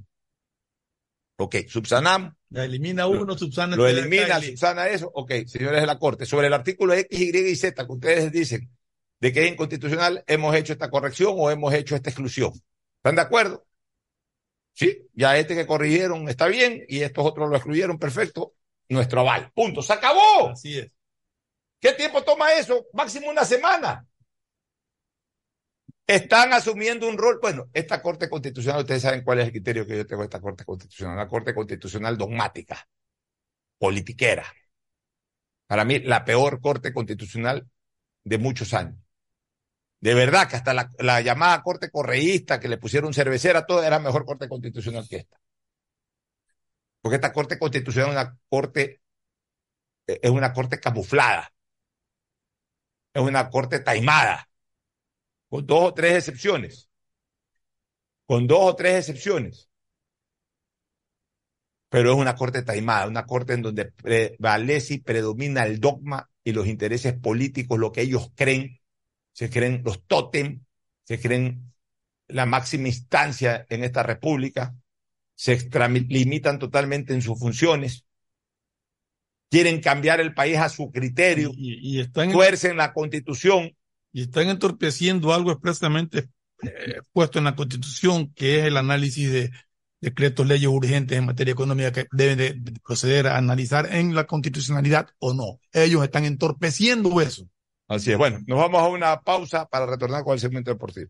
Ok, 1.38 1.56
subsanamos. 1.68 2.34
La 2.50 2.66
elimina 2.66 3.08
uno, 3.08 3.38
subsana 3.38 3.76
Lo 3.76 3.88
el 3.88 4.00
elimina, 4.00 4.42
subsana 4.42 4.88
eso. 4.90 5.12
Ok, 5.14 5.32
señores 5.46 5.82
de 5.82 5.88
la 5.88 6.00
Corte. 6.00 6.26
Sobre 6.26 6.48
el 6.48 6.54
artículo 6.54 6.94
X, 6.94 7.20
Y 7.20 7.38
y 7.38 7.56
Z 7.56 7.86
que 7.86 7.92
ustedes 7.92 8.32
dicen 8.32 8.70
de 9.20 9.34
que 9.34 9.44
es 9.44 9.52
inconstitucional, 9.52 10.24
hemos 10.28 10.56
hecho 10.56 10.74
esta 10.74 10.90
corrección 10.90 11.34
o 11.38 11.52
hemos 11.52 11.74
hecho 11.74 11.96
esta 11.96 12.10
exclusión. 12.10 12.54
¿Están 12.98 13.16
de 13.16 13.22
acuerdo? 13.22 13.66
Sí, 14.74 15.08
ya 15.14 15.38
este 15.38 15.56
que 15.56 15.68
corrigieron 15.68 16.30
está 16.30 16.48
bien 16.48 16.86
y 16.88 17.02
estos 17.02 17.26
otros 17.26 17.50
lo 17.50 17.56
excluyeron, 17.56 18.00
perfecto. 18.00 18.54
Nuestro 18.88 19.22
aval. 19.22 19.52
Punto. 19.54 19.82
Se 19.82 19.94
acabó. 19.94 20.50
Así 20.50 20.80
es. 20.80 20.92
¿Qué 21.80 21.94
tiempo 21.94 22.24
toma 22.24 22.54
eso? 22.54 22.88
Máximo 22.94 23.30
una 23.30 23.46
semana. 23.46 24.06
Están 26.10 26.54
asumiendo 26.54 27.08
un 27.08 27.20
rol. 27.20 27.38
Bueno, 27.40 27.70
esta 27.72 28.02
Corte 28.02 28.28
Constitucional, 28.28 28.82
ustedes 28.82 29.04
saben 29.04 29.24
cuál 29.24 29.40
es 29.40 29.46
el 29.46 29.52
criterio 29.52 29.86
que 29.86 29.96
yo 29.96 30.08
tengo 30.08 30.24
de 30.24 30.26
esta 30.26 30.42
Corte 30.42 30.66
Constitucional. 30.66 31.14
Una 31.14 31.28
Corte 31.28 31.54
Constitucional 31.54 32.18
dogmática, 32.18 32.90
politiquera. 33.78 34.44
Para 35.68 35.86
mí, 35.86 36.00
la 36.00 36.26
peor 36.26 36.62
Corte 36.62 36.92
Constitucional 36.94 37.70
de 38.24 38.38
muchos 38.40 38.74
años. 38.74 38.98
De 40.00 40.16
verdad 40.16 40.50
que 40.50 40.56
hasta 40.56 40.74
la, 40.74 40.92
la 40.98 41.22
llamada 41.22 41.62
Corte 41.62 41.92
Correísta, 41.92 42.60
que 42.60 42.70
le 42.70 42.80
pusieron 42.80 43.14
cervecera, 43.14 43.68
todo 43.68 43.84
era 43.84 44.00
mejor 44.00 44.26
Corte 44.26 44.50
Constitucional 44.50 45.08
que 45.08 45.18
esta. 45.18 45.40
Porque 47.02 47.18
esta 47.18 47.32
Corte 47.32 47.60
Constitucional 47.60 48.10
es 48.10 48.16
una 48.16 48.38
Corte, 48.50 49.02
es 50.08 50.32
una 50.32 50.54
Corte 50.54 50.80
camuflada. 50.80 51.54
Es 53.14 53.22
una 53.22 53.48
Corte 53.52 53.80
taimada 53.80 54.49
con 55.50 55.66
dos 55.66 55.90
o 55.90 55.94
tres 55.94 56.16
excepciones. 56.16 56.90
Con 58.26 58.48
dos 58.48 58.60
o 58.62 58.76
tres 58.76 59.00
excepciones. 59.00 59.70
Pero 61.90 62.12
es 62.12 62.18
una 62.18 62.36
corte 62.36 62.62
taimada, 62.62 63.08
una 63.08 63.26
corte 63.26 63.54
en 63.54 63.64
donde 63.64 63.86
prevalece 63.86 64.96
y 64.96 65.00
predomina 65.00 65.64
el 65.66 65.80
dogma 65.80 66.30
y 66.44 66.52
los 66.54 66.68
intereses 66.68 67.18
políticos, 67.18 67.80
lo 67.80 67.92
que 67.92 68.02
ellos 68.02 68.32
creen, 68.36 68.80
se 69.34 69.50
creen 69.50 69.82
los 69.84 70.06
tótem, 70.06 70.64
se 71.04 71.20
creen 71.20 71.74
la 72.28 72.46
máxima 72.46 72.88
instancia 72.88 73.66
en 73.70 73.84
esta 73.84 74.04
república, 74.04 74.76
se 75.34 75.54
extralimitan 75.54 76.60
totalmente 76.60 77.16
en 77.16 77.24
sus 77.24 77.40
funciones, 77.40 78.06
quieren 79.50 79.82
cambiar 79.82 80.22
el 80.22 80.36
país 80.36 80.58
a 80.58 80.70
su 80.70 80.92
criterio, 80.92 81.52
y, 81.56 81.98
y 81.98 82.02
están 82.02 82.32
tuercen 82.32 82.78
la 82.78 82.94
constitución 82.94 83.76
y 84.12 84.24
están 84.24 84.48
entorpeciendo 84.50 85.34
algo 85.34 85.52
expresamente 85.52 86.30
eh, 86.62 87.02
puesto 87.14 87.40
en 87.40 87.46
la 87.46 87.56
Constitución, 87.56 88.34
que 88.34 88.60
es 88.60 88.66
el 88.66 88.78
análisis 88.78 89.32
de 89.32 89.52
decretos, 90.02 90.48
leyes 90.48 90.70
urgentes 90.70 91.18
en 91.18 91.26
materia 91.26 91.52
económica 91.52 91.92
que 91.92 92.08
deben 92.12 92.38
de, 92.38 92.54
de 92.54 92.80
proceder 92.80 93.28
a 93.28 93.38
analizar 93.38 93.94
en 93.94 94.16
la 94.16 94.26
constitucionalidad 94.26 95.10
o 95.20 95.34
no. 95.34 95.60
Ellos 95.74 96.04
están 96.04 96.26
entorpeciendo 96.26 97.20
eso. 97.22 97.48
Así 97.88 98.12
es. 98.12 98.18
Bueno, 98.18 98.40
nos 98.46 98.60
vamos 98.60 98.82
a 98.82 98.88
una 98.88 99.20
pausa 99.22 99.66
para 99.66 99.86
retornar 99.86 100.24
con 100.24 100.34
el 100.34 100.40
segmento 100.40 100.72
deportivo. 100.72 101.10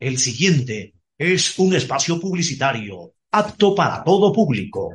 El 0.00 0.18
siguiente 0.18 0.94
es 1.18 1.58
un 1.58 1.74
espacio 1.74 2.18
publicitario 2.20 3.12
apto 3.30 3.74
para 3.74 4.02
todo 4.02 4.32
público. 4.32 4.94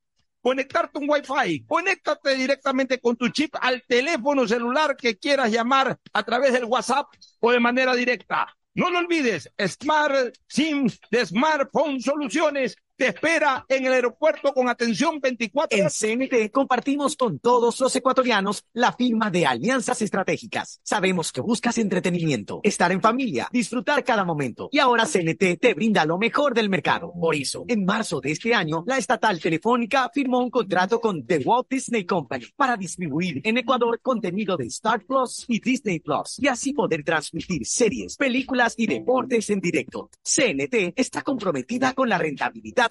conectarte 0.41 0.99
un 0.99 1.09
Wi-Fi. 1.09 1.65
Conéctate 1.65 2.35
directamente 2.35 2.99
con 2.99 3.15
tu 3.15 3.29
chip 3.29 3.55
al 3.59 3.83
teléfono 3.87 4.47
celular 4.47 4.95
que 4.97 5.17
quieras 5.17 5.51
llamar 5.51 5.97
a 6.13 6.23
través 6.23 6.53
del 6.53 6.65
WhatsApp 6.65 7.07
o 7.39 7.51
de 7.51 7.59
manera 7.59 7.95
directa. 7.95 8.47
No 8.73 8.89
lo 8.89 8.99
olvides, 8.99 9.51
Smart 9.59 10.33
SIM 10.47 10.87
de 11.09 11.25
Smartphone 11.25 11.99
Soluciones 11.99 12.77
te 13.01 13.07
espera 13.07 13.65
en 13.67 13.87
el 13.87 13.93
aeropuerto 13.93 14.53
con 14.53 14.69
atención 14.69 15.19
24 15.19 15.75
En 15.75 15.89
CNT 15.89 16.51
compartimos 16.51 17.15
con 17.15 17.39
todos 17.39 17.79
los 17.79 17.95
ecuatorianos 17.95 18.63
la 18.73 18.93
firma 18.93 19.31
de 19.31 19.47
alianzas 19.47 20.03
estratégicas. 20.03 20.79
Sabemos 20.83 21.31
que 21.31 21.41
buscas 21.41 21.79
entretenimiento, 21.79 22.59
estar 22.61 22.91
en 22.91 23.01
familia, 23.01 23.49
disfrutar 23.51 24.03
cada 24.03 24.23
momento. 24.23 24.69
Y 24.71 24.77
ahora 24.77 25.07
CNT 25.07 25.59
te 25.59 25.73
brinda 25.73 26.05
lo 26.05 26.19
mejor 26.19 26.53
del 26.53 26.69
mercado. 26.69 27.11
Por 27.19 27.33
eso, 27.33 27.65
en 27.67 27.85
marzo 27.85 28.21
de 28.21 28.33
este 28.33 28.53
año, 28.53 28.83
la 28.85 28.99
estatal 28.99 29.39
telefónica 29.39 30.11
firmó 30.13 30.37
un 30.37 30.51
contrato 30.51 31.01
con 31.01 31.25
The 31.25 31.39
Walt 31.39 31.71
Disney 31.71 32.05
Company 32.05 32.45
para 32.55 32.77
distribuir 32.77 33.41
en 33.43 33.57
Ecuador 33.57 33.99
contenido 34.03 34.57
de 34.57 34.67
Star 34.67 35.03
Plus 35.07 35.45
y 35.47 35.59
Disney 35.59 36.01
Plus 36.01 36.37
y 36.37 36.49
así 36.49 36.71
poder 36.71 37.03
transmitir 37.03 37.65
series, 37.65 38.15
películas 38.15 38.75
y 38.77 38.85
deportes 38.85 39.49
en 39.49 39.59
directo. 39.59 40.11
CNT 40.21 40.93
está 40.95 41.23
comprometida 41.23 41.93
con 41.93 42.07
la 42.07 42.19
rentabilidad 42.19 42.90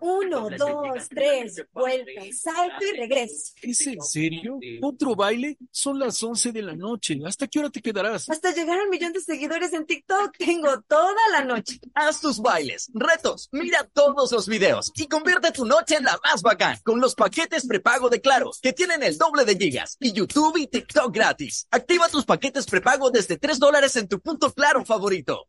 Uno, 0.00 0.48
dos, 0.50 1.08
tres, 1.08 1.64
vuelta, 1.72 2.22
salto 2.32 2.84
y 2.84 2.96
regreso. 2.96 3.52
¿Es 3.62 3.86
en 3.86 4.00
serio? 4.02 4.58
¿Otro 4.82 5.16
baile? 5.16 5.56
Son 5.70 5.98
las 5.98 6.22
11 6.22 6.52
de 6.52 6.62
la 6.62 6.76
noche. 6.76 7.18
¿Hasta 7.24 7.46
qué 7.48 7.58
hora 7.58 7.70
te 7.70 7.82
quedarás? 7.82 8.28
Hasta 8.30 8.52
llegar 8.52 8.78
al 8.78 8.88
millón 8.88 9.12
de 9.12 9.20
seguidores 9.20 9.72
en 9.72 9.86
TikTok. 9.86 10.36
Tengo 10.36 10.80
toda 10.82 11.20
la 11.32 11.44
noche. 11.44 11.80
Haz 11.94 12.20
tus 12.20 12.40
bailes, 12.40 12.90
retos, 12.94 13.48
mira 13.52 13.88
todos 13.92 14.30
los 14.32 14.46
videos 14.46 14.92
y 14.94 15.06
convierte 15.06 15.50
tu 15.52 15.64
noche 15.64 15.96
en 15.96 16.04
la 16.04 16.18
más 16.22 16.42
bacán 16.42 16.78
con 16.84 17.00
los 17.00 17.14
paquetes 17.14 17.66
prepago 17.66 18.08
de 18.08 18.20
Claro, 18.20 18.50
que 18.62 18.72
tienen 18.72 19.02
el 19.02 19.16
doble 19.16 19.44
de 19.44 19.56
gigas 19.56 19.96
y 20.00 20.12
YouTube 20.12 20.56
y 20.58 20.66
TikTok 20.66 21.14
gratis. 21.14 21.66
Activa 21.70 22.08
tus 22.08 22.24
paquetes 22.24 22.66
prepago 22.66 23.10
desde 23.10 23.38
3 23.38 23.58
dólares 23.58 23.96
en 23.96 24.08
tu 24.08 24.20
punto 24.20 24.52
Claro 24.52 24.84
favorito. 24.84 25.46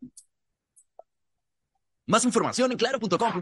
Más 2.05 2.25
información 2.25 2.71
en 2.71 2.77
claro.com. 2.77 3.41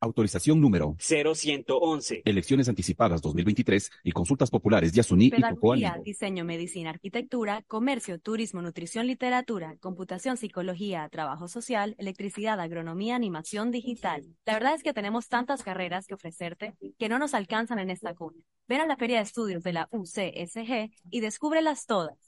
Autorización 0.00 0.60
número 0.60 0.94
0111. 1.00 2.22
Elecciones 2.24 2.68
anticipadas 2.68 3.20
2023 3.20 3.90
y 4.04 4.12
consultas 4.12 4.48
populares 4.48 4.92
Yasuní 4.92 5.26
y 5.26 5.42
Cocoa. 5.42 5.76
diseño, 6.04 6.44
medicina, 6.44 6.90
arquitectura, 6.90 7.64
comercio, 7.66 8.20
turismo, 8.20 8.62
nutrición, 8.62 9.08
literatura, 9.08 9.76
computación, 9.80 10.36
psicología, 10.36 11.08
trabajo 11.10 11.48
social, 11.48 11.96
electricidad, 11.98 12.60
agronomía, 12.60 13.16
animación 13.16 13.72
digital. 13.72 14.24
La 14.46 14.54
verdad 14.54 14.74
es 14.74 14.84
que 14.84 14.92
tenemos 14.92 15.26
tantas 15.26 15.64
carreras 15.64 16.06
que 16.06 16.14
ofrecerte 16.14 16.74
que 16.96 17.08
no 17.08 17.18
nos 17.18 17.34
alcanzan 17.34 17.80
en 17.80 17.90
esta 17.90 18.14
cuna. 18.14 18.40
Ven 18.68 18.80
a 18.82 18.86
la 18.86 18.96
Feria 18.96 19.16
de 19.16 19.24
Estudios 19.24 19.64
de 19.64 19.72
la 19.72 19.88
UCSG 19.90 20.90
y 21.10 21.20
descúbrelas 21.20 21.86
todas. 21.86 22.27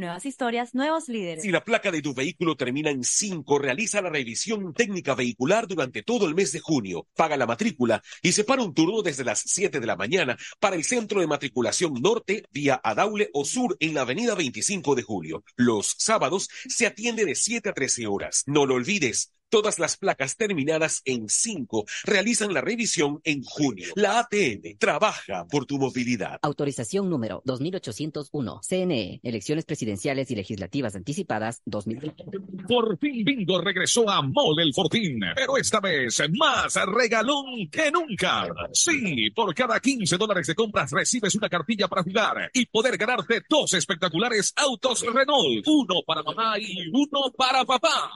Nuevas 0.00 0.24
historias, 0.24 0.74
nuevos 0.74 1.10
líderes. 1.10 1.42
Si 1.44 1.50
la 1.50 1.62
placa 1.62 1.90
de 1.90 2.00
tu 2.00 2.14
vehículo 2.14 2.56
termina 2.56 2.88
en 2.88 3.04
5, 3.04 3.58
realiza 3.58 4.00
la 4.00 4.08
revisión 4.08 4.72
técnica 4.72 5.14
vehicular 5.14 5.68
durante 5.68 6.02
todo 6.02 6.26
el 6.26 6.34
mes 6.34 6.52
de 6.52 6.60
junio. 6.60 7.06
Paga 7.14 7.36
la 7.36 7.46
matrícula 7.46 8.02
y 8.22 8.32
separa 8.32 8.62
un 8.62 8.72
turno 8.72 9.02
desde 9.02 9.24
las 9.24 9.40
7 9.40 9.78
de 9.78 9.86
la 9.86 9.96
mañana 9.96 10.38
para 10.58 10.76
el 10.76 10.84
centro 10.84 11.20
de 11.20 11.26
matriculación 11.26 11.92
norte 12.00 12.44
vía 12.50 12.80
Adaule 12.82 13.28
o 13.34 13.44
sur 13.44 13.76
en 13.78 13.92
la 13.92 14.00
avenida 14.00 14.34
25 14.34 14.94
de 14.94 15.02
julio. 15.02 15.44
Los 15.54 15.94
sábados 15.98 16.48
se 16.66 16.86
atiende 16.86 17.26
de 17.26 17.34
7 17.34 17.68
a 17.68 17.74
13 17.74 18.06
horas. 18.06 18.44
No 18.46 18.64
lo 18.64 18.76
olvides. 18.76 19.34
Todas 19.50 19.80
las 19.80 19.96
placas 19.96 20.36
terminadas 20.36 21.02
en 21.04 21.28
5 21.28 21.84
realizan 22.04 22.54
la 22.54 22.60
revisión 22.60 23.20
en 23.24 23.42
junio. 23.42 23.88
La 23.96 24.20
ATM 24.20 24.78
trabaja 24.78 25.44
por 25.50 25.66
tu 25.66 25.76
movilidad. 25.76 26.38
Autorización 26.42 27.10
número 27.10 27.42
2801. 27.44 28.60
CNE. 28.62 29.18
Elecciones 29.24 29.64
presidenciales 29.64 30.30
y 30.30 30.36
legislativas 30.36 30.94
anticipadas 30.94 31.62
2020. 31.64 32.24
Por 32.68 32.96
fin 32.98 33.24
Bingo 33.24 33.60
regresó 33.60 34.08
a 34.08 34.22
Mole 34.22 34.62
el 34.62 34.72
Fortín, 34.72 35.18
pero 35.34 35.56
esta 35.56 35.80
vez 35.80 36.22
más 36.38 36.76
regalón 36.86 37.68
que 37.72 37.90
nunca. 37.90 38.46
Sí, 38.72 39.30
por 39.34 39.52
cada 39.52 39.80
15 39.80 40.16
dólares 40.16 40.46
de 40.46 40.54
compras 40.54 40.92
recibes 40.92 41.34
una 41.34 41.48
cartilla 41.48 41.88
para 41.88 42.04
jugar 42.04 42.50
y 42.52 42.66
poder 42.66 42.96
ganarte 42.96 43.42
dos 43.48 43.74
espectaculares 43.74 44.52
autos 44.54 45.04
Renault, 45.12 45.66
uno 45.66 46.02
para 46.06 46.22
mamá 46.22 46.56
y 46.56 46.88
uno 46.92 47.32
para 47.36 47.64
papá. 47.64 48.12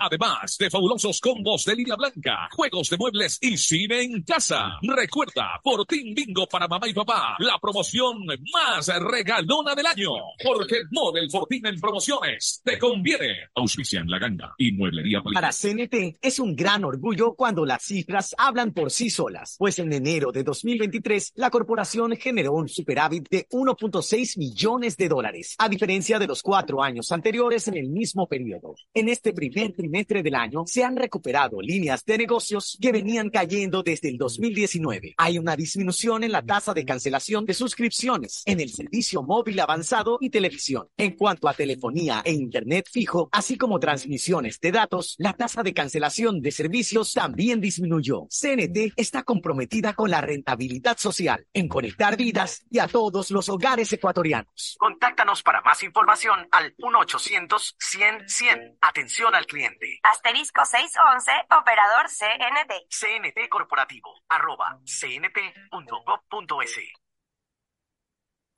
Además 0.00 0.55
de 0.58 0.70
fabulosos 0.70 1.20
combos 1.20 1.64
de 1.64 1.76
línea 1.76 1.96
blanca, 1.96 2.48
juegos 2.52 2.88
de 2.88 2.96
muebles 2.96 3.38
y 3.40 3.56
cine 3.56 4.02
en 4.02 4.22
casa. 4.22 4.78
Recuerda, 4.82 5.60
Fortín 5.62 6.14
Bingo 6.14 6.46
para 6.46 6.66
mamá 6.66 6.88
y 6.88 6.94
papá, 6.94 7.36
la 7.38 7.58
promoción 7.60 8.24
más 8.26 8.88
regalona 9.00 9.74
del 9.74 9.86
año. 9.86 10.10
Porque 10.42 10.82
Mole 10.90 11.20
el 11.20 11.30
Fortín 11.30 11.66
en 11.66 11.80
promociones 11.80 12.62
te 12.64 12.78
conviene. 12.78 13.48
Auspician 13.54 14.08
la 14.08 14.18
ganga 14.18 14.54
y 14.58 14.72
mueblería 14.72 15.22
Para 15.22 15.50
CNT 15.50 16.18
es 16.22 16.38
un 16.38 16.56
gran 16.56 16.84
orgullo 16.84 17.34
cuando 17.34 17.66
las 17.66 17.82
cifras 17.82 18.34
hablan 18.38 18.72
por 18.72 18.90
sí 18.90 19.10
solas, 19.10 19.56
pues 19.58 19.78
en 19.78 19.92
enero 19.92 20.32
de 20.32 20.42
2023 20.42 21.32
la 21.36 21.50
corporación 21.50 22.16
generó 22.16 22.52
un 22.52 22.68
superávit 22.68 23.28
de 23.28 23.46
1.6 23.48 24.38
millones 24.38 24.96
de 24.96 25.08
dólares, 25.08 25.54
a 25.58 25.68
diferencia 25.68 26.18
de 26.18 26.26
los 26.26 26.42
cuatro 26.42 26.82
años 26.82 27.12
anteriores 27.12 27.68
en 27.68 27.76
el 27.76 27.88
mismo 27.88 28.26
periodo. 28.26 28.74
En 28.94 29.08
este 29.08 29.32
primer 29.32 29.72
trimestre 29.72 30.22
del 30.22 30.34
año 30.34 30.45
se 30.66 30.84
han 30.84 30.96
recuperado 30.96 31.60
líneas 31.60 32.04
de 32.04 32.18
negocios 32.18 32.78
que 32.80 32.92
venían 32.92 33.30
cayendo 33.30 33.82
desde 33.82 34.08
el 34.08 34.18
2019. 34.18 35.14
Hay 35.16 35.38
una 35.38 35.56
disminución 35.56 36.24
en 36.24 36.32
la 36.32 36.42
tasa 36.42 36.74
de 36.74 36.84
cancelación 36.84 37.44
de 37.44 37.54
suscripciones 37.54 38.42
en 38.46 38.60
el 38.60 38.70
servicio 38.70 39.22
móvil 39.22 39.60
avanzado 39.60 40.18
y 40.20 40.30
televisión. 40.30 40.88
En 40.96 41.16
cuanto 41.16 41.48
a 41.48 41.54
telefonía 41.54 42.22
e 42.24 42.32
internet 42.32 42.88
fijo, 42.90 43.28
así 43.32 43.56
como 43.56 43.80
transmisiones 43.80 44.60
de 44.60 44.72
datos, 44.72 45.16
la 45.18 45.32
tasa 45.32 45.62
de 45.62 45.74
cancelación 45.74 46.40
de 46.40 46.50
servicios 46.50 47.12
también 47.12 47.60
disminuyó. 47.60 48.26
CNT 48.28 48.92
está 48.96 49.22
comprometida 49.22 49.94
con 49.94 50.10
la 50.10 50.20
rentabilidad 50.20 50.98
social, 50.98 51.46
en 51.52 51.68
conectar 51.68 52.16
vidas 52.16 52.64
y 52.70 52.78
a 52.78 52.88
todos 52.88 53.30
los 53.30 53.48
hogares 53.48 53.92
ecuatorianos. 53.92 54.76
Contáctanos 54.78 55.42
para 55.42 55.60
más 55.62 55.82
información 55.82 56.48
al 56.50 56.74
1-800-100-100. 56.76 58.78
Atención 58.80 59.34
al 59.34 59.46
cliente. 59.46 60.00
Asterisco 60.36 60.66
611, 60.66 61.30
operador 61.58 62.10
CNT. 62.10 62.72
CNT 62.90 63.48
Corporativo, 63.48 64.10
arroba 64.28 64.78
cnt.gov.es. 64.84 66.76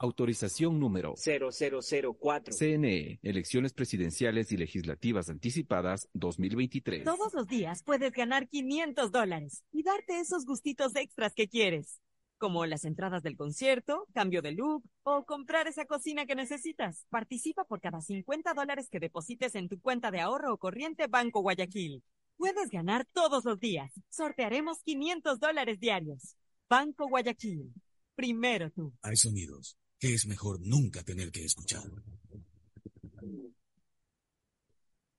Autorización 0.00 0.80
número 0.80 1.14
0004. 1.16 2.54
CNE. 2.54 3.20
Elecciones 3.22 3.72
presidenciales 3.74 4.50
y 4.50 4.56
legislativas 4.56 5.28
anticipadas 5.28 6.08
2023. 6.14 7.04
Todos 7.04 7.32
los 7.34 7.46
días 7.46 7.84
puedes 7.84 8.12
ganar 8.12 8.48
500 8.48 9.12
dólares 9.12 9.62
y 9.70 9.84
darte 9.84 10.18
esos 10.18 10.46
gustitos 10.46 10.96
extras 10.96 11.32
que 11.34 11.48
quieres, 11.48 12.00
como 12.38 12.64
las 12.66 12.84
entradas 12.84 13.22
del 13.22 13.36
concierto, 13.36 14.06
cambio 14.14 14.40
de 14.40 14.52
look 14.52 14.84
o 15.02 15.24
comprar 15.26 15.66
esa 15.66 15.84
cocina 15.84 16.24
que 16.24 16.34
necesitas. 16.34 17.06
Participa 17.10 17.64
por 17.64 17.80
cada 17.80 18.00
50 18.00 18.54
dólares 18.54 18.88
que 18.90 19.00
deposites 19.00 19.54
en 19.54 19.68
tu 19.68 19.80
cuenta 19.80 20.10
de 20.10 20.20
ahorro 20.20 20.54
o 20.54 20.58
corriente 20.58 21.06
Banco 21.08 21.42
Guayaquil. 21.42 22.02
Puedes 22.36 22.70
ganar 22.70 23.06
todos 23.12 23.44
los 23.44 23.58
días. 23.58 23.92
Sortearemos 24.10 24.78
500 24.84 25.40
dólares 25.40 25.80
diarios. 25.80 26.36
Banco 26.68 27.08
Guayaquil. 27.08 27.72
Primero 28.14 28.70
tú. 28.70 28.94
Hay 29.02 29.16
sonidos 29.16 29.76
que 29.98 30.14
es 30.14 30.26
mejor 30.26 30.60
nunca 30.60 31.02
tener 31.02 31.30
que 31.32 31.44
escuchar. 31.44 31.82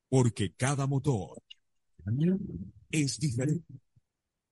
Porque 0.08 0.54
cada 0.54 0.88
motor 0.88 1.42
es 2.90 3.20
diferente. 3.20 3.66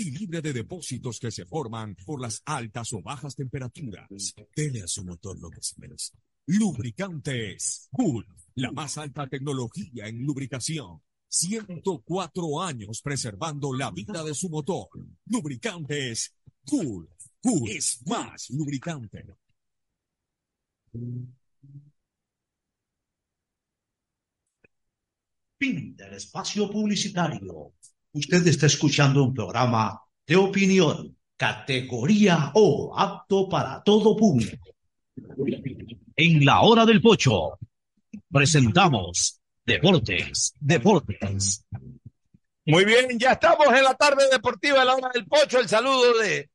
y 0.00 0.10
libre 0.10 0.40
de 0.40 0.54
depósitos 0.54 1.20
que 1.20 1.30
se 1.30 1.44
forman 1.44 1.94
por 2.06 2.22
las 2.22 2.42
altas 2.46 2.92
o 2.94 3.02
bajas 3.02 3.36
temperaturas. 3.36 4.08
Dele 4.56 4.82
a 4.82 4.86
su 4.86 5.04
motor 5.04 5.38
lo 5.38 5.50
que 5.50 5.60
se 5.60 5.74
merece. 5.78 6.16
Lubricantes 6.46 7.88
Cool, 7.92 8.26
la 8.54 8.72
más 8.72 8.96
alta 8.96 9.26
tecnología 9.26 10.08
en 10.08 10.24
lubricación. 10.24 11.02
104 11.28 12.62
años 12.62 13.02
preservando 13.02 13.74
la 13.74 13.90
vida 13.90 14.24
de 14.24 14.34
su 14.34 14.48
motor. 14.48 14.88
Lubricantes 15.26 16.34
Cool. 16.64 17.08
Cool 17.42 17.70
es 17.70 18.02
más 18.06 18.48
lubricante. 18.50 19.26
Fin 25.58 25.94
del 25.94 26.14
espacio 26.14 26.70
publicitario. 26.70 27.74
Usted 28.12 28.46
está 28.46 28.66
escuchando 28.66 29.22
un 29.22 29.34
programa 29.34 30.00
de 30.26 30.36
opinión, 30.36 31.16
categoría 31.36 32.50
O, 32.54 32.92
apto 32.96 33.48
para 33.48 33.82
todo 33.82 34.16
público. 34.16 34.68
En 36.16 36.44
la 36.44 36.60
hora 36.60 36.84
del 36.84 37.00
pocho, 37.00 37.58
presentamos 38.30 39.40
Deportes, 39.64 40.54
Deportes. 40.58 41.64
Muy 42.66 42.84
bien, 42.84 43.18
ya 43.18 43.32
estamos 43.32 43.66
en 43.68 43.84
la 43.84 43.94
tarde 43.94 44.24
deportiva, 44.30 44.84
la 44.84 44.96
hora 44.96 45.10
del 45.14 45.26
pocho. 45.26 45.60
El 45.60 45.68
saludo 45.68 46.18
de. 46.18 46.50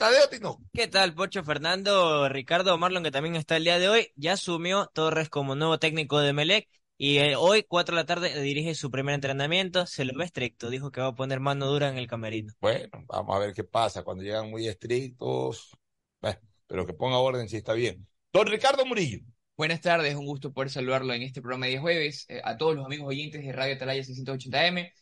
Tadeo 0.00 0.30
Tino. 0.30 0.58
¿Qué 0.72 0.88
tal, 0.88 1.14
Pocho 1.14 1.44
Fernando? 1.44 2.26
Ricardo 2.30 2.78
Marlon, 2.78 3.02
que 3.02 3.10
también 3.10 3.36
está 3.36 3.58
el 3.58 3.64
día 3.64 3.78
de 3.78 3.90
hoy, 3.90 4.12
ya 4.16 4.32
asumió 4.32 4.90
Torres 4.94 5.28
como 5.28 5.54
nuevo 5.54 5.78
técnico 5.78 6.20
de 6.20 6.32
Melec 6.32 6.66
y 6.96 7.18
eh, 7.18 7.36
hoy, 7.36 7.64
4 7.64 7.94
de 7.94 8.00
la 8.00 8.06
tarde, 8.06 8.40
dirige 8.40 8.74
su 8.74 8.90
primer 8.90 9.14
entrenamiento. 9.14 9.84
Se 9.84 10.06
lo 10.06 10.16
ve 10.16 10.24
estricto, 10.24 10.70
dijo 10.70 10.90
que 10.90 11.02
va 11.02 11.08
a 11.08 11.14
poner 11.14 11.40
mano 11.40 11.66
dura 11.66 11.90
en 11.90 11.98
el 11.98 12.06
camerino. 12.06 12.54
Bueno, 12.62 12.88
vamos 13.08 13.36
a 13.36 13.40
ver 13.40 13.52
qué 13.52 13.62
pasa 13.62 14.02
cuando 14.02 14.22
llegan 14.22 14.48
muy 14.48 14.66
estrictos. 14.68 15.76
Bueno, 16.22 16.38
pero 16.66 16.86
que 16.86 16.94
ponga 16.94 17.18
orden 17.18 17.46
si 17.50 17.58
está 17.58 17.74
bien. 17.74 18.08
Don 18.32 18.46
Ricardo 18.46 18.86
Murillo. 18.86 19.18
Buenas 19.54 19.82
tardes, 19.82 20.14
un 20.14 20.24
gusto 20.24 20.50
poder 20.50 20.70
saludarlo 20.70 21.12
en 21.12 21.20
este 21.20 21.42
programa 21.42 21.66
de 21.66 21.72
día 21.72 21.80
jueves. 21.82 22.24
eh, 22.30 22.40
a 22.42 22.56
todos 22.56 22.74
los 22.74 22.86
amigos 22.86 23.08
oyentes 23.08 23.44
de 23.44 23.52
Radio 23.52 23.74
Atalaya 23.74 24.02
680M. 24.02 24.92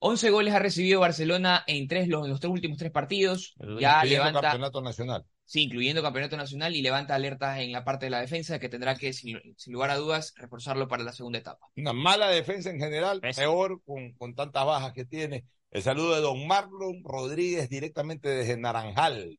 11 0.00 0.30
goles 0.30 0.54
ha 0.54 0.58
recibido 0.58 1.00
Barcelona 1.00 1.64
en 1.66 1.88
tres, 1.88 2.08
los, 2.08 2.28
los 2.28 2.40
tres 2.40 2.52
últimos 2.52 2.78
tres 2.78 2.90
partidos. 2.92 3.54
Ya 3.80 3.96
Incluyendo 3.96 4.04
levanta, 4.04 4.40
campeonato 4.42 4.80
nacional. 4.82 5.24
sí, 5.44 5.62
incluyendo 5.64 6.02
campeonato 6.02 6.36
nacional 6.36 6.76
y 6.76 6.82
levanta 6.82 7.14
alertas 7.14 7.58
en 7.58 7.72
la 7.72 7.84
parte 7.84 8.06
de 8.06 8.10
la 8.10 8.20
defensa 8.20 8.58
que 8.58 8.68
tendrá 8.68 8.96
que, 8.96 9.12
sin, 9.12 9.40
sin 9.56 9.72
lugar 9.72 9.90
a 9.90 9.96
dudas, 9.96 10.34
reforzarlo 10.36 10.86
para 10.88 11.02
la 11.02 11.12
segunda 11.12 11.38
etapa. 11.38 11.66
Una 11.76 11.92
mala 11.92 12.28
defensa 12.28 12.70
en 12.70 12.78
general, 12.78 13.20
peor 13.20 13.82
con, 13.84 14.12
con 14.14 14.34
tantas 14.34 14.64
bajas 14.64 14.92
que 14.92 15.04
tiene. 15.04 15.44
El 15.70 15.82
saludo 15.82 16.14
de 16.14 16.20
don 16.20 16.46
Marlon 16.46 17.02
Rodríguez 17.04 17.68
directamente 17.68 18.28
desde 18.28 18.56
Naranjal. 18.56 19.38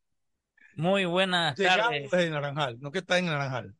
Muy 0.75 1.05
buenas 1.05 1.55
tardes. 1.55 2.09
de 2.11 2.29
Naranjal, 2.29 2.77
no 2.79 2.91
que 2.91 2.99
está 2.99 3.17
en 3.17 3.25
Naranjal. 3.25 3.73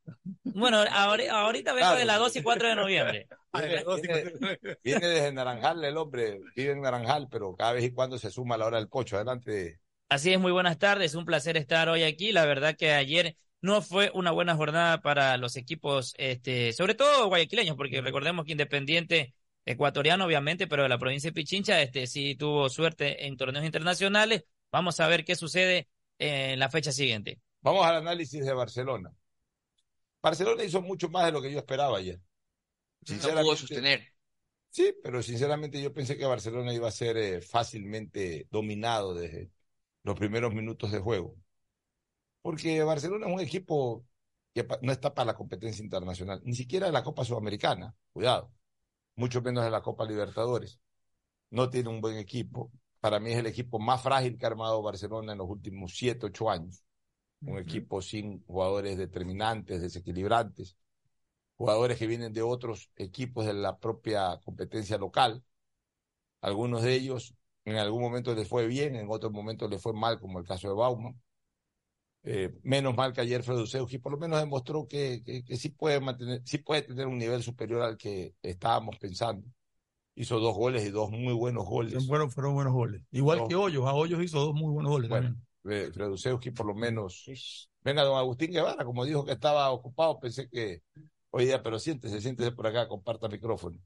Bueno, 0.44 0.84
ahori- 0.84 1.30
ahorita 1.30 1.72
vengo 1.74 1.86
Claro. 1.86 1.99
de 1.99 2.06
las 2.06 2.20
2 2.20 2.36
y 2.36 2.41
4 2.44 2.68
de 2.70 2.76
noviembre. 2.76 3.28
Viene, 3.53 3.84
viene- 3.84 4.78
viene 4.84 5.07
desde 5.07 5.32
Naranjal 5.32 5.84
el 5.84 5.98
hombre, 5.98 6.40
vive 6.56 6.72
en 6.74 6.82
Naranjal, 6.82 7.28
pero 7.32 7.56
cada 7.56 7.74
vez 7.74 7.84
y 7.86 7.91
cuando 7.91 8.18
se 8.20 8.30
suma 8.30 8.56
a 8.56 8.57
la 8.60 8.66
hora 8.68 8.78
del 8.78 8.90
pocho. 8.90 9.16
Adelante. 9.16 9.80
Así 10.10 10.32
es, 10.34 10.40
muy 10.40 10.52
buenas 10.52 10.78
tardes. 10.78 11.16
Un 11.16 11.26
placer 11.26 11.57
estar 11.57 11.90
hoy 11.90 12.03
aquí. 12.03 12.32
La 12.32 12.45
verdad 12.45 12.76
que 12.78 12.91
ayer 12.91 13.36
no 13.61 13.82
fue 13.82 14.11
una 14.14 14.32
buena 14.32 14.56
jornada 14.56 15.02
para 15.02 15.38
los 15.38 15.56
equipos, 15.56 16.14
este, 16.18 16.74
sobre 16.74 16.94
todo 16.95 17.28
guayaquileños, 17.28 17.76
porque 17.76 18.02
recordemos 18.02 18.45
que 18.45 18.52
Independiente 18.52 19.34
ecuatoriano, 19.66 20.26
obviamente, 20.26 20.68
pero 20.68 20.84
de 20.84 20.90
la 20.90 20.98
provincia 20.98 21.30
de 21.30 21.34
Pichincha, 21.34 21.82
este, 21.82 22.07
sí 22.07 22.36
tuvo 22.36 22.70
suerte 22.70 23.26
en 23.28 23.36
torneos 23.38 23.66
internacionales. 23.66 24.44
Vamos 24.72 24.99
a 24.99 25.07
ver 25.07 25.26
qué 25.26 25.36
sucede 25.36 25.88
en 26.20 26.60
la 26.60 26.70
fecha 26.70 26.91
siguiente. 26.91 27.40
Vamos 27.62 27.86
al 27.86 27.96
análisis 27.96 28.46
de 28.46 28.54
Barcelona. 28.54 29.12
Barcelona 30.22 30.64
hizo 30.64 30.82
mucho 30.82 31.10
más 31.10 31.26
de 31.26 31.32
lo 31.32 31.41
que 31.41 31.52
yo 31.52 31.60
esperaba 31.60 31.98
ayer. 31.98 32.20
No 33.08 33.41
pudo 33.41 33.56
sostener. 33.56 34.06
Sí, 34.70 34.94
pero 35.02 35.24
sinceramente 35.24 35.82
yo 35.82 35.94
pensé 35.94 36.18
que 36.18 36.26
Barcelona 36.26 36.74
iba 36.74 36.88
a 36.88 36.91
ser 36.91 37.18
eh, 37.18 37.41
fácilmente 37.41 38.48
dominado 38.52 39.16
desde 39.16 39.50
los 40.04 40.18
primeros 40.18 40.54
minutos 40.54 40.91
de 40.91 41.00
juego. 41.00 41.36
Porque 42.41 42.84
Barcelona 42.84 43.28
es 43.28 43.34
un 43.34 43.40
equipo 43.40 44.06
que 44.54 44.68
no 44.82 44.91
está 44.91 45.14
para 45.14 45.28
la 45.28 45.36
competencia 45.36 45.84
internacional, 45.84 46.41
ni 46.44 46.56
siquiera 46.56 46.88
de 46.88 46.91
la 46.94 47.04
Copa 47.04 47.26
Sudamericana, 47.26 47.96
cuidado, 48.12 48.52
mucho 49.16 49.41
menos 49.41 49.64
de 49.64 49.72
la 49.72 49.82
Copa 49.82 50.06
Libertadores. 50.06 50.80
No 51.52 51.70
tiene 51.70 51.90
un 51.90 52.02
buen 52.02 52.18
equipo. 52.18 52.72
Para 53.00 53.20
mí 53.20 53.32
es 53.32 53.38
el 53.38 53.48
equipo 53.48 53.80
más 53.80 54.02
frágil 54.02 54.38
que 54.38 54.46
ha 54.46 54.50
armado 54.50 54.82
Barcelona 54.82 55.32
en 55.34 55.38
los 55.38 55.50
últimos 55.50 55.94
siete, 55.96 56.26
ocho 56.28 56.50
años. 56.50 56.84
Un 57.42 57.60
equipo 57.60 58.02
sin 58.02 58.44
jugadores 58.46 58.98
determinantes, 58.98 59.82
desequilibrantes, 59.82 60.78
jugadores 61.58 61.98
que 62.00 62.08
vienen 62.08 62.34
de 62.34 62.42
otros 62.44 62.92
equipos 62.98 63.46
de 63.46 63.54
la 63.54 63.78
propia 63.80 64.40
competencia 64.44 64.98
local. 64.98 65.44
Algunos 66.42 66.84
de 66.84 66.96
ellos 66.96 67.34
en 67.66 67.78
algún 67.78 68.02
momento 68.02 68.36
les 68.36 68.48
fue 68.48 68.68
bien, 68.68 68.96
en 68.96 69.08
otros 69.10 69.32
momentos 69.32 69.70
les 69.70 69.82
fue 69.82 69.94
mal, 69.94 70.20
como 70.20 70.40
el 70.40 70.46
caso 70.46 70.68
de 70.70 70.74
Bauman. 70.76 71.22
Eh, 72.24 72.54
menos 72.64 72.96
mal 72.98 73.14
que 73.14 73.22
ayer 73.22 73.44
Fredusewski 73.44 73.98
por 74.00 74.12
lo 74.12 74.18
menos 74.18 74.40
demostró 74.40 74.88
que, 74.88 75.22
que, 75.24 75.44
que 75.44 75.58
sí 75.58 75.70
puede 75.70 76.02
mantener, 76.02 76.42
sí 76.46 76.58
puede 76.58 76.82
tener 76.82 77.08
un 77.08 77.18
nivel 77.18 77.42
superior 77.44 77.82
al 77.82 77.98
que 77.98 78.36
estábamos 78.42 78.98
pensando. 78.98 79.48
Hizo 80.15 80.40
dos 80.40 80.56
goles 80.56 80.86
y 80.86 80.90
dos 80.90 81.10
muy 81.11 81.34
buenos 81.34 81.65
goles. 81.65 82.06
Fueron, 82.07 82.30
fueron 82.30 82.53
buenos 82.53 82.73
goles. 82.73 83.02
Igual 83.11 83.40
Dos. 83.40 83.48
que 83.49 83.56
Hoyos, 83.56 83.86
a 83.86 83.94
Hoyos 83.94 84.22
hizo 84.22 84.40
dos 84.40 84.53
muy 84.53 84.72
buenos 84.72 84.91
goles. 84.91 85.10
Bueno, 85.10 85.27
también. 85.30 85.48
Fre- 85.90 85.94
Fredusewski 85.94 86.52
por 86.52 86.65
lo 86.65 86.73
menos. 86.76 87.26
Venga, 87.81 88.03
don 88.03 88.18
Agustín 88.18 88.52
Guevara, 88.52 88.84
como 88.84 89.06
dijo 89.06 89.23
que 89.23 89.31
estaba 89.31 89.69
ocupado, 89.72 90.19
pensé 90.19 90.49
que 90.49 90.81
hoy 91.30 91.45
día, 91.45 91.64
pero 91.64 91.80
siéntese, 91.80 92.19
siéntese 92.19 92.52
por 92.52 92.68
acá, 92.68 92.88
comparta 92.88 93.30
micrófono. 93.30 93.77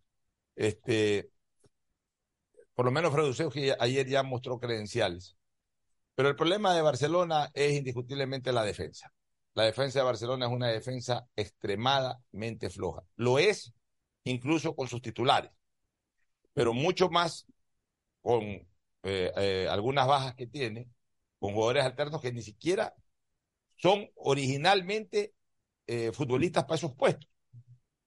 Este, 0.55 1.29
por 2.73 2.85
lo 2.85 2.91
menos 2.91 3.13
Fredusewski 3.13 3.71
ayer 3.79 4.07
ya 4.07 4.23
mostró 4.23 4.59
credenciales. 4.59 5.37
Pero 6.15 6.29
el 6.29 6.35
problema 6.35 6.73
de 6.75 6.81
Barcelona 6.81 7.49
es 7.53 7.73
indiscutiblemente 7.73 8.51
la 8.51 8.63
defensa. 8.63 9.11
La 9.55 9.63
defensa 9.63 9.99
de 9.99 10.05
Barcelona 10.05 10.47
es 10.47 10.51
una 10.51 10.67
defensa 10.69 11.27
extremadamente 11.35 12.69
floja. 12.69 13.03
Lo 13.15 13.37
es 13.39 13.73
incluso 14.23 14.75
con 14.75 14.87
sus 14.87 15.01
titulares, 15.01 15.51
pero 16.53 16.73
mucho 16.73 17.09
más 17.09 17.45
con 18.21 18.43
eh, 18.43 18.67
eh, 19.03 19.67
algunas 19.69 20.07
bajas 20.07 20.35
que 20.35 20.47
tiene, 20.47 20.89
con 21.39 21.53
jugadores 21.53 21.83
alternos 21.83 22.21
que 22.21 22.31
ni 22.31 22.41
siquiera 22.41 22.93
son 23.77 24.09
originalmente 24.15 25.33
eh, 25.87 26.11
futbolistas 26.13 26.63
para 26.63 26.75
esos 26.75 26.93
puestos. 26.95 27.29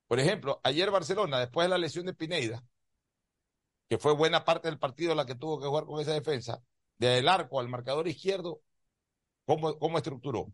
Por 0.07 0.21
ejemplo, 0.21 0.61
ayer 0.63 0.91
Barcelona, 0.91 1.41
después 1.41 1.67
de 1.67 1.69
la 1.69 1.79
lesión 1.79 2.07
de 2.07 2.15
Pineida, 2.15 2.65
que 3.89 3.99
fue 3.99 4.15
buena 4.15 4.45
parte 4.45 4.69
del 4.69 4.79
partido 4.79 5.15
la 5.15 5.27
que 5.27 5.35
tuvo 5.35 5.61
que 5.61 5.67
jugar 5.67 5.85
con 5.85 6.01
esa 6.01 6.13
defensa, 6.13 6.63
desde 6.97 7.19
el 7.19 7.29
arco 7.29 7.61
al 7.61 7.69
marcador 7.69 8.09
izquierdo, 8.09 8.63
¿cómo, 9.45 9.79
cómo 9.79 9.99
estructuró? 9.99 10.53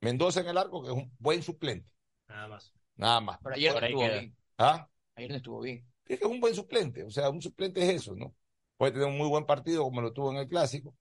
Mendoza 0.00 0.40
en 0.40 0.48
el 0.48 0.58
arco, 0.58 0.82
que 0.82 0.88
es 0.88 0.94
un 0.94 1.14
buen 1.18 1.42
suplente. 1.42 1.88
Nada 2.28 2.48
más. 2.48 2.72
Nada 2.96 3.20
más. 3.20 3.38
Pero 3.42 3.54
ayer 3.54 3.72
no 3.72 3.86
estuvo 3.86 4.00
bien. 4.00 4.36
¿Ah? 4.58 4.88
Ayer 5.16 5.30
no 5.30 5.36
estuvo 5.36 5.60
bien. 5.60 5.91
Es 6.06 6.18
que 6.18 6.24
es 6.24 6.30
un 6.30 6.40
buen 6.40 6.54
suplente. 6.54 7.04
O 7.04 7.10
sea, 7.10 7.30
un 7.30 7.42
suplente 7.42 7.82
es 7.82 8.02
eso, 8.02 8.14
¿no? 8.14 8.34
Puede 8.76 8.92
tener 8.92 9.08
un 9.08 9.18
muy 9.18 9.28
buen 9.28 9.46
partido 9.46 9.82
como 9.84 10.00
lo 10.00 10.12
tuvo 10.12 10.32
en 10.32 10.38
el 10.38 10.48
clásico. 10.48 10.94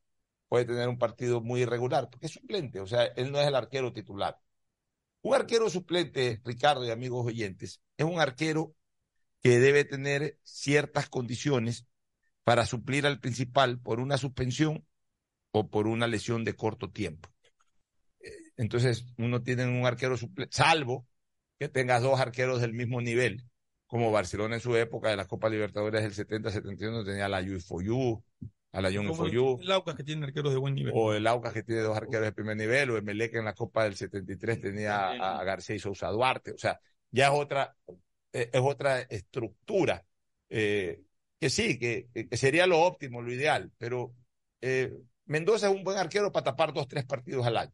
Puede 0.48 0.66
tener 0.66 0.88
un 0.90 0.98
partido 0.98 1.42
muy 1.42 1.62
irregular, 1.62 2.10
porque 2.10 2.28
es 2.28 2.34
suplente. 2.34 2.80
O 2.80 2.88
sea, 2.88 3.06
él 3.06 3.32
no 3.32 3.40
es 3.40 3.48
el 3.48 3.56
arquero 3.56 3.94
titular. 3.94 4.40
Un 5.22 5.36
arquero 5.36 5.70
suplente, 5.70 6.42
Ricardo 6.44 6.86
y 6.86 6.92
amigos 6.92 7.26
oyentes, 7.26 7.82
es 7.98 8.06
un 8.06 8.20
arquero 8.20 8.76
que 9.42 9.60
debe 9.60 9.86
tener 9.86 10.40
ciertas 10.44 11.10
condiciones 11.10 11.86
para 12.44 12.66
suplir 12.66 13.06
al 13.06 13.20
principal 13.20 13.80
por 13.80 14.00
una 14.00 14.18
suspensión 14.18 14.86
o 15.52 15.70
por 15.70 15.88
una 15.88 16.08
lesión 16.08 16.44
de 16.44 16.56
corto 16.56 16.92
tiempo. 16.92 17.30
Eh, 18.20 18.32
Entonces, 18.58 19.06
uno 19.18 19.44
tiene 19.44 19.66
un 19.68 19.86
arquero 19.86 20.18
suplente, 20.18 20.56
salvo 20.56 21.08
que 21.60 21.70
tengas 21.70 22.02
dos 22.02 22.20
arqueros 22.20 22.62
del 22.62 22.74
mismo 22.74 23.02
nivel, 23.02 23.46
como 23.92 24.10
Barcelona 24.10 24.56
en 24.56 24.62
su 24.62 24.74
época 24.78 25.10
de 25.10 25.18
la 25.18 25.28
Copa 25.28 25.50
Libertadores 25.50 26.02
del 26.02 26.14
70-71 26.14 27.04
tenía 27.04 27.26
a 27.26 27.28
la 27.28 27.42
Yuifoyu, 27.42 28.24
a 28.72 28.82
la 28.82 28.90
Young 28.90 29.14
Foyu, 29.14 29.60
el 29.62 29.70
Aucas 29.70 29.96
que 29.96 30.06
tiene 30.06 30.26
arqueros 30.26 30.54
de 30.54 30.60
buen 30.60 30.76
nivel. 30.76 30.94
o 30.96 31.14
el 31.14 31.28
Aucas 31.28 31.52
que 31.52 31.62
tiene 31.62 31.82
dos 31.82 31.98
arqueros 31.98 32.24
de 32.24 32.32
primer 32.32 32.56
nivel, 32.56 32.90
o 32.90 32.98
Emelec 32.98 33.36
en 33.36 33.44
la 33.44 33.54
Copa 33.54 33.84
del 33.84 33.98
73 33.98 34.62
tenía 34.62 35.10
a, 35.10 35.44
García 35.44 35.76
y 35.76 35.80
Sousa 35.80 36.08
Duarte, 36.08 36.54
o 36.54 36.58
sea, 36.58 36.80
ya 37.10 37.28
es 37.28 37.34
otra, 37.34 37.76
eh, 38.32 38.50
es 38.54 38.62
otra 38.62 39.02
estructura, 39.02 40.06
eh, 40.48 41.02
que 41.38 41.50
sí, 41.50 41.78
que, 41.78 42.08
que 42.14 42.38
sería 42.38 42.68
lo 42.68 42.80
óptimo, 42.80 43.22
lo 43.22 43.34
ideal, 43.34 43.74
pero 43.78 44.14
eh, 44.62 44.98
Mendoza 45.26 45.68
es 45.68 45.76
un 45.76 45.84
buen 45.84 45.98
arquero 45.98 46.32
para 46.32 46.46
tapar 46.46 46.72
dos, 46.72 46.88
tres 46.88 47.04
partidos 47.04 47.46
al 47.46 47.58
año. 47.58 47.74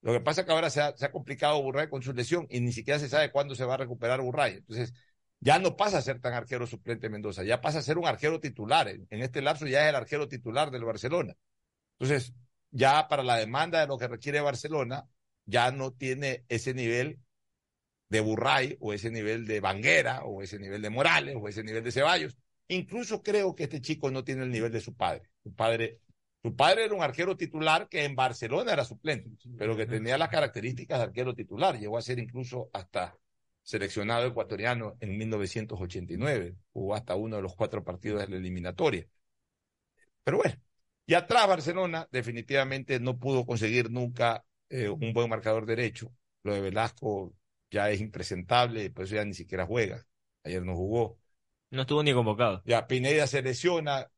Lo 0.00 0.14
que 0.14 0.20
pasa 0.20 0.40
es 0.40 0.46
que 0.46 0.52
ahora 0.54 0.70
se 0.70 0.80
ha, 0.80 0.96
se 0.96 1.04
ha 1.04 1.12
complicado 1.12 1.60
Burray 1.62 1.90
con 1.90 2.00
su 2.00 2.14
lesión 2.14 2.46
y 2.48 2.60
ni 2.60 2.72
siquiera 2.72 2.98
se 2.98 3.10
sabe 3.10 3.30
cuándo 3.30 3.54
se 3.54 3.66
va 3.66 3.74
a 3.74 3.78
recuperar 3.78 4.22
Burray. 4.22 4.54
Entonces, 4.54 4.94
ya 5.40 5.58
no 5.58 5.76
pasa 5.76 5.98
a 5.98 6.02
ser 6.02 6.20
tan 6.20 6.34
arquero 6.34 6.66
suplente 6.66 7.08
Mendoza, 7.08 7.44
ya 7.44 7.60
pasa 7.60 7.78
a 7.78 7.82
ser 7.82 7.98
un 7.98 8.06
arquero 8.06 8.40
titular. 8.40 8.88
En, 8.88 9.06
en 9.10 9.22
este 9.22 9.42
lapso 9.42 9.66
ya 9.66 9.84
es 9.84 9.90
el 9.90 9.96
arquero 9.96 10.28
titular 10.28 10.70
del 10.70 10.84
Barcelona. 10.84 11.34
Entonces, 11.98 12.34
ya 12.70 13.08
para 13.08 13.22
la 13.22 13.36
demanda 13.36 13.80
de 13.80 13.86
lo 13.86 13.98
que 13.98 14.08
requiere 14.08 14.40
Barcelona, 14.40 15.08
ya 15.46 15.70
no 15.70 15.92
tiene 15.92 16.44
ese 16.48 16.74
nivel 16.74 17.20
de 18.08 18.20
Burray 18.20 18.76
o 18.80 18.92
ese 18.92 19.10
nivel 19.10 19.46
de 19.46 19.60
Banguera 19.60 20.24
o 20.24 20.42
ese 20.42 20.58
nivel 20.58 20.82
de 20.82 20.90
Morales 20.90 21.36
o 21.38 21.48
ese 21.48 21.62
nivel 21.64 21.84
de 21.84 21.92
Ceballos. 21.92 22.36
Incluso 22.68 23.22
creo 23.22 23.54
que 23.54 23.64
este 23.64 23.80
chico 23.80 24.10
no 24.10 24.24
tiene 24.24 24.42
el 24.42 24.50
nivel 24.50 24.72
de 24.72 24.80
su 24.80 24.94
padre. 24.94 25.30
Su 25.42 25.54
padre, 25.54 26.00
Su 26.42 26.54
padre 26.56 26.84
era 26.84 26.94
un 26.94 27.02
arquero 27.02 27.36
titular 27.36 27.88
que 27.88 28.04
en 28.04 28.14
Barcelona 28.16 28.72
era 28.72 28.84
suplente, 28.84 29.30
pero 29.56 29.76
que 29.76 29.86
tenía 29.86 30.18
las 30.18 30.28
características 30.28 30.98
de 30.98 31.04
arquero 31.04 31.34
titular. 31.34 31.78
Llegó 31.78 31.98
a 31.98 32.02
ser 32.02 32.18
incluso 32.18 32.70
hasta 32.72 33.16
seleccionado 33.66 34.26
ecuatoriano 34.26 34.96
en 35.00 35.18
1989. 35.18 36.56
Jugó 36.72 36.94
hasta 36.94 37.16
uno 37.16 37.36
de 37.36 37.42
los 37.42 37.56
cuatro 37.56 37.82
partidos 37.84 38.20
de 38.20 38.28
la 38.28 38.36
eliminatoria. 38.36 39.06
Pero 40.22 40.38
bueno, 40.38 40.54
y 41.04 41.14
atrás 41.14 41.48
Barcelona 41.48 42.08
definitivamente 42.12 43.00
no 43.00 43.18
pudo 43.18 43.44
conseguir 43.44 43.90
nunca 43.90 44.44
eh, 44.68 44.88
un 44.88 45.12
buen 45.12 45.28
marcador 45.28 45.66
derecho. 45.66 46.12
Lo 46.44 46.54
de 46.54 46.60
Velasco 46.60 47.34
ya 47.68 47.90
es 47.90 48.00
impresentable, 48.00 48.90
por 48.90 49.04
eso 49.04 49.16
ya 49.16 49.24
ni 49.24 49.34
siquiera 49.34 49.66
juega. 49.66 50.06
Ayer 50.44 50.64
no 50.64 50.76
jugó. 50.76 51.18
No 51.70 51.82
estuvo 51.82 52.04
ni 52.04 52.12
convocado. 52.12 52.62
Ya 52.64 52.86
Pineda 52.86 53.26
se 53.26 53.42
lesiona. 53.42 54.08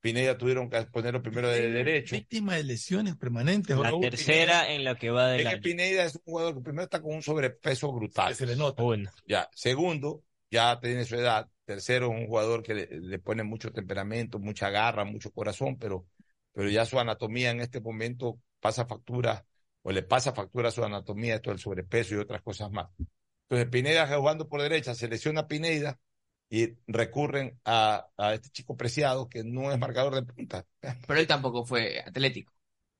Pineda 0.00 0.38
tuvieron 0.38 0.70
que 0.70 0.80
ponerlo 0.82 1.22
primero 1.22 1.48
de 1.48 1.70
derecho. 1.70 2.14
Víctima 2.14 2.54
de 2.54 2.64
lesiones 2.64 3.16
permanentes. 3.16 3.76
La 3.76 3.90
Raúl. 3.90 4.00
tercera 4.02 4.72
en 4.72 4.84
la 4.84 4.94
que 4.94 5.10
va 5.10 5.36
Es 5.36 5.44
del 5.44 5.54
que. 5.54 5.60
Pineda 5.60 6.04
es 6.04 6.14
un 6.14 6.22
jugador 6.24 6.54
que 6.54 6.60
primero 6.60 6.84
está 6.84 7.02
con 7.02 7.14
un 7.16 7.22
sobrepeso 7.22 7.92
brutal. 7.92 8.34
Se 8.34 8.46
le 8.46 8.54
nota. 8.56 8.82
Bueno, 8.82 9.10
Ya, 9.26 9.48
segundo, 9.54 10.22
ya 10.50 10.78
tiene 10.80 11.04
su 11.04 11.16
edad. 11.16 11.48
Tercero, 11.64 12.06
es 12.06 12.20
un 12.20 12.26
jugador 12.26 12.62
que 12.62 12.74
le, 12.74 12.86
le 13.00 13.18
pone 13.18 13.42
mucho 13.42 13.72
temperamento, 13.72 14.38
mucha 14.38 14.70
garra, 14.70 15.04
mucho 15.04 15.30
corazón, 15.32 15.76
pero, 15.78 16.06
pero 16.52 16.70
ya 16.70 16.86
su 16.86 16.98
anatomía 16.98 17.50
en 17.50 17.60
este 17.60 17.80
momento 17.80 18.40
pasa 18.60 18.86
factura, 18.86 19.44
o 19.82 19.92
le 19.92 20.02
pasa 20.02 20.32
factura 20.32 20.68
a 20.68 20.72
su 20.72 20.82
anatomía, 20.82 21.34
esto 21.34 21.50
del 21.50 21.58
sobrepeso 21.58 22.14
y 22.14 22.18
otras 22.18 22.40
cosas 22.40 22.70
más. 22.70 22.88
Entonces, 23.50 23.68
Pineda 23.70 24.06
jugando 24.16 24.48
por 24.48 24.62
derecha, 24.62 24.94
se 24.94 25.08
lesiona 25.08 25.46
Pineda 25.46 25.98
y 26.50 26.74
recurren 26.86 27.58
a, 27.64 28.06
a 28.16 28.34
este 28.34 28.48
chico 28.50 28.76
preciado 28.76 29.28
que 29.28 29.44
no 29.44 29.70
es 29.70 29.78
marcador 29.78 30.14
de 30.14 30.22
punta. 30.22 30.64
Pero 31.06 31.20
él 31.20 31.26
tampoco 31.26 31.64
fue 31.64 32.00
atlético. 32.00 32.52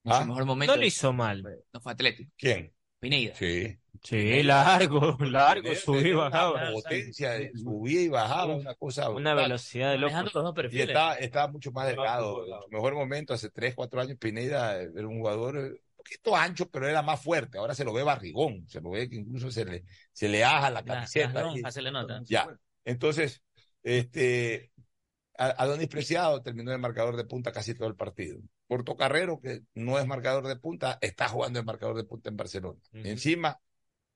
En 0.05 0.13
¿Ah? 0.13 0.21
su 0.23 0.29
mejor 0.29 0.45
momento. 0.45 0.75
no 0.75 0.81
lo 0.81 0.87
hizo 0.87 1.13
mal. 1.13 1.43
No 1.73 1.81
fue 1.81 1.93
atlético. 1.93 2.31
¿Quién? 2.37 2.73
Pineida. 3.01 3.35
Sí. 3.35 3.79
Sí, 4.03 4.43
largo, 4.43 5.17
largo, 5.21 5.63
Pineda 5.63 5.81
subí 5.81 6.09
y 6.11 6.13
bajaba. 6.13 6.71
Potencia, 6.73 7.33
subía 7.55 8.03
y 8.03 8.09
bajaba, 8.09 8.55
una 8.57 8.75
cosa. 8.75 9.11
Una 9.11 9.33
brutal. 9.33 9.37
velocidad 9.51 9.91
de 9.93 9.99
loco. 9.99 10.23
los 10.23 10.33
dos 10.33 10.73
Y 10.73 10.81
estaba, 10.81 11.15
estaba 11.15 11.49
mucho 11.49 11.73
más 11.73 11.87
delgado. 11.89 12.45
En 12.47 12.63
su 12.63 12.69
mejor 12.71 12.95
momento, 12.95 13.35
hace 13.35 13.51
3, 13.51 13.75
4 13.75 14.01
años, 14.01 14.19
Pineda 14.19 14.81
era 14.81 15.07
un 15.09 15.19
jugador 15.19 15.57
eh, 15.59 15.61
un 15.71 15.79
poquito 15.97 16.37
ancho, 16.37 16.69
pero 16.71 16.87
era 16.89 17.03
más 17.03 17.21
fuerte. 17.21 17.59
Ahora 17.59 17.75
se 17.75 17.85
lo 17.85 17.93
ve 17.93 18.03
barrigón, 18.05 18.69
se 18.69 18.81
lo 18.81 18.91
ve 18.91 19.09
que 19.09 19.17
incluso 19.17 19.51
se 19.51 19.65
le, 19.65 19.85
se 20.13 20.29
le 20.29 20.45
aja 20.45 20.71
la 20.71 20.81
La- 20.81 20.85
camiseta. 20.85 21.45
y- 21.55 21.73
se 21.73 21.83
le 21.83 21.91
nota. 21.91 22.21
ya. 22.25 22.49
Entonces, 22.85 23.43
este, 23.83 24.73
a- 25.37 25.63
Adonis 25.63 25.89
Preciado 25.89 26.43
terminó 26.43 26.71
de 26.71 26.79
marcador 26.79 27.17
de 27.17 27.25
punta 27.25 27.53
casi 27.53 27.75
todo 27.75 27.89
el 27.89 27.97
partido. 27.97 28.39
Portocarrero, 28.67 29.41
que 29.41 29.63
no 29.75 29.99
es 29.99 30.07
marcador 30.07 30.47
de 30.47 30.57
punta, 30.57 30.99
está 31.01 31.29
jugando 31.29 31.59
de 31.59 31.65
marcador 31.65 31.97
de 31.97 32.05
punta 32.05 32.29
en 32.31 32.37
Barcelona. 32.37 32.81
Encima 32.93 33.59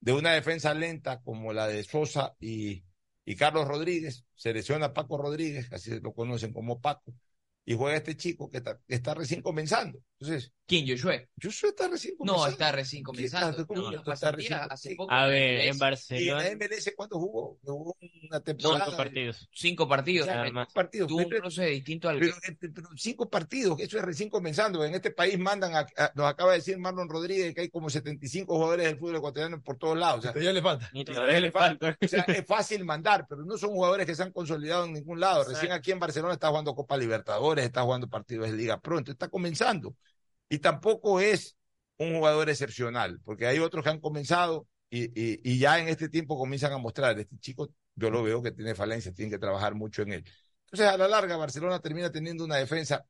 de 0.01 0.13
una 0.13 0.33
defensa 0.33 0.75
lenta 0.75 1.21
como 1.23 1.53
la 1.53 1.69
de 1.69 1.85
Sosa 1.85 2.35
y, 2.41 2.85
y 3.25 3.37
Carlos 3.37 3.69
Rodríguez, 3.69 4.25
se 4.35 4.53
lesiona 4.53 4.93
Paco 4.93 5.17
Rodríguez, 5.17 5.73
así 5.73 6.01
lo 6.01 6.13
conocen 6.13 6.53
como 6.53 6.81
Paco, 6.81 7.15
y 7.65 7.75
juega 7.77 7.97
este 7.97 8.17
chico 8.17 8.51
que 8.51 8.59
está, 8.59 8.79
que 8.87 8.95
está 8.95 9.15
recién 9.15 9.43
comenzando. 9.43 10.01
Entonces, 10.23 10.53
¿Quién? 10.65 10.87
Josué. 10.89 11.29
Josué 11.43 11.71
está 11.71 11.89
recién 11.89 12.17
comenzando. 12.17 12.45
No, 12.47 12.51
está 12.51 12.73
recién 12.73 13.03
comenzando. 13.03 13.67
¿Cómo 13.67 13.91
No, 13.91 14.13
está 14.13 14.31
recién? 14.33 14.59
hace 14.71 14.95
poco 14.95 15.13
A 15.13 15.27
ver, 15.27 15.63
en 15.67 15.77
Barcelona. 15.77 16.25
¿Y 16.25 16.29
en 16.29 16.59
la 16.61 16.67
MLS 16.67 16.93
cuánto 16.97 17.19
jugó? 17.19 17.59
Jugó 17.63 17.97
una 18.31 18.41
temporada. 18.41 18.85
Cinco 18.87 18.97
partidos. 18.97 19.49
Cinco 19.53 19.89
partidos. 19.89 20.27
Nada 20.29 20.51
más. 20.53 20.73
partidos. 20.73 21.09
Tuvo 21.09 21.19
un 21.19 21.29
Pero- 21.29 21.43
proceso 21.43 21.63
distinto 21.69 22.09
al 22.09 22.21
pero, 22.21 22.35
pero 22.73 22.89
cinco 22.97 23.29
partidos, 23.29 23.81
eso 23.81 23.99
es 23.99 24.05
recién 24.05 24.31
comenzando. 24.31 24.83
En 24.85 24.95
este 24.95 25.11
país 25.11 25.37
mandan, 25.39 25.75
a, 25.75 25.81
a- 25.97 26.13
nos 26.15 26.27
acaba 26.27 26.53
de 26.53 26.59
decir 26.59 26.79
Marlon 26.79 27.09
Rodríguez 27.09 27.55
que 27.55 27.63
hay 27.63 27.69
como 27.69 27.91
75 27.91 28.55
jugadores 28.55 28.87
del 28.87 28.97
fútbol 28.99 29.17
ecuatoriano 29.17 29.61
por 29.61 29.77
todos 29.77 29.99
lados. 29.99 30.21
O 30.21 30.23
sea, 30.23 30.31
Todavía 30.33 30.53
le 30.53 30.63
falta. 30.63 30.89
Ni 30.95 31.05
todavía 31.05 31.41
le 31.41 31.51
falta. 31.51 31.99
o 32.01 32.09
sea, 32.09 32.23
es 32.29 32.47
fácil 32.47 32.85
mandar, 32.85 33.27
pero 33.29 33.45
no 33.45 33.59
son 33.59 33.71
jugadores 33.71 34.07
que 34.07 34.15
se 34.15 34.23
han 34.23 34.33
consolidado 34.33 34.85
en 34.87 34.93
ningún 34.95 35.19
lado. 35.21 35.41
Recién 35.41 35.57
Exacto. 35.67 35.75
aquí 35.75 35.91
en 35.91 35.99
Barcelona 35.99 36.35
está 36.35 36.49
jugando 36.49 36.75
Copa 36.75 36.97
Libertadores, 36.97 37.65
está 37.67 37.83
jugando 37.83 38.09
partidos 38.09 38.49
de 38.51 38.57
Liga 38.57 38.81
Pro, 38.81 38.97
entonces 38.97 39.17
está 39.17 39.29
comenzando. 39.29 39.95
Y 40.53 40.59
tampoco 40.59 41.19
es 41.19 41.57
un 41.97 42.15
jugador 42.15 42.51
excepcional, 42.51 43.19
porque 43.25 43.47
hay 43.47 43.59
otros 43.59 43.83
que 43.83 43.89
han 43.89 44.01
comenzado 44.01 44.69
y, 44.91 45.05
y, 45.19 45.41
y 45.43 45.59
ya 45.59 45.79
en 45.79 45.89
este 45.89 46.11
tiempo 46.11 46.37
comienzan 46.37 46.75
a 46.75 46.77
mostrar. 46.77 47.19
Este 47.19 47.39
chico, 47.39 47.71
yo 47.95 48.11
lo 48.11 48.23
veo 48.23 48.43
que 48.43 48.53
tiene 48.53 48.75
falencias, 48.75 49.15
tiene 49.15 49.31
que 49.31 49.39
trabajar 49.39 49.75
mucho 49.75 50.03
en 50.03 50.13
él. 50.13 50.25
Entonces, 50.67 50.93
a 50.93 50.99
la 50.99 51.09
larga, 51.09 51.39
Barcelona 51.39 51.81
termina 51.81 52.13
teniendo 52.13 52.45
una 52.45 52.57
defensa. 52.57 53.03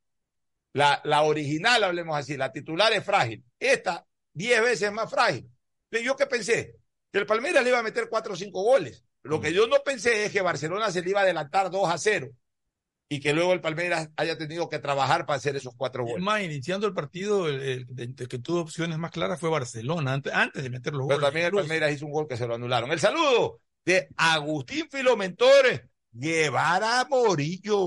La, 0.73 1.01
la 1.02 1.23
original, 1.23 1.82
hablemos 1.82 2.16
así, 2.16 2.36
la 2.36 2.52
titular 2.52 2.93
es 2.93 3.05
frágil. 3.05 3.43
Esta, 3.59 4.06
diez 4.32 4.62
veces 4.62 4.93
más 4.93 5.10
frágil. 5.10 5.51
Entonces, 5.90 6.06
¿Yo 6.06 6.14
qué 6.14 6.27
pensé? 6.27 6.77
Que 7.10 7.19
el 7.19 7.27
Palmeiras 7.27 7.64
le 7.64 7.70
iba 7.70 7.81
a 7.81 7.82
meter 7.82 8.09
cuatro 8.09 8.35
o 8.35 8.36
cinco 8.36 8.62
goles. 8.62 9.05
Lo 9.24 9.40
que 9.40 9.52
yo 9.52 9.66
no 9.66 9.82
pensé 9.85 10.27
es 10.27 10.32
que 10.32 10.43
Barcelona 10.43 10.93
se 10.93 11.02
le 11.02 11.10
iba 11.10 11.19
a 11.19 11.24
adelantar 11.24 11.73
2 11.73 11.90
a 11.90 11.98
0 11.98 12.28
y 13.14 13.20
que 13.20 13.34
luego 13.34 13.52
el 13.52 13.60
Palmeiras 13.60 14.09
haya 14.16 14.39
tenido 14.39 14.68
que 14.70 14.78
trabajar 14.78 15.26
para 15.26 15.36
hacer 15.36 15.55
esos 15.55 15.74
cuatro 15.76 16.05
Es 16.05 16.10
goles. 16.12 16.24
más, 16.24 16.43
iniciando 16.43 16.86
el 16.86 16.94
partido, 16.94 17.47
el, 17.48 17.60
el- 17.60 17.86
el- 17.98 18.14
el 18.18 18.28
que 18.28 18.39
tuvo 18.39 18.60
opciones 18.60 18.97
más 18.98 19.10
claras 19.10 19.39
fue 19.39 19.51
Barcelona, 19.51 20.14
antes, 20.14 20.32
antes 20.32 20.62
de 20.62 20.70
meter 20.70 20.94
los 20.94 21.06
Pero 21.06 21.18
goles. 21.20 21.26
también 21.28 21.47
el. 21.47 21.52
Palmeiras 21.52 21.93
hizo 21.93 22.06
un 22.06 22.12
gol 22.12 22.26
que 22.26 22.36
se 22.39 22.47
lo 22.47 22.55
anularon. 22.55 22.90
El 22.90 23.01
saludo 23.01 23.60
de 23.84 24.09
Agustín 24.16 24.89
Filomentores 24.90 25.82
Guevara 26.14 27.06
Morillo. 27.09 27.78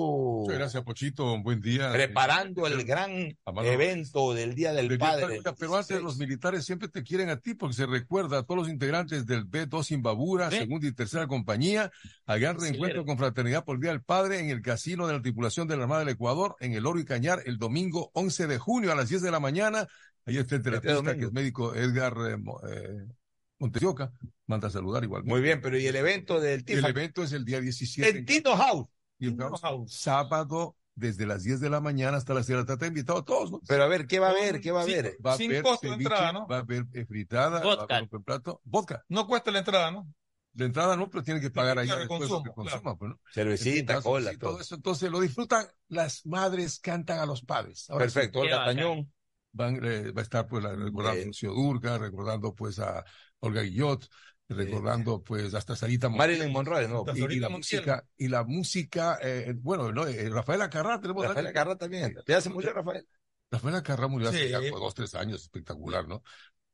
Muchas 0.41 0.57
gracias, 0.57 0.84
Pochito. 0.84 1.31
Un 1.31 1.43
buen 1.43 1.61
día. 1.61 1.91
Preparando 1.91 2.65
el 2.65 2.84
gran 2.84 3.38
Amado. 3.45 3.68
evento 3.68 4.34
del 4.34 4.56
Día 4.56 4.73
del 4.73 4.97
Padre. 4.97 5.41
Pero 5.60 5.77
antes 5.77 6.02
los 6.02 6.18
militares 6.18 6.65
siempre 6.65 6.88
te 6.88 7.03
quieren 7.03 7.30
a 7.30 7.38
ti 7.38 7.53
porque 7.53 7.76
se 7.76 7.85
recuerda 7.85 8.39
a 8.39 8.43
todos 8.43 8.61
los 8.61 8.69
integrantes 8.69 9.27
del 9.27 9.47
B2 9.47 9.91
Imbabura, 9.91 10.49
segunda 10.49 10.88
y 10.88 10.91
tercera 10.91 11.27
compañía, 11.27 11.91
al 12.26 12.39
gran 12.39 12.60
reencuentro 12.60 13.06
con 13.06 13.18
Fraternidad 13.18 13.64
por 13.64 13.76
el 13.76 13.81
Día 13.81 13.91
del 13.91 14.02
Padre 14.02 14.39
en 14.39 14.49
el 14.49 14.64
casino 14.64 15.06
de 15.06 15.14
la 15.14 15.22
tripulación 15.22 15.68
de 15.68 15.77
la 15.77 15.84
Armada 15.84 15.99
del 15.99 16.10
Ecuador 16.10 16.56
en 16.60 16.73
el 16.73 16.88
Oro 16.88 16.99
y 16.99 17.06
Cañar 17.06 17.43
el 17.45 17.60
domingo 17.60 18.10
11 18.14 18.47
de 18.47 18.57
junio 18.57 18.91
a 18.91 18.95
las 18.95 19.10
10 19.10 19.22
de 19.22 19.31
la 19.31 19.39
mañana. 19.39 19.88
Ahí 20.26 20.38
está 20.38 20.56
el 20.56 20.64
terapeuta 20.64 20.95
domingo. 20.95 21.19
que 21.19 21.26
es 21.26 21.31
médico 21.31 21.76
Edgar 21.76 22.15
eh, 22.27 22.38
eh, 22.69 23.06
Montesioca. 23.66 24.12
Manda 24.48 24.68
a 24.68 24.72
saludar 24.72 25.04
igualmente. 25.04 25.32
Muy 25.34 25.42
bien, 25.42 25.60
pero 25.62 25.78
¿y 25.78 25.88
el 25.88 25.96
evento 25.96 26.40
del 26.40 26.60
El 26.60 26.66
Tifa? 26.66 26.90
evento 26.90 27.24
es 27.24 27.32
el 27.34 27.46
día 27.46 27.60
17. 27.62 28.10
En 28.20 28.26
Tino 28.26 28.56
House. 28.56 28.88
Y 29.20 29.28
el 29.28 29.38
House. 29.62 29.94
sábado 29.94 30.76
desde 30.94 31.26
las 31.26 31.44
10 31.44 31.60
de 31.60 31.70
la 31.70 31.82
mañana 31.82 32.18
hasta 32.18 32.34
las 32.34 32.46
7 32.46 32.58
de 32.58 32.62
la 32.64 32.66
tarde. 32.68 32.76
Está 32.76 32.88
invitado 32.88 33.20
a 33.20 33.26
todos. 33.26 33.52
¿no? 33.52 33.62
Pero 33.68 33.84
a 33.84 33.88
ver, 33.88 34.08
¿qué 34.08 34.20
va 34.20 34.28
a 34.28 34.32
haber? 34.32 34.62
¿Qué 34.62 34.72
va 34.72 34.82
a 34.82 34.86
Sí. 34.86 34.94
haber? 34.94 35.18
Va 35.26 35.34
a 35.34 35.38
Sin 35.38 35.52
haber 35.52 35.64
costo 35.64 35.88
de 35.88 35.94
ceviche, 35.94 36.10
entrada, 36.14 36.32
¿no? 36.34 36.48
va 36.48 36.58
a 36.58 36.60
haber 36.60 36.86
eh, 36.94 37.06
fritada, 37.06 37.50
va 37.50 37.60
a 37.60 37.64
Vodka. 37.64 37.98
haber 37.98 38.10
un 38.12 38.24
plato. 38.24 38.62
Vodka. 38.64 39.04
No 39.10 39.28
cuesta 39.28 39.52
la 39.52 39.60
entrada, 39.60 39.92
¿no? 39.92 40.08
La 40.54 40.66
entrada 40.66 40.96
no, 40.96 41.10
pero 41.10 41.22
tiene 41.22 41.42
que 41.42 41.50
pagar 41.52 41.78
ahí 41.80 41.88
después 41.88 42.08
lo 42.08 42.44
que 42.44 42.50
consumo, 42.50 42.54
claro. 42.54 42.56
consuma. 42.70 42.98
pues, 42.98 43.10
¿no? 43.12 43.20
Cervecita, 43.34 43.80
Entonces, 43.80 44.04
cola, 44.04 44.32
sí, 44.32 44.38
todo 44.38 44.52
todo. 44.52 44.62
eso. 44.62 44.76
Entonces 44.76 45.12
lo 45.12 45.20
disfrutan. 45.20 45.66
Las 45.90 46.26
madres 46.26 46.80
cantan 46.80 47.20
a 47.20 47.26
los 47.26 47.42
padres. 47.42 47.90
Ahora 47.90 48.08
sí, 48.08 48.14
Perfecto, 48.14 48.40
Qué 48.40 48.46
Olga 48.48 48.58
bacán. 48.60 48.76
Tañón. 48.78 49.14
van, 49.52 49.80
eh, 49.86 50.12
va 50.12 50.22
a 50.22 50.24
estar 50.24 50.48
pues 50.48 50.64
la, 50.64 50.70
recordando 50.76 51.10
a 51.10 51.14
Bien. 51.14 51.28
Lucio 51.28 51.52
Durca, 51.54 51.98
recordando 51.98 52.56
pues 52.56 52.80
a 52.80 53.04
Olga 53.40 53.62
Guillot, 53.62 54.07
recordando 54.49 55.24
pues 55.24 55.53
hasta 55.53 55.76
Sarita. 55.76 56.10
Marilyn 56.10 56.52
Monroe, 56.52 56.88
¿no? 56.88 57.03
Y, 57.16 57.36
y 57.36 57.40
la 57.40 57.49
música, 57.49 58.06
y 58.18 58.28
la 58.28 58.44
música, 58.44 59.18
eh, 59.22 59.53
bueno, 59.57 59.91
¿no? 59.91 60.07
Eh, 60.07 60.30
Rafaela 60.30 60.70
Carrá, 60.70 60.99
tenemos 60.99 61.26
Rafael 61.26 61.53
Carrá 61.53 61.76
también. 61.76 62.16
¿Ya 62.28 62.41
se 62.41 62.49
murió 62.49 62.74
Rafael? 62.74 63.07
Rafaela 63.52 63.84
Carrá 63.84 64.07
murió 64.07 64.30
hace 64.30 64.45
Sí. 64.45 64.49
ya 64.49 64.60
dos, 64.60 64.94
tres 64.94 65.16
años, 65.16 65.41
espectacular, 65.41 66.07
¿no? 66.07 66.24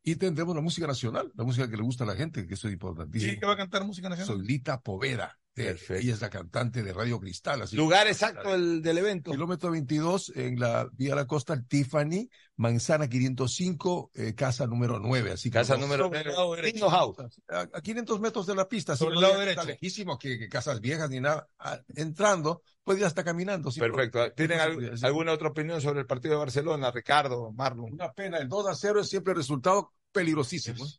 Y 0.03 0.15
tendremos 0.15 0.55
la 0.55 0.61
música 0.61 0.87
nacional, 0.87 1.31
la 1.35 1.43
música 1.43 1.69
que 1.69 1.77
le 1.77 1.83
gusta 1.83 2.05
a 2.05 2.07
la 2.07 2.15
gente, 2.15 2.47
que 2.47 2.55
eso 2.55 2.67
es 2.67 2.73
importantísimo. 2.73 3.33
Sí, 3.33 3.39
que 3.39 3.45
va 3.45 3.53
a 3.53 3.57
cantar 3.57 3.83
música 3.83 4.09
nacional. 4.09 4.35
Solita 4.35 4.81
Poveda. 4.81 5.37
De- 5.55 5.65
Perfecto. 5.65 5.93
Ella 5.95 6.13
es 6.13 6.21
la 6.21 6.29
cantante 6.29 6.81
de 6.83 6.93
Radio 6.93 7.19
Cristal. 7.19 7.61
Así 7.61 7.75
que- 7.75 7.81
Lugar 7.81 8.07
exacto 8.07 8.51
del, 8.51 8.81
del 8.81 8.97
evento. 8.97 9.31
Kilómetro 9.31 9.71
22 9.71 10.31
en 10.35 10.59
la 10.59 10.89
Vía 10.93 11.13
La 11.15 11.27
Costa, 11.27 11.61
Tiffany, 11.61 12.29
Manzana 12.55 13.07
505, 13.09 14.11
eh, 14.13 14.33
casa 14.35 14.65
número 14.67 14.99
9. 14.99 15.31
Así 15.31 15.49
que 15.49 15.55
Casa 15.59 15.77
número 15.77 16.05
Sobre 16.05 16.21
el 16.21 16.27
lado 16.27 16.47
9. 16.47 16.61
derecho. 16.61 16.75
Tino 16.75 16.89
House. 16.89 17.17
a, 17.49 17.59
a 17.73 17.81
500 17.81 18.19
metros 18.21 18.45
de 18.47 18.55
la 18.55 18.67
pista. 18.67 18.95
Sobre 18.95 19.15
el 19.15 19.21
lado 19.21 19.39
derecho. 19.39 19.63
lejísimo 19.63 20.17
que, 20.17 20.37
que 20.39 20.47
casas 20.47 20.79
viejas 20.79 21.09
ni 21.09 21.19
nada. 21.19 21.47
Ah, 21.59 21.79
entrando, 21.95 22.61
puede 22.83 22.99
ir 22.99 23.05
hasta 23.05 23.23
caminando. 23.23 23.71
Perfecto. 23.71 24.31
¿Tienen 24.33 24.57
Sí, 24.57 24.63
al- 24.63 24.97
sí. 24.99 25.05
alguna 25.05 25.33
otra 25.33 25.49
opinión 25.49 25.81
sobre 25.81 25.99
el 26.01 26.05
partido 26.05 26.35
de 26.35 26.39
Barcelona, 26.39 26.91
Ricardo, 26.91 27.51
Marlon? 27.51 27.93
Una 27.93 28.11
pena, 28.13 28.37
el 28.37 28.47
2 28.47 28.67
a 28.67 28.75
0 28.75 29.01
es 29.01 29.09
siempre 29.09 29.33
resultado 29.33 29.91
peligrosísimo. 30.11 30.85
¿eh? 30.85 30.89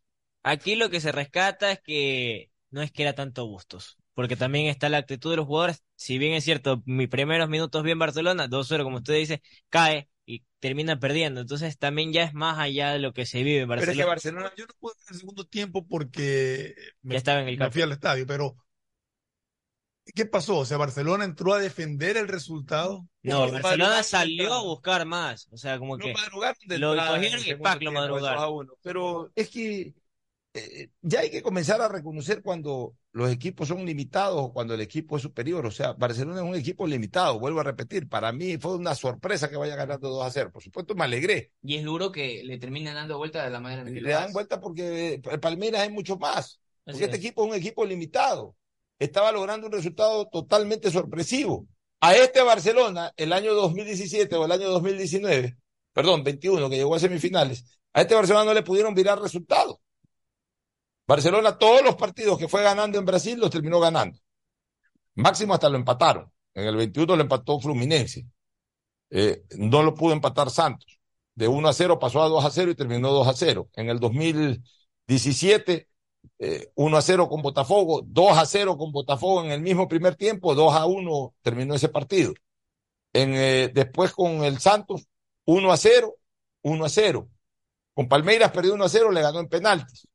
Aquí 0.42 0.74
lo 0.74 0.90
que 0.90 1.00
se 1.00 1.12
rescata 1.12 1.70
es 1.72 1.80
que 1.82 2.50
no 2.70 2.82
es 2.82 2.90
que 2.90 3.02
era 3.02 3.14
tanto 3.14 3.44
gustos, 3.44 3.98
porque 4.14 4.36
también 4.36 4.66
está 4.66 4.88
la 4.88 4.98
actitud 4.98 5.30
de 5.30 5.36
los 5.36 5.46
jugadores. 5.46 5.82
Si 5.96 6.18
bien 6.18 6.34
es 6.34 6.44
cierto, 6.44 6.82
mis 6.86 7.08
primeros 7.08 7.48
minutos 7.48 7.82
bien 7.82 7.98
Barcelona, 7.98 8.48
2-0, 8.48 8.84
como 8.84 8.98
usted 8.98 9.14
dice, 9.14 9.42
cae 9.68 10.08
y 10.26 10.44
termina 10.60 10.98
perdiendo. 10.98 11.40
Entonces 11.40 11.78
también 11.78 12.12
ya 12.12 12.22
es 12.24 12.34
más 12.34 12.58
allá 12.58 12.92
de 12.92 12.98
lo 12.98 13.12
que 13.12 13.26
se 13.26 13.42
vive 13.42 13.60
en 13.60 13.68
Pero 13.68 13.80
es 13.80 13.86
Barcelona. 13.86 14.04
que 14.04 14.08
Barcelona, 14.08 14.52
yo 14.56 14.66
no 14.66 14.74
pude 14.78 14.94
ver 14.98 15.06
el 15.12 15.18
segundo 15.18 15.46
tiempo 15.46 15.86
porque 15.86 16.74
me, 17.02 17.14
Ya 17.14 17.18
estaba 17.18 17.40
en 17.42 17.48
el 17.48 17.58
me 17.58 17.70
fui 17.70 17.82
al 17.82 17.92
estadio, 17.92 18.26
pero 18.26 18.56
¿Qué 20.14 20.26
pasó? 20.26 20.58
O 20.58 20.64
sea, 20.64 20.78
Barcelona 20.78 21.24
entró 21.24 21.54
a 21.54 21.60
defender 21.60 22.16
el 22.16 22.26
resultado. 22.26 23.06
No, 23.22 23.46
Lo 23.46 23.52
Barcelona 23.62 24.02
salió 24.02 24.52
a 24.52 24.62
buscar 24.62 25.06
más. 25.06 25.48
O 25.52 25.56
sea, 25.56 25.78
como 25.78 25.96
que 25.96 26.12
lo 26.78 26.96
cogieron 26.96 27.40
y 27.40 27.44
segundo 27.44 27.62
pac, 27.62 27.82
lo 27.82 27.92
madrugaron. 27.92 28.68
Pero 28.82 29.30
es 29.34 29.48
que 29.48 29.94
eh, 30.54 30.90
ya 31.00 31.20
hay 31.20 31.30
que 31.30 31.42
comenzar 31.42 31.80
a 31.80 31.88
reconocer 31.88 32.42
cuando 32.42 32.96
los 33.12 33.30
equipos 33.30 33.68
son 33.68 33.84
limitados 33.84 34.50
cuando 34.52 34.74
el 34.74 34.80
equipo 34.80 35.16
es 35.16 35.22
superior. 35.22 35.66
O 35.66 35.70
sea, 35.70 35.92
Barcelona 35.92 36.40
es 36.42 36.48
un 36.48 36.54
equipo 36.54 36.86
limitado, 36.86 37.38
vuelvo 37.38 37.60
a 37.60 37.64
repetir. 37.64 38.08
Para 38.08 38.32
mí 38.32 38.58
fue 38.58 38.74
una 38.76 38.94
sorpresa 38.94 39.50
que 39.50 39.56
vaya 39.56 39.76
ganando 39.76 40.08
2 40.08 40.26
a 40.26 40.30
0. 40.30 40.50
Por 40.52 40.62
supuesto, 40.62 40.94
me 40.94 41.04
alegré. 41.04 41.52
Y 41.62 41.76
es 41.76 41.84
duro 41.84 42.10
que 42.10 42.42
le 42.44 42.58
terminen 42.58 42.94
dando 42.94 43.18
vuelta 43.18 43.44
de 43.44 43.50
la 43.50 43.60
manera 43.60 43.82
en 43.82 43.92
que 43.92 44.00
lo 44.00 44.08
Le 44.08 44.12
dan 44.12 44.24
hace. 44.24 44.32
vuelta 44.32 44.60
porque 44.60 45.20
el 45.30 45.40
Palmeiras 45.40 45.84
es 45.84 45.92
mucho 45.92 46.16
más. 46.18 46.60
Así 46.86 46.98
Porque 46.98 47.04
este 47.04 47.16
es. 47.16 47.18
equipo 47.18 47.44
es 47.44 47.50
un 47.50 47.56
equipo 47.56 47.84
limitado. 47.84 48.56
Estaba 48.98 49.32
logrando 49.32 49.66
un 49.66 49.72
resultado 49.72 50.28
totalmente 50.28 50.90
sorpresivo. 50.90 51.66
A 52.00 52.14
este 52.16 52.42
Barcelona, 52.42 53.12
el 53.16 53.32
año 53.32 53.54
2017 53.54 54.34
o 54.36 54.44
el 54.44 54.52
año 54.52 54.68
2019, 54.70 55.56
perdón, 55.92 56.24
21, 56.24 56.68
que 56.68 56.76
llegó 56.76 56.94
a 56.96 56.98
semifinales, 56.98 57.64
a 57.92 58.00
este 58.02 58.14
Barcelona 58.14 58.44
no 58.46 58.54
le 58.54 58.62
pudieron 58.62 58.94
virar 58.94 59.20
resultados. 59.20 59.76
Barcelona, 61.12 61.58
todos 61.58 61.82
los 61.84 61.96
partidos 61.96 62.38
que 62.38 62.48
fue 62.48 62.62
ganando 62.62 62.98
en 62.98 63.04
Brasil 63.04 63.38
los 63.38 63.50
terminó 63.50 63.78
ganando. 63.78 64.18
Máximo 65.14 65.52
hasta 65.52 65.68
lo 65.68 65.76
empataron. 65.76 66.32
En 66.54 66.66
el 66.66 66.74
21 66.74 67.16
lo 67.16 67.22
empató 67.22 67.60
Fluminense. 67.60 68.26
Eh, 69.10 69.44
no 69.58 69.82
lo 69.82 69.92
pudo 69.94 70.14
empatar 70.14 70.48
Santos. 70.50 70.98
De 71.34 71.48
1 71.48 71.68
a 71.68 71.72
0 71.74 71.98
pasó 71.98 72.22
a 72.22 72.28
2 72.28 72.42
a 72.46 72.50
0 72.50 72.70
y 72.70 72.74
terminó 72.74 73.10
2 73.10 73.28
a 73.28 73.34
0. 73.34 73.68
En 73.74 73.90
el 73.90 74.00
2017, 74.00 75.86
eh, 76.38 76.72
1 76.76 76.96
a 76.96 77.02
0 77.02 77.28
con 77.28 77.42
Botafogo, 77.42 78.02
2 78.06 78.38
a 78.38 78.46
0 78.46 78.78
con 78.78 78.90
Botafogo 78.90 79.44
en 79.44 79.50
el 79.50 79.60
mismo 79.60 79.88
primer 79.88 80.16
tiempo, 80.16 80.54
2 80.54 80.74
a 80.74 80.86
1 80.86 81.34
terminó 81.42 81.74
ese 81.74 81.90
partido. 81.90 82.32
En, 83.12 83.34
eh, 83.34 83.70
después 83.74 84.12
con 84.12 84.44
el 84.44 84.60
Santos, 84.60 85.06
1 85.44 85.72
a 85.72 85.76
0, 85.76 86.16
1 86.62 86.84
a 86.86 86.88
0. 86.88 87.28
Con 87.92 88.08
Palmeiras 88.08 88.50
perdió 88.50 88.72
1 88.72 88.84
a 88.84 88.88
0, 88.88 89.12
le 89.12 89.20
ganó 89.20 89.40
en 89.40 89.48
penaltis. 89.48 90.08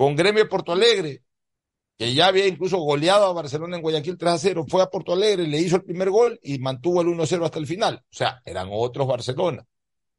Con 0.00 0.16
Gremio 0.16 0.48
Porto 0.48 0.72
Alegre, 0.72 1.24
que 1.98 2.14
ya 2.14 2.28
había 2.28 2.46
incluso 2.46 2.78
goleado 2.78 3.26
a 3.26 3.34
Barcelona 3.34 3.76
en 3.76 3.82
Guayaquil 3.82 4.16
3 4.16 4.32
a 4.32 4.38
0, 4.38 4.64
fue 4.66 4.82
a 4.82 4.86
Porto 4.86 5.12
Alegre, 5.12 5.46
le 5.46 5.58
hizo 5.58 5.76
el 5.76 5.84
primer 5.84 6.08
gol 6.08 6.40
y 6.42 6.58
mantuvo 6.58 7.02
el 7.02 7.08
1 7.08 7.22
a 7.22 7.26
0 7.26 7.44
hasta 7.44 7.58
el 7.58 7.66
final. 7.66 7.96
O 7.96 8.08
sea, 8.08 8.40
eran 8.46 8.70
otros 8.72 9.06
Barcelona. 9.06 9.62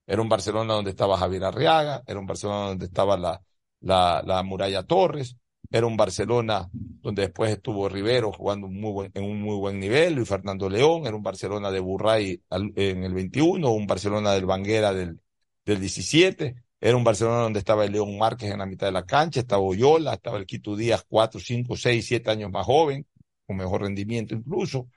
Era 0.06 0.22
un 0.22 0.30
Barcelona 0.30 0.76
donde 0.76 0.92
estaba 0.92 1.18
Javier 1.18 1.46
Arriaga, 1.46 2.04
era 2.06 2.20
un 2.20 2.28
Barcelona 2.28 2.68
donde 2.68 2.86
estaba 2.86 3.18
la, 3.18 3.42
la, 3.80 4.22
la 4.24 4.44
Muralla 4.44 4.84
Torres, 4.84 5.36
era 5.72 5.88
un 5.88 5.98
Barcelona 5.98 6.70
donde 6.72 7.24
después 7.24 7.50
estuvo 7.50 7.90
Rivero 7.90 8.32
jugando 8.32 8.68
muy 8.68 9.10
en 9.12 9.24
un 9.24 9.42
muy 9.42 9.56
buen 9.56 9.80
nivel, 9.80 10.20
y 10.20 10.26
Fernando 10.26 10.70
León, 10.70 11.08
era 11.08 11.16
un 11.16 11.24
Barcelona 11.24 11.72
de 11.72 11.80
Burray 11.80 12.40
en 12.52 13.04
el 13.04 13.16
21, 13.16 13.68
un 13.68 13.88
Barcelona 13.88 14.34
del 14.34 14.46
Banguera 14.46 14.94
del, 14.94 15.20
del 15.66 15.80
17, 15.80 16.56
era 16.84 16.98
un 16.98 17.04
Barcelona 17.04 17.42
donde 17.42 17.60
estaba 17.60 17.86
el 17.86 17.92
León 17.92 18.18
Márquez 18.18 18.52
en 18.52 18.58
la 18.58 18.66
mitad 18.66 18.88
de 18.88 18.92
la 18.92 19.06
cancha, 19.06 19.40
estaba 19.40 19.62
Oyola, 19.62 20.16
estaba 20.16 20.40
el 20.40 20.48
Quito 20.48 20.76
Díaz, 20.76 21.06
4, 21.08 21.40
5, 21.40 21.78
6, 21.78 22.06
7 22.08 22.32
años 22.32 22.52
más 22.52 22.66
joven, 22.66 23.06
con 23.46 23.56
mejor 23.56 23.82
rendimiento 23.82 24.34
incluso. 24.34 24.88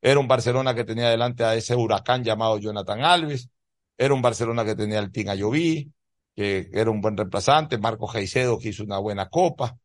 Era 0.00 0.20
un 0.20 0.28
Barcelona 0.28 0.76
que 0.76 0.84
tenía 0.84 1.10
delante 1.10 1.42
a 1.42 1.56
ese 1.56 1.74
huracán 1.74 2.22
llamado 2.22 2.58
Jonathan 2.58 3.00
Alves. 3.00 3.50
Era 3.98 4.14
un 4.14 4.22
Barcelona 4.22 4.64
que 4.64 4.76
tenía 4.76 5.00
al 5.00 5.10
Team 5.10 5.28
Ayoví, 5.28 5.92
que 6.36 6.70
era 6.72 6.90
un 6.90 7.00
buen 7.00 7.16
reemplazante. 7.16 7.78
Marco 7.78 8.06
Caicedo, 8.06 8.56
que 8.58 8.68
hizo 8.68 8.84
una 8.84 8.98
buena 8.98 9.28
copa. 9.28 9.76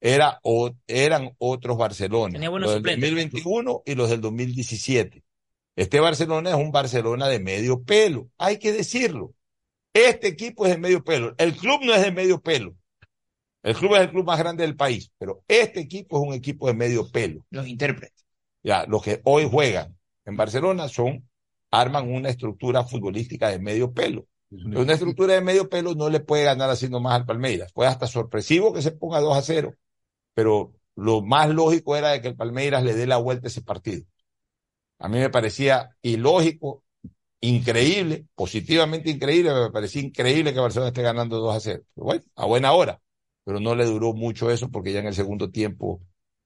Era, 0.00 0.40
o, 0.42 0.70
eran 0.86 1.32
otros 1.36 1.76
Barcelona. 1.76 2.32
Tenía 2.32 2.48
buenos 2.48 2.68
los 2.72 2.82
del 2.82 2.94
suplentes. 2.94 3.10
2021 3.10 3.82
y 3.84 3.94
los 3.94 4.08
del 4.08 4.20
2017. 4.22 5.22
Este 5.76 6.00
Barcelona 6.00 6.50
es 6.50 6.56
un 6.56 6.72
Barcelona 6.72 7.28
de 7.28 7.40
medio 7.40 7.82
pelo. 7.82 8.30
Hay 8.38 8.58
que 8.58 8.72
decirlo. 8.72 9.34
Este 9.94 10.26
equipo 10.26 10.66
es 10.66 10.72
de 10.72 10.78
medio 10.78 11.04
pelo. 11.04 11.34
El 11.38 11.56
club 11.56 11.80
no 11.84 11.94
es 11.94 12.02
de 12.02 12.10
medio 12.10 12.40
pelo. 12.40 12.74
El 13.62 13.76
club 13.76 13.94
es 13.94 14.02
el 14.02 14.10
club 14.10 14.26
más 14.26 14.38
grande 14.38 14.64
del 14.64 14.76
país, 14.76 15.10
pero 15.16 15.42
este 15.48 15.80
equipo 15.80 16.20
es 16.20 16.28
un 16.28 16.34
equipo 16.34 16.66
de 16.66 16.74
medio 16.74 17.10
pelo. 17.10 17.46
Los 17.50 17.66
intérpretes. 17.66 18.26
Ya, 18.62 18.84
los 18.86 19.02
que 19.02 19.20
hoy 19.24 19.48
juegan 19.50 19.96
en 20.26 20.36
Barcelona 20.36 20.88
son, 20.88 21.28
arman 21.70 22.12
una 22.12 22.28
estructura 22.28 22.84
futbolística 22.84 23.48
de 23.48 23.58
medio 23.58 23.92
pelo. 23.92 24.26
Una 24.50 24.92
estructura 24.92 25.34
de 25.34 25.40
medio 25.40 25.68
pelo 25.68 25.94
no 25.94 26.08
le 26.08 26.20
puede 26.20 26.44
ganar 26.44 26.70
así 26.70 26.88
nomás 26.88 27.14
al 27.14 27.26
Palmeiras. 27.26 27.72
Fue 27.72 27.86
hasta 27.86 28.06
sorpresivo 28.06 28.72
que 28.72 28.82
se 28.82 28.92
ponga 28.92 29.20
2 29.20 29.36
a 29.36 29.42
0, 29.42 29.74
pero 30.34 30.74
lo 30.94 31.22
más 31.22 31.50
lógico 31.50 31.96
era 31.96 32.10
de 32.10 32.20
que 32.20 32.28
el 32.28 32.36
Palmeiras 32.36 32.84
le 32.84 32.94
dé 32.94 33.06
la 33.06 33.16
vuelta 33.16 33.46
a 33.46 33.48
ese 33.48 33.62
partido. 33.62 34.04
A 34.98 35.08
mí 35.08 35.18
me 35.18 35.30
parecía 35.30 35.96
ilógico, 36.02 36.83
increíble, 37.48 38.26
positivamente 38.34 39.10
increíble, 39.10 39.52
me 39.52 39.70
parecía 39.70 40.02
increíble 40.02 40.52
que 40.52 40.60
Barcelona 40.60 40.88
esté 40.88 41.02
ganando 41.02 41.38
2 41.38 41.56
a 41.56 41.60
0. 41.60 41.82
Pero 41.94 42.04
bueno, 42.04 42.22
a 42.36 42.46
buena 42.46 42.72
hora, 42.72 43.00
pero 43.44 43.60
no 43.60 43.74
le 43.74 43.84
duró 43.84 44.14
mucho 44.14 44.50
eso 44.50 44.70
porque 44.70 44.92
ya 44.92 45.00
en 45.00 45.06
el 45.06 45.14
segundo 45.14 45.50
tiempo 45.50 46.00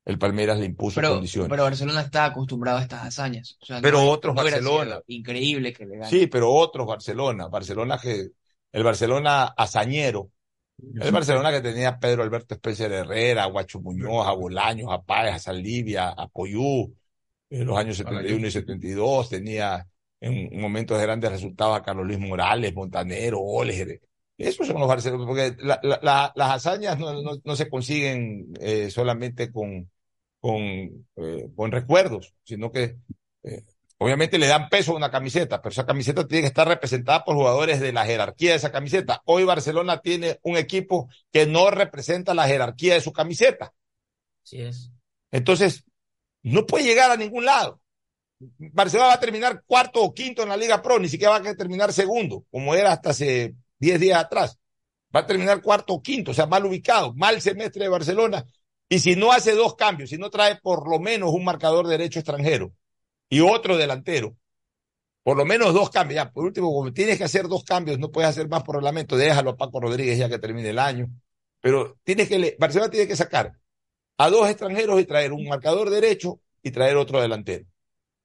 el 0.05 0.19
Palmeiras 0.19 0.59
le 0.59 0.65
impuso 0.65 1.01
Pero, 1.01 1.15
condiciones. 1.15 1.51
pero 1.51 1.65
Barcelona 1.65 2.01
está 2.01 2.25
acostumbrado 2.25 2.79
a 2.79 2.83
estas 2.83 3.05
hazañas. 3.05 3.59
O 3.61 3.67
sea, 3.67 3.77
no 3.77 3.83
Pero 3.83 4.03
otros 4.09 4.35
no 4.35 4.43
Barcelona. 4.43 5.01
Increíble 5.07 5.73
que 5.73 5.85
le 5.85 5.99
gane. 5.99 6.11
Sí, 6.11 6.27
pero 6.27 6.51
otros 6.51 6.87
Barcelona. 6.87 7.49
Barcelona 7.49 7.99
que, 7.99 8.29
el 8.73 8.83
Barcelona 8.83 9.45
hazañero. 9.45 10.31
El 10.79 11.11
Barcelona 11.11 11.51
que 11.51 11.61
tenía 11.61 11.91
a 11.91 11.99
Pedro 11.99 12.23
Alberto 12.23 12.55
Spencer 12.55 12.91
Herrera, 12.91 13.45
a 13.45 13.49
Guacho 13.49 13.81
Muñoz, 13.81 14.27
a 14.27 14.33
Bolaños, 14.33 14.89
a 14.91 15.03
Páez, 15.03 15.35
a 15.35 15.39
Saldivia, 15.39 16.09
a 16.11 16.29
Poyú, 16.29 16.95
en 17.51 17.67
los 17.67 17.77
años 17.77 17.97
71 17.97 18.47
y 18.47 18.51
72. 18.51 19.29
Tenía 19.29 19.87
en 20.21 20.61
momentos 20.61 20.97
de 20.99 21.05
grandes 21.05 21.31
resultados 21.31 21.77
a 21.77 21.83
Carlos 21.83 22.07
Luis 22.07 22.19
Morales, 22.19 22.75
Montanero, 22.75 23.41
Oleger. 23.41 24.01
Esos 24.37 24.67
son 24.67 24.79
los 24.79 24.89
Barcelonas, 24.89 25.27
porque 25.27 25.57
la- 25.63 25.81
la- 25.83 25.99
la- 26.03 26.33
las 26.37 26.51
hazañas 26.51 26.99
no, 26.99 27.23
no- 27.23 27.41
no 27.43 27.57
se 27.57 27.69
consiguen 27.69 28.53
eh, 28.61 28.91
solamente 28.91 29.51
con, 29.51 29.91
con, 30.41 30.63
eh, 31.17 31.49
con 31.57 31.73
recuerdos, 31.73 32.35
sino 32.45 32.71
que 32.71 32.97
eh, 33.43 33.65
obviamente 33.99 34.39
le 34.39 34.47
dan 34.47 34.69
peso 34.69 34.93
a 34.93 34.97
una 34.97 35.11
camiseta, 35.11 35.61
pero 35.61 35.73
esa 35.73 35.87
camiseta 35.87 36.27
tiene 36.27 36.43
que 36.43 36.47
estar 36.49 36.69
representada 36.69 37.25
por 37.25 37.35
jugadores 37.35 37.81
de 37.81 37.93
la 37.93 38.05
jerarquía 38.07 38.51
de 38.51 38.57
esa 38.59 38.71
camiseta. 38.71 39.23
Hoy 39.25 39.43
Barcelona 39.43 40.01
tiene 40.01 40.39
un 40.43 40.57
equipo 40.57 41.09
que 41.33 41.47
no 41.47 41.71
representa 41.73 42.33
la 42.35 42.47
jerarquía 42.47 42.95
de 42.95 43.01
su 43.01 43.13
camiseta. 43.13 43.73
Así 44.45 44.61
es. 44.63 44.93
Entonces, 45.33 45.85
no 46.43 46.65
puede 46.65 46.85
llegar 46.85 47.11
a 47.11 47.17
ningún 47.17 47.45
lado. 47.45 47.81
Barcelona 48.41 49.09
va 49.09 49.15
a 49.15 49.21
terminar 49.21 49.63
cuarto 49.67 50.03
o 50.03 50.15
quinto 50.15 50.43
en 50.43 50.49
la 50.49 50.57
Liga 50.57 50.81
Pro, 50.81 50.99
ni 50.99 51.09
siquiera 51.09 51.39
va 51.39 51.51
a 51.51 51.55
terminar 51.55 51.93
segundo, 51.93 52.45
como 52.51 52.75
era 52.75 52.93
hasta 52.93 53.11
hace 53.11 53.55
10 53.79 54.01
días 54.01 54.19
atrás. 54.19 54.59
Va 55.15 55.21
a 55.21 55.27
terminar 55.27 55.63
cuarto 55.63 55.95
o 55.95 56.03
quinto, 56.03 56.31
o 56.31 56.35
sea, 56.35 56.47
mal 56.47 56.65
ubicado, 56.67 57.15
mal 57.15 57.41
semestre 57.41 57.85
de 57.85 57.89
Barcelona. 57.89 58.45
Y 58.89 59.01
si 59.01 59.17
no 59.17 59.33
hace 59.33 59.55
dos 59.55 59.75
cambios, 59.75 60.11
si 60.11 60.19
no 60.19 60.31
trae 60.31 60.57
por 60.57 60.89
lo 60.89 60.99
menos 60.99 61.33
un 61.33 61.45
marcador 61.45 61.87
derecho 61.87 62.21
extranjero 62.21 62.73
y 63.29 63.41
otro 63.41 63.77
delantero, 63.77 64.37
por 65.23 65.37
lo 65.37 65.45
menos 65.45 65.75
dos 65.75 65.91
cambios. 65.91 66.17
Ya, 66.17 66.31
por 66.31 66.45
último, 66.45 66.73
como 66.73 66.93
tienes 66.93 67.19
que 67.19 67.25
hacer 67.25 67.49
dos 67.49 67.65
cambios, 67.65 67.99
no 67.99 68.11
puedes 68.11 68.31
hacer 68.31 68.49
más 68.49 68.63
por 68.63 68.77
reglamento, 68.77 69.17
déjalo 69.17 69.51
a 69.51 69.57
Paco 69.57 69.81
Rodríguez 69.81 70.19
ya 70.19 70.29
que 70.29 70.39
termine 70.39 70.71
el 70.71 70.79
año. 70.79 71.09
Pero 71.61 71.99
tienes 72.05 72.29
que, 72.29 72.57
Barcelona 72.59 72.91
tiene 72.91 73.09
que 73.09 73.17
sacar 73.17 73.53
a 74.17 74.31
dos 74.31 74.49
extranjeros 74.49 75.01
y 75.01 75.05
traer 75.05 75.33
un 75.33 75.47
marcador 75.47 75.91
derecho 75.91 76.41
y 76.63 76.71
traer 76.71 76.97
otro 76.97 77.21
delantero. 77.21 77.67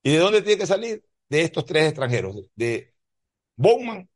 ¿Y 0.03 0.11
de 0.11 0.17
dónde 0.19 0.41
tiene 0.41 0.59
que 0.59 0.67
salir? 0.67 1.03
De 1.29 1.41
estos 1.41 1.65
tres 1.65 1.85
extranjeros, 1.85 2.35
de, 2.55 2.93
Bowman, 3.55 4.09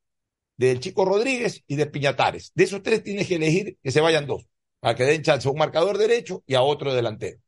del 0.58 0.80
Chico 0.80 1.06
Rodríguez 1.06 1.64
y 1.68 1.76
de 1.76 1.88
Piñatares. 1.88 2.52
De 2.56 2.66
esos 2.66 2.84
tres 2.84 3.04
tienes 3.04 3.28
que 3.28 3.36
elegir 3.36 3.78
que 3.82 3.92
se 3.92 4.02
vayan 4.02 4.28
dos, 4.28 4.48
para 4.80 4.96
que 4.96 5.04
den 5.04 5.24
chance 5.24 5.48
a 5.48 5.52
un 5.52 5.58
marcador 5.58 5.98
derecho 5.98 6.44
y 6.46 6.56
a 6.56 6.62
otro 6.62 6.94
delantero. 6.94 7.40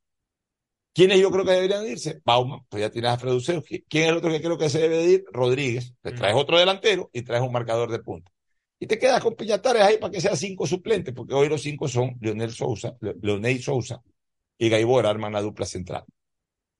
¿Quiénes 0.94 1.20
yo 1.20 1.32
creo 1.32 1.46
que 1.46 1.52
deberían 1.52 1.88
irse? 1.88 2.22
Bauman, 2.26 2.62
pues 2.68 2.82
ya 2.82 2.90
tienes 2.90 3.12
a 3.12 3.18
Freduceo. 3.18 3.64
¿Quién 3.64 4.04
es 4.04 4.10
el 4.10 4.18
otro 4.18 4.32
que 4.32 4.42
creo 4.42 4.58
que 4.58 4.70
se 4.70 4.80
debe 4.80 4.98
de 4.98 5.06
ir? 5.06 5.26
Rodríguez. 5.32 5.94
Te 6.02 6.12
traes 6.12 6.36
otro 6.36 6.58
delantero 6.58 7.10
y 7.14 7.22
traes 7.22 7.44
un 7.44 7.52
marcador 7.52 7.92
de 7.92 8.00
punta. 8.00 8.32
Y 8.80 8.88
te 8.88 8.98
quedas 8.98 9.22
con 9.22 9.36
Piñatares 9.36 9.82
ahí 9.84 9.98
para 9.98 10.12
que 10.12 10.22
sea 10.22 10.36
cinco 10.36 10.66
suplentes, 10.66 11.14
porque 11.14 11.34
hoy 11.34 11.48
los 11.48 11.62
cinco 11.62 11.88
son 11.88 12.18
Leonel 12.22 12.52
Sousa, 12.52 12.96
Le- 13.02 13.16
Leonel 13.22 13.62
Sousa 13.62 14.02
y 14.58 14.70
Gaibor 14.70 15.06
arman 15.06 15.34
la 15.34 15.42
dupla 15.42 15.66
central. 15.66 16.06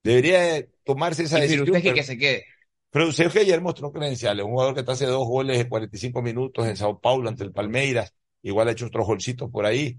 Debería 0.04 0.40
de 0.42 0.70
tomarse 0.84 1.24
esa 1.24 1.40
Y 1.40 1.42
decisión. 1.42 1.66
Pero- 1.82 1.96
que 1.96 2.04
se 2.04 2.18
quede. 2.18 2.46
pero 2.92 3.12
que 3.12 3.40
ayer 3.40 3.62
mostró 3.62 3.92
credenciales, 3.92 4.44
un 4.46 4.52
jugador 4.52 4.74
que 4.74 4.80
está 4.80 4.94
hace 4.94 5.06
dos 5.06 5.28
goles 5.28 5.60
en 5.60 5.70
45 5.70 6.22
minutos 6.22 6.66
en 6.68 6.76
Sao 6.76 7.00
Paulo 7.00 7.30
ante 7.30 7.44
el 7.44 7.52
Palmeiras, 7.52 8.14
igual 8.42 8.68
ha 8.68 8.72
hecho 8.72 8.88
otros 8.88 9.06
golcitos 9.06 9.50
por 9.52 9.66
ahí. 9.66 9.98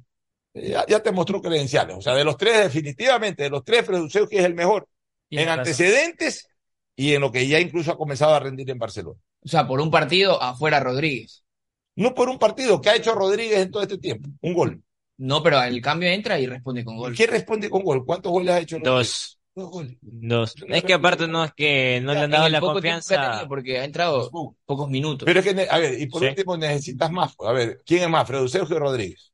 Eh, 0.55 0.71
Ya, 0.71 0.85
ya 0.89 1.01
te 1.03 1.13
mostró 1.13 1.41
credenciales. 1.41 1.97
O 1.97 2.01
sea, 2.03 2.15
de 2.15 2.25
los 2.25 2.37
tres, 2.37 2.59
definitivamente, 2.65 3.45
de 3.45 3.51
los 3.51 3.63
tres, 3.65 3.85
Freduceo 3.87 4.27
que 4.29 4.39
es 4.39 4.45
el 4.45 4.55
mejor 4.55 4.89
en 5.31 5.47
razón. 5.47 5.59
antecedentes 5.61 6.49
y 6.97 7.15
en 7.15 7.21
lo 7.21 7.31
que 7.31 7.47
ya 7.47 7.61
incluso 7.61 7.93
ha 7.93 7.97
comenzado 7.97 8.35
a 8.35 8.41
rendir 8.41 8.69
en 8.71 8.79
Barcelona. 8.79 9.19
O 9.43 9.49
sea, 9.49 9.67
por 9.69 9.81
un 9.81 9.91
partido 9.91 10.43
afuera 10.43 10.81
Rodríguez. 10.81 11.45
No 11.97 12.15
por 12.15 12.29
un 12.29 12.39
partido 12.39 12.81
que 12.81 12.91
ha 12.91 12.97
hecho 12.97 13.15
Rodríguez 13.15 13.59
en 13.61 13.71
todo 13.71 13.83
este 13.83 13.99
tiempo, 13.99 14.29
un 14.41 14.55
gol. 14.55 14.83
No, 15.19 15.43
pero 15.43 15.63
el 15.63 15.81
cambio 15.83 16.09
entra 16.09 16.39
y 16.41 16.47
responde 16.47 16.85
con 16.85 16.97
gol. 16.97 17.15
¿Quién 17.15 17.31
responde 17.31 17.69
con 17.71 17.83
gol? 17.85 18.05
¿Cuántos 18.05 18.33
goles 18.33 18.51
ha 18.55 18.59
hecho? 18.61 18.77
Rodríguez? 18.79 18.97
Dos. 19.09 19.40
Dos. 20.01 20.55
Es 20.69 20.85
que 20.85 20.95
aparte 20.95 21.28
no 21.28 21.45
es 21.45 21.53
que 21.53 22.01
no 22.03 22.12
le 22.15 22.20
han 22.20 22.31
dado 22.31 22.49
la 22.49 22.61
confianza. 22.61 23.45
porque 23.49 23.78
ha 23.78 23.85
entrado 23.85 24.31
pocos 24.65 24.89
minutos. 24.89 25.27
Pero 25.27 25.41
es 25.41 25.47
que, 25.47 25.69
a 25.69 25.78
ver, 25.78 26.01
y 26.01 26.07
por 26.07 26.23
Sí. 26.23 26.28
último 26.28 26.57
necesitas 26.57 27.11
más. 27.11 27.35
A 27.39 27.53
ver, 27.53 27.81
¿quién 27.85 28.03
es 28.03 28.09
más? 28.09 28.27
Fredo 28.27 28.49
Sergio 28.49 28.78
Rodríguez. 28.78 29.32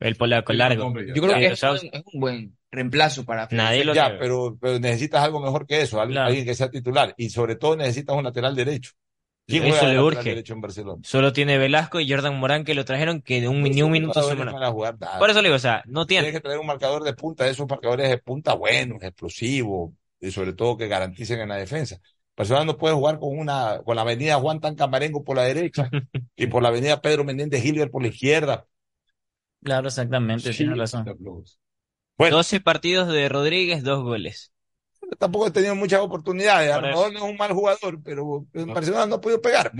El 0.00 0.16
polaco 0.16 0.52
largo. 0.52 0.92
Yo 1.14 1.22
creo 1.22 1.34
que 1.36 1.46
es 1.46 1.62
un, 1.62 1.76
es 1.92 2.02
un 2.12 2.20
buen 2.20 2.58
reemplazo 2.70 3.24
para 3.24 3.48
Nadie 3.50 3.84
lo 3.84 3.94
Ya, 3.94 4.16
pero, 4.18 4.56
pero 4.60 4.78
necesitas 4.78 5.22
algo 5.22 5.40
mejor 5.40 5.66
que 5.66 5.80
eso, 5.82 6.00
alguien, 6.00 6.18
alguien 6.18 6.44
que 6.44 6.54
sea 6.54 6.70
titular. 6.70 7.14
Y 7.16 7.30
sobre 7.30 7.56
todo 7.56 7.76
necesitas 7.76 8.16
un 8.16 8.24
lateral 8.24 8.54
derecho. 8.54 8.92
¿Quién 9.46 9.64
Eso 9.64 9.72
juega 9.72 9.88
de 9.88 9.94
le 9.94 10.00
urge. 10.00 10.30
derecho 10.30 10.54
en 10.54 10.60
Barcelona? 10.60 11.02
Solo 11.04 11.32
tiene 11.32 11.58
Velasco 11.58 12.00
y 12.00 12.10
Jordan 12.10 12.38
Morán 12.38 12.64
que 12.64 12.74
lo 12.74 12.84
trajeron 12.84 13.20
que 13.20 13.40
de 13.40 13.48
un, 13.48 13.62
ni 13.62 13.82
un 13.82 13.90
minuto 13.92 14.34
nada. 14.44 15.18
Por 15.18 15.30
eso 15.30 15.42
le 15.42 15.48
digo, 15.48 15.56
o 15.56 15.58
sea, 15.58 15.82
no 15.86 16.06
tiene. 16.06 16.24
Tienes 16.24 16.40
que 16.40 16.44
traer 16.44 16.58
un 16.58 16.66
marcador 16.66 17.02
de 17.04 17.12
punta, 17.12 17.46
esos 17.46 17.68
marcadores 17.68 18.08
de 18.08 18.18
punta 18.18 18.54
buenos, 18.54 19.02
explosivos, 19.02 19.92
y 20.18 20.30
sobre 20.30 20.54
todo 20.54 20.76
que 20.76 20.88
garanticen 20.88 21.40
en 21.40 21.50
la 21.50 21.56
defensa. 21.56 22.00
Barcelona 22.36 22.64
no 22.64 22.76
puede 22.76 22.94
jugar 22.94 23.18
con 23.18 23.38
una, 23.38 23.80
con 23.84 23.96
la 23.96 24.02
avenida 24.02 24.36
Juan 24.36 24.60
Tan 24.60 24.74
Camarengo 24.74 25.22
por 25.22 25.36
la 25.36 25.42
derecha 25.42 25.90
y 26.36 26.46
por 26.46 26.62
la 26.62 26.68
avenida 26.70 27.00
Pedro 27.00 27.24
Menéndez 27.24 27.62
Gilbert 27.62 27.92
por 27.92 28.02
la 28.02 28.08
izquierda. 28.08 28.66
Claro, 29.62 29.88
exactamente, 29.88 30.52
Sí, 30.52 30.58
tiene 30.58 30.74
razón. 30.74 31.04
Bueno. 32.16 32.36
12 32.36 32.60
partidos 32.60 33.08
de 33.08 33.28
Rodríguez, 33.28 33.82
dos 33.82 34.02
goles. 34.02 34.53
Tampoco 35.18 35.46
he 35.46 35.50
tenido 35.50 35.74
muchas 35.74 36.00
oportunidades. 36.00 36.70
A 36.72 36.80
lo 36.80 36.88
mejor 36.88 37.12
no 37.12 37.18
es 37.18 37.24
un 37.24 37.36
mal 37.36 37.52
jugador, 37.52 38.02
pero 38.02 38.46
en 38.52 38.66
Barcelona 38.72 39.06
no 39.06 39.16
ha 39.16 39.20
podido 39.20 39.40
pegar. 39.40 39.72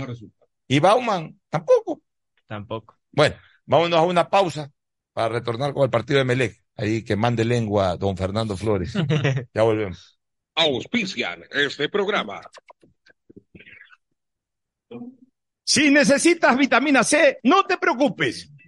Y 0.67 0.79
Bauman 0.79 1.39
tampoco. 1.49 2.01
Tampoco. 2.47 2.97
Bueno, 3.11 3.35
vámonos 3.65 3.99
a 3.99 4.03
una 4.03 4.29
pausa 4.29 4.71
para 5.13 5.29
retornar 5.29 5.73
con 5.73 5.83
el 5.83 5.89
partido 5.89 6.19
de 6.19 6.25
Melec. 6.25 6.61
Ahí 6.75 7.03
que 7.03 7.15
mande 7.15 7.45
lengua 7.45 7.95
don 7.95 8.17
Fernando 8.17 8.57
Flores. 8.57 8.93
ya 9.53 9.63
volvemos. 9.63 10.19
Auspician 10.55 11.43
este 11.51 11.89
programa. 11.89 12.41
Si 15.63 15.89
necesitas 15.89 16.57
vitamina 16.57 17.03
C, 17.03 17.39
no 17.43 17.65
te 17.65 17.77
preocupes. 17.77 18.51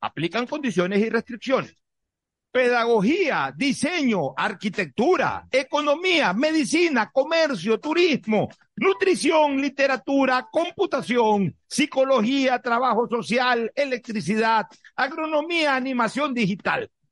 Aplican 0.00 0.46
condiciones 0.46 1.00
y 1.00 1.08
restricciones. 1.08 1.76
Pedagogía, 2.52 3.54
diseño, 3.56 4.34
arquitectura, 4.36 5.46
economía, 5.52 6.32
medicina, 6.32 7.10
comercio, 7.12 7.78
turismo, 7.78 8.48
nutrición, 8.74 9.60
literatura, 9.60 10.48
computación, 10.50 11.54
psicología, 11.68 12.60
trabajo 12.60 13.08
social, 13.08 13.70
electricidad, 13.76 14.66
agronomía, 14.96 15.76
animación 15.76 16.34
digital. 16.34 16.90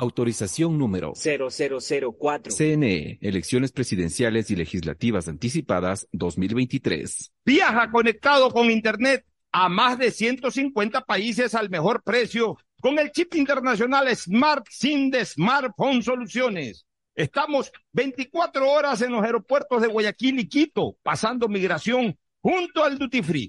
Autorización 0.00 0.78
número 0.78 1.12
0004. 1.16 2.52
CNE, 2.52 3.18
Elecciones 3.20 3.72
Presidenciales 3.72 4.48
y 4.52 4.54
Legislativas 4.54 5.26
Anticipadas 5.26 6.06
2023. 6.12 7.32
Viaja 7.44 7.90
conectado 7.90 8.52
con 8.52 8.70
Internet 8.70 9.26
a 9.50 9.68
más 9.68 9.98
de 9.98 10.12
150 10.12 11.00
países 11.00 11.56
al 11.56 11.68
mejor 11.68 12.04
precio 12.04 12.56
con 12.80 13.00
el 13.00 13.10
chip 13.10 13.34
internacional 13.34 14.14
Smart 14.14 14.66
SIM 14.70 15.10
de 15.10 15.24
Smartphone 15.24 16.00
Soluciones. 16.04 16.86
Estamos 17.16 17.72
24 17.92 18.70
horas 18.70 19.02
en 19.02 19.10
los 19.10 19.24
aeropuertos 19.24 19.82
de 19.82 19.88
Guayaquil 19.88 20.38
y 20.38 20.48
Quito, 20.48 20.96
pasando 21.02 21.48
migración 21.48 22.16
junto 22.40 22.84
al 22.84 22.98
Duty 22.98 23.22
Free. 23.22 23.48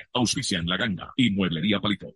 Auspicia 0.13 0.59
en 0.59 0.67
la 0.67 0.77
ganga 0.77 1.13
y 1.15 1.31
mueblería 1.31 1.79
palito. 1.79 2.15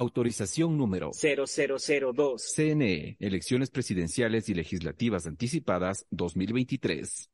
Autorización 0.00 0.76
número 0.76 1.10
0002. 1.12 2.54
CNE, 2.54 3.16
Elecciones 3.18 3.68
Presidenciales 3.68 4.48
y 4.48 4.54
Legislativas 4.54 5.26
Anticipadas 5.26 6.06
2023. 6.12 7.28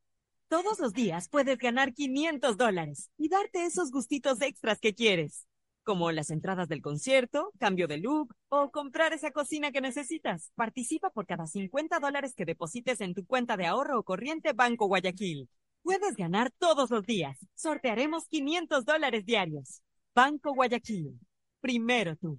Todos 0.48 0.78
los 0.78 0.94
días 0.94 1.28
puedes 1.28 1.58
ganar 1.58 1.92
500 1.92 2.56
dólares 2.56 3.10
y 3.18 3.28
darte 3.28 3.66
esos 3.66 3.90
gustitos 3.90 4.40
extras 4.40 4.80
que 4.80 4.94
quieres, 4.94 5.46
como 5.82 6.10
las 6.10 6.30
entradas 6.30 6.66
del 6.66 6.80
concierto, 6.80 7.52
cambio 7.58 7.86
de 7.86 7.98
look 7.98 8.34
o 8.48 8.70
comprar 8.70 9.12
esa 9.12 9.30
cocina 9.30 9.70
que 9.70 9.82
necesitas. 9.82 10.50
Participa 10.54 11.10
por 11.10 11.26
cada 11.26 11.46
50 11.46 11.98
dólares 12.00 12.32
que 12.34 12.46
deposites 12.46 13.02
en 13.02 13.12
tu 13.12 13.26
cuenta 13.26 13.58
de 13.58 13.66
ahorro 13.66 13.98
o 13.98 14.04
corriente 14.04 14.54
Banco 14.54 14.86
Guayaquil. 14.86 15.50
Puedes 15.82 16.16
ganar 16.16 16.50
todos 16.56 16.90
los 16.90 17.04
días. 17.04 17.36
Sortearemos 17.56 18.26
500 18.28 18.86
dólares 18.86 19.26
diarios. 19.26 19.82
Banco 20.14 20.54
Guayaquil. 20.54 21.20
Primero 21.60 22.16
tú. 22.16 22.38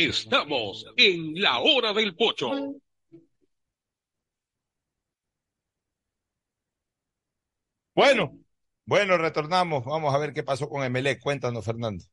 Estamos 0.00 0.86
en 0.96 1.34
la 1.40 1.58
hora 1.58 1.92
del 1.92 2.14
pocho. 2.14 2.50
Bueno, 7.94 8.38
bueno, 8.86 9.18
retornamos. 9.18 9.84
Vamos 9.84 10.14
a 10.14 10.18
ver 10.18 10.32
qué 10.32 10.42
pasó 10.42 10.68
con 10.68 10.84
Emelec. 10.84 11.20
Cuéntanos, 11.20 11.64
Fernando. 11.64 12.04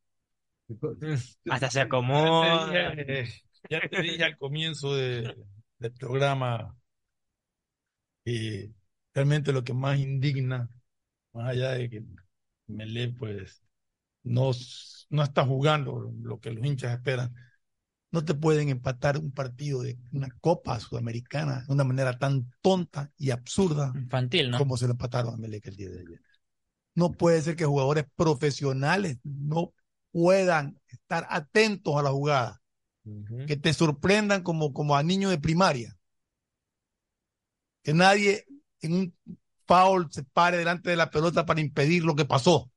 Hasta 1.48 1.70
se 1.70 1.82
acomoda. 1.82 2.74
Ya 2.74 2.96
te 2.96 3.04
dije, 3.06 3.42
ya 3.70 3.82
te 3.90 4.02
dije 4.02 4.24
al 4.24 4.38
comienzo 4.38 4.96
de- 4.96 5.36
del 5.80 5.94
programa 5.94 6.76
que 8.24 8.72
realmente 9.14 9.54
lo 9.54 9.64
que 9.64 9.74
más 9.74 10.00
indigna, 10.00 10.70
más 11.34 11.50
allá 11.52 11.72
de 11.72 11.90
que 11.90 12.04
Melé 12.68 13.10
pues 13.10 13.64
no, 14.24 14.52
no 15.10 15.24
está 15.24 15.46
jugando 15.46 16.12
lo 16.22 16.40
que 16.40 16.52
los 16.52 16.66
hinchas 16.66 16.94
esperan, 16.94 17.34
no 18.16 18.24
te 18.24 18.34
pueden 18.34 18.70
empatar 18.70 19.18
un 19.18 19.32
partido 19.32 19.82
de 19.82 20.00
una 20.14 20.30
Copa 20.40 20.80
Sudamericana 20.80 21.66
de 21.68 21.74
una 21.74 21.84
manera 21.84 22.18
tan 22.18 22.50
tonta 22.62 23.12
y 23.18 23.32
absurda 23.32 23.92
Infantil, 23.94 24.52
¿no? 24.52 24.58
como 24.58 24.78
se 24.78 24.86
lo 24.86 24.92
empataron 24.92 25.34
a 25.34 25.38
Melec 25.38 25.68
el 25.68 25.76
día 25.76 25.90
de 25.90 26.00
ayer. 26.00 26.22
No 26.94 27.12
puede 27.12 27.42
ser 27.42 27.58
que 27.58 27.66
jugadores 27.66 28.06
profesionales 28.16 29.18
no 29.24 29.74
puedan 30.14 30.80
estar 30.88 31.28
atentos 31.30 31.94
a 31.98 32.04
la 32.04 32.12
jugada, 32.12 32.62
que 33.48 33.58
te 33.58 33.74
sorprendan 33.74 34.44
como, 34.44 34.72
como 34.72 34.96
a 34.96 35.04
niños 35.04 35.30
de 35.32 35.38
primaria. 35.38 35.98
Que 37.84 37.94
nadie 37.94 38.46
en 38.80 38.94
un 38.94 39.16
foul 39.68 40.08
se 40.10 40.24
pare 40.24 40.56
delante 40.56 40.90
de 40.90 40.96
la 40.96 41.10
pelota 41.10 41.46
para 41.46 41.60
impedir 41.60 42.06
lo 42.06 42.16
que 42.16 42.24
pasó. 42.24 42.72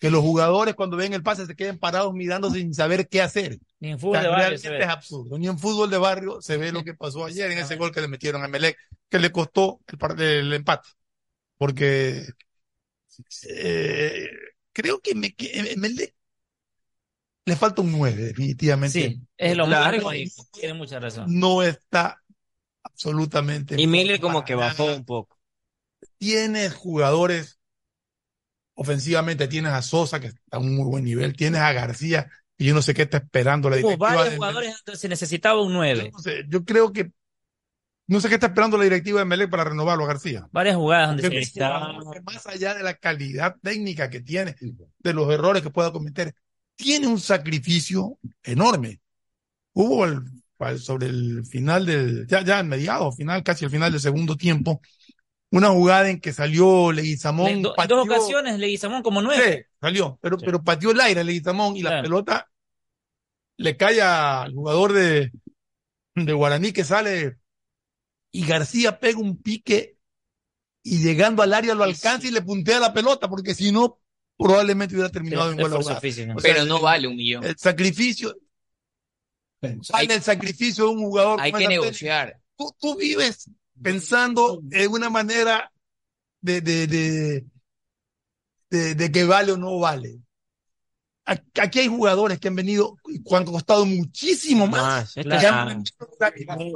Que 0.00 0.10
los 0.10 0.22
jugadores 0.22 0.74
cuando 0.74 0.96
ven 0.98 1.12
el 1.14 1.22
pase 1.22 1.46
se 1.46 1.56
queden 1.56 1.78
parados 1.78 2.14
mirando 2.14 2.50
sin 2.50 2.74
saber 2.74 3.08
qué 3.08 3.22
hacer. 3.22 3.58
Ni 3.80 3.90
en 3.90 3.98
O 4.00 4.00
fútbol 4.00 4.12
sea, 4.12 4.22
de 4.22 4.28
barrio 4.28 4.58
realmente 4.58 4.58
se 4.58 4.70
ve. 4.70 4.84
es 4.84 4.88
absurdo. 4.88 5.38
Ni 5.38 5.46
en 5.48 5.58
fútbol 5.58 5.90
de 5.90 5.98
barrio 5.98 6.40
se 6.42 6.56
ve 6.56 6.72
lo 6.72 6.84
que 6.84 6.94
pasó 6.94 7.24
ayer 7.24 7.50
en 7.50 7.58
ese 7.58 7.76
gol 7.76 7.92
que 7.92 8.00
le 8.00 8.08
metieron 8.08 8.42
a 8.42 8.48
Melec, 8.48 8.76
que 9.08 9.18
le 9.18 9.32
costó 9.32 9.80
el, 9.88 10.20
el 10.22 10.52
empate. 10.54 10.88
Porque 11.58 12.26
eh, 13.48 14.28
creo 14.72 15.00
que, 15.00 15.14
me, 15.14 15.32
que 15.34 15.46
eh, 15.52 15.76
Melec 15.76 16.14
le 17.46 17.56
falta 17.56 17.82
un 17.82 17.92
9, 17.92 18.22
definitivamente. 18.24 18.98
Sí, 19.00 19.20
es 19.36 19.56
lo 19.56 19.66
largo 19.66 20.12
y 20.14 20.30
tiene 20.52 20.74
mucha 20.74 20.98
razón. 21.00 21.26
No 21.38 21.62
está 21.62 22.22
absolutamente. 22.82 23.76
Y 23.80 23.86
Miller 23.86 24.20
como 24.20 24.44
que 24.44 24.54
bajó 24.54 24.86
un 24.86 25.04
poco. 25.04 25.38
Tienes 26.18 26.74
jugadores 26.74 27.59
ofensivamente, 28.80 29.46
tienes 29.46 29.72
a 29.72 29.82
Sosa, 29.82 30.20
que 30.20 30.28
está 30.28 30.40
a 30.52 30.58
un 30.58 30.74
muy 30.74 30.86
buen 30.86 31.04
nivel, 31.04 31.36
tienes 31.36 31.60
a 31.60 31.70
García, 31.74 32.30
y 32.56 32.64
yo 32.64 32.74
no 32.74 32.80
sé 32.80 32.94
qué 32.94 33.02
está 33.02 33.18
esperando 33.18 33.68
la 33.68 33.76
Hubo 33.76 33.88
directiva. 33.88 34.08
varios 34.08 34.30
de- 34.30 34.36
jugadores 34.36 34.74
donde 34.86 34.98
se 34.98 35.08
necesitaba 35.10 35.60
un 35.60 35.74
9. 35.74 36.10
no 36.10 36.18
sé, 36.18 36.46
yo 36.48 36.64
creo 36.64 36.90
que 36.90 37.10
no 38.06 38.20
sé 38.20 38.28
qué 38.30 38.34
está 38.36 38.46
esperando 38.46 38.78
la 38.78 38.84
directiva 38.84 39.18
de 39.20 39.26
Melec 39.26 39.50
para 39.50 39.64
renovarlo 39.64 40.04
a 40.04 40.08
García. 40.08 40.48
Varias 40.50 40.76
jugadas 40.76 41.08
donde 41.08 41.22
se 41.22 41.28
Porque 41.28 41.38
necesitaba. 41.40 41.92
más 42.24 42.46
allá 42.46 42.72
de 42.74 42.82
la 42.82 42.94
calidad 42.94 43.54
técnica 43.62 44.08
que 44.08 44.20
tiene, 44.22 44.56
de 44.98 45.12
los 45.12 45.30
errores 45.30 45.62
que 45.62 45.68
pueda 45.70 45.92
cometer, 45.92 46.34
tiene 46.74 47.06
un 47.06 47.20
sacrificio 47.20 48.18
enorme. 48.42 49.00
Hubo 49.74 50.06
el- 50.06 50.22
sobre 50.78 51.06
el 51.06 51.44
final 51.46 51.84
del, 51.84 52.26
ya, 52.26 52.42
ya 52.42 52.60
en 52.60 52.68
mediados, 52.68 53.14
final, 53.16 53.42
casi 53.42 53.66
al 53.66 53.70
final 53.70 53.92
del 53.92 54.00
segundo 54.00 54.36
tiempo, 54.36 54.80
una 55.50 55.70
jugada 55.70 56.08
en 56.10 56.20
que 56.20 56.32
salió 56.32 56.92
Leguizamón, 56.92 57.48
En, 57.48 57.62
do- 57.62 57.74
en 57.76 57.88
dos 57.88 58.04
ocasiones 58.06 58.58
Leguizamón 58.58 59.02
como 59.02 59.20
9. 59.22 59.66
Sí, 59.68 59.74
salió, 59.80 60.18
pero, 60.22 60.38
pero 60.38 60.62
pateó 60.62 60.92
el 60.92 61.00
aire 61.00 61.24
Leguizamón 61.24 61.76
y 61.76 61.82
la 61.82 61.90
Claro. 61.90 62.02
pelota 62.04 62.50
le 63.56 63.76
cae 63.76 64.00
al 64.00 64.52
jugador 64.54 64.92
de, 64.92 65.32
de 66.14 66.32
Guaraní 66.32 66.72
que 66.72 66.84
sale 66.84 67.38
y 68.32 68.46
García 68.46 68.98
pega 69.00 69.18
un 69.18 69.42
pique 69.42 69.96
y 70.82 70.98
llegando 71.02 71.42
al 71.42 71.52
área 71.52 71.74
lo 71.74 71.84
alcanza 71.84 72.26
y 72.26 72.30
le 72.30 72.42
puntea 72.42 72.78
la 72.80 72.94
pelota 72.94 73.28
porque 73.28 73.54
si 73.54 73.70
no 73.72 73.98
probablemente 74.38 74.94
hubiera 74.94 75.10
terminado 75.10 75.50
en 75.50 75.56
gol 75.56 75.64
Esfuerzo 75.66 75.88
ahogado. 75.90 76.00
físico. 76.00 76.32
O 76.36 76.40
sea, 76.40 76.54
Pero 76.54 76.64
no 76.64 76.80
vale 76.80 77.06
un 77.08 77.16
millón. 77.16 77.44
El 77.44 77.58
sacrificio, 77.58 78.34
sale 79.82 80.14
el 80.14 80.22
sacrificio 80.22 80.84
de 80.84 80.90
un 80.90 81.00
jugador. 81.00 81.40
Hay 81.40 81.52
que 81.52 81.68
negociar. 81.68 82.40
Tú, 82.56 82.74
tú 82.78 82.96
vives 82.96 83.50
pensando 83.82 84.60
en 84.70 84.90
una 84.92 85.10
manera 85.10 85.72
de, 86.40 86.60
de, 86.60 86.86
de, 86.86 87.46
de, 88.70 88.94
de 88.94 89.12
que 89.12 89.24
vale 89.24 89.52
o 89.52 89.56
no 89.56 89.78
vale. 89.78 90.20
Aquí 91.24 91.60
aquí 91.60 91.78
hay 91.80 91.88
jugadores 91.88 92.38
que 92.40 92.48
han 92.48 92.56
venido 92.56 92.96
han 93.32 93.44
costado 93.44 93.86
muchísimo 93.86 94.66
más. 94.66 95.16
este 95.16 95.34
han- 95.46 95.84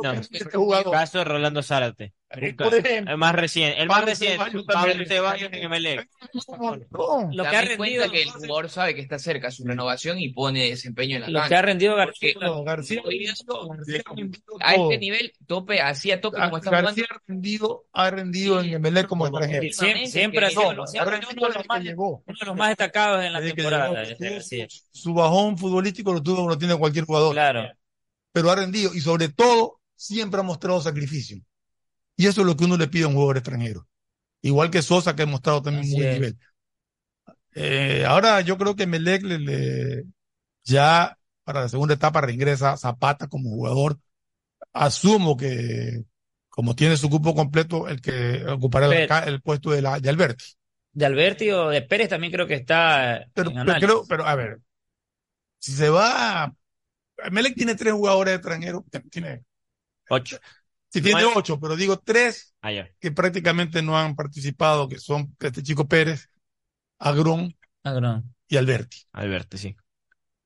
No, 0.03 0.13
este 0.13 0.45
jugador. 0.57 0.87
el 0.87 0.93
caso 0.93 1.19
de 1.19 1.25
Rolando 1.25 1.63
Zárate. 1.63 2.13
El 2.37 3.17
más 3.17 3.35
reciente, 3.35 3.81
el 3.81 3.89
más 3.89 4.05
reciente, 4.05 4.37
Ceballos 4.39 4.65
Pablo 4.65 4.91
también. 4.93 5.09
Ceballos 5.09 5.53
en 5.53 5.63
Emelec. 5.63 6.09
Lo 7.33 7.45
que 7.45 7.57
ha 7.57 7.77
cuenta 7.77 8.09
que 8.11 8.23
el 8.23 8.31
jugador 8.31 8.69
sabe 8.71 8.95
que 8.95 9.01
está 9.01 9.19
cerca 9.19 9.51
su 9.51 9.65
renovación 9.65 10.19
y 10.19 10.31
pone 10.31 10.71
desempeño 10.71 11.17
en 11.17 11.23
la 11.23 11.29
Lo 11.43 11.49
que 11.49 11.55
ha 11.55 11.63
rendido 11.63 11.95
García. 11.95 12.35
A 14.61 14.75
este 14.75 14.99
nivel, 14.99 15.33
tope, 15.47 15.81
así 15.81 16.11
a 16.11 16.21
tope 16.21 16.39
como 16.41 16.57
está 16.57 16.71
jugando. 16.71 16.89
García 16.89 17.07
ha 17.11 17.21
rendido, 17.27 17.85
ha 17.93 18.11
rendido 18.11 18.61
en 18.61 18.75
Emelec 18.75 19.07
como 19.07 19.27
extranjero. 19.27 19.73
Siempre, 19.73 20.07
siempre 20.07 20.47
ha 20.47 20.51
sido 20.51 20.71
uno, 20.71 20.85
rendido 21.05 21.31
de 21.49 21.55
los 21.55 21.69
más, 21.69 21.79
que 21.79 21.85
llegó. 21.85 22.23
uno 22.27 22.37
de 22.41 22.47
los 22.47 22.57
más 22.57 22.69
destacados 22.71 23.25
en 23.25 23.33
la 23.33 23.41
temporada. 23.41 24.05
Su 24.91 25.15
bajón 25.15 25.57
futbolístico 25.57 26.13
lo 26.13 26.23
tuvo, 26.25 26.49
lo 26.49 26.59
tiene 26.59 26.77
cualquier 26.77 27.05
jugador. 27.05 27.35
Claro. 27.35 27.71
Pero 28.33 28.51
ha 28.51 28.57
rendido 28.57 28.95
y 28.95 29.01
sobre 29.01 29.29
todo 29.29 29.81
siempre 29.95 30.41
ha 30.41 30.43
mostrado 30.45 30.81
sacrificio. 30.81 31.39
Y 32.17 32.27
eso 32.27 32.43
es 32.43 32.47
lo 32.49 32.57
que 32.57 32.65
uno 32.65 32.77
le 32.77 32.89
pide 32.89 33.05
a 33.05 33.09
un 33.09 33.15
jugador 33.15 33.39
extranjero. 33.39 33.87
Igual 34.43 34.71
que 34.71 34.83
Sosa, 34.83 35.17
que 35.17 35.23
ha 35.23 35.27
mostrado 35.27 35.63
también 35.63 35.85
Así 35.85 35.95
un 35.95 35.99
buen 36.01 36.09
es. 36.09 36.15
nivel. 36.15 36.39
Eh, 37.55 38.05
ahora 38.07 38.41
yo 38.41 38.59
creo 38.59 38.75
que 38.75 38.87
Melec 38.87 39.23
le, 39.23 39.39
le- 39.39 40.05
ya 40.65 41.17
para 41.45 41.63
la 41.63 41.69
segunda 41.69 41.95
etapa 41.95 42.21
reingresa 42.21 42.77
Zapata 42.77 43.29
como 43.29 43.51
jugador. 43.51 43.99
Asumo 44.73 45.37
que 45.37 46.05
como 46.49 46.75
tiene 46.77 46.97
su 46.97 47.11
cupo 47.11 47.35
completo, 47.35 47.89
el 47.89 48.01
que 48.01 48.45
ocupará 48.47 48.87
el, 49.27 49.43
puesto 49.43 49.71
de, 49.71 49.83
la, 49.83 49.99
de 50.01 50.09
Alberti. 50.09 50.45
De 50.93 51.05
Alberti 51.07 51.51
o 51.51 51.69
de 51.69 51.83
Pérez 51.83 52.09
también 52.09 52.33
creo 52.33 52.47
que 52.47 52.55
está 52.55 53.27
Pero, 53.35 53.51
en 53.51 53.57
pero 53.57 53.61
análisis. 53.63 53.87
creo, 53.87 54.07
pero 54.09 54.27
a 54.27 54.35
ver, 54.37 54.61
si 55.65 55.73
se 55.73 55.89
va, 55.91 56.53
Melec 57.33 57.55
tiene 57.57 57.75
tres 57.75 57.95
jugadores 57.95 58.35
extranjeros, 58.37 58.85
tiene, 59.11 59.45
Ocho. 60.09 60.39
si 60.91 61.01
tiene 61.03 61.23
Nueve. 61.23 61.35
ocho, 61.37 61.59
pero 61.61 61.77
digo 61.77 61.99
tres 61.99 62.55
Ah, 62.63 62.71
que 63.01 63.13
prácticamente 63.13 63.83
no 63.83 63.99
han 63.99 64.15
participado, 64.17 64.89
que 64.89 64.99
son 64.99 65.35
este 65.41 65.63
chico 65.63 65.87
Pérez, 65.89 66.29
Agrón 66.99 67.55
Agrón. 67.85 68.35
y 68.49 68.57
Alberti. 68.57 68.99
Alberto, 69.13 69.57
sí. 69.59 69.77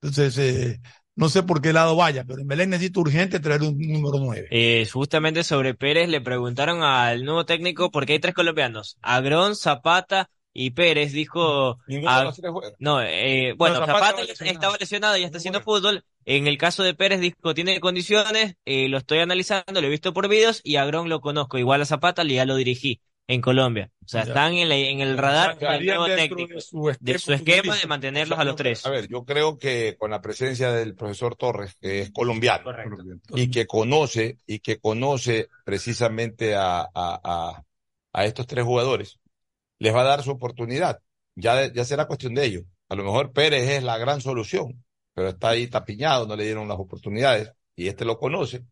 Entonces, 0.00 0.38
eh, 0.38 0.80
no 1.16 1.28
sé 1.28 1.42
por 1.42 1.60
qué 1.60 1.72
lado 1.72 1.96
vaya, 1.96 2.24
pero 2.24 2.40
en 2.40 2.46
Belén 2.48 2.70
necesito 2.70 3.00
urgente 3.00 3.40
traer 3.40 3.62
un 3.62 3.76
número 3.78 4.18
nueve. 4.24 4.48
Eh, 4.50 4.86
justamente 4.90 5.44
sobre 5.44 5.74
Pérez 5.74 6.08
le 6.08 6.20
preguntaron 6.20 6.82
al 6.82 7.24
nuevo 7.24 7.44
técnico 7.44 7.90
porque 7.90 8.14
hay 8.14 8.18
tres 8.20 8.34
colombianos, 8.34 8.96
Agrón, 9.02 9.56
Zapata 9.56 10.30
y 10.52 10.70
Pérez 10.70 11.12
dijo, 11.12 11.78
Ninguno 11.86 12.10
ah, 12.10 12.18
de 12.20 12.24
los 12.24 12.36
tres 12.36 12.50
juega. 12.52 12.74
no, 12.78 13.00
eh, 13.02 13.54
bueno, 13.56 13.80
No, 13.80 13.86
Zapata 13.86 14.06
Zapata 14.26 14.44
estaba 14.50 14.76
lesionado 14.78 15.16
y 15.16 15.22
está 15.24 15.38
haciendo 15.38 15.60
fútbol. 15.60 16.04
En 16.24 16.46
el 16.46 16.58
caso 16.58 16.82
de 16.82 16.94
Pérez 16.94 17.20
dijo, 17.20 17.54
tiene 17.54 17.80
condiciones, 17.80 18.54
eh, 18.64 18.88
lo 18.88 18.98
estoy 18.98 19.18
analizando, 19.20 19.80
lo 19.80 19.86
he 19.86 19.90
visto 19.90 20.12
por 20.12 20.28
videos 20.28 20.60
y 20.64 20.76
Agrón 20.76 21.08
lo 21.08 21.20
conozco. 21.20 21.58
Igual 21.58 21.82
a 21.82 21.86
Zapata 21.86 22.22
ya 22.24 22.44
lo 22.44 22.56
dirigí 22.56 23.00
en 23.28 23.40
Colombia. 23.42 23.90
O 24.04 24.08
sea, 24.08 24.22
Ya. 24.24 24.28
están 24.28 24.54
en, 24.54 24.68
la- 24.70 24.76
en 24.76 25.00
el 25.00 25.16
radar 25.18 25.58
del 25.58 25.68
Estarían 25.68 25.96
nuevo 25.98 26.04
dentro 26.16 26.36
técnico, 26.36 26.54
de 26.54 26.60
su 26.62 26.88
esquema 26.90 27.12
de 27.12 27.18
su 27.18 27.32
esquema 27.34 27.54
de 27.56 27.60
futbolístico. 27.60 27.88
mantenerlos 27.88 28.38
a 28.38 28.44
los 28.44 28.56
tres. 28.56 28.86
A 28.86 28.90
ver, 28.90 29.06
yo 29.08 29.24
creo 29.24 29.58
que 29.58 29.96
con 29.98 30.10
la 30.10 30.20
presencia 30.22 30.72
del 30.72 30.94
profesor 30.94 31.36
Torres, 31.36 31.76
que 31.80 32.00
es 32.00 32.10
colombiano, 32.10 32.70
y 33.34 33.50
que 33.50 33.66
conoce, 33.66 34.38
y 34.46 34.60
que 34.60 34.78
conoce 34.78 35.48
precisamente 35.64 36.54
a, 36.56 36.80
a, 36.80 36.88
a, 36.94 37.62
a 38.14 38.24
estos 38.24 38.46
tres 38.46 38.64
jugadores, 38.64 39.17
les 39.78 39.94
va 39.94 40.02
a 40.02 40.04
dar 40.04 40.22
su 40.22 40.30
oportunidad. 40.30 41.00
Ya, 41.34 41.72
ya 41.72 41.84
será 41.84 42.06
cuestión 42.06 42.34
de 42.34 42.44
ellos. 42.44 42.64
A 42.88 42.94
lo 42.94 43.04
mejor 43.04 43.32
Pérez 43.32 43.68
es 43.68 43.82
la 43.82 43.98
gran 43.98 44.20
solución, 44.20 44.84
pero 45.14 45.28
está 45.28 45.50
ahí 45.50 45.68
tapiñado, 45.68 46.26
no 46.26 46.36
le 46.36 46.44
dieron 46.44 46.68
las 46.68 46.78
oportunidades, 46.78 47.52
y 47.76 47.88
este 47.88 48.04
lo 48.04 48.18
conoce, 48.18 48.64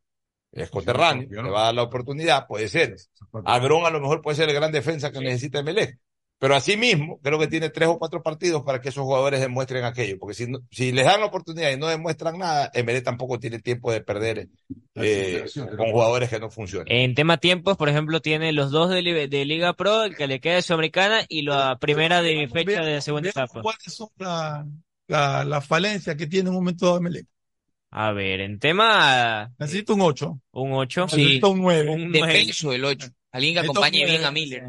es 0.53 0.71
coterráneo, 0.71 1.43
le 1.43 1.51
va 1.51 1.63
a 1.63 1.65
dar 1.67 1.75
la 1.75 1.83
oportunidad, 1.83 2.47
puede 2.47 2.69
ser. 2.69 2.97
Agrón 3.45 3.85
a 3.85 3.91
lo 3.91 4.01
mejor 4.01 4.23
puede 4.23 4.37
ser 4.37 4.49
el 4.49 4.55
gran 4.55 4.73
defensa 4.73 5.13
que 5.13 5.21
necesita 5.21 5.59
Emelec. 5.59 5.99
Pero 6.39 6.55
asimismo, 6.55 7.19
creo 7.23 7.39
que 7.39 7.47
tiene 7.47 7.71
tres 7.71 7.89
o 7.89 7.99
cuatro 7.99 8.23
partidos 8.23 8.63
para 8.63 8.81
que 8.83 8.91
esos 8.91 9.05
jugadores 9.05 9.41
demuestren 9.41 9.85
aquello. 9.85 10.19
Porque 10.19 10.35
si, 10.35 10.47
no- 10.47 10.59
si 10.71 10.93
les 10.93 11.07
dan 11.07 11.21
la 11.21 11.27
oportunidad 11.27 11.71
y 11.73 11.79
no 11.79 11.87
demuestran 11.87 12.39
nada, 12.39 12.71
Emelec 12.75 13.05
tampoco 13.05 13.39
tiene 13.39 13.59
tiempo 13.61 13.91
de 13.91 14.03
perder 14.03 14.49
eh, 14.97 15.45
con 15.79 15.91
jugadores 15.93 16.29
que 16.29 16.39
no 16.39 16.51
funcionan. 16.51 16.87
En 16.91 17.15
tema 17.15 17.39
tiempos, 17.39 17.79
por 17.79 17.89
ejemplo, 17.89 18.21
tiene 18.21 18.53
los 18.53 18.71
dos 18.71 18.91
de, 18.91 19.01
Li- 19.01 19.29
de 19.29 19.45
Liga 19.47 19.73
Pro, 19.73 20.05
el 20.05 20.15
que 20.15 20.27
le 20.27 20.41
queda 20.41 20.57
de 20.57 20.63
Sudamericana 20.63 21.25
y 21.29 21.41
la 21.43 21.79
primera 21.79 22.21
de 22.21 22.49
fecha 22.49 22.83
de 22.83 23.01
segunda 23.01 23.31
etapa. 23.31 23.63
¿Cuáles 23.63 23.83
son 23.95 24.09
la- 24.19 24.67
la- 25.09 25.45
las 25.45 25.67
falencias 25.67 26.17
que 26.17 26.27
tiene 26.27 26.49
en 26.51 26.55
un 26.55 26.55
momento 26.57 26.85
dado 26.87 27.01
Melec? 27.01 27.27
A 27.93 28.13
ver, 28.13 28.41
en 28.41 28.59
tema 28.59 29.51
Necesito 29.59 29.95
un 29.95 30.03
8. 30.03 30.39
un 30.53 30.73
8. 30.75 31.09
Sí. 31.09 31.17
Necesito 31.17 31.49
un 31.51 31.63
9. 31.63 31.91
Un 31.91 32.13
De 32.13 32.19
nueve. 32.19 32.45
peso 32.47 32.73
el 32.75 32.85
8. 32.85 33.07
Alguien 33.33 33.55
que 33.55 33.61
acompañe 33.61 34.05
bien 34.05 34.23
a 34.25 34.31
Miller. 34.31 34.65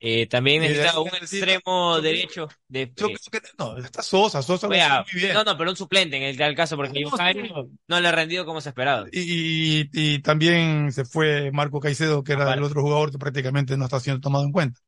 Eh, 0.00 0.26
también 0.28 0.62
necesita 0.62 1.00
un 1.00 1.08
extremo 1.08 1.96
yo 1.96 2.02
derecho 2.02 2.48
de 2.68 2.92
Yo 2.96 3.08
creo 3.08 3.42
que 3.42 3.48
no, 3.58 3.76
está 3.78 4.02
Sosa, 4.02 4.42
Sosa 4.42 4.68
muy 4.68 4.76
bien. 4.76 5.34
no, 5.34 5.42
no, 5.44 5.58
pero 5.58 5.70
un 5.70 5.76
suplente 5.76 6.16
en 6.16 6.22
el 6.22 6.36
tal 6.36 6.54
caso, 6.54 6.76
porque 6.76 7.00
No, 7.00 7.10
sí. 7.10 7.50
no 7.88 8.00
le 8.00 8.08
ha 8.08 8.12
rendido 8.12 8.44
como 8.46 8.60
se 8.60 8.68
esperaba. 8.68 9.06
Y, 9.10 9.80
y, 9.82 9.90
y 9.92 10.18
también 10.20 10.92
se 10.92 11.04
fue 11.04 11.50
Marco 11.52 11.80
Caicedo, 11.80 12.22
que 12.22 12.32
era 12.34 12.54
el 12.54 12.62
otro 12.62 12.82
jugador 12.82 13.10
que 13.10 13.18
prácticamente 13.18 13.76
no 13.76 13.84
está 13.84 13.98
siendo 14.00 14.20
tomado 14.20 14.44
en 14.44 14.52
cuenta. 14.52 14.80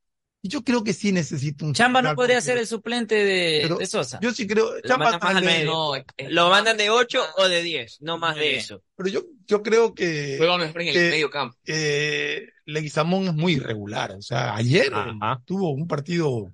Y 0.42 0.48
yo 0.48 0.62
creo 0.64 0.82
que 0.82 0.94
sí 0.94 1.12
necesito 1.12 1.66
un 1.66 1.74
Chamba 1.74 2.00
no 2.00 2.14
podría 2.14 2.40
ser 2.40 2.56
el 2.56 2.66
suplente 2.66 3.14
de, 3.14 3.58
Pero 3.62 3.76
de 3.76 3.84
Sosa. 3.86 4.18
Yo 4.22 4.32
sí 4.32 4.46
creo, 4.46 4.74
Lo 4.74 4.80
Chamba 4.80 5.18
mandan 5.18 5.44
medio. 5.44 5.66
No, 5.70 5.92
Lo 6.30 6.48
mandan 6.48 6.78
de 6.78 6.88
8 6.88 7.22
o 7.36 7.46
de 7.48 7.62
10, 7.62 7.98
no 8.00 8.16
más 8.16 8.36
de 8.36 8.56
eso. 8.56 8.82
pero 8.96 9.10
yo, 9.10 9.22
yo 9.46 9.62
creo 9.62 9.94
que, 9.94 10.36
juega 10.38 10.56
mejor 10.56 10.80
en 10.82 10.88
el 10.88 11.10
medio 11.10 11.28
campo. 11.30 11.58
que 11.62 12.48
Leguizamón 12.64 13.26
es 13.28 13.34
muy 13.34 13.54
irregular. 13.54 14.12
O 14.12 14.22
sea, 14.22 14.54
ayer 14.54 14.90
Ajá. 14.94 15.42
tuvo 15.44 15.70
un 15.72 15.86
partido 15.86 16.50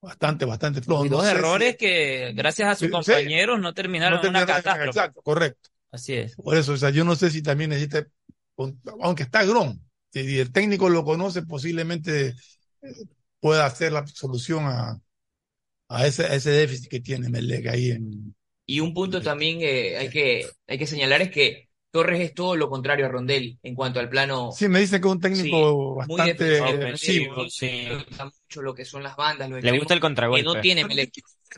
bastante, 0.00 0.44
bastante 0.44 0.80
flojo. 0.80 1.06
Y 1.06 1.10
No 1.10 1.16
dos 1.16 1.24
sé 1.26 1.32
si- 1.32 1.36
errores 1.38 1.76
que, 1.76 2.32
gracias 2.36 2.68
a 2.68 2.72
sus 2.74 2.80
Sí, 2.80 2.86
sí. 2.86 2.92
compañeros, 2.92 3.58
no 3.58 3.74
terminaron 3.74 4.20
no 4.20 4.24
en 4.24 4.30
una 4.30 4.40
terminaron- 4.46 4.62
catástrofe. 4.62 4.86
Exacto, 4.90 5.22
correcto. 5.22 5.70
Así 5.90 6.12
es. 6.14 6.36
Por 6.36 6.56
eso, 6.56 6.72
o 6.72 6.76
sea, 6.76 6.90
yo 6.90 7.04
no 7.04 7.16
sé 7.16 7.30
si 7.30 7.42
también 7.42 7.70
necesita, 7.70 8.06
aunque 9.00 9.22
está 9.24 9.44
Grom, 9.44 9.80
si 10.12 10.38
el 10.38 10.52
técnico 10.52 10.88
lo 10.88 11.04
conoce, 11.04 11.42
posiblemente 11.42 12.28
eh, 12.28 12.34
pueda 13.40 13.66
hacer 13.66 13.92
la 13.92 14.06
solución 14.06 14.64
a, 14.66 15.00
a 15.88 16.06
ese, 16.06 16.24
a 16.24 16.34
ese 16.34 16.50
déficit 16.50 16.90
que 16.90 17.00
tiene 17.00 17.28
Melec 17.28 17.66
ahí 17.68 17.90
en, 17.90 18.34
Y 18.66 18.80
un 18.80 18.94
punto 18.94 19.20
también 19.22 19.58
que 19.58 19.96
hay 19.96 20.08
que, 20.08 20.46
hay 20.66 20.78
que 20.78 20.86
señalar 20.86 21.22
es 21.22 21.30
que 21.30 21.68
Torres 21.90 22.20
es 22.20 22.34
todo 22.34 22.56
lo 22.56 22.68
contrario 22.68 23.06
a 23.06 23.08
Rondelli 23.08 23.56
en 23.62 23.76
cuanto 23.76 24.00
al 24.00 24.08
plano. 24.08 24.50
Sí, 24.50 24.66
me 24.68 24.80
dicen 24.80 25.00
que 25.00 25.06
es 25.06 25.14
un 25.14 25.20
técnico 25.20 25.94
muy 26.08 26.16
bastante 26.16 26.44
defensivo, 26.44 27.48
sí. 27.48 27.66
Le 27.82 27.96
gusta 27.96 28.24
mucho 28.24 28.62
lo 28.62 28.74
que 28.74 28.84
son 28.84 29.04
las 29.04 29.14
bandas, 29.14 29.48
los 29.48 29.62
Le 29.62 29.78
gusta 29.78 29.94
el 29.94 30.00
contragolpe. 30.00 30.40
que 30.42 30.44
no 30.44 30.60
tiene 30.60 30.84
Melec. 30.84 31.12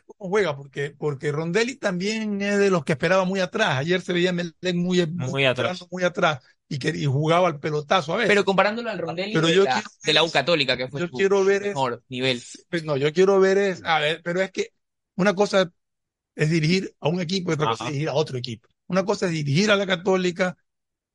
¿Cómo 0.05 0.29
juega? 0.29 0.55
Porque, 0.55 0.91
porque 0.91 1.33
Rondelli 1.33 1.77
también 1.77 2.43
es 2.43 2.59
de 2.59 2.69
los 2.71 2.85
que 2.85 2.93
esperaba 2.93 3.25
muy 3.25 3.41
atrás. 3.41 3.79
Ayer 3.79 4.03
se 4.03 4.13
veía 4.13 4.33
Melec 4.35 4.75
muy, 4.75 5.07
Muy 5.07 5.47
atrás. 5.47 5.87
muy 5.91 6.03
atrás 6.05 6.41
y, 6.69 6.79
que, 6.79 6.89
y 6.89 7.05
jugaba 7.07 7.49
al 7.49 7.61
pelotazo 7.61 8.13
a 8.15 8.17
veces. 8.17 8.29
Pero 8.29 8.45
comparándolo 8.45 8.91
al 8.91 8.99
Rondelli 8.99 9.33
Pero 9.33 9.47
de, 9.47 9.55
yo 9.55 9.65
la, 9.65 9.73
quiero- 9.75 9.89
de 10.05 10.13
la 10.13 10.23
U 10.25 10.31
Católica, 10.31 10.77
que 10.77 10.89
fue 10.89 11.01
yo 11.01 11.07
su 11.09 11.13
quiero 11.17 11.45
ver 11.45 11.63
es- 11.63 11.69
mejor 11.69 12.03
nivel. 12.09 12.43
Pues 12.71 12.85
no, 12.85 12.97
yo 12.97 13.13
quiero 13.13 13.39
ver 13.41 13.59
es, 13.59 13.83
a 13.85 13.99
ver, 14.01 14.21
pero 14.25 14.41
es 14.43 14.51
que 14.51 14.73
una 15.17 15.35
cosa 15.35 15.71
es 16.35 16.51
dirigir 16.51 16.95
a 17.01 17.09
un 17.09 17.21
equipo 17.21 17.51
y 17.51 17.55
otra 17.55 17.67
cosa 17.69 17.85
es 17.85 17.91
dirigir 17.91 18.09
a 18.09 18.15
otro 18.15 18.37
equipo. 18.39 18.69
Una 18.89 19.05
cosa 19.05 19.27
es 19.27 19.33
dirigir 19.33 19.71
a 19.71 19.77
la 19.77 19.87
Católica, 19.87 20.57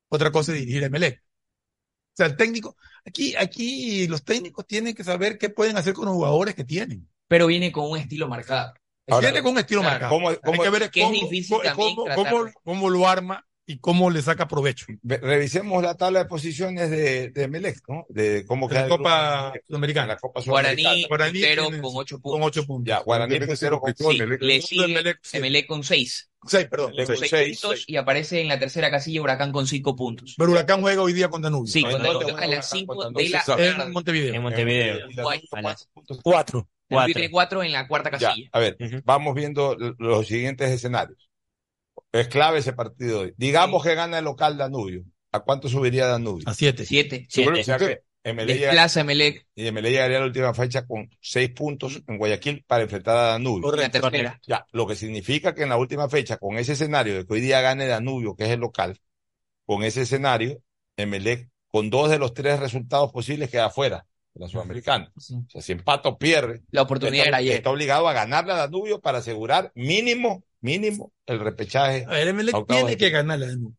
otra 0.08 0.30
cosa 0.32 0.52
es 0.52 0.58
dirigir 0.60 0.84
a 0.84 0.88
Melec. 0.88 1.20
O 1.22 2.14
sea, 2.16 2.26
el 2.26 2.36
técnico, 2.36 2.76
aquí, 3.06 3.34
aquí 3.36 4.06
los 4.06 4.22
técnicos 4.24 4.66
tienen 4.66 4.94
que 4.94 5.04
saber 5.04 5.38
qué 5.38 5.48
pueden 5.48 5.76
hacer 5.78 5.94
con 5.94 6.04
los 6.06 6.14
jugadores 6.14 6.54
que 6.54 6.64
tienen. 6.64 7.08
Pero 7.28 7.46
viene 7.46 7.72
con 7.72 7.90
un 7.90 7.96
estilo 7.98 8.28
marcado. 8.28 8.74
Ahora, 9.08 9.28
Tiene 9.28 9.42
con 9.42 9.52
un 9.52 9.58
estilo 9.58 9.80
claro, 9.80 9.92
marcado. 9.94 10.12
¿cómo- 10.14 10.28
Hay 10.28 10.36
cómo- 10.44 10.62
que 10.62 10.70
ver 10.70 10.82
es 10.82 10.90
que 10.90 11.00
es 11.00 11.06
cómo, 11.06 11.20
difícil 11.20 11.56
cómo- 11.74 11.94
cómo- 11.96 12.14
cómo- 12.14 12.50
cómo 12.62 12.90
lo 12.90 13.08
arma 13.08 13.46
y 13.66 13.78
cómo 13.78 14.10
le 14.10 14.22
saca 14.22 14.48
provecho. 14.48 14.86
Ve- 15.02 15.18
Revisemos 15.18 15.82
la 15.82 15.94
tabla 15.96 16.20
de 16.20 16.24
posiciones 16.26 16.90
de, 16.90 17.30
de 17.30 17.48
Melec, 17.48 17.78
¿no? 17.88 18.04
De 18.08 18.44
cómo 18.46 18.68
la 18.68 18.88
Copa 18.88 19.52
Sudamericana. 19.66 20.06
la 20.08 20.16
Copa 20.16 20.40
Guaraní, 20.44 20.82
Sudamericana. 20.82 21.08
Guaraní 21.08 21.40
tiene- 21.40 21.80
con 21.80 21.90
ocho 21.94 22.20
Con 22.20 22.22
puntos. 22.32 22.46
ocho 22.48 22.66
puntos. 22.66 22.88
Ya, 22.88 22.98
Guaraní 23.00 23.38
puntero 23.40 23.80
con 23.80 23.94
Sí, 23.96 24.18
le 24.40 24.60
sigue 24.62 25.18
sí. 25.22 25.36
Emelec 25.36 25.66
con 25.66 25.84
seis. 25.84 26.28
Seis, 26.44 26.66
perdón. 26.66 26.90
Emelec 26.94 27.06
con 27.06 27.16
seis. 27.18 27.30
seis. 27.30 27.60
puntos 27.60 27.84
y 27.86 27.96
aparece 27.96 28.40
en 28.40 28.48
la 28.48 28.58
tercera 28.58 28.90
casilla 28.90 29.22
Huracán 29.22 29.52
con 29.52 29.66
cinco 29.66 29.94
puntos. 29.94 30.34
Pero 30.36 30.50
Huracán 30.50 30.80
juega 30.80 31.02
hoy 31.02 31.12
día 31.12 31.28
con 31.28 31.40
Danubio. 31.40 31.70
Sí, 31.72 31.82
toca 31.82 31.98
no, 31.98 32.38
a 32.38 32.46
las 32.46 32.70
de 32.72 33.28
la. 33.28 33.44
En. 33.58 33.92
Montevideo. 33.92 34.34
En 34.34 34.42
Montevideo. 34.42 34.94
Danubio 34.98 35.22
con. 35.50 35.62
Danubio 36.90 37.62
en 37.62 37.72
la 37.72 37.86
cuarta 37.88 38.10
Ya, 38.18 38.28
casilla. 38.28 38.48
a 38.52 38.58
ver, 38.58 38.76
vamos 39.04 39.34
viendo 39.34 39.76
los 39.98 40.26
siguientes 40.26 40.68
escenarios. 40.70 41.30
Es 42.12 42.28
clave 42.28 42.58
ese 42.58 42.74
partido 42.74 43.20
hoy. 43.20 43.34
Digamos 43.36 43.82
que 43.82 43.94
gana 43.94 44.18
el 44.18 44.24
local 44.24 44.56
Danubio. 44.56 45.02
¿A 45.32 45.40
cuánto 45.40 45.68
subiría 45.68 46.06
Danubio? 46.06 46.46
A 46.46 46.54
siete. 46.54 46.84
Siete. 46.84 47.26
Siete. 47.28 47.60
O 47.60 47.64
sea 47.64 47.78
que 47.78 48.02
Emelec 48.22 48.60
Desplaza 48.60 49.00
a 49.00 49.02
Emelec. 49.02 49.46
Y 49.54 49.66
Emelec 49.66 49.92
llegaría 49.92 50.18
a 50.18 50.20
la 50.20 50.26
última 50.26 50.54
fecha 50.54 50.86
con 50.86 51.08
seis 51.20 51.50
puntos 51.50 52.02
en 52.06 52.18
Guayaquil 52.18 52.64
para 52.66 52.82
enfrentar 52.82 53.16
a 53.16 53.22
Danubio. 53.32 53.62
Correcto. 53.62 53.98
La 53.98 54.10
tercera. 54.10 54.40
Ya, 54.46 54.66
lo 54.72 54.86
que 54.86 54.94
significa 54.94 55.54
que 55.54 55.62
en 55.62 55.70
la 55.70 55.76
última 55.76 56.08
fecha, 56.08 56.36
con 56.36 56.58
ese 56.58 56.74
escenario 56.74 57.14
de 57.14 57.26
que 57.26 57.32
hoy 57.32 57.40
día 57.40 57.60
gane 57.60 57.86
Danubio, 57.86 58.36
que 58.36 58.44
es 58.44 58.50
el 58.50 58.60
local, 58.60 59.00
con 59.64 59.82
ese 59.82 60.02
escenario, 60.02 60.62
Emelec, 60.96 61.48
con 61.70 61.90
dos 61.90 62.10
de 62.10 62.18
los 62.18 62.34
tres 62.34 62.60
resultados 62.60 63.10
posibles, 63.10 63.50
queda 63.50 63.66
afuera 63.66 64.06
de 64.34 64.40
la 64.40 64.48
Sudamericana. 64.48 65.10
O 65.16 65.20
sea, 65.20 65.62
si 65.62 65.72
empata 65.72 66.10
o 66.10 66.18
pierde, 66.18 66.62
La 66.70 66.82
oportunidad 66.82 67.24
está, 67.24 67.28
era 67.28 67.36
ayer. 67.38 67.56
está 67.56 67.70
obligado 67.70 68.06
a 68.08 68.12
ganarle 68.12 68.52
a 68.52 68.56
Danubio 68.56 69.00
para 69.00 69.18
asegurar 69.18 69.72
mínimo, 69.74 70.44
mínimo, 70.62 71.12
el 71.26 71.40
repechaje. 71.40 72.04
A 72.06 72.10
ver, 72.12 72.28
Emelec 72.28 72.54
tiene 72.66 72.82
de 72.90 72.96
que 72.96 73.10
ganarle 73.10 73.46
a 73.46 73.48
Danubio. 73.50 73.76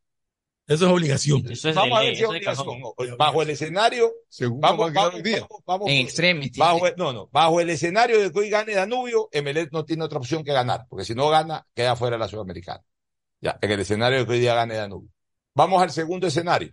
Eso 0.66 0.86
es 0.86 0.92
obligación. 0.92 1.44
Vamos 1.76 1.98
a 2.00 2.02
ver 2.04 2.16
si 2.16 2.24
es 2.24 2.30
obligación. 2.30 3.18
Bajo 3.18 3.42
el 3.42 3.50
escenario, 3.50 4.14
vamos, 4.62 4.94
vamos, 4.94 5.22
vamos, 5.42 5.64
vamos- 5.66 5.90
En 5.90 5.98
extremis. 5.98 6.52
bajo 6.58 6.88
el- 6.88 6.94
no, 6.96 7.12
no, 7.12 7.28
bajo 7.34 7.60
el 7.60 7.70
escenario 7.70 8.22
de 8.22 8.32
que 8.32 8.40
hoy 8.40 8.50
gane 8.50 8.74
Danubio, 8.74 9.28
Emelec 9.34 9.72
no 9.74 9.84
tiene 9.84 10.04
otra 10.06 10.20
opción 10.20 10.44
que 10.44 10.54
ganar, 10.54 10.86
porque 10.90 11.04
si 11.04 11.16
no 11.16 11.30
gana, 11.30 11.66
queda 11.74 11.96
fuera 11.98 12.16
de 12.16 12.20
la 12.20 12.28
Sudamericana. 12.30 12.82
Ya, 13.42 13.58
en 13.62 13.72
el 13.72 13.80
escenario 13.82 14.20
de 14.20 14.26
que 14.26 14.32
hoy 14.32 14.40
día 14.40 14.56
gane 14.56 14.76
Danubio. 14.76 15.10
Vamos 15.54 15.82
al 15.84 15.92
segundo 15.92 16.28
escenario. 16.28 16.72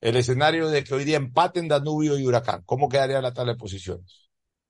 El 0.00 0.16
escenario 0.16 0.68
de 0.68 0.84
que 0.84 0.94
hoy 0.94 1.04
día 1.04 1.16
empaten 1.16 1.66
Danubio 1.66 2.16
y 2.18 2.24
Huracán. 2.26 2.62
¿Cómo 2.64 2.88
quedaría 2.88 3.20
la 3.20 3.32
tabla 3.34 3.54
de 3.54 3.58
posiciones? 3.58 4.25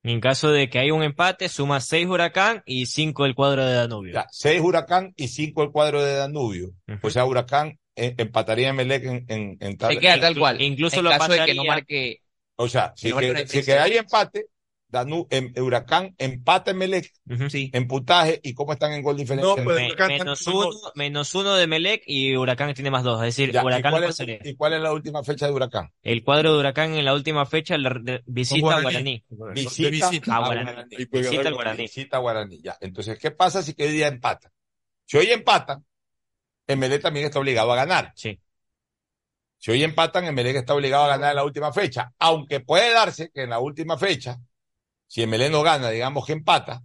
En 0.09 0.21
caso 0.21 0.51
de 0.51 0.69
que 0.69 0.79
haya 0.79 0.93
un 0.93 1.03
empate, 1.03 1.49
suma 1.49 1.81
seis 1.81 2.07
Huracán 2.07 2.63
y 2.65 2.85
cinco 2.85 3.25
el 3.25 3.35
cuadro 3.35 3.65
de 3.65 3.73
Danubio. 3.73 4.13
Ya, 4.13 4.27
seis 4.31 4.61
Huracán 4.61 5.13
y 5.17 5.27
cinco 5.27 5.63
el 5.63 5.71
cuadro 5.71 6.01
de 6.03 6.15
Danubio. 6.15 6.71
O 7.01 7.09
sea, 7.09 7.25
Huracán 7.25 7.77
eh, 7.95 8.15
empataría 8.17 8.67
a 8.67 8.69
Emelec 8.69 9.03
en, 9.03 9.25
en, 9.27 9.57
en 9.59 9.77
tabla- 9.77 9.95
Se 9.95 9.99
queda 9.99 10.19
tal 10.19 10.37
cual. 10.37 10.61
Incluso 10.61 10.97
en 10.99 11.03
lo 11.03 11.09
caso 11.09 11.31
de 11.31 11.45
que 11.45 11.53
no 11.55 11.65
marque. 11.65 12.21
O 12.55 12.69
sea, 12.69 12.93
si 12.95 13.09
no 13.09 13.17
que, 13.17 13.47
si 13.47 13.63
que 13.63 13.73
hay 13.73 13.97
empate, 13.97 14.45
Danu, 14.89 15.27
em- 15.29 15.51
Huracán 15.57 16.15
empata 16.17 16.71
en 16.71 16.77
Melec 16.77 17.11
en 17.73 17.87
puntaje 17.87 18.39
y 18.41 18.53
cómo 18.53 18.71
están 18.71 18.93
en 18.93 19.01
gol 19.01 19.17
diferencia. 19.17 19.61
Me- 19.63 19.93
menos, 20.07 20.47
uno, 20.47 20.69
menos 20.95 21.35
uno 21.35 21.55
de 21.55 21.67
Melec 21.67 22.03
y 22.07 22.37
Huracán 22.37 22.73
tiene 22.73 22.89
más 22.89 23.03
dos. 23.03 23.19
Es 23.19 23.35
decir, 23.35 23.51
Ya, 23.51 23.61
¿y, 23.61 23.65
Huracán 23.65 23.91
cuál 23.91 24.03
es, 24.05 24.17
y 24.45 24.55
cuál 24.55 24.73
es 24.73 24.81
la 24.81 24.93
última 24.93 25.23
fecha 25.23 25.45
de 25.47 25.51
Huracán? 25.51 25.91
El 26.01 26.23
cuadro 26.23 26.53
de 26.53 26.59
Huracán 26.59 26.93
en 26.93 27.03
la 27.03 27.13
última 27.13 27.45
fecha 27.45 27.75
de- 27.77 28.23
visita 28.25 28.77
a 28.77 28.81
Guaraní. 28.81 29.23
Visita, 29.53 30.07
a 30.33 30.35
a 30.35 30.39
Guaraní. 30.39 30.71
Guaraní. 30.71 30.95
Visita 31.11 31.47
al 31.49 31.53
Guaraní. 31.53 31.77
Visita 31.83 32.17
a 32.17 32.19
Guaraní, 32.21 32.61
ya. 32.61 32.77
Entonces, 32.79 33.19
¿qué 33.19 33.31
pasa 33.31 33.61
si 33.61 33.73
que 33.73 33.83
hoy 33.83 33.91
día 33.91 34.07
empatan? 34.07 34.51
Si 35.05 35.17
hoy 35.17 35.27
empatan, 35.31 35.83
Emelec 36.65 37.01
también 37.01 37.25
está 37.25 37.39
obligado 37.39 37.73
a 37.73 37.75
ganar. 37.75 38.13
Sí. 38.15 38.39
Si 39.57 39.71
hoy 39.71 39.83
empatan, 39.83 40.25
Emelec 40.25 40.55
está 40.55 40.73
obligado 40.75 41.05
a 41.05 41.07
ganar 41.09 41.31
en 41.31 41.35
la 41.37 41.43
última 41.43 41.73
fecha. 41.73 42.13
Aunque 42.19 42.59
puede 42.61 42.93
darse 42.93 43.31
que 43.33 43.43
en 43.43 43.49
la 43.49 43.59
última 43.59 43.97
fecha, 43.97 44.37
si 45.07 45.23
Emelec 45.23 45.51
no 45.51 45.63
gana, 45.63 45.89
digamos 45.89 46.25
que 46.25 46.33
empata, 46.33 46.83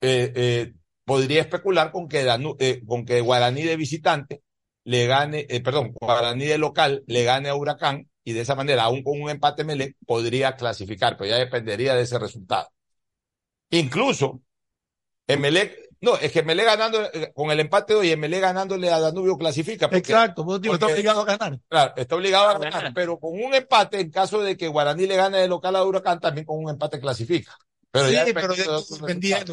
eh, 0.00 0.32
eh, 0.34 0.72
podría 1.04 1.40
especular 1.42 1.90
con 1.92 2.08
que, 2.08 2.26
eh, 2.58 2.82
con 2.86 3.04
que 3.04 3.20
Guaraní 3.20 3.62
de 3.62 3.76
visitante 3.76 4.42
le 4.84 5.06
gane, 5.06 5.46
perdón, 5.64 5.92
Guaraní 5.92 6.44
de 6.44 6.58
local 6.58 7.04
le 7.06 7.24
gane 7.24 7.48
a 7.48 7.54
Huracán 7.54 8.08
y 8.22 8.32
de 8.32 8.40
esa 8.40 8.54
manera, 8.54 8.84
aún 8.84 9.02
con 9.02 9.20
un 9.20 9.30
empate 9.30 9.62
Emelec, 9.62 9.96
podría 10.06 10.56
clasificar, 10.56 11.16
pero 11.16 11.30
ya 11.30 11.36
dependería 11.36 11.94
de 11.94 12.02
ese 12.02 12.18
resultado. 12.18 12.68
Incluso, 13.70 14.42
Emelec, 15.26 15.83
no, 16.04 16.16
es 16.18 16.30
que 16.30 16.40
Emelec 16.40 16.66
ganando, 16.66 17.02
eh, 17.12 17.32
con 17.34 17.50
el 17.50 17.58
empate 17.60 17.94
de 17.94 17.98
hoy, 18.00 18.10
Emelec 18.10 18.40
ganándole 18.42 18.90
a 18.90 19.00
Danubio 19.00 19.36
clasifica. 19.36 19.88
porque- 19.88 20.12
Exacto, 20.12 20.44
por 20.44 20.54
eso 20.54 20.58
digo, 20.60 20.74
está 20.74 20.86
porque- 20.86 21.00
obligado 21.00 21.20
a 21.22 21.24
ganar. 21.24 21.58
Claro, 21.68 21.92
está 21.96 22.14
obligado 22.16 22.48
a 22.48 22.58
ganar, 22.58 22.92
pero 22.94 23.18
con 23.18 23.32
un 23.32 23.54
empate, 23.54 24.00
en 24.00 24.10
caso 24.10 24.40
de 24.42 24.56
que 24.56 24.68
Guaraní 24.68 25.06
le 25.06 25.16
gane 25.16 25.38
de 25.38 25.48
local 25.48 25.74
a 25.76 25.84
Huracán, 25.84 26.20
también 26.20 26.44
con 26.46 26.58
un 26.62 26.70
empate 26.70 27.00
clasifica. 27.00 27.56
Pero 27.90 28.08
sí, 28.08 28.14
ya 28.14 28.24
pero 28.34 28.54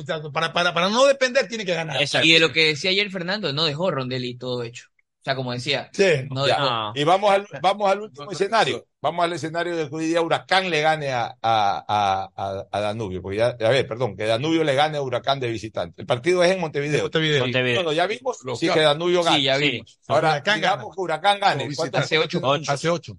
ya 0.03 0.21
para, 0.31 0.51
para, 0.51 0.73
para 0.73 0.89
no 0.89 1.05
depender 1.05 1.47
tiene 1.47 1.63
que 1.65 1.73
ganar. 1.75 2.01
Y 2.23 2.33
de 2.33 2.39
lo 2.39 2.51
que 2.51 2.65
decía 2.67 2.89
ayer 2.89 3.09
Fernando, 3.11 3.53
no 3.53 3.65
dejó 3.65 3.91
Rondelli 3.91 4.35
todo 4.35 4.63
hecho. 4.63 4.87
O 5.21 5.23
sea, 5.23 5.35
como 5.35 5.51
decía, 5.51 5.87
Sí. 5.93 6.03
no 6.31 6.47
Ya. 6.47 6.55
dejó. 6.55 6.91
Y 6.95 7.03
vamos 7.03 7.31
al, 7.31 7.47
vamos 7.61 7.91
al 7.91 8.01
último 8.01 8.31
escenario. 8.31 8.87
Vamos 9.03 9.23
al 9.23 9.33
escenario 9.33 9.75
de 9.75 9.87
que 9.87 9.95
hoy 9.95 10.05
día 10.07 10.21
Huracán 10.21 10.69
le 10.71 10.81
gane 10.81 11.11
a, 11.11 11.25
a, 11.41 12.29
a, 12.35 12.65
a- 12.71 12.79
Danubio. 12.81 13.21
Porque 13.21 13.37
ya, 13.37 13.49
a 13.49 13.69
ver, 13.69 13.87
perdón, 13.87 14.17
que 14.17 14.25
Danubio 14.25 14.63
le 14.63 14.73
gane 14.73 14.97
a 14.97 15.01
Huracán 15.03 15.39
de 15.39 15.49
visitante. 15.49 16.01
El 16.01 16.07
partido 16.07 16.43
es 16.43 16.51
en 16.51 16.59
Montevideo. 16.59 17.03
Montevideo. 17.03 17.43
Montevideo. 17.43 17.75
Bueno, 17.83 17.93
ya 17.93 18.07
vimos 18.07 18.39
Local. 18.43 18.57
sí 18.59 18.69
que 18.73 18.79
Danubio 18.79 19.21
gane. 19.23 19.37
Sí, 19.37 19.43
ya 19.43 19.57
vimos. 19.57 19.99
Ahora, 20.07 20.29
Huracán 20.31 20.55
digamos 20.55 20.77
gana. 20.85 20.95
que 20.95 21.01
Huracán 21.01 21.39
gane. 21.39 21.63
Como 21.65 21.75
¿Cuántos 21.75 22.01
Hace 22.01 22.17
ocho. 22.17 22.41
Hace 22.67 22.89
ocho. 22.89 23.13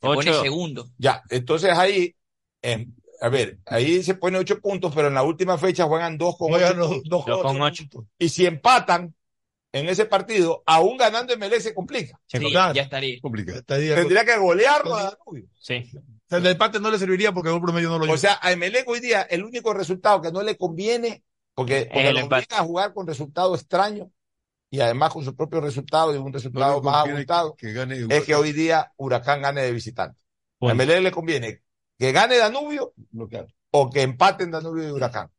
Se 0.00 0.06
pone 0.06 0.30
Ocho. 0.30 0.42
segundo. 0.42 0.86
Ya, 0.98 1.22
entonces 1.30 1.70
ahí, 1.76 2.14
em, 2.62 2.94
a 3.20 3.28
ver, 3.28 3.58
ahí 3.66 4.02
se 4.04 4.14
pone 4.14 4.38
ocho 4.38 4.58
puntos, 4.60 4.92
pero 4.94 5.08
en 5.08 5.14
la 5.14 5.22
última 5.24 5.58
fecha 5.58 5.84
juegan 5.84 6.16
dos 6.16 6.36
con 6.38 6.48
Juegan 6.48 6.70
ocho 6.70 6.78
los 6.78 6.88
puntos. 6.88 7.10
dos 7.10 7.26
Dos 7.26 7.42
con 7.42 7.60
ocho. 7.60 7.84
Y 8.18 8.28
si 8.30 8.46
empatan 8.46 9.14
en 9.72 9.88
ese 9.88 10.04
partido, 10.04 10.62
aún 10.66 10.96
ganando 10.96 11.36
MLE 11.36 11.60
se 11.60 11.74
complica. 11.74 12.18
Se 12.26 12.38
Sí, 12.38 12.50
Claro. 12.50 12.74
ya 12.74 12.82
estaría. 12.82 13.14
Ahí, 13.14 13.88
Tendría 13.94 14.24
que 14.24 14.36
golearlo 14.36 14.96
a 14.96 15.02
Danubio. 15.04 15.46
Sí. 15.60 15.90
O 15.94 16.28
sea, 16.28 16.38
el 16.38 16.46
empate 16.46 16.80
no 16.80 16.90
le 16.90 16.98
serviría 16.98 17.32
porque 17.32 17.50
el 17.52 17.60
promedio 17.60 17.88
no 17.88 17.98
lo 17.98 18.04
lleva. 18.04 18.14
O 18.14 18.18
sea, 18.18 18.38
a 18.40 18.52
Emelec 18.52 18.88
hoy 18.88 19.00
día 19.00 19.22
el 19.22 19.44
único 19.44 19.72
resultado 19.74 20.20
que 20.20 20.30
no 20.32 20.42
le 20.42 20.56
conviene, 20.56 21.22
porque, 21.54 21.88
porque 21.92 22.08
el 22.08 22.14
lo 22.14 22.20
empate. 22.20 22.44
obliga 22.46 22.60
a 22.62 22.64
jugar 22.64 22.94
con 22.94 23.06
resultado 23.06 23.54
extraño 23.54 24.10
y 24.70 24.80
además 24.80 25.12
con 25.12 25.24
su 25.24 25.34
propio 25.34 25.60
resultado 25.60 26.14
y 26.14 26.18
un 26.18 26.32
resultado 26.32 26.80
más 26.82 26.94
conviene 26.98 27.16
abultado, 27.18 27.56
que 27.56 27.72
gane 27.72 28.06
es 28.08 28.24
que 28.24 28.34
hoy 28.34 28.52
día 28.52 28.92
Huracán 28.96 29.42
gane 29.42 29.62
de 29.62 29.72
visitante. 29.72 30.18
A. 30.60 30.70
Emelec 30.70 31.02
le 31.02 31.10
conviene 31.10 31.62
que 31.98 32.12
gane 32.12 32.36
Danubio 32.38 32.92
o 33.72 33.90
que 33.90 34.02
empaten 34.02 34.50
Danubio 34.50 34.88
y 34.88 34.90
Huracán. 34.92 35.30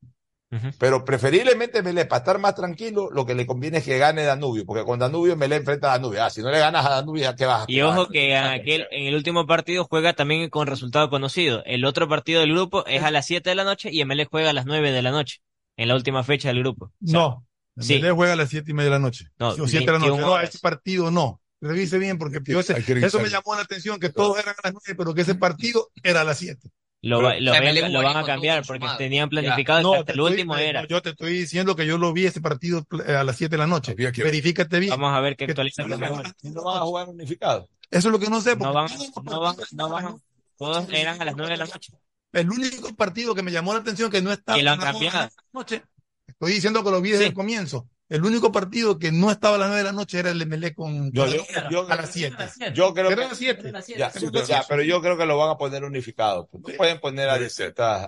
Pero 0.78 1.06
preferiblemente 1.06 1.82
Melé, 1.82 2.06
para 2.06 2.20
estar 2.20 2.38
más 2.38 2.56
tranquilo, 2.56 3.10
lo 3.10 3.26
que 3.26 3.36
le 3.36 3.46
conviene 3.46 3.78
es 3.78 3.86
que 3.86 3.98
gane 3.98 4.24
Danubio, 4.24 4.66
porque 4.66 4.84
con 4.84 5.00
Danubio 5.00 5.38
Melé 5.38 5.56
enfrenta 5.58 5.88
a 5.88 5.98
Danubio. 5.98 6.22
Ah, 6.24 6.30
si 6.30 6.42
no 6.42 6.52
le 6.52 6.60
ganas 6.60 6.86
a 6.86 6.90
Danubio, 6.90 7.30
¿a 7.30 7.36
qué 7.36 7.46
vas? 7.46 7.66
Y 7.68 7.82
ojo 7.82 8.10
que 8.10 8.34
en, 8.36 8.44
aquel, 8.44 8.86
en 8.92 9.08
el 9.08 9.16
último 9.16 9.48
partido 9.48 9.86
juega 9.86 10.12
también 10.14 10.50
con 10.50 10.68
resultado 10.68 11.10
conocido. 11.10 11.64
El 11.66 11.86
otro 11.86 12.10
partido 12.10 12.42
del 12.42 12.52
grupo 12.52 12.86
es 12.86 13.02
a 13.02 13.12
las 13.12 13.28
7 13.28 13.50
de 13.50 13.56
la 13.56 13.64
noche 13.64 13.90
y 13.94 14.04
ML 14.04 14.26
juega 14.26 14.50
a 14.50 14.54
las 14.54 14.66
9 14.66 14.92
de 14.92 15.02
la 15.02 15.12
noche, 15.12 15.42
en 15.78 15.88
la 15.88 15.96
última 15.96 16.24
fecha 16.24 16.50
del 16.50 16.60
grupo. 16.60 16.86
O 16.86 17.08
sea, 17.08 17.20
No. 17.20 17.48
Sí. 17.78 17.96
Melé 17.96 18.12
juega 18.12 18.34
a 18.34 18.36
las 18.36 18.50
siete 18.50 18.72
y 18.72 18.74
media 18.74 18.90
de 18.90 18.96
la 18.98 19.00
noche. 19.00 19.28
No, 19.40 19.50
o 19.50 19.68
siete 19.68 19.86
de 19.86 19.92
la 19.94 20.00
noche. 20.00 20.12
21 20.12 20.28
No, 20.28 20.42
ese 20.42 20.60
partido 20.60 21.10
no. 21.10 21.42
Revise 21.62 22.00
bien 22.00 22.18
porque 22.18 22.40
yo 22.44 22.62
que 22.64 23.06
eso 23.06 23.20
me 23.20 23.30
llamó 23.30 23.56
la 23.56 23.62
atención, 23.62 24.00
que 24.00 24.10
todos 24.10 24.38
eran 24.40 24.56
a 24.58 24.68
las 24.68 24.74
nueve, 24.74 24.96
pero 24.98 25.14
que 25.14 25.22
ese 25.22 25.36
partido 25.36 25.90
era 26.04 26.22
a 26.22 26.24
las 26.24 26.40
siete. 26.40 26.70
Lo, 27.04 27.22
va- 27.22 27.34
lo, 27.40 27.52
o 27.52 27.54
sea, 27.56 27.62
van- 27.64 27.94
lo 27.94 28.02
a 28.18 28.24
cambiar 28.26 28.64
porque 28.66 28.82
sumado. 28.82 28.98
tenían 29.00 29.28
planificado 29.30 29.82
No, 29.82 29.92
que 29.94 29.98
hasta 30.00 30.12
el 30.12 30.20
estoy- 30.20 30.32
último 30.32 30.56
era. 30.58 30.82
no, 30.84 30.88
yo 30.88 31.02
te 31.02 31.10
estoy 31.10 31.34
diciendo 31.34 31.76
que 31.76 31.88
yo 31.88 31.98
lo 31.98 32.14
vi 32.14 32.28
ese 32.28 32.42
partido 32.42 32.86
eh, 33.08 33.16
a 33.16 33.24
las 33.24 33.38
siete 33.38 33.54
de 33.56 33.58
la 33.58 33.66
noche. 33.68 33.96
Que- 33.96 34.24
Verifícate 34.24 34.80
bien. 34.80 34.92
Vamos 34.92 35.12
a 35.16 35.20
ver 35.20 35.36
qué 35.36 35.48
que- 35.48 35.54
memoria. 35.98 36.36
No 36.44 36.64
van 36.64 36.78
a 36.78 36.82
jugar 36.82 37.10
unificado. 37.10 37.68
Eso 37.90 38.08
es 38.08 38.12
lo 38.12 38.20
que 38.20 38.30
no 38.30 38.40
sé. 38.40 38.56
No 38.56 38.72
van, 38.72 38.88
no 39.24 39.40
van, 39.42 39.56
no 39.72 39.88
eran 39.88 39.98
a 39.98 40.02
las 40.02 40.04
van. 40.04 40.22
Todos 40.58 40.88
eran 40.94 41.22
a 41.22 41.26
las 41.26 41.36
9 41.36 41.52
de 41.54 41.58
la 41.58 41.66
noche. 41.66 41.92
El 42.34 42.50
único 42.50 42.96
partido 42.96 43.34
que 43.34 43.42
me 43.42 43.52
llamó 43.52 43.74
la 43.74 43.80
atención 43.80 44.12
que 44.12 44.22
no 44.22 44.32
estaba 44.32 44.60
Y 44.60 44.62
lo 44.62 44.72
han 44.72 44.80
cambiado. 44.80 45.30
noche. 45.54 45.82
Estoy 46.28 46.54
diciendo 46.54 46.84
que 46.84 46.92
lo 46.92 47.02
vi 47.02 47.10
desde 47.12 47.24
Sí. 47.26 47.30
el 47.30 47.34
comienzo. 47.36 47.90
El 48.12 48.26
único 48.26 48.52
partido 48.52 49.00
que 49.00 49.10
no 49.14 49.32
estaba 49.32 49.56
a 49.56 49.60
las 49.60 49.68
nueve 49.70 49.84
de 49.84 49.90
la 49.90 49.94
noche 49.94 50.20
era 50.20 50.32
el 50.32 50.46
MLE 50.46 50.76
con 50.76 51.14
Yo, 51.14 51.26
yo, 51.28 51.46
yo- 51.70 51.88
a 51.90 51.96
las 51.96 52.10
siete. 52.12 52.36
yo 52.74 52.94
creo 52.94 53.08
Era 53.08 53.16
que 53.16 53.24
a 53.24 53.28
las 53.30 53.38
siete. 53.38 53.72
ya, 53.98 54.12
ya, 54.46 54.66
pero 54.68 54.84
yo 54.84 55.02
creo 55.02 55.18
que 55.18 55.26
lo 55.26 55.38
van 55.38 55.50
a 55.52 55.58
poner 55.58 55.86
unificado. 55.86 56.50
No 56.52 56.60
pueden 56.76 57.00
poner 57.00 57.30
a 57.30 57.36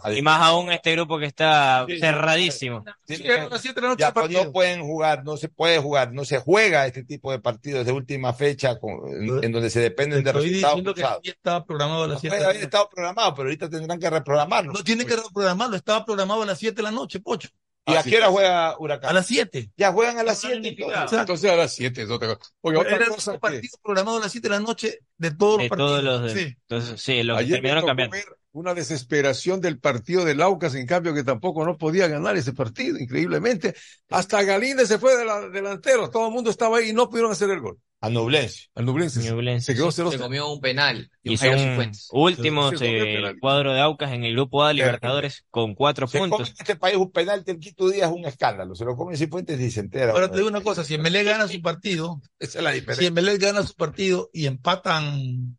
a 0.03 0.11
Y 0.13 0.21
más 0.21 0.41
aún 0.41 0.73
este 0.73 0.91
grupo 0.91 1.17
que 1.17 1.25
está 1.25 1.85
Sí, 1.87 1.99
cerradísimo. 1.99 2.83
Sí, 3.07 3.21
era 3.23 3.43
a 3.43 3.49
las 3.49 3.61
siete 3.61 3.75
de 3.79 3.87
la 3.87 3.93
noche 3.93 4.01
Ya, 4.01 4.13
pues 4.13 4.29
no 4.29 4.51
pueden 4.51 4.81
jugar, 4.81 5.23
no 5.23 5.37
se 5.37 5.47
puede 5.47 5.77
jugar, 5.79 6.11
no 6.11 6.25
se 6.25 6.37
juega 6.39 6.85
este 6.85 7.03
tipo 7.05 7.31
de 7.31 7.39
partidos 7.39 7.85
de 7.85 7.93
última 7.93 8.33
fecha 8.33 8.77
con- 8.79 9.07
en, 9.07 9.41
en 9.41 9.51
donde 9.53 9.69
se 9.69 9.79
dependen 9.79 10.21
de 10.21 10.31
Estoy 10.31 10.47
resultados 10.49 10.75
diciendo 10.83 11.21
que 11.21 11.29
estaba 11.29 11.65
programado 11.65 12.03
a 12.03 12.07
las 12.07 12.15
No 12.15 12.19
siete. 12.19 12.29
puede 12.35 12.39
de 12.39 12.43
la 12.43 12.49
haber 12.49 12.55
noche. 12.57 12.65
estado 12.65 12.89
programado, 12.89 13.33
pero 13.35 13.43
ahorita 13.47 13.69
tendrán 13.69 13.99
que 13.99 14.09
reprogramarlo. 14.09 14.73
No 14.73 14.83
tiene 14.83 15.05
que 15.05 15.15
reprogramarlo, 15.15 15.77
estaba 15.77 16.03
programado 16.05 16.41
a 16.43 16.45
las 16.45 16.59
7 16.59 16.75
de 16.75 16.83
la 16.83 16.91
noche, 16.91 17.21
Pocho. 17.21 17.47
¿Y 17.85 17.95
a 17.95 18.03
qué 18.03 18.17
hora 18.17 18.27
juega 18.29 18.75
Huracán? 18.79 19.09
A 19.09 19.13
las 19.13 19.27
7. 19.27 19.69
Ya 19.75 19.91
juegan 19.91 20.17
a 20.17 20.23
las 20.23 20.39
7 20.39 20.55
entonces. 20.69 21.19
Entonces 21.19 21.51
a 21.51 21.55
las 21.55 21.73
7 21.73 22.01
es 22.03 22.09
otra 22.09 22.35
cosa. 22.35 22.51
Oye, 22.61 22.79
Era 22.79 22.95
otra 22.95 23.07
cosa 23.07 23.31
que 23.33 23.39
partido 23.39 23.77
programado 23.83 24.17
a 24.17 24.21
las 24.21 24.31
7 24.31 24.47
de 24.47 24.53
la 24.53 24.59
noche 24.61 24.99
de 25.17 25.31
todos 25.31 25.57
De 25.57 25.63
los 25.63 25.69
partidos. 25.69 25.91
todos 25.91 26.03
los. 26.03 26.33
de- 26.33 26.43
Sí. 26.49 26.55
Entonces, 26.69 27.01
sí, 27.01 27.23
los 27.23 27.39
que 27.39 27.45
terminaron 27.45 27.85
cambiando. 27.85 28.15
ver 28.15 28.25
una 28.53 28.73
desesperación 28.73 29.59
del 29.61 29.79
partido 29.79 30.23
del 30.23 30.41
Aucas, 30.41 30.75
en 30.75 30.85
cambio 30.85 31.13
que 31.13 31.23
tampoco 31.23 31.65
no 31.65 31.77
podía 31.77 32.07
ganar 32.07 32.37
ese 32.37 32.53
partido, 32.53 32.97
increíblemente. 32.99 33.75
Hasta 34.09 34.43
Galíndez 34.43 34.87
se 34.87 34.99
fue 34.99 35.17
de 35.17 35.25
la, 35.25 35.49
delantero, 35.49 36.09
todo 36.09 36.27
el 36.27 36.33
mundo 36.33 36.49
estaba 36.49 36.77
ahí 36.77 36.89
y 36.89 36.93
no 36.93 37.09
pudieron 37.09 37.31
hacer 37.31 37.49
el 37.49 37.59
gol. 37.59 37.79
A 37.99 38.09
Nublense. 38.09 38.67
Al 38.75 38.85
Nublense. 38.85 39.21
Ñublense. 39.21 39.67
Se 39.67 39.75
quedó 39.75 39.89
0 39.89 40.11
Se 40.11 40.19
comió 40.19 40.51
un 40.51 40.59
penal. 40.59 41.09
Y 41.23 41.31
un 41.31 41.37
Jairo 41.37 41.57
son 41.57 41.69
Cifuentes. 41.69 42.07
últimos 42.11 42.71
Sí, 42.71 42.77
sí, 42.79 42.85
eh, 42.85 43.15
penal. 43.15 43.39
cuadro 43.39 43.73
de 43.73 43.79
Aucas 43.79 44.11
en 44.11 44.25
el 44.25 44.33
grupo 44.33 44.61
A 44.61 44.67
de 44.67 44.73
Libertadores 44.73 45.45
con 45.49 45.73
cuatro 45.73 46.05
Se 46.07 46.19
come 46.19 46.29
puntos. 46.29 46.49
en 46.49 46.55
este 46.59 46.75
país 46.75 46.97
un 46.97 47.11
penalti 47.11 47.51
el 47.51 47.59
quinto 47.59 47.89
día 47.89 48.05
es 48.05 48.11
un 48.11 48.25
escándalo. 48.25 48.75
Se 48.75 48.83
lo 48.83 48.97
comen 48.97 49.15
Cifuentes 49.15 49.57
y 49.59 49.71
se 49.71 49.79
entera. 49.79 50.11
Ahora 50.11 50.29
te 50.29 50.35
digo 50.35 50.49
una 50.49 50.59
cosa, 50.61 50.83
si 50.83 50.97
MLE 50.97 51.23
gana 51.23 51.47
su 51.47 51.61
partido, 51.61 52.21
Esa 52.39 52.57
es 52.59 52.63
la 52.63 52.73
si 52.73 52.81
diferencia. 52.81 53.11
MLE 53.11 53.37
gana 53.37 53.63
su 53.63 53.73
partido 53.73 54.29
y 54.33 54.47
empatan 54.47 55.57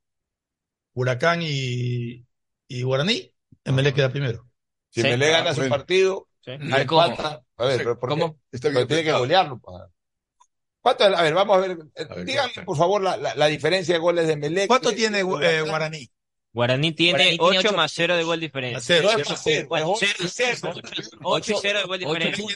Huracán 0.93 1.41
y, 1.43 2.27
y 2.79 2.83
Guaraní, 2.83 3.33
Emelec 3.65 3.95
queda 3.95 4.09
primero. 4.11 4.49
Si 4.91 5.03
Melé 5.03 5.31
gana 5.31 5.55
su 5.55 5.69
partido, 5.69 6.29
Sí. 6.45 6.51
y 6.61 6.73
A 6.73 6.77
ver, 6.79 6.87
¿cómo? 6.87 7.05
empata- 7.05 7.43
A 7.57 7.65
ver, 7.65 7.79
pero 7.79 7.99
¿por 7.99 8.09
qué? 8.11 8.21
¿Cómo? 8.21 8.39
Está 8.53 8.69
Pero 8.69 8.79
bien 8.81 8.89
tiene 8.89 9.05
que 9.05 9.13
golearlo. 9.13 9.59
pa. 9.61 9.91
¿Cuánto? 10.81 11.05
A 11.05 11.23
ver, 11.23 11.33
vamos 11.35 11.57
a 11.57 11.61
ver. 11.61 11.79
eh, 11.95 12.25
Díganme, 12.25 12.53
por 12.67 12.77
favor, 12.77 13.01
la, 13.01 13.17
la, 13.17 13.35
la 13.35 13.47
diferencia 13.47 13.95
de 13.95 14.01
goles 14.01 14.27
de 14.27 14.37
Melec. 14.37 14.67
¿Cuánto 14.69 14.93
tiene 14.93 15.21
eh. 15.21 15.63
Guaraní? 15.63 16.11
Guaraní 16.55 16.93
tiene 16.93 17.19
Guaraní 17.19 17.39
tiene 17.39 17.59
8 17.59 17.69
ocho. 17.69 17.77
más 17.77 17.93
0 17.95 18.17
de 18.17 18.23
gol 18.23 18.41
diferencia. 18.41 18.81
Cero, 18.81 19.11
No 19.13 19.19
es 19.19 19.29
más 19.29 19.43
cero, 19.43 19.67
Bueno, 19.69 19.95
es 19.95 19.99
cero, 20.01 20.15
ocho, 20.23 20.29
cero, 20.33 20.57
cero. 20.63 21.21
8 21.23 21.53
y 21.53 21.57
0 21.61 21.79
de 21.81 21.85
gol 21.85 21.99
diferencia. 21.99 22.47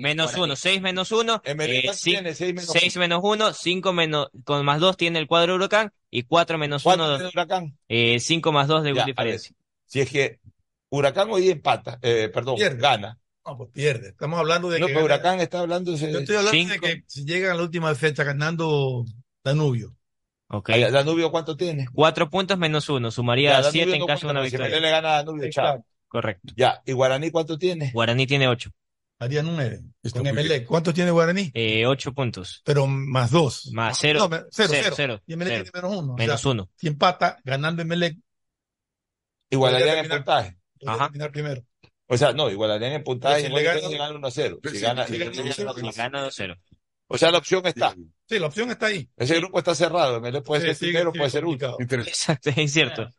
Menos 0.00 0.26
Guaraní. 0.34 0.52
1, 0.52 0.56
6 0.56 0.80
menos 0.82 1.12
1, 1.12 1.42
Emelec, 1.44 1.84
¿cuánto 1.84 2.00
tiene? 2.02 2.34
Seis 2.34 2.54
menos 2.54 2.70
6 2.72 2.96
menos 2.96 3.20
1, 3.22 3.52
5 3.52 3.92
menos, 3.92 4.28
con 4.44 4.64
más 4.64 4.80
2 4.80 4.96
tiene 4.96 5.18
el 5.18 5.26
cuadro 5.26 5.54
Huracán 5.56 5.92
y 6.10 6.22
4 6.22 6.56
menos 6.58 6.84
1, 6.84 6.96
¿Cuánto 6.96 7.16
tiene 7.16 7.30
Huracán? 7.34 7.78
5 8.18 8.52
más 8.52 8.66
2 8.66 8.82
de 8.82 8.92
gol 8.92 9.04
diferencia. 9.04 9.54
Si 9.84 10.00
es 10.00 10.10
que 10.10 10.40
Huracán 10.88 11.28
hoy 11.30 11.50
empata, 11.50 11.98
eh, 12.02 12.30
perdón, 12.32 12.56
gana. 12.78 13.18
No, 13.46 13.58
pues 13.58 13.68
pierde. 13.74 14.08
Estamos 14.08 14.38
hablando 14.38 14.70
de 14.70 14.80
No, 14.80 14.86
que. 14.86 14.96
Huracán 14.96 15.38
está 15.40 15.60
hablando 15.60 15.92
de... 15.92 15.98
Yo 16.10 16.20
estoy 16.20 16.36
hablando 16.36 16.50
Cinco. 16.58 16.72
de 16.86 16.94
que 16.94 17.04
si 17.06 17.26
llegan 17.26 17.50
a 17.50 17.54
la 17.56 17.62
última 17.62 17.94
fecha 17.94 18.24
ganando 18.24 19.04
Danubio. 19.44 19.94
Okay. 20.58 20.82
¿A 20.82 20.90
Danubio 20.90 21.30
cuánto 21.30 21.56
tiene? 21.56 21.86
Cuatro 21.92 22.30
puntos 22.30 22.58
menos 22.58 22.88
uno, 22.88 23.10
sumaría 23.10 23.62
siete 23.64 23.96
en 23.96 24.06
caso 24.06 24.26
de 24.26 24.30
una 24.32 24.40
victoria. 24.42 25.84
Correcto. 26.08 26.54
Ya, 26.56 26.80
¿y 26.86 26.92
Guaraní 26.92 27.30
cuánto 27.30 27.58
tiene? 27.58 27.90
Guaraní 27.92 28.26
tiene 28.26 28.46
ocho. 28.46 28.70
Haría 29.18 29.42
nueve. 29.42 29.80
Con 30.12 30.24
¿Cuánto 30.66 30.92
tiene 30.92 31.10
Guaraní? 31.10 31.50
Eh, 31.54 31.86
ocho 31.86 32.12
puntos. 32.12 32.62
Pero 32.64 32.86
más 32.86 33.30
dos. 33.30 33.70
Más 33.72 33.98
cero. 33.98 34.28
Cero, 34.50 34.70
cero, 34.70 34.94
cero, 34.94 35.20
Y 35.26 35.32
Emelec 35.32 35.64
tiene 35.64 35.70
menos 35.74 35.98
uno. 35.98 36.14
Menos 36.14 36.44
uno. 36.44 36.70
Si 36.76 36.88
empata, 36.88 37.38
ganando 37.44 37.82
Emelec. 37.82 38.18
Igualarían 39.50 39.98
en 39.98 40.08
puntaje. 40.08 40.56
Ajá. 40.86 41.10
Primero. 41.32 41.64
O 42.06 42.16
sea, 42.16 42.32
no, 42.32 42.50
igualarían 42.50 42.92
en 42.92 43.04
puntaje. 43.04 43.46
Si, 43.46 43.52
gana 43.52 44.10
1 44.10 44.26
a 44.26 44.30
0. 44.30 44.60
Si 44.70 44.80
gana 44.80 45.06
2 46.20 46.28
a 46.28 46.30
0. 46.30 46.56
O 47.08 47.18
sea, 47.18 47.30
la 47.30 47.38
opción 47.38 47.66
está. 47.66 47.94
Sí, 48.28 48.38
la 48.38 48.46
opción 48.46 48.70
está 48.70 48.86
ahí. 48.86 49.08
Ese 49.16 49.36
grupo 49.36 49.58
está 49.58 49.74
cerrado. 49.74 50.20
Melec 50.20 50.44
puede 50.44 50.62
Sí, 50.62 50.66
ser 50.68 50.76
sí, 50.76 50.84
primero, 50.86 51.12
sí, 51.12 51.18
puede 51.18 51.30
ser 51.30 51.42
complicado. 51.42 51.76
último. 51.78 52.02
Exacto, 52.02 52.50
es 52.50 52.58
incierto. 52.58 53.02
O 53.04 53.10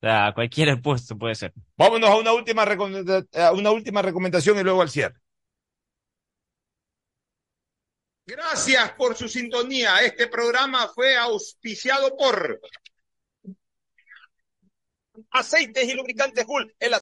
sea, 0.00 0.32
cualquier 0.34 0.80
puesto 0.82 1.16
puede 1.16 1.34
ser. 1.34 1.52
Vámonos 1.76 2.10
a 2.10 2.16
una 2.16 2.32
última, 2.32 2.62
a 2.64 3.52
una 3.52 3.70
última 3.70 4.02
recomendación 4.02 4.58
y 4.58 4.62
luego 4.62 4.82
al 4.82 4.90
cierre. 4.90 5.16
Gracias 8.26 8.92
por 8.92 9.16
su 9.16 9.28
sintonía. 9.28 10.00
Este 10.02 10.26
programa 10.28 10.88
fue 10.88 11.16
auspiciado 11.16 12.14
por 12.16 12.60
Aceites 15.32 15.84
y 15.88 15.94
Lubricantes 15.94 16.44
Hull. 16.48 16.74
El 16.78 16.92